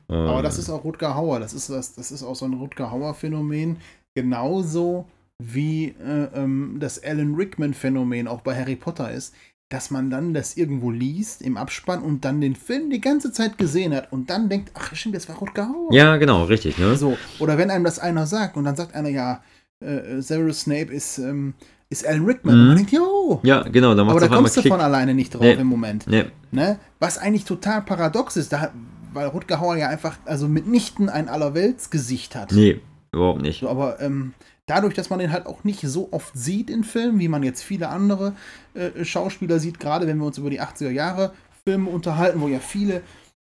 Aber 0.09 0.43
das 0.43 0.59
ist 0.59 0.69
auch 0.69 0.85
Rutger 0.85 1.15
Hauer. 1.15 1.41
Das 1.41 1.55
ist, 1.55 1.71
das, 1.71 1.95
das 1.95 2.13
ist 2.13 2.23
auch 2.23 2.35
so 2.35 2.45
ein 2.45 2.55
Rutger 2.55 2.91
Hauer-Phänomen. 2.91 3.79
Genauso 4.15 5.07
wie 5.43 5.95
äh, 6.05 6.29
ähm, 6.35 6.77
das 6.81 7.03
Alan 7.03 7.35
Rickman-Phänomen 7.35 8.29
auch 8.29 8.43
bei 8.43 8.55
Harry 8.55 8.77
Potter 8.77 9.11
ist, 9.11 9.35
dass 9.73 9.91
man 9.91 10.11
dann 10.11 10.35
das 10.35 10.57
irgendwo 10.57 10.91
liest 10.91 11.43
im 11.43 11.57
Abspann 11.57 12.03
und 12.03 12.25
dann 12.25 12.41
den 12.41 12.55
Film 12.55 12.91
die 12.91 13.01
ganze 13.01 13.33
Zeit 13.33 13.57
gesehen 13.59 13.95
hat 13.95 14.13
und 14.13 14.29
dann 14.31 14.49
denkt, 14.49 14.71
ach 14.75 14.95
stimmt, 14.95 15.15
das 15.15 15.29
war 15.29 15.37
Rutger 15.37 15.69
Hauer. 15.69 15.93
Ja, 15.93 16.17
genau, 16.17 16.45
richtig. 16.45 16.79
Ne? 16.79 16.97
So, 16.97 17.17
oder 17.39 17.57
wenn 17.59 17.71
einem 17.71 17.85
das 17.85 17.99
einer 17.99 18.27
sagt 18.27 18.57
und 18.57 18.65
dann 18.65 18.77
sagt 18.77 18.95
einer, 18.95 19.09
ja, 19.09 19.43
äh, 19.81 20.21
Severus 20.21 20.61
Snape 20.61 20.93
ist, 20.93 21.19
ähm, 21.19 21.55
ist 21.89 22.07
Alan 22.07 22.25
Rickman. 22.25 22.55
Mhm. 22.55 22.61
Und 22.61 22.67
man 22.69 22.77
denkt, 22.77 22.93
jo. 22.93 23.41
Ja, 23.43 23.63
genau, 23.63 23.95
da 23.95 24.05
macht 24.05 24.17
Aber 24.17 24.21
da 24.29 24.35
kommst 24.35 24.57
du 24.57 24.63
von 24.63 24.81
alleine 24.81 25.15
nicht 25.15 25.35
drauf 25.35 25.43
Nee. 25.43 25.53
im 25.55 25.67
Moment. 25.67 26.07
Nee, 26.07 26.25
Ne? 26.51 26.79
Was 26.99 27.17
eigentlich 27.19 27.45
total 27.45 27.83
paradox 27.83 28.37
ist, 28.37 28.53
da, 28.53 28.73
weil 29.13 29.27
Rutger 29.29 29.61
Hauer 29.61 29.77
ja 29.77 29.89
einfach, 29.89 30.17
also 30.27 30.49
mitnichten 30.49 31.09
ein 31.09 31.29
Allerweltsgesicht 31.29 32.35
hat. 32.37 32.53
nee, 32.53 32.81
überhaupt 33.13 33.41
nicht. 33.43 33.61
So, 33.61 33.69
aber 33.69 34.01
ähm, 34.01 34.35
dadurch, 34.67 34.95
dass 34.95 35.11
man 35.11 35.19
den 35.19 35.33
halt 35.33 35.47
auch 35.47 35.65
nicht 35.65 35.81
so 35.83 36.09
oft 36.13 36.33
sieht 36.37 36.71
in 36.71 36.85
Filmen, 36.85 37.19
wie 37.19 37.29
man 37.29 37.43
jetzt 37.43 37.63
viele 37.63 37.89
andere 37.89 38.35
äh, 38.75 39.05
Schauspieler 39.05 39.59
sieht, 39.61 39.81
gerade 39.81 40.07
wenn 40.07 40.19
wir 40.19 40.27
uns 40.27 40.39
über 40.39 40.51
die 40.51 40.61
80er 40.61 40.91
Jahre 40.91 41.33
Filme 41.65 41.91
unterhalten, 41.91 42.41
wo 42.41 42.49
ja 42.49 42.59
viele 42.59 43.03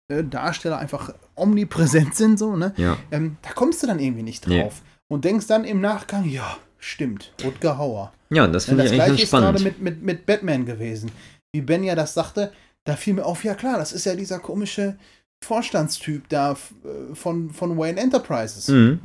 äh, 0.09 0.25
Darsteller 0.25 0.79
einfach 0.79 1.13
omnipräsent 1.35 2.15
sind, 2.15 2.39
so, 2.39 2.57
ne? 2.57 2.73
Ja, 2.77 2.97
Ähm, 3.11 3.37
da 3.43 3.51
kommst 3.53 3.83
du 3.83 3.87
dann 3.87 3.99
irgendwie 3.99 4.23
nicht 4.23 4.49
drauf. 4.49 4.83
Und 5.09 5.25
denkst 5.25 5.47
dann 5.47 5.65
im 5.65 5.81
Nachgang, 5.81 6.25
ja, 6.29 6.57
stimmt, 6.79 7.33
Rutger 7.45 7.79
Hauer. 7.79 8.13
ja 8.31 8.47
das 8.47 8.67
Ja, 8.67 8.71
finde 8.71 8.85
ich 8.85 8.91
das 8.91 9.01
eigentlich 9.01 9.07
gleiche 9.07 9.11
ganz 9.11 9.23
ist 9.23 9.31
gerade 9.31 9.59
spannend. 9.59 9.83
mit, 9.83 9.95
mit, 9.97 10.03
mit 10.03 10.27
Batman 10.27 10.67
gewesen. 10.67 11.11
Wie 11.53 11.63
Ben 11.63 11.83
ja 11.85 11.95
das 11.95 12.15
sagte, 12.15 12.53
da 12.85 12.95
fiel 12.97 13.15
mir 13.15 13.25
auf, 13.25 13.43
ja 13.45 13.55
klar, 13.55 13.79
das 13.79 13.93
ist 13.93 14.05
ja 14.05 14.15
dieser 14.15 14.39
komische 14.39 14.99
Vorstandstyp 15.45 16.29
da 16.29 16.53
äh, 16.53 17.15
von, 17.15 17.51
von 17.51 17.77
Wayne 17.79 18.01
Enterprises. 18.01 18.69
Mhm. 18.69 19.01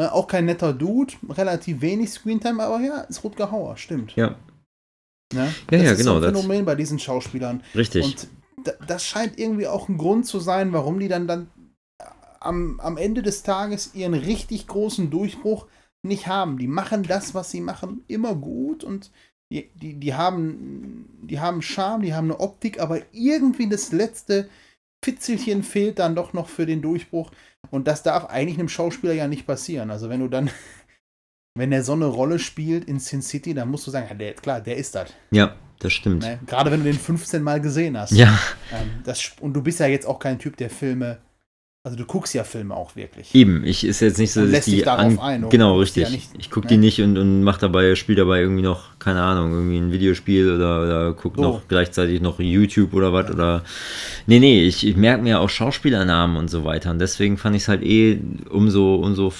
Ne, 0.00 0.10
auch 0.12 0.26
kein 0.26 0.46
netter 0.46 0.72
Dude, 0.72 1.12
relativ 1.28 1.82
wenig 1.82 2.10
Screentime, 2.10 2.62
aber 2.62 2.80
ja, 2.80 3.00
ist 3.02 3.22
Rutger 3.22 3.50
Hauer, 3.50 3.76
stimmt. 3.76 4.16
Ja, 4.16 4.34
Ne? 5.32 5.44
Ja, 5.44 5.48
das 5.66 5.82
ja, 5.82 5.92
ist 5.92 5.98
genau, 5.98 6.16
ein 6.16 6.22
das- 6.22 6.32
Phänomen 6.32 6.64
bei 6.64 6.74
diesen 6.74 6.98
Schauspielern. 6.98 7.62
richtig. 7.74 8.02
Und 8.04 8.28
da, 8.64 8.72
das 8.86 9.04
scheint 9.04 9.38
irgendwie 9.38 9.66
auch 9.66 9.90
ein 9.90 9.98
Grund 9.98 10.24
zu 10.24 10.40
sein, 10.40 10.72
warum 10.72 10.98
die 10.98 11.08
dann, 11.08 11.26
dann 11.28 11.50
am, 12.40 12.80
am 12.80 12.96
Ende 12.96 13.20
des 13.22 13.42
Tages 13.42 13.94
ihren 13.94 14.14
richtig 14.14 14.66
großen 14.66 15.10
Durchbruch 15.10 15.66
nicht 16.02 16.26
haben. 16.26 16.56
Die 16.56 16.66
machen 16.66 17.02
das, 17.02 17.34
was 17.34 17.50
sie 17.50 17.60
machen, 17.60 18.02
immer 18.08 18.34
gut 18.34 18.82
und 18.84 19.10
die, 19.52 19.68
die, 19.74 20.00
die, 20.00 20.14
haben, 20.14 21.10
die 21.22 21.40
haben 21.40 21.60
Charme, 21.60 22.02
die 22.02 22.14
haben 22.14 22.30
eine 22.30 22.40
Optik, 22.40 22.80
aber 22.80 23.00
irgendwie 23.12 23.68
das 23.68 23.92
letzte 23.92 24.48
Fitzelchen 25.04 25.62
fehlt 25.62 25.98
dann 25.98 26.14
doch 26.14 26.32
noch 26.32 26.48
für 26.48 26.64
den 26.64 26.80
Durchbruch. 26.80 27.30
Und 27.70 27.86
das 27.86 28.02
darf 28.02 28.26
eigentlich 28.26 28.58
einem 28.58 28.68
Schauspieler 28.68 29.12
ja 29.12 29.28
nicht 29.28 29.46
passieren. 29.46 29.90
Also 29.90 30.08
wenn 30.08 30.20
du 30.20 30.28
dann, 30.28 30.50
wenn 31.54 31.70
der 31.70 31.84
so 31.84 31.92
eine 31.92 32.06
Rolle 32.06 32.38
spielt 32.38 32.84
in 32.84 32.98
Sin 32.98 33.22
City, 33.22 33.54
dann 33.54 33.70
musst 33.70 33.86
du 33.86 33.90
sagen, 33.90 34.06
ja, 34.08 34.14
der, 34.14 34.34
klar, 34.34 34.60
der 34.60 34.76
ist 34.76 34.94
das. 34.94 35.12
Ja, 35.30 35.54
das 35.78 35.92
stimmt. 35.92 36.22
Ne? 36.22 36.38
Gerade 36.46 36.70
wenn 36.70 36.80
du 36.80 36.90
den 36.90 36.98
15 36.98 37.42
Mal 37.42 37.60
gesehen 37.60 37.98
hast. 37.98 38.12
Ja. 38.12 38.38
Ähm, 38.72 39.02
das, 39.04 39.32
und 39.40 39.54
du 39.54 39.62
bist 39.62 39.80
ja 39.80 39.86
jetzt 39.86 40.06
auch 40.06 40.18
kein 40.18 40.38
Typ, 40.38 40.56
der 40.56 40.70
Filme 40.70 41.18
also 41.82 41.96
du 41.96 42.04
guckst 42.04 42.34
ja 42.34 42.44
Filme 42.44 42.74
auch 42.74 42.94
wirklich. 42.94 43.34
Eben, 43.34 43.64
ich 43.64 43.84
ist 43.84 44.00
jetzt 44.00 44.18
nicht 44.18 44.32
so, 44.32 44.42
dass 44.42 44.50
lässt 44.50 44.68
ich 44.68 44.74
dich 44.74 44.82
die 44.82 44.84
darauf 44.84 45.18
ein, 45.18 45.48
genau 45.48 45.78
richtig. 45.78 46.04
ja 46.04 46.10
nicht, 46.10 46.30
ich 46.38 46.50
gucke 46.50 46.66
ne? 46.66 46.72
die 46.72 46.76
nicht 46.76 47.00
und, 47.00 47.16
und 47.16 47.42
mach 47.42 47.56
dabei, 47.56 47.94
spiel 47.94 48.16
dabei 48.16 48.40
irgendwie 48.40 48.62
noch, 48.62 48.98
keine 48.98 49.22
Ahnung, 49.22 49.52
irgendwie 49.52 49.78
ein 49.78 49.90
Videospiel 49.90 50.56
oder, 50.56 50.82
oder 50.82 51.14
guck 51.14 51.36
So. 51.36 51.42
noch 51.42 51.62
gleichzeitig 51.68 52.20
noch 52.20 52.38
YouTube 52.38 52.92
oder 52.92 53.14
was 53.14 53.30
oder. 53.30 53.64
Nee, 54.26 54.40
nee, 54.40 54.62
ich, 54.66 54.86
ich 54.86 54.96
merke 54.96 55.22
mir 55.22 55.40
auch 55.40 55.48
Schauspielernamen 55.48 56.36
und 56.36 56.48
so 56.48 56.64
weiter. 56.64 56.90
Und 56.90 56.98
deswegen 56.98 57.38
fand 57.38 57.56
ich 57.56 57.62
es 57.62 57.68
halt 57.68 57.82
eh 57.82 58.20
umso, 58.50 58.96
umso 58.96 59.32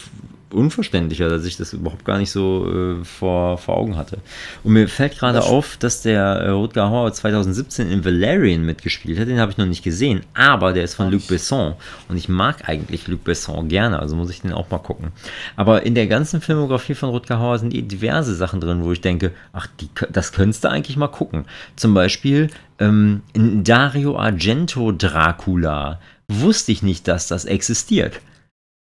unverständlicher, 0.52 1.28
dass 1.28 1.44
ich 1.44 1.56
das 1.56 1.72
überhaupt 1.72 2.04
gar 2.04 2.18
nicht 2.18 2.30
so 2.30 3.00
äh, 3.00 3.04
vor, 3.04 3.58
vor 3.58 3.76
Augen 3.76 3.96
hatte. 3.96 4.18
Und 4.64 4.72
mir 4.72 4.88
fällt 4.88 5.18
gerade 5.18 5.42
auf, 5.42 5.76
dass 5.76 6.02
der 6.02 6.22
äh, 6.22 6.50
Rutger 6.50 6.90
Hauer 6.90 7.12
2017 7.12 7.90
in 7.90 8.04
Valerian 8.04 8.64
mitgespielt 8.64 9.18
hat. 9.18 9.28
Den 9.28 9.40
habe 9.40 9.52
ich 9.52 9.58
noch 9.58 9.66
nicht 9.66 9.82
gesehen, 9.82 10.22
aber 10.34 10.72
der 10.72 10.84
ist 10.84 10.94
von 10.94 11.10
Luc. 11.10 11.26
Besson. 11.28 11.74
Und 12.08 12.16
ich 12.16 12.28
mag 12.28 12.68
eigentlich 12.68 13.06
Luc 13.06 13.24
Besson 13.24 13.68
gerne, 13.68 13.98
also 13.98 14.16
muss 14.16 14.30
ich 14.30 14.42
den 14.42 14.52
auch 14.52 14.70
mal 14.70 14.78
gucken. 14.78 15.12
Aber 15.56 15.84
in 15.84 15.94
der 15.94 16.06
ganzen 16.06 16.40
Filmografie 16.40 16.94
von 16.94 17.10
Rutger 17.10 17.38
Hauer 17.38 17.58
sind 17.58 17.74
eh 17.74 17.82
diverse 17.82 18.34
Sachen 18.34 18.60
drin, 18.60 18.82
wo 18.82 18.92
ich 18.92 19.00
denke, 19.00 19.32
ach, 19.52 19.66
die, 19.80 19.88
das 20.10 20.32
könntest 20.32 20.64
du 20.64 20.70
eigentlich 20.70 20.96
mal 20.96 21.08
gucken. 21.08 21.44
Zum 21.76 21.94
Beispiel 21.94 22.50
ähm, 22.78 23.22
in 23.32 23.62
Dario 23.62 24.18
Argento 24.18 24.92
Dracula. 24.92 26.00
Wusste 26.28 26.72
ich 26.72 26.82
nicht, 26.82 27.08
dass 27.08 27.28
das 27.28 27.44
existiert. 27.44 28.20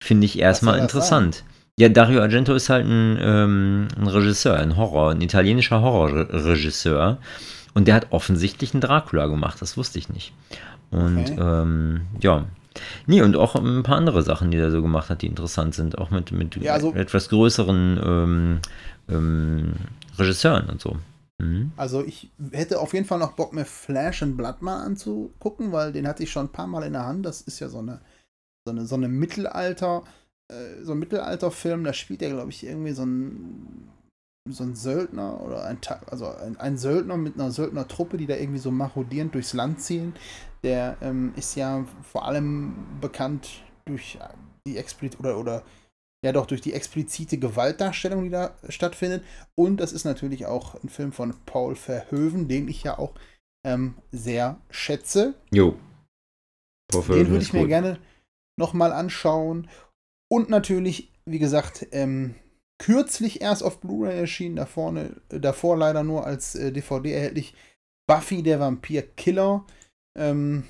Finde 0.01 0.25
ich 0.25 0.39
erstmal 0.39 0.79
interessant. 0.79 1.43
Ja, 1.79 1.87
Dario 1.87 2.21
Argento 2.21 2.53
ist 2.53 2.69
halt 2.69 2.85
ein, 2.85 3.17
ähm, 3.21 3.87
ein 3.97 4.07
Regisseur, 4.07 4.55
ein 4.57 4.75
Horror, 4.75 5.11
ein 5.11 5.21
italienischer 5.21 5.81
Horrorregisseur. 5.81 7.17
Und 7.73 7.87
der 7.87 7.95
hat 7.95 8.07
offensichtlich 8.11 8.73
einen 8.73 8.81
Dracula 8.81 9.27
gemacht, 9.27 9.61
das 9.61 9.77
wusste 9.77 9.97
ich 9.99 10.09
nicht. 10.09 10.33
Und 10.91 11.19
Okay. 11.19 11.37
ähm, 11.39 12.01
ja. 12.19 12.45
Nee, 13.07 13.21
und 13.21 13.35
auch 13.37 13.55
ein 13.55 13.83
paar 13.83 13.95
andere 13.97 14.23
Sachen, 14.23 14.51
die 14.51 14.57
er 14.57 14.71
so 14.71 14.81
gemacht 14.81 15.09
hat, 15.09 15.21
die 15.21 15.27
interessant 15.27 15.73
sind. 15.73 15.97
Auch 15.97 16.11
mit, 16.11 16.31
mit 16.33 16.55
Ja, 16.57 16.73
also- 16.73 16.93
etwas 16.93 17.29
größeren 17.29 17.99
ähm, 18.03 18.59
ähm, 19.07 19.73
Regisseuren 20.17 20.69
und 20.69 20.81
so. 20.81 20.97
Mhm. 21.41 21.71
Also 21.77 22.03
ich 22.03 22.29
hätte 22.51 22.79
auf 22.79 22.93
jeden 22.93 23.05
Fall 23.05 23.19
noch 23.19 23.33
Bock, 23.33 23.53
mir 23.53 23.63
Flash 23.65 24.21
and 24.21 24.35
Blood 24.35 24.61
mal 24.61 24.83
anzugucken, 24.83 25.71
weil 25.71 25.93
den 25.93 26.07
hatte 26.07 26.23
ich 26.23 26.31
schon 26.31 26.47
ein 26.47 26.51
paar 26.51 26.67
Mal 26.67 26.83
in 26.83 26.93
der 26.93 27.05
Hand. 27.05 27.25
Das 27.25 27.39
ist 27.41 27.59
ja 27.61 27.69
so 27.69 27.79
eine, 27.79 28.01
so 28.65 28.71
eine, 28.71 28.85
so 28.85 28.95
eine 28.95 29.07
Mittelalter, 29.07 30.03
äh, 30.49 30.83
so 30.83 30.93
ein 30.93 30.99
Mittelalterfilm, 30.99 31.83
da 31.83 31.93
spielt 31.93 32.21
er, 32.21 32.29
glaube 32.29 32.49
ich, 32.49 32.65
irgendwie 32.65 32.91
so 32.91 33.05
ein, 33.05 33.89
so 34.49 34.63
ein 34.63 34.75
Söldner 34.75 35.41
oder 35.41 35.65
ein, 35.65 35.79
also 36.07 36.27
ein, 36.27 36.57
ein 36.57 36.77
Söldner 36.77 37.17
mit 37.17 37.35
einer 37.35 37.51
Söldnertruppe, 37.51 38.17
die 38.17 38.27
da 38.27 38.35
irgendwie 38.35 38.59
so 38.59 38.71
marodierend 38.71 39.35
durchs 39.35 39.53
Land 39.53 39.81
ziehen. 39.81 40.13
Der 40.63 40.97
ähm, 41.01 41.33
ist 41.35 41.55
ja 41.55 41.85
vor 42.03 42.25
allem 42.25 42.75
bekannt 42.99 43.63
durch 43.85 44.17
die 44.67 44.77
explizit 44.77 45.19
oder, 45.19 45.37
oder 45.37 45.63
ja 46.25 46.31
doch 46.31 46.45
durch 46.45 46.61
die 46.61 46.73
explizite 46.73 47.37
Gewaltdarstellung, 47.37 48.23
die 48.23 48.29
da 48.29 48.55
stattfindet. 48.67 49.23
Und 49.55 49.77
das 49.77 49.91
ist 49.91 50.03
natürlich 50.03 50.45
auch 50.45 50.81
ein 50.83 50.89
Film 50.89 51.11
von 51.11 51.33
Paul 51.45 51.75
Verhoeven, 51.75 52.47
den 52.47 52.67
ich 52.67 52.83
ja 52.83 52.97
auch 52.97 53.13
ähm, 53.65 53.95
sehr 54.11 54.59
schätze. 54.69 55.35
Jo. 55.51 55.75
Vorführung 56.91 57.23
Den 57.23 57.31
würde 57.31 57.43
ich 57.43 57.53
mir 57.53 57.61
gut. 57.61 57.69
gerne 57.69 57.99
nochmal 58.57 58.91
anschauen. 58.91 59.69
Und 60.31 60.49
natürlich, 60.49 61.11
wie 61.25 61.39
gesagt, 61.39 61.87
ähm, 61.91 62.35
kürzlich 62.79 63.41
erst 63.41 63.63
auf 63.63 63.81
Blu-ray 63.81 64.17
erschienen, 64.17 64.55
da 64.55 64.65
vorne, 64.65 65.21
äh, 65.29 65.39
davor 65.39 65.77
leider 65.77 66.03
nur 66.03 66.25
als 66.25 66.55
äh, 66.55 66.71
DVD 66.71 67.13
erhältlich, 67.13 67.53
Buffy 68.07 68.41
der 68.41 68.59
Vampir-Killer. 68.59 69.65
Ähm, 70.17 70.63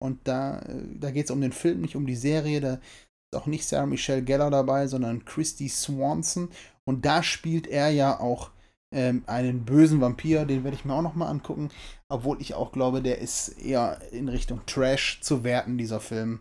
und 0.00 0.26
da, 0.28 0.60
äh, 0.60 0.82
da 0.98 1.10
geht 1.10 1.26
es 1.26 1.30
um 1.30 1.40
den 1.40 1.52
Film, 1.52 1.80
nicht 1.80 1.96
um 1.96 2.06
die 2.06 2.16
Serie. 2.16 2.60
Da 2.60 2.74
ist 2.74 3.40
auch 3.40 3.46
nicht 3.46 3.66
Sarah 3.66 3.86
Michelle 3.86 4.22
Gellar 4.22 4.50
dabei, 4.50 4.86
sondern 4.86 5.24
Christy 5.24 5.68
Swanson. 5.68 6.50
Und 6.84 7.04
da 7.04 7.22
spielt 7.22 7.66
er 7.66 7.90
ja 7.90 8.18
auch 8.18 8.50
ähm, 8.94 9.24
einen 9.26 9.64
bösen 9.64 10.00
Vampir, 10.00 10.46
den 10.46 10.64
werde 10.64 10.76
ich 10.76 10.84
mir 10.84 10.94
auch 10.94 11.02
nochmal 11.02 11.28
angucken. 11.28 11.70
Obwohl 12.08 12.40
ich 12.40 12.54
auch 12.54 12.72
glaube, 12.72 13.02
der 13.02 13.18
ist 13.18 13.48
eher 13.60 14.00
in 14.12 14.28
Richtung 14.28 14.64
Trash 14.66 15.20
zu 15.20 15.44
werten, 15.44 15.76
dieser 15.76 16.00
Film. 16.00 16.40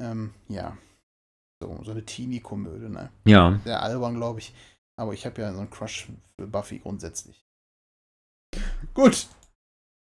Ähm, 0.00 0.34
ja. 0.48 0.76
So, 1.60 1.80
so 1.84 1.90
eine 1.90 2.04
Teenie-Komödie, 2.04 2.88
ne? 2.88 3.10
Ja, 3.24 3.58
Sehr 3.64 3.82
albern, 3.82 4.14
glaube 4.14 4.38
ich. 4.38 4.54
Aber 4.96 5.12
ich 5.12 5.26
habe 5.26 5.40
ja 5.40 5.52
so 5.52 5.58
einen 5.58 5.70
Crush 5.70 6.08
für 6.36 6.46
Buffy 6.46 6.78
grundsätzlich. 6.78 7.44
Gut. 8.94 9.26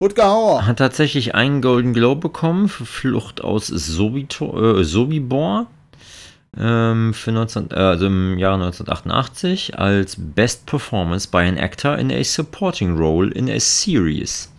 Rutger 0.03 0.27
Hauer. 0.27 0.67
hat 0.67 0.79
tatsächlich 0.79 1.35
einen 1.35 1.63
Golden 1.63 1.95
Globe 1.95 2.21
bekommen 2.21 2.69
für 2.69 2.85
Flucht 2.85 3.43
aus 3.43 3.69
Sobito, 3.69 4.81
äh, 4.81 4.85
Sobibor. 4.85 5.69
Ähm, 6.59 7.15
für 7.15 7.33
19, 7.33 7.71
äh, 7.71 7.75
also 7.75 8.07
im 8.07 8.39
Jahre 8.39 8.57
1988 8.57 9.79
als 9.79 10.17
Best 10.19 10.67
Performance 10.67 11.29
by 11.29 11.39
an 11.39 11.57
Actor 11.57 11.97
in 11.97 12.11
a 12.11 12.23
Supporting 12.23 12.97
Role 12.97 13.31
in 13.31 13.49
a 13.49 13.59
Series. 13.59 14.51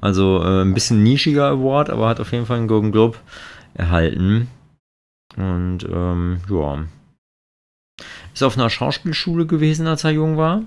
Also 0.00 0.42
äh, 0.42 0.62
ein 0.62 0.74
bisschen 0.74 1.02
nischiger 1.04 1.48
Award, 1.48 1.90
aber 1.90 2.08
hat 2.08 2.20
auf 2.20 2.32
jeden 2.32 2.46
Fall 2.46 2.58
einen 2.58 2.68
Golden 2.68 2.92
Globe 2.92 3.18
erhalten. 3.74 4.48
Und 5.36 5.86
ähm, 5.90 6.38
ja. 6.48 6.84
Ist 8.32 8.42
auf 8.42 8.56
einer 8.56 8.70
Schauspielschule 8.70 9.46
gewesen, 9.46 9.86
als 9.86 10.04
er 10.04 10.10
jung 10.10 10.36
war. 10.36 10.62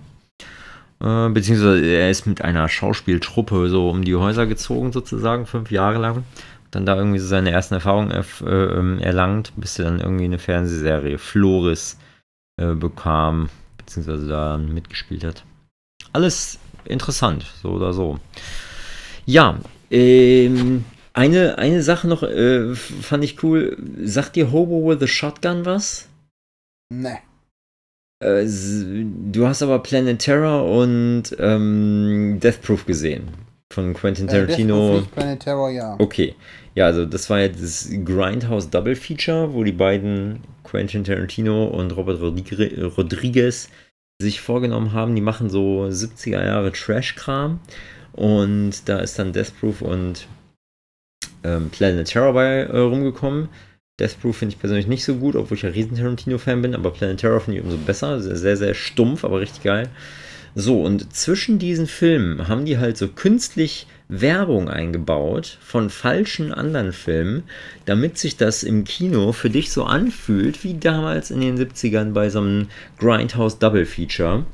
Äh, 0.99 1.29
beziehungsweise 1.29 1.85
er 1.85 2.09
ist 2.09 2.25
mit 2.25 2.41
einer 2.41 2.67
Schauspieltruppe 2.69 3.69
so 3.69 3.89
um 3.89 4.03
die 4.03 4.15
Häuser 4.15 4.47
gezogen, 4.47 4.91
sozusagen, 4.91 5.45
fünf 5.45 5.71
Jahre 5.71 5.99
lang. 5.99 6.23
Dann 6.71 6.85
da 6.85 6.95
irgendwie 6.95 7.19
so 7.19 7.27
seine 7.27 7.51
ersten 7.51 7.75
Erfahrungen 7.75 8.11
erf 8.11 8.41
äh, 8.41 8.49
ähm, 8.49 8.99
erlangt, 8.99 9.53
bis 9.55 9.79
er 9.79 9.85
dann 9.85 9.99
irgendwie 9.99 10.25
eine 10.25 10.39
Fernsehserie 10.39 11.17
Flores 11.17 11.97
äh, 12.59 12.73
bekam, 12.73 13.49
beziehungsweise 13.77 14.27
da 14.27 14.57
mitgespielt 14.57 15.23
hat. 15.23 15.43
Alles 16.13 16.59
interessant, 16.85 17.45
so 17.61 17.71
oder 17.71 17.93
so. 17.93 18.19
Ja, 19.25 19.59
ähm, 19.91 20.83
eine, 21.17 21.57
eine 21.57 21.81
Sache 21.81 22.07
noch 22.07 22.23
äh, 22.23 22.75
fand 22.75 23.23
ich 23.23 23.41
cool. 23.43 23.75
Sagt 24.03 24.35
dir 24.35 24.51
Hobo 24.51 24.87
with 24.87 25.01
a 25.01 25.07
Shotgun 25.07 25.65
was? 25.65 26.07
Ne. 26.93 27.17
Äh, 28.23 28.45
du 28.45 29.47
hast 29.47 29.61
aber 29.61 29.79
Planet 29.79 30.19
Terror 30.19 30.63
und 30.69 31.23
ähm, 31.39 32.39
Death 32.41 32.61
Proof 32.61 32.85
gesehen. 32.85 33.29
Von 33.73 33.93
Quentin 33.93 34.27
Äh, 34.27 34.31
Tarantino. 34.31 34.99
Nicht, 34.99 35.11
Planet 35.11 35.39
Terror, 35.39 35.69
ja. 35.69 35.95
Okay. 35.99 36.35
Ja, 36.75 36.85
also 36.85 37.05
das 37.05 37.29
war 37.29 37.39
ja 37.39 37.47
das 37.47 37.89
Grindhouse 38.05 38.69
Double 38.69 38.95
Feature, 38.95 39.53
wo 39.53 39.63
die 39.63 39.71
beiden 39.71 40.41
Quentin 40.63 41.03
Tarantino 41.03 41.65
und 41.65 41.91
Robert 41.97 42.21
Rodriguez, 42.21 42.97
Rodriguez 42.97 43.69
sich 44.21 44.41
vorgenommen 44.41 44.93
haben, 44.93 45.15
die 45.15 45.21
machen 45.21 45.49
so 45.49 45.85
70er 45.85 46.45
Jahre 46.45 46.71
Trash-Kram. 46.71 47.59
Und 48.13 48.87
da 48.87 48.99
ist 48.99 49.19
dann 49.19 49.33
Death 49.33 49.59
Proof 49.59 49.81
und 49.81 50.27
ähm, 51.43 51.69
Planet 51.69 52.07
Terror 52.07 52.33
bei 52.33 52.61
äh, 52.61 52.77
rumgekommen. 52.77 53.49
Death 53.99 54.19
Proof 54.21 54.37
finde 54.37 54.53
ich 54.53 54.59
persönlich 54.59 54.87
nicht 54.87 55.03
so 55.03 55.15
gut, 55.15 55.35
obwohl 55.35 55.57
ich 55.57 55.63
ja 55.63 55.69
riesen 55.69 55.97
Tarantino-Fan 55.97 56.61
bin, 56.61 56.75
aber 56.75 56.91
Planet 56.91 57.19
Terror 57.19 57.39
finde 57.39 57.59
ich 57.59 57.65
umso 57.65 57.77
besser. 57.77 58.21
Sehr, 58.21 58.35
sehr, 58.35 58.57
sehr 58.57 58.73
stumpf, 58.73 59.23
aber 59.23 59.39
richtig 59.39 59.63
geil. 59.63 59.89
So, 60.59 60.81
und 60.81 61.13
zwischen 61.13 61.59
diesen 61.59 61.87
Filmen 61.87 62.47
haben 62.47 62.65
die 62.65 62.77
halt 62.77 62.97
so 62.97 63.07
künstlich 63.07 63.85
Werbung 64.09 64.69
eingebaut 64.69 65.57
von 65.61 65.89
falschen 65.89 66.53
anderen 66.53 66.93
Filmen, 66.93 67.43
damit 67.85 68.17
sich 68.17 68.37
das 68.37 68.63
im 68.63 68.83
Kino 68.83 69.33
für 69.33 69.49
dich 69.49 69.71
so 69.71 69.83
anfühlt 69.83 70.63
wie 70.63 70.75
damals 70.75 71.29
in 71.29 71.41
den 71.41 71.57
70ern 71.57 72.13
bei 72.13 72.29
so 72.29 72.39
einem 72.39 72.69
Grindhouse 72.97 73.59
Double 73.59 73.85
Feature. 73.85 74.45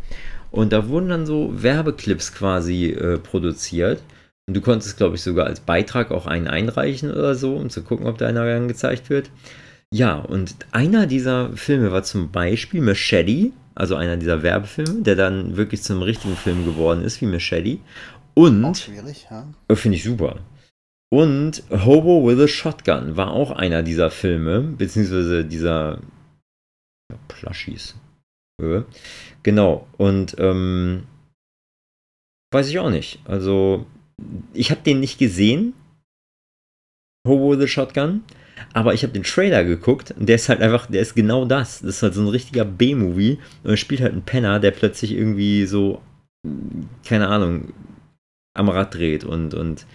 Und 0.52 0.74
da 0.74 0.88
wurden 0.88 1.10
dann 1.10 1.26
so 1.26 1.52
Werbeclips 1.54 2.34
quasi 2.34 2.88
äh, 2.88 3.18
produziert. 3.18 4.02
Und 4.48 4.56
du 4.56 4.62
konntest, 4.62 4.98
glaube 4.98 5.16
ich, 5.16 5.22
sogar 5.22 5.46
als 5.46 5.62
Beitrag 5.62 6.12
auch 6.12 6.28
einen 6.28 6.48
einreichen 6.48 7.12
oder 7.12 7.36
so, 7.36 7.56
um 7.56 7.70
zu 7.70 7.84
gucken, 7.84 8.08
ob 8.08 8.18
da 8.18 8.28
einer 8.28 8.46
dann 8.46 8.68
gezeigt 8.68 9.10
wird. 9.10 9.30
Ja, 9.94 10.16
und 10.16 10.56
einer 10.72 11.08
dieser 11.08 11.56
Filme 11.56 11.92
war 11.92 12.04
zum 12.04 12.32
Beispiel 12.32 12.82
Machete, 12.82 13.52
also 13.76 13.96
einer 13.96 14.18
dieser 14.18 14.44
Werbefilme, 14.44 15.02
der 15.04 15.16
dann 15.16 15.56
wirklich 15.56 15.84
zum 15.84 16.02
richtigen 16.02 16.36
Film 16.36 16.66
geworden 16.66 17.04
ist, 17.04 17.22
wie 17.22 17.26
Machete. 17.26 17.78
Auch 18.36 18.44
Und, 18.44 18.78
schwierig, 18.78 19.28
ja. 19.30 19.48
äh, 19.68 19.76
finde 19.76 19.98
ich 19.98 20.04
super. 20.04 20.40
Und 21.12 21.64
Hobo 21.70 22.28
with 22.28 22.40
a 22.40 22.48
Shotgun 22.48 23.16
war 23.16 23.32
auch 23.32 23.52
einer 23.52 23.84
dieser 23.84 24.10
Filme, 24.10 24.62
beziehungsweise 24.62 25.46
dieser 25.46 26.00
ja, 27.12 27.18
Plushies. 27.28 27.96
Äh, 28.62 28.82
Genau, 29.44 29.86
und 29.98 30.36
ähm, 30.40 31.04
weiß 32.52 32.70
ich 32.70 32.80
auch 32.80 32.90
nicht. 32.90 33.20
Also, 33.26 33.86
ich 34.54 34.72
habe 34.72 34.82
den 34.82 35.00
nicht 35.00 35.18
gesehen. 35.18 35.74
Hobo 37.28 37.56
the 37.56 37.68
Shotgun. 37.68 38.24
Aber 38.74 38.94
ich 38.94 39.04
habe 39.04 39.14
den 39.14 39.24
Trailer 39.24 39.64
geguckt 39.64 40.12
und 40.12 40.28
der 40.28 40.36
ist 40.36 40.50
halt 40.50 40.62
einfach, 40.62 40.86
der 40.88 41.02
ist 41.02 41.16
genau 41.16 41.46
das. 41.46 41.80
Das 41.80 41.98
ist 41.98 42.04
halt 42.04 42.14
so 42.14 42.22
ein 42.22 42.28
richtiger 42.28 42.66
B-Movie 42.66 43.40
und 43.64 43.70
er 43.70 43.78
spielt 43.78 44.02
halt 44.02 44.14
einen 44.14 44.24
Penner, 44.24 44.60
der 44.60 44.72
plötzlich 44.72 45.12
irgendwie 45.12 45.66
so, 45.66 46.02
keine 47.06 47.28
Ahnung, 47.28 47.74
am 48.56 48.70
Rad 48.70 48.94
dreht 48.94 49.24
und, 49.24 49.54
und 49.54 49.86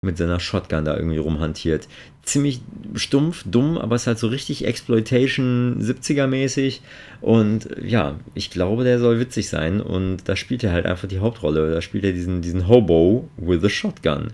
mit 0.00 0.16
seiner 0.16 0.38
Shotgun 0.38 0.84
da 0.84 0.96
irgendwie 0.96 1.18
rumhantiert. 1.18 1.88
Ziemlich 2.22 2.60
stumpf, 2.94 3.42
dumm, 3.44 3.78
aber 3.78 3.96
es 3.96 4.02
ist 4.02 4.06
halt 4.06 4.18
so 4.18 4.28
richtig 4.28 4.64
Exploitation 4.64 5.78
70er-mäßig. 5.80 6.80
Und 7.20 7.68
ja, 7.82 8.18
ich 8.34 8.50
glaube, 8.50 8.84
der 8.84 9.00
soll 9.00 9.18
witzig 9.18 9.48
sein. 9.48 9.80
Und 9.80 10.28
da 10.28 10.36
spielt 10.36 10.62
er 10.62 10.72
halt 10.72 10.86
einfach 10.86 11.08
die 11.08 11.18
Hauptrolle. 11.18 11.72
Da 11.72 11.80
spielt 11.80 12.04
er 12.04 12.12
diesen, 12.12 12.42
diesen 12.42 12.68
Hobo 12.68 13.28
with 13.36 13.64
a 13.64 13.68
Shotgun. 13.68 14.28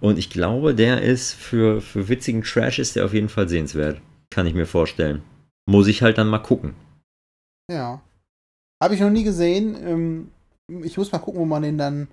Und 0.00 0.18
ich 0.18 0.30
glaube, 0.30 0.74
der 0.74 1.02
ist 1.02 1.34
für, 1.34 1.80
für 1.80 2.08
witzigen 2.08 2.42
Trash 2.42 2.78
ist 2.78 2.96
der 2.96 3.04
auf 3.04 3.12
jeden 3.12 3.28
Fall 3.28 3.48
sehenswert. 3.48 4.00
Kann 4.30 4.46
ich 4.46 4.54
mir 4.54 4.66
vorstellen. 4.66 5.22
Muss 5.66 5.88
ich 5.88 6.02
halt 6.02 6.18
dann 6.18 6.28
mal 6.28 6.38
gucken. 6.38 6.74
Ja. 7.70 8.00
Habe 8.82 8.94
ich 8.94 9.00
noch 9.00 9.10
nie 9.10 9.24
gesehen. 9.24 9.76
Ähm, 9.86 10.28
ich 10.82 10.96
muss 10.96 11.12
mal 11.12 11.18
gucken, 11.18 11.40
wo 11.40 11.44
man 11.44 11.62
den 11.62 11.76
dann 11.76 12.08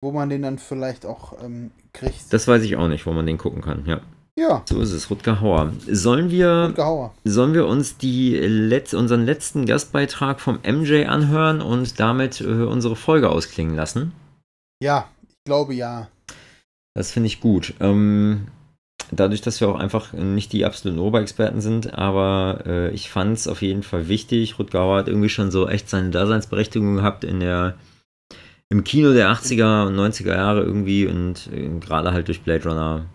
wo 0.00 0.12
man 0.12 0.28
den 0.28 0.42
dann 0.42 0.58
vielleicht 0.58 1.06
auch 1.06 1.42
ähm, 1.42 1.70
kriegt. 1.92 2.32
Das 2.32 2.46
weiß 2.46 2.62
ich 2.62 2.76
auch 2.76 2.88
nicht, 2.88 3.06
wo 3.06 3.12
man 3.12 3.26
den 3.26 3.38
gucken 3.38 3.62
kann, 3.62 3.84
ja. 3.86 4.00
Ja. 4.38 4.62
So 4.68 4.80
ist 4.80 4.92
es, 4.92 5.10
Rutger 5.10 5.40
Hauer. 5.40 5.72
Sollen 5.90 6.30
wir, 6.30 6.66
Rutger 6.68 6.84
Hauer. 6.84 7.14
Sollen 7.24 7.54
wir 7.54 7.66
uns 7.66 7.98
die 7.98 8.36
Letz-, 8.38 8.94
unseren 8.94 9.24
letzten 9.24 9.66
Gastbeitrag 9.66 10.40
vom 10.40 10.60
MJ 10.64 11.06
anhören 11.06 11.60
und 11.60 11.98
damit 11.98 12.40
äh, 12.40 12.44
unsere 12.44 12.94
Folge 12.94 13.30
ausklingen 13.30 13.74
lassen? 13.74 14.12
Ja, 14.80 15.08
ich 15.28 15.34
glaube 15.44 15.74
ja. 15.74 16.06
Das 16.94 17.10
finde 17.10 17.26
ich 17.26 17.40
gut. 17.40 17.74
Ähm, 17.80 18.46
dadurch, 19.10 19.40
dass 19.40 19.60
wir 19.60 19.68
auch 19.68 19.78
einfach 19.78 20.12
nicht 20.12 20.52
die 20.52 20.64
absoluten 20.64 21.00
Oberexperten 21.00 21.60
sind, 21.60 21.94
aber 21.94 22.62
äh, 22.64 22.90
ich 22.90 23.10
fand 23.10 23.36
es 23.36 23.48
auf 23.48 23.60
jeden 23.60 23.82
Fall 23.82 24.06
wichtig. 24.06 24.60
Rutger 24.60 24.80
Hauer 24.80 24.98
hat 24.98 25.08
irgendwie 25.08 25.28
schon 25.28 25.50
so 25.50 25.68
echt 25.68 25.88
seine 25.88 26.10
Daseinsberechtigung 26.10 26.94
gehabt 26.94 27.24
in 27.24 27.40
der 27.40 27.74
im 28.70 28.84
Kino 28.84 29.12
der 29.12 29.30
80er 29.30 29.86
und 29.86 29.96
90er 29.96 30.34
Jahre 30.34 30.62
irgendwie 30.62 31.06
und 31.06 31.48
äh, 31.52 31.68
gerade 31.80 32.12
halt 32.12 32.28
durch 32.28 32.42
Blade 32.42 32.68
Runner 32.68 33.06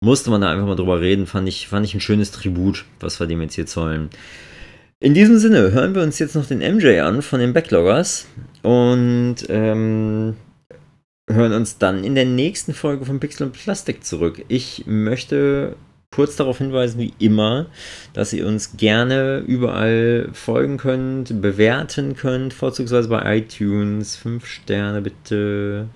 musste 0.00 0.30
man 0.30 0.40
da 0.40 0.50
einfach 0.50 0.66
mal 0.66 0.76
drüber 0.76 1.00
reden. 1.00 1.26
Fand 1.26 1.48
ich, 1.48 1.68
fand 1.68 1.86
ich 1.86 1.94
ein 1.94 2.00
schönes 2.00 2.30
Tribut, 2.30 2.84
was 3.00 3.18
wir 3.18 3.26
dem 3.26 3.40
jetzt 3.40 3.54
hier 3.54 3.66
zollen. 3.66 4.10
In 5.00 5.14
diesem 5.14 5.38
Sinne 5.38 5.72
hören 5.72 5.94
wir 5.94 6.02
uns 6.02 6.18
jetzt 6.18 6.34
noch 6.34 6.46
den 6.46 6.58
MJ 6.58 7.00
an 7.00 7.22
von 7.22 7.40
den 7.40 7.52
Backloggers 7.52 8.26
und 8.62 9.36
ähm, 9.48 10.36
hören 11.28 11.52
uns 11.52 11.78
dann 11.78 12.04
in 12.04 12.14
der 12.14 12.26
nächsten 12.26 12.74
Folge 12.74 13.04
von 13.04 13.20
Pixel 13.20 13.46
und 13.46 13.52
Plastik 13.52 14.04
zurück. 14.04 14.44
Ich 14.48 14.84
möchte 14.86 15.76
kurz 16.14 16.36
darauf 16.36 16.58
hinweisen, 16.58 17.00
wie 17.00 17.12
immer, 17.18 17.66
dass 18.12 18.32
ihr 18.32 18.46
uns 18.46 18.76
gerne 18.76 19.38
überall 19.38 20.28
folgen 20.32 20.76
könnt, 20.76 21.42
bewerten 21.42 22.14
könnt, 22.14 22.54
vorzugsweise 22.54 23.08
bei 23.08 23.38
iTunes. 23.38 24.14
Fünf 24.14 24.46
Sterne 24.46 25.02
bitte. 25.02 25.88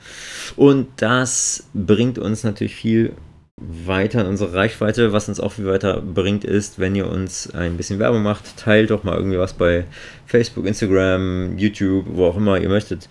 Und 0.56 0.88
das 0.96 1.68
bringt 1.72 2.18
uns 2.18 2.42
natürlich 2.42 2.74
viel 2.74 3.12
weiter 3.56 4.22
in 4.22 4.26
unsere 4.26 4.54
Reichweite. 4.54 5.12
Was 5.12 5.28
uns 5.28 5.38
auch 5.38 5.52
viel 5.52 5.66
weiter 5.66 6.00
bringt, 6.00 6.44
ist, 6.44 6.78
wenn 6.78 6.96
ihr 6.96 7.08
uns 7.08 7.52
ein 7.54 7.76
bisschen 7.76 7.98
Werbung 8.00 8.22
macht, 8.22 8.56
teilt 8.56 8.90
doch 8.90 9.04
mal 9.04 9.16
irgendwie 9.16 9.38
was 9.38 9.52
bei 9.52 9.84
Facebook, 10.26 10.66
Instagram, 10.66 11.58
YouTube, 11.58 12.06
wo 12.08 12.26
auch 12.26 12.36
immer 12.36 12.58
ihr 12.58 12.68
möchtet. 12.68 13.08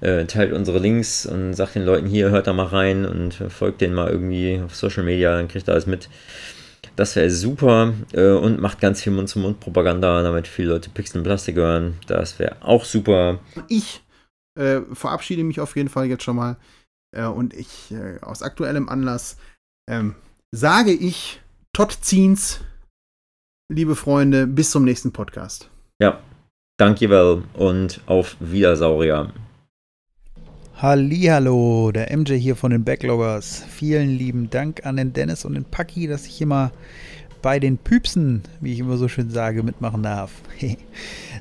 Äh, 0.00 0.26
teilt 0.26 0.52
unsere 0.52 0.78
Links 0.78 1.24
und 1.24 1.54
sagt 1.54 1.74
den 1.74 1.84
Leuten 1.84 2.06
hier, 2.06 2.30
hört 2.30 2.46
da 2.46 2.52
mal 2.52 2.66
rein 2.66 3.06
und 3.06 3.34
folgt 3.48 3.80
denen 3.80 3.94
mal 3.94 4.10
irgendwie 4.10 4.60
auf 4.64 4.74
Social 4.76 5.04
Media, 5.04 5.34
dann 5.36 5.48
kriegt 5.48 5.68
ihr 5.68 5.72
alles 5.72 5.86
mit. 5.86 6.08
Das 6.96 7.16
wäre 7.16 7.30
super 7.30 7.92
äh, 8.12 8.30
und 8.30 8.60
macht 8.60 8.80
ganz 8.80 9.02
viel 9.02 9.12
Mund-zu-Mund-Propaganda, 9.12 10.22
damit 10.22 10.48
viele 10.48 10.70
Leute 10.70 10.90
Pixel 10.90 11.18
und 11.18 11.24
Plastik 11.24 11.56
hören. 11.56 11.94
Das 12.06 12.38
wäre 12.38 12.56
auch 12.60 12.84
super. 12.84 13.38
Ich 13.68 14.02
äh, 14.58 14.80
verabschiede 14.92 15.44
mich 15.44 15.60
auf 15.60 15.76
jeden 15.76 15.88
Fall 15.88 16.06
jetzt 16.06 16.24
schon 16.24 16.36
mal 16.36 16.56
äh, 17.14 17.26
und 17.26 17.54
ich 17.54 17.90
äh, 17.92 18.18
aus 18.20 18.42
aktuellem 18.42 18.88
Anlass 18.88 19.36
ähm, 19.88 20.14
sage 20.52 20.92
ich 20.92 21.40
Todd 21.72 21.92
Ziens, 22.00 22.60
liebe 23.70 23.96
Freunde, 23.96 24.46
bis 24.46 24.70
zum 24.70 24.84
nächsten 24.84 25.12
Podcast. 25.12 25.70
Ja, 26.00 26.20
danke 26.78 27.10
well 27.10 27.42
und 27.54 28.00
auf 28.06 28.36
Wiedersaurier. 28.40 29.32
Hallo, 30.78 31.90
der 31.90 32.14
MJ 32.14 32.34
hier 32.34 32.54
von 32.54 32.70
den 32.70 32.84
Backloggers. 32.84 33.64
Vielen 33.66 34.10
lieben 34.10 34.50
Dank 34.50 34.84
an 34.84 34.98
den 34.98 35.14
Dennis 35.14 35.46
und 35.46 35.54
den 35.54 35.64
Paki, 35.64 36.06
dass 36.06 36.26
ich 36.26 36.42
immer 36.42 36.70
bei 37.40 37.58
den 37.58 37.78
Püpsen, 37.78 38.42
wie 38.60 38.74
ich 38.74 38.80
immer 38.80 38.98
so 38.98 39.08
schön 39.08 39.30
sage, 39.30 39.62
mitmachen 39.62 40.02
darf. 40.02 40.32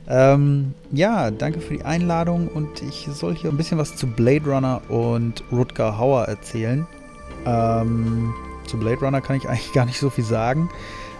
ähm, 0.08 0.74
ja, 0.94 1.32
danke 1.32 1.60
für 1.60 1.74
die 1.74 1.84
Einladung 1.84 2.48
und 2.48 2.82
ich 2.82 3.10
soll 3.12 3.36
hier 3.36 3.50
ein 3.50 3.58
bisschen 3.58 3.78
was 3.78 3.98
zu 3.98 4.08
Blade 4.08 4.46
Runner 4.50 4.82
und 4.88 5.44
Rutger 5.52 5.98
Hauer 5.98 6.24
erzählen. 6.30 6.88
Ähm, 7.46 8.34
zu 8.68 8.78
Blade 8.78 9.02
Runner 9.02 9.20
kann 9.20 9.36
ich 9.36 9.50
eigentlich 9.50 9.74
gar 9.74 9.86
nicht 9.86 10.00
so 10.00 10.10
viel 10.10 10.24
sagen 10.24 10.70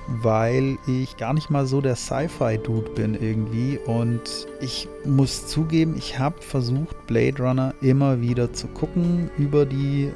weil 0.08 0.78
ich 0.88 1.18
gar 1.18 1.34
nicht 1.34 1.50
mal 1.50 1.66
so 1.66 1.82
der 1.82 1.96
Sci-Fi-Dude 1.96 2.92
bin 2.92 3.16
irgendwie. 3.16 3.80
Und 3.86 4.48
ich 4.62 4.88
muss 5.04 5.48
zugeben, 5.48 5.96
ich 5.98 6.20
habe 6.20 6.42
versucht, 6.42 7.08
Blade 7.08 7.42
Runner 7.42 7.74
immer 7.82 8.22
wieder 8.22 8.54
zu 8.54 8.68
gucken 8.68 9.30
über 9.38 9.66
die 9.66 10.12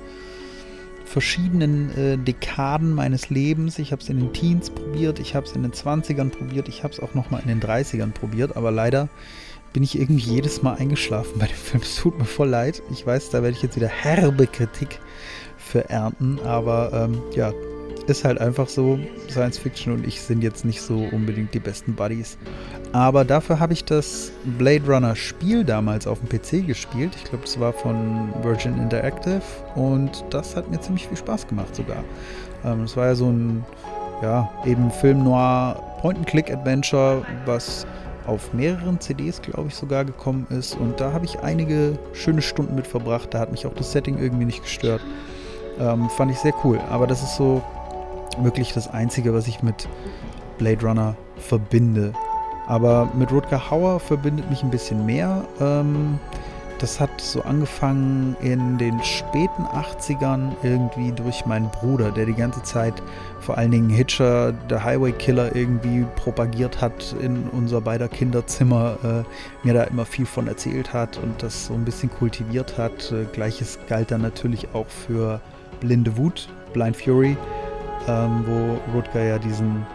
verschiedenen 1.06 1.95
äh, 1.98 2.18
Dekaden 2.18 2.94
meines 2.94 3.30
Lebens. 3.30 3.80
Ich 3.80 3.91
habe 3.91 4.02
es 4.02 4.10
in 4.10 4.20
den 4.20 4.32
Teens 4.32 4.70
probiert, 4.70 5.20
ich 5.20 5.34
habe 5.34 5.45
es 5.45 5.53
in 5.53 5.64
den 5.64 5.72
20ern 5.72 6.30
probiert, 6.30 6.68
ich 6.68 6.84
habe 6.84 6.94
es 6.94 6.99
auch 6.99 7.16
nochmal 7.16 7.41
in 7.41 7.48
den 7.48 7.60
30ern 7.60 8.11
probiert, 8.11 8.56
aber 8.56 8.70
leider 8.70 9.10
bin 9.74 9.84
ich 9.84 9.99
irgendwie 9.99 10.24
jedes 10.24 10.61
Mal 10.61 10.76
eingeschlafen 10.76 11.40
bei 11.40 11.48
dem 11.48 11.56
Film. 11.56 11.82
Es 11.84 11.95
tut 11.95 12.18
mir 12.18 12.26
voll 12.26 12.49
leid. 12.49 12.82
Ich 12.91 13.06
weiß, 13.06 13.32
da 13.32 13.41
werde 13.41 13.56
ich 13.56 13.64
jetzt 13.64 13.76
wieder 13.76 13.88
herbe 13.88 14.48
Kritik 14.48 14.99
für 15.57 15.90
ernten, 15.90 16.40
aber 16.44 16.91
ähm, 16.94 17.22
ja, 17.36 17.52
ist 18.10 18.26
halt 18.26 18.40
einfach 18.40 18.68
so, 18.68 18.99
Science 19.30 19.57
Fiction 19.57 19.94
und 19.94 20.07
ich 20.07 20.22
sind 20.22 20.44
jetzt 20.44 20.65
nicht 20.65 20.81
so 20.81 21.07
unbedingt 21.11 21.53
die 21.53 21.60
besten 21.60 21.94
Buddies. 21.94 22.38
Aber 22.91 23.23
dafür 23.23 23.60
habe 23.60 23.73
ich 23.73 23.86
das 23.86 24.31
Blade 24.57 24.86
Runner 24.88 25.15
Spiel 25.15 25.64
damals 25.64 26.07
auf 26.07 26.19
dem 26.19 26.30
PC 26.30 26.65
gespielt. 26.65 27.14
Ich 27.15 27.26
glaube, 27.26 27.45
das 27.45 27.60
war 27.60 27.72
von 27.72 28.34
Virgin 28.41 28.77
Interactive 28.77 29.41
und 29.76 30.23
das 30.31 30.56
hat 30.56 30.69
mir 30.69 30.80
ziemlich 30.80 31.07
viel 31.07 31.18
Spaß 31.18 31.48
gemacht 31.48 31.76
sogar. 31.76 32.03
Ähm, 32.65 32.81
das 32.81 32.98
war 32.98 33.07
ja 33.07 33.15
so 33.15 33.30
ein, 33.30 33.64
ja, 34.22 34.49
eben 34.65 34.91
Film 34.91 35.23
Noir 35.23 35.81
Point-and-Click-Adventure, 36.02 37.23
was 37.45 37.86
auf 38.26 38.53
mehreren 38.53 38.99
CDs, 38.99 39.41
glaube 39.41 39.69
ich, 39.69 39.76
sogar 39.76 40.06
gekommen 40.06 40.48
ist. 40.49 40.76
Und 40.76 40.99
da 40.99 41.11
habe 41.11 41.26
ich 41.26 41.40
einige 41.40 41.98
schöne 42.14 42.41
Stunden 42.41 42.76
mit 42.76 42.88
verbracht. 42.88 43.34
Da 43.34 43.40
hat 43.40 43.52
mich 43.52 43.65
auch 43.65 43.73
das 43.73 43.91
Setting 43.91 44.18
irgendwie 44.18 44.45
nicht 44.45 44.64
gestört. 44.64 45.02
Ähm, 45.80 46.10
fand 46.10 46.31
ich 46.31 46.38
sehr 46.38 46.53
cool. 46.64 46.80
Aber 46.90 47.07
das 47.07 47.23
ist 47.23 47.36
so 47.36 47.61
wirklich 48.38 48.73
das 48.73 48.88
Einzige, 48.88 49.34
was 49.34 49.47
ich 49.47 49.64
mit 49.64 49.88
Blade 50.57 50.85
Runner 50.85 51.15
verbinde. 51.38 52.14
Aber 52.68 53.10
mit 53.18 53.31
Rutger 53.31 53.72
Hauer 53.72 53.99
verbindet 53.99 54.49
mich 54.49 54.61
ein 54.64 54.69
bisschen 54.69 55.06
mehr. 55.06 55.43
Ähm, 55.60 56.19
das 56.80 56.99
hat 56.99 57.19
so 57.19 57.41
angefangen 57.41 58.38
in 58.41 58.77
den 58.77 59.03
späten 59.03 59.64
80ern 59.64 60.51
irgendwie 60.64 61.11
durch 61.11 61.45
meinen 61.45 61.69
Bruder, 61.72 62.11
der 62.11 62.26
die 62.26 62.34
ganze 62.34 62.64
Zeit 62.64 62.93
vor 63.41 63.57
allen 63.57 63.72
Dingen 63.72 63.89
Hitcher, 63.89 64.53
der 64.53 64.84
Highway 64.84 65.11
Killer 65.11 65.56
irgendwie 65.56 66.06
propagiert 66.15 66.80
hat 66.80 67.15
in 67.22 67.49
unser 67.49 67.81
beider 67.81 68.07
Kinderzimmer, 68.07 68.97
äh, 69.03 69.68
mir 69.68 69.73
da 69.73 69.84
immer 69.84 70.06
viel 70.06 70.26
von 70.26 70.47
erzählt 70.47 70.93
hat 70.93 71.18
und 71.18 71.43
das 71.43 71.65
so 71.65 71.73
ein 71.73 71.84
bisschen 71.84 72.10
kultiviert 72.10 72.77
hat. 72.77 73.11
Äh, 73.11 73.26
Gleiches 73.34 73.77
galt 73.89 74.11
dann 74.11 74.22
natürlich 74.22 74.69
auch 74.73 74.88
für 74.88 75.41
Blinde 75.81 76.18
Wut, 76.18 76.47
Blind 76.73 76.95
Fury 76.95 77.35
ähm, 78.10 78.44
wo 78.45 78.98
Rutger 78.98 79.23
ja 79.23 79.38
diesen 79.38 79.86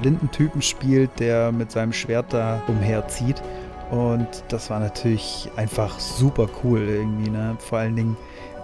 blinden 0.00 0.30
Typen 0.30 0.62
spielt, 0.62 1.10
der 1.20 1.52
mit 1.52 1.70
seinem 1.70 1.92
Schwert 1.92 2.32
da 2.32 2.62
umherzieht. 2.66 3.42
Und 3.90 4.26
das 4.48 4.70
war 4.70 4.80
natürlich 4.80 5.50
einfach 5.56 5.98
super 6.00 6.48
cool 6.62 6.80
irgendwie. 6.80 7.30
Ne? 7.30 7.56
Vor 7.58 7.78
allen 7.78 7.94
Dingen, 7.94 8.16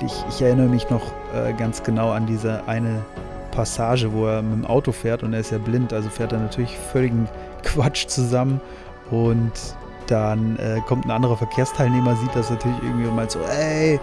ich, 0.04 0.24
ich 0.28 0.42
erinnere 0.42 0.68
mich 0.68 0.88
noch 0.90 1.12
äh, 1.34 1.52
ganz 1.52 1.82
genau 1.82 2.10
an 2.10 2.26
diese 2.26 2.66
eine 2.66 3.04
Passage, 3.50 4.12
wo 4.12 4.26
er 4.26 4.42
mit 4.42 4.64
dem 4.64 4.66
Auto 4.66 4.92
fährt 4.92 5.22
und 5.22 5.34
er 5.34 5.40
ist 5.40 5.50
ja 5.50 5.58
blind, 5.58 5.92
also 5.92 6.08
fährt 6.08 6.32
er 6.32 6.38
natürlich 6.38 6.76
völligen 6.76 7.28
Quatsch 7.62 8.06
zusammen 8.06 8.60
und 9.10 9.52
dann 10.06 10.56
äh, 10.56 10.80
kommt 10.86 11.04
ein 11.04 11.10
anderer 11.10 11.36
Verkehrsteilnehmer, 11.36 12.16
sieht 12.16 12.34
das 12.34 12.50
natürlich 12.50 12.78
irgendwie 12.82 13.06
und 13.06 13.16
meint 13.16 13.30
so, 13.30 13.40
ey, 13.40 14.00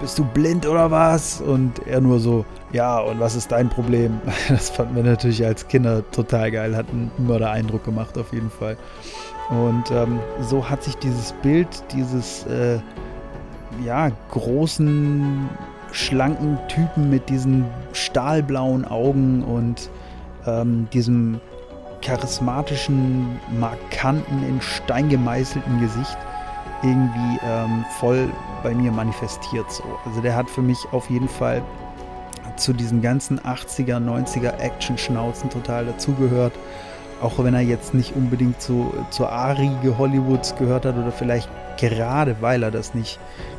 bist 0.00 0.18
du 0.18 0.24
blind 0.24 0.66
oder 0.66 0.90
was? 0.90 1.40
Und 1.40 1.86
er 1.86 2.00
nur 2.00 2.20
so, 2.20 2.44
ja, 2.72 2.98
und 2.98 3.20
was 3.20 3.34
ist 3.34 3.52
dein 3.52 3.68
Problem? 3.68 4.20
Das 4.48 4.70
fanden 4.70 4.96
wir 4.96 5.02
natürlich 5.02 5.44
als 5.44 5.66
Kinder 5.68 6.02
total 6.10 6.50
geil, 6.50 6.76
hat 6.76 6.86
einen 6.90 7.10
Mörder-Eindruck 7.18 7.84
gemacht 7.84 8.16
auf 8.18 8.32
jeden 8.32 8.50
Fall. 8.50 8.76
Und 9.50 9.90
ähm, 9.90 10.18
so 10.40 10.68
hat 10.68 10.82
sich 10.82 10.96
dieses 10.96 11.32
Bild 11.32 11.68
dieses, 11.92 12.44
äh, 12.46 12.78
ja, 13.84 14.10
großen 14.30 15.48
schlanken 15.92 16.58
Typen 16.68 17.10
mit 17.10 17.28
diesen 17.28 17.64
stahlblauen 17.92 18.84
Augen 18.84 19.42
und 19.42 19.88
ähm, 20.46 20.88
diesem 20.92 21.40
charismatischen, 22.02 23.38
markanten, 23.58 24.46
in 24.48 24.60
Stein 24.60 25.08
gemeißelten 25.08 25.80
Gesicht 25.80 26.18
irgendwie 26.82 27.38
ähm, 27.44 27.84
voll 27.98 28.30
bei 28.62 28.74
mir 28.74 28.92
manifestiert. 28.92 29.70
So. 29.70 29.84
Also 30.04 30.20
der 30.20 30.36
hat 30.36 30.48
für 30.50 30.62
mich 30.62 30.78
auf 30.92 31.10
jeden 31.10 31.28
Fall 31.28 31.62
zu 32.56 32.72
diesen 32.72 33.02
ganzen 33.02 33.40
80er, 33.40 33.98
90er 33.98 34.58
Action-Schnauzen 34.58 35.50
total 35.50 35.86
dazugehört. 35.86 36.52
Auch 37.20 37.42
wenn 37.42 37.54
er 37.54 37.60
jetzt 37.60 37.94
nicht 37.94 38.14
unbedingt 38.14 38.60
zu, 38.60 38.92
zur 39.10 39.32
A-Riege 39.32 39.96
Hollywoods 39.96 40.54
gehört 40.56 40.84
hat 40.84 40.96
oder 40.96 41.12
vielleicht 41.12 41.48
gerade 41.78 42.36
weil 42.40 42.62
er 42.62 42.70
das 42.70 42.94
nicht 42.94 43.18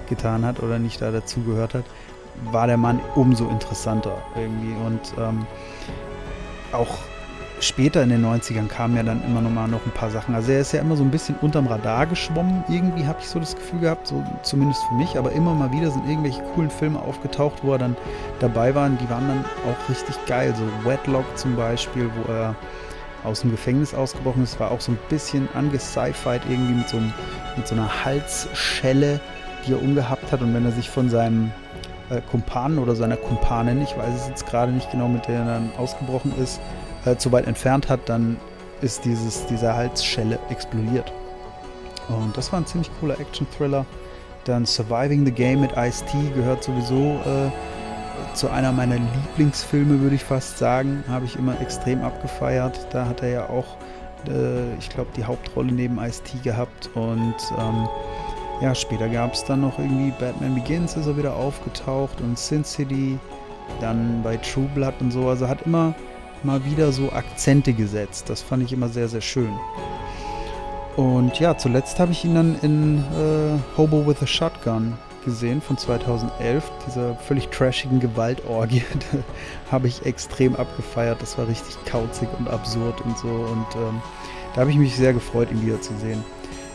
getan 0.09 0.45
hat 0.45 0.61
oder 0.61 0.79
nicht 0.79 1.01
da 1.01 1.11
dazugehört 1.11 1.73
hat, 1.73 1.85
war 2.51 2.67
der 2.67 2.77
Mann 2.77 2.99
umso 3.15 3.47
interessanter 3.49 4.17
irgendwie. 4.35 4.73
Und 4.85 5.13
ähm, 5.19 5.45
auch 6.71 6.97
später 7.59 8.03
in 8.03 8.09
den 8.09 8.25
90ern 8.25 8.67
kamen 8.67 8.95
ja 8.95 9.03
dann 9.03 9.23
immer 9.23 9.41
noch 9.41 9.49
mal 9.49 9.67
noch 9.67 9.85
ein 9.85 9.91
paar 9.91 10.11
Sachen. 10.11 10.35
Also 10.35 10.51
er 10.51 10.61
ist 10.61 10.73
ja 10.73 10.81
immer 10.81 10.95
so 10.95 11.03
ein 11.03 11.11
bisschen 11.11 11.35
unterm 11.41 11.67
Radar 11.67 12.05
geschwommen. 12.05 12.63
Irgendwie 12.69 13.05
habe 13.05 13.19
ich 13.21 13.27
so 13.27 13.39
das 13.39 13.55
Gefühl 13.55 13.79
gehabt, 13.79 14.07
so 14.07 14.23
zumindest 14.43 14.81
für 14.85 14.95
mich. 14.95 15.17
Aber 15.17 15.31
immer 15.31 15.53
mal 15.53 15.71
wieder 15.71 15.89
sind 15.91 16.07
irgendwelche 16.07 16.41
coolen 16.53 16.69
Filme 16.69 16.99
aufgetaucht, 16.99 17.63
wo 17.63 17.73
er 17.73 17.79
dann 17.79 17.97
dabei 18.39 18.75
war. 18.75 18.89
Die 18.89 19.09
waren 19.09 19.27
dann 19.27 19.45
auch 19.69 19.89
richtig 19.89 20.15
geil. 20.27 20.53
So 20.55 20.89
Wetlock 20.89 21.25
zum 21.37 21.55
Beispiel, 21.55 22.09
wo 22.15 22.31
er 22.31 22.55
aus 23.23 23.41
dem 23.41 23.51
Gefängnis 23.51 23.93
ausgebrochen 23.93 24.43
ist, 24.43 24.59
war 24.59 24.71
auch 24.71 24.81
so 24.81 24.91
ein 24.91 24.99
bisschen 25.09 25.49
angesci-fied 25.53 26.41
irgendwie 26.49 26.73
mit 26.73 26.89
so, 26.89 26.97
einem, 26.97 27.13
mit 27.55 27.67
so 27.67 27.75
einer 27.75 28.05
Halsschelle, 28.05 29.19
die 29.65 29.73
er 29.73 29.81
umgehabt 29.81 30.31
hat. 30.31 30.41
Und 30.41 30.53
wenn 30.53 30.65
er 30.65 30.71
sich 30.71 30.89
von 30.89 31.09
seinem 31.09 31.51
äh, 32.09 32.21
Kumpanen 32.21 32.77
oder 32.77 32.95
seiner 32.95 33.17
Kumpanin, 33.17 33.81
ich 33.81 33.97
weiß 33.97 34.13
es 34.15 34.27
jetzt 34.29 34.45
gerade 34.45 34.71
nicht 34.71 34.91
genau, 34.91 35.07
mit 35.07 35.27
der 35.27 35.39
er 35.39 35.45
dann 35.45 35.71
ausgebrochen 35.77 36.33
ist, 36.41 36.61
äh, 37.07 37.17
zu 37.17 37.31
weit 37.31 37.47
entfernt 37.47 37.89
hat, 37.89 38.01
dann 38.05 38.37
ist 38.81 39.05
dieses, 39.05 39.45
diese 39.47 39.73
Halsschelle 39.73 40.39
explodiert. 40.49 41.11
Und 42.09 42.37
das 42.37 42.51
war 42.51 42.59
ein 42.59 42.65
ziemlich 42.65 42.89
cooler 42.99 43.19
Action-Thriller. 43.19 43.85
Dann 44.45 44.65
Surviving 44.65 45.25
the 45.25 45.31
Game 45.31 45.61
mit 45.61 45.71
Ice-T 45.75 46.17
gehört 46.35 46.63
sowieso 46.63 47.19
äh, 47.25 47.51
zu 48.33 48.49
einer 48.49 48.71
meiner 48.71 48.95
Lieblingsfilme, 48.95 49.99
würde 49.99 50.15
ich 50.15 50.23
fast 50.23 50.57
sagen. 50.57 51.03
Habe 51.09 51.25
ich 51.25 51.35
immer 51.37 51.59
extrem 51.59 52.01
abgefeiert. 52.01 52.87
Da 52.91 53.05
hat 53.05 53.23
er 53.23 53.29
ja 53.29 53.49
auch, 53.49 53.77
äh, 54.29 54.73
ich 54.79 54.89
glaube, 54.89 55.09
die 55.17 55.25
Hauptrolle 55.25 55.71
neben 55.71 55.99
Ice-T 55.99 56.37
gehabt. 56.43 56.89
Und 56.93 57.35
ähm, 57.57 57.89
ja, 58.61 58.73
später 58.73 59.09
gab 59.09 59.33
es 59.33 59.43
dann 59.43 59.61
noch 59.61 59.77
irgendwie 59.77 60.11
Batman 60.19 60.55
Begins 60.55 60.95
ist 60.95 61.07
er 61.07 61.17
wieder 61.17 61.35
aufgetaucht 61.35 62.21
und 62.21 62.39
Sin 62.39 62.63
City, 62.63 63.19
dann 63.81 64.21
bei 64.23 64.37
True 64.37 64.69
Blood 64.73 64.93
und 65.01 65.11
so. 65.11 65.27
Also 65.27 65.47
hat 65.47 65.63
immer 65.63 65.93
mal 66.43 66.65
wieder 66.65 66.91
so 66.91 67.11
Akzente 67.11 67.73
gesetzt. 67.73 68.29
Das 68.29 68.41
fand 68.41 68.63
ich 68.63 68.73
immer 68.73 68.89
sehr, 68.89 69.07
sehr 69.07 69.21
schön. 69.21 69.51
Und 70.95 71.39
ja, 71.39 71.57
zuletzt 71.57 71.99
habe 71.99 72.11
ich 72.11 72.25
ihn 72.25 72.35
dann 72.35 72.57
in 72.61 72.97
äh, 72.97 73.77
Hobo 73.77 74.07
with 74.07 74.21
a 74.21 74.27
Shotgun 74.27 74.93
gesehen 75.25 75.61
von 75.61 75.77
2011. 75.77 76.71
Dieser 76.87 77.15
völlig 77.15 77.49
trashigen 77.49 77.99
Gewaltorgie. 77.99 78.83
habe 79.71 79.87
ich 79.87 80.05
extrem 80.05 80.55
abgefeiert. 80.55 81.21
Das 81.21 81.37
war 81.37 81.47
richtig 81.47 81.77
kauzig 81.85 82.29
und 82.39 82.49
absurd 82.49 82.99
und 83.01 83.17
so. 83.17 83.27
Und 83.27 83.67
ähm, 83.75 84.01
da 84.55 84.61
habe 84.61 84.71
ich 84.71 84.77
mich 84.77 84.95
sehr 84.95 85.13
gefreut, 85.13 85.51
ihn 85.51 85.63
wiederzusehen. 85.63 86.23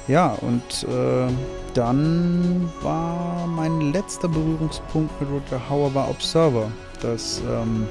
Ja, 0.09 0.37
und 0.41 0.87
äh, 0.89 1.33
dann 1.75 2.71
war 2.83 3.47
mein 3.47 3.93
letzter 3.93 4.29
Berührungspunkt 4.29 5.21
mit 5.21 5.31
Roger 5.31 5.69
Hauer 5.69 5.95
war 5.95 6.11
Observer. 6.11 6.71
Das 7.01 7.41
ähm, 7.49 7.87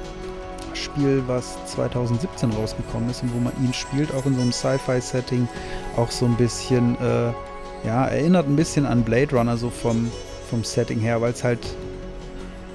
Spiel, 0.76 1.22
was 1.26 1.56
2017 1.66 2.50
rausgekommen 2.52 3.10
ist 3.10 3.22
und 3.22 3.34
wo 3.34 3.38
man 3.38 3.52
ihn 3.62 3.72
spielt, 3.72 4.12
auch 4.14 4.24
in 4.26 4.34
so 4.34 4.40
einem 4.40 4.52
Sci-Fi-Setting, 4.52 5.48
auch 5.96 6.10
so 6.10 6.26
ein 6.26 6.36
bisschen, 6.36 6.96
äh, 7.00 7.32
ja, 7.86 8.06
erinnert 8.06 8.48
ein 8.48 8.56
bisschen 8.56 8.86
an 8.86 9.02
Blade 9.02 9.36
Runner, 9.36 9.56
so 9.56 9.70
vom, 9.70 10.10
vom 10.50 10.64
Setting 10.64 11.00
her, 11.00 11.20
weil 11.20 11.32
es 11.32 11.44
halt, 11.44 11.60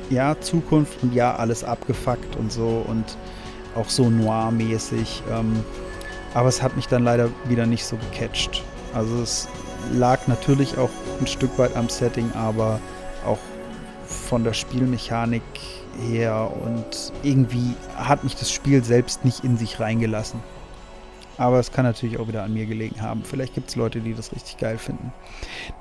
ja, 0.09 0.39
Zukunft 0.39 1.03
und 1.03 1.13
ja, 1.13 1.35
alles 1.35 1.63
abgefuckt 1.63 2.35
und 2.37 2.51
so 2.51 2.85
und 2.87 3.17
auch 3.75 3.89
so 3.89 4.09
noir-mäßig. 4.09 5.23
Ähm, 5.31 5.63
aber 6.33 6.49
es 6.49 6.61
hat 6.61 6.75
mich 6.75 6.87
dann 6.87 7.03
leider 7.03 7.29
wieder 7.45 7.65
nicht 7.65 7.85
so 7.85 7.97
gecatcht. 7.97 8.63
Also 8.93 9.21
es 9.21 9.47
lag 9.93 10.27
natürlich 10.27 10.77
auch 10.77 10.89
ein 11.19 11.27
Stück 11.27 11.57
weit 11.57 11.75
am 11.75 11.89
Setting, 11.89 12.31
aber 12.33 12.79
auch 13.25 13.39
von 14.07 14.43
der 14.43 14.53
Spielmechanik 14.53 15.43
her 16.09 16.51
und 16.63 17.11
irgendwie 17.23 17.75
hat 17.95 18.23
mich 18.23 18.35
das 18.35 18.51
Spiel 18.51 18.84
selbst 18.84 19.25
nicht 19.25 19.43
in 19.43 19.57
sich 19.57 19.79
reingelassen. 19.79 20.39
Aber 21.38 21.59
es 21.59 21.71
kann 21.71 21.85
natürlich 21.85 22.17
auch 22.17 22.27
wieder 22.27 22.43
an 22.43 22.53
mir 22.53 22.65
gelegen 22.65 23.01
haben. 23.01 23.23
Vielleicht 23.23 23.53
gibt 23.53 23.69
es 23.69 23.75
Leute, 23.75 23.99
die 23.99 24.13
das 24.13 24.31
richtig 24.31 24.57
geil 24.57 24.77
finden. 24.77 25.13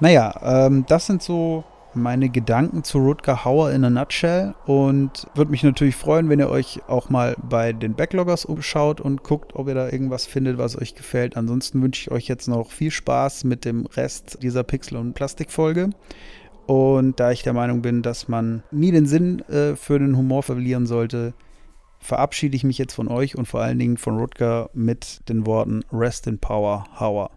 Naja, 0.00 0.66
ähm, 0.66 0.84
das 0.86 1.06
sind 1.06 1.22
so 1.22 1.64
meine 1.96 2.28
Gedanken 2.28 2.84
zu 2.84 2.98
Rutger 2.98 3.44
Hauer 3.44 3.70
in 3.72 3.84
a 3.84 3.90
nutshell 3.90 4.54
und 4.66 5.26
würde 5.34 5.50
mich 5.50 5.62
natürlich 5.62 5.96
freuen, 5.96 6.28
wenn 6.28 6.38
ihr 6.38 6.50
euch 6.50 6.80
auch 6.88 7.08
mal 7.08 7.36
bei 7.42 7.72
den 7.72 7.94
Backloggers 7.94 8.44
umschaut 8.44 9.00
und 9.00 9.22
guckt, 9.22 9.54
ob 9.54 9.68
ihr 9.68 9.74
da 9.74 9.88
irgendwas 9.88 10.26
findet, 10.26 10.58
was 10.58 10.76
euch 10.76 10.94
gefällt. 10.94 11.36
Ansonsten 11.36 11.82
wünsche 11.82 12.02
ich 12.02 12.10
euch 12.10 12.28
jetzt 12.28 12.48
noch 12.48 12.70
viel 12.70 12.90
Spaß 12.90 13.44
mit 13.44 13.64
dem 13.64 13.86
Rest 13.86 14.38
dieser 14.42 14.62
Pixel- 14.62 14.98
und 14.98 15.14
Plastikfolge. 15.14 15.90
Und 16.66 17.20
da 17.20 17.30
ich 17.30 17.42
der 17.42 17.52
Meinung 17.52 17.80
bin, 17.82 18.02
dass 18.02 18.28
man 18.28 18.62
nie 18.70 18.90
den 18.90 19.06
Sinn 19.06 19.40
äh, 19.48 19.76
für 19.76 19.98
den 19.98 20.16
Humor 20.16 20.42
verlieren 20.42 20.86
sollte, 20.86 21.32
verabschiede 22.00 22.56
ich 22.56 22.64
mich 22.64 22.78
jetzt 22.78 22.94
von 22.94 23.08
euch 23.08 23.36
und 23.36 23.46
vor 23.46 23.60
allen 23.60 23.78
Dingen 23.78 23.96
von 23.96 24.18
Rutger 24.18 24.70
mit 24.74 25.20
den 25.28 25.46
Worten 25.46 25.82
Rest 25.92 26.26
in 26.26 26.38
Power, 26.38 26.84
Hauer. 26.98 27.30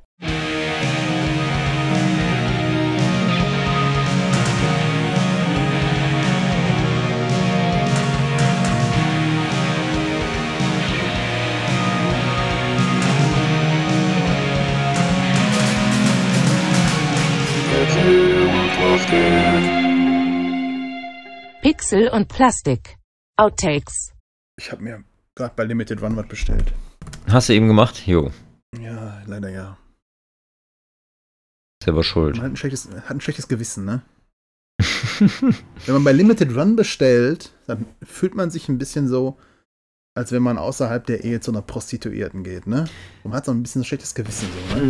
Pixel 21.70 22.08
und 22.10 22.28
Plastik. 22.28 22.98
Outtakes. 23.38 24.16
Ich 24.60 24.72
habe 24.72 24.82
mir 24.82 25.04
gerade 25.36 25.54
bei 25.56 25.66
Limited 25.66 26.02
Run 26.02 26.16
was 26.16 26.28
bestellt. 26.28 26.74
Hast 27.28 27.48
du 27.48 27.54
eben 27.54 27.68
gemacht? 27.68 28.08
Jo. 28.08 28.32
Ja, 28.82 29.22
leider 29.28 29.50
ja. 29.50 29.78
Selber 31.84 32.04
schuld. 32.04 32.38
Man 32.38 32.46
hat 32.46 32.54
ein 32.54 32.58
schlechtes, 32.58 32.90
hat 32.90 33.12
ein 33.12 33.22
schlechtes 33.22 33.48
Gewissen, 33.48 33.86
ne? 33.86 34.02
wenn 35.20 35.94
man 35.94 36.04
bei 36.04 36.12
Limited 36.12 36.56
Run 36.56 36.76
bestellt, 36.76 37.54
dann 37.68 37.86
fühlt 38.02 38.34
man 38.34 38.50
sich 38.50 38.68
ein 38.68 38.80
bisschen 38.80 39.08
so, 39.08 39.38
als 40.18 40.32
wenn 40.32 40.42
man 40.42 40.58
außerhalb 40.58 41.06
der 41.06 41.24
Ehe 41.24 41.40
zu 41.40 41.52
einer 41.52 41.62
Prostituierten 41.62 42.44
geht, 42.44 42.66
ne? 42.66 42.86
Und 43.24 43.30
man 43.30 43.38
hat 43.38 43.46
so 43.46 43.52
ein 43.52 43.62
bisschen 43.62 43.84
ein 43.84 43.86
schlechtes 43.86 44.16
Gewissen, 44.16 44.48
so, 44.72 44.76
ne? 44.76 44.82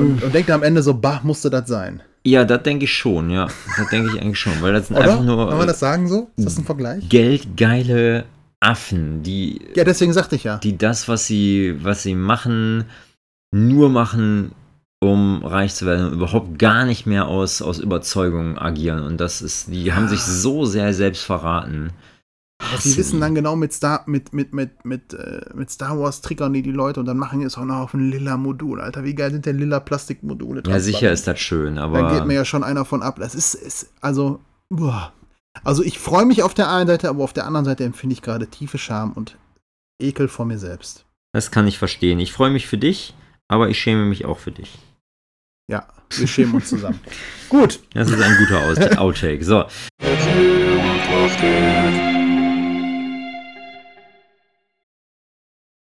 Und, 0.00 0.22
und 0.22 0.34
denkt 0.34 0.50
am 0.50 0.62
Ende 0.62 0.82
so, 0.82 0.94
bah, 0.94 1.20
musste 1.24 1.50
das 1.50 1.68
sein. 1.68 2.02
Ja, 2.26 2.44
das 2.44 2.62
denke 2.62 2.84
ich 2.84 2.94
schon, 2.94 3.30
ja. 3.30 3.48
Das 3.76 3.88
denke 3.90 4.10
ich 4.14 4.20
eigentlich 4.20 4.38
schon, 4.38 4.60
weil 4.62 4.72
das 4.72 4.88
sind 4.88 4.96
Oder? 4.96 5.10
einfach 5.10 5.24
nur 5.24 5.48
Kann 5.48 5.58
man 5.58 5.66
das 5.66 5.80
sagen 5.80 6.08
so? 6.08 6.30
Ist 6.36 6.46
das 6.46 6.58
ein 6.58 6.64
Vergleich? 6.64 7.08
geldgeile 7.08 8.24
Affen, 8.60 9.22
die, 9.22 9.60
Ja, 9.74 9.84
deswegen 9.84 10.14
sagte 10.14 10.36
ich 10.36 10.44
ja. 10.44 10.56
die 10.56 10.78
das, 10.78 11.06
was 11.06 11.26
sie, 11.26 11.76
was 11.82 12.02
sie 12.02 12.14
machen, 12.14 12.84
nur 13.54 13.90
machen, 13.90 14.52
um 15.02 15.44
reich 15.44 15.74
zu 15.74 15.84
werden 15.84 16.06
und 16.06 16.12
überhaupt 16.14 16.58
gar 16.58 16.86
nicht 16.86 17.04
mehr 17.04 17.26
aus, 17.28 17.60
aus 17.60 17.78
Überzeugung 17.78 18.56
agieren. 18.58 19.02
Und 19.04 19.20
das 19.20 19.42
ist, 19.42 19.66
die 19.68 19.92
haben 19.92 20.08
sich 20.08 20.20
so 20.22 20.64
sehr 20.64 20.94
selbst 20.94 21.24
verraten. 21.24 21.90
Die 22.70 22.76
Hasse 22.76 22.96
wissen 22.96 23.20
dann 23.20 23.34
genau 23.34 23.56
mit 23.56 23.72
Star, 23.72 24.02
mit, 24.06 24.32
mit, 24.32 24.52
mit, 24.54 24.84
mit, 24.84 25.12
äh, 25.14 25.40
mit 25.54 25.70
Star 25.70 25.98
Wars 25.98 26.20
triggern 26.20 26.52
die 26.52 26.62
die 26.62 26.70
Leute 26.72 27.00
und 27.00 27.06
dann 27.06 27.18
machen 27.18 27.40
die 27.40 27.46
es 27.46 27.56
auch 27.56 27.64
noch 27.64 27.76
auf 27.76 27.94
ein 27.94 28.10
lila 28.10 28.36
Modul. 28.36 28.80
Alter, 28.80 29.04
wie 29.04 29.14
geil 29.14 29.30
sind 29.30 29.46
denn 29.46 29.58
lila 29.58 29.80
Plastikmodule? 29.80 30.62
Ja, 30.66 30.80
sicher 30.80 31.12
ist 31.12 31.26
das 31.26 31.38
schön, 31.40 31.76
Da 31.76 31.86
geht 31.88 31.96
aber 31.96 32.24
mir 32.24 32.34
ja 32.34 32.44
schon 32.44 32.64
einer 32.64 32.84
von 32.84 33.02
ab. 33.02 33.16
Das 33.18 33.34
ist, 33.34 33.54
ist 33.54 33.90
also, 34.00 34.40
boah. 34.70 35.12
Also 35.62 35.84
ich 35.84 35.98
freue 36.00 36.26
mich 36.26 36.42
auf 36.42 36.54
der 36.54 36.68
einen 36.70 36.88
Seite, 36.88 37.08
aber 37.08 37.22
auf 37.22 37.32
der 37.32 37.46
anderen 37.46 37.64
Seite 37.64 37.84
empfinde 37.84 38.14
ich 38.14 38.22
gerade 38.22 38.48
tiefe 38.48 38.78
Scham 38.78 39.12
und 39.12 39.38
Ekel 40.02 40.26
vor 40.26 40.44
mir 40.46 40.58
selbst. 40.58 41.04
das 41.32 41.50
kann 41.52 41.66
ich 41.68 41.78
verstehen. 41.78 42.18
Ich 42.18 42.32
freue 42.32 42.50
mich 42.50 42.66
für 42.66 42.78
dich, 42.78 43.14
aber 43.48 43.68
ich 43.68 43.78
schäme 43.78 44.04
mich 44.04 44.24
auch 44.24 44.38
für 44.38 44.50
dich. 44.50 44.78
Ja, 45.70 45.86
wir 46.16 46.26
schämen 46.26 46.54
uns 46.56 46.68
zusammen. 46.68 46.98
Gut, 47.48 47.80
Das 47.94 48.10
ist 48.10 48.20
ein 48.20 48.36
guter 48.38 48.60
Out 48.66 48.98
Outtake. 48.98 49.44
So. 49.44 49.64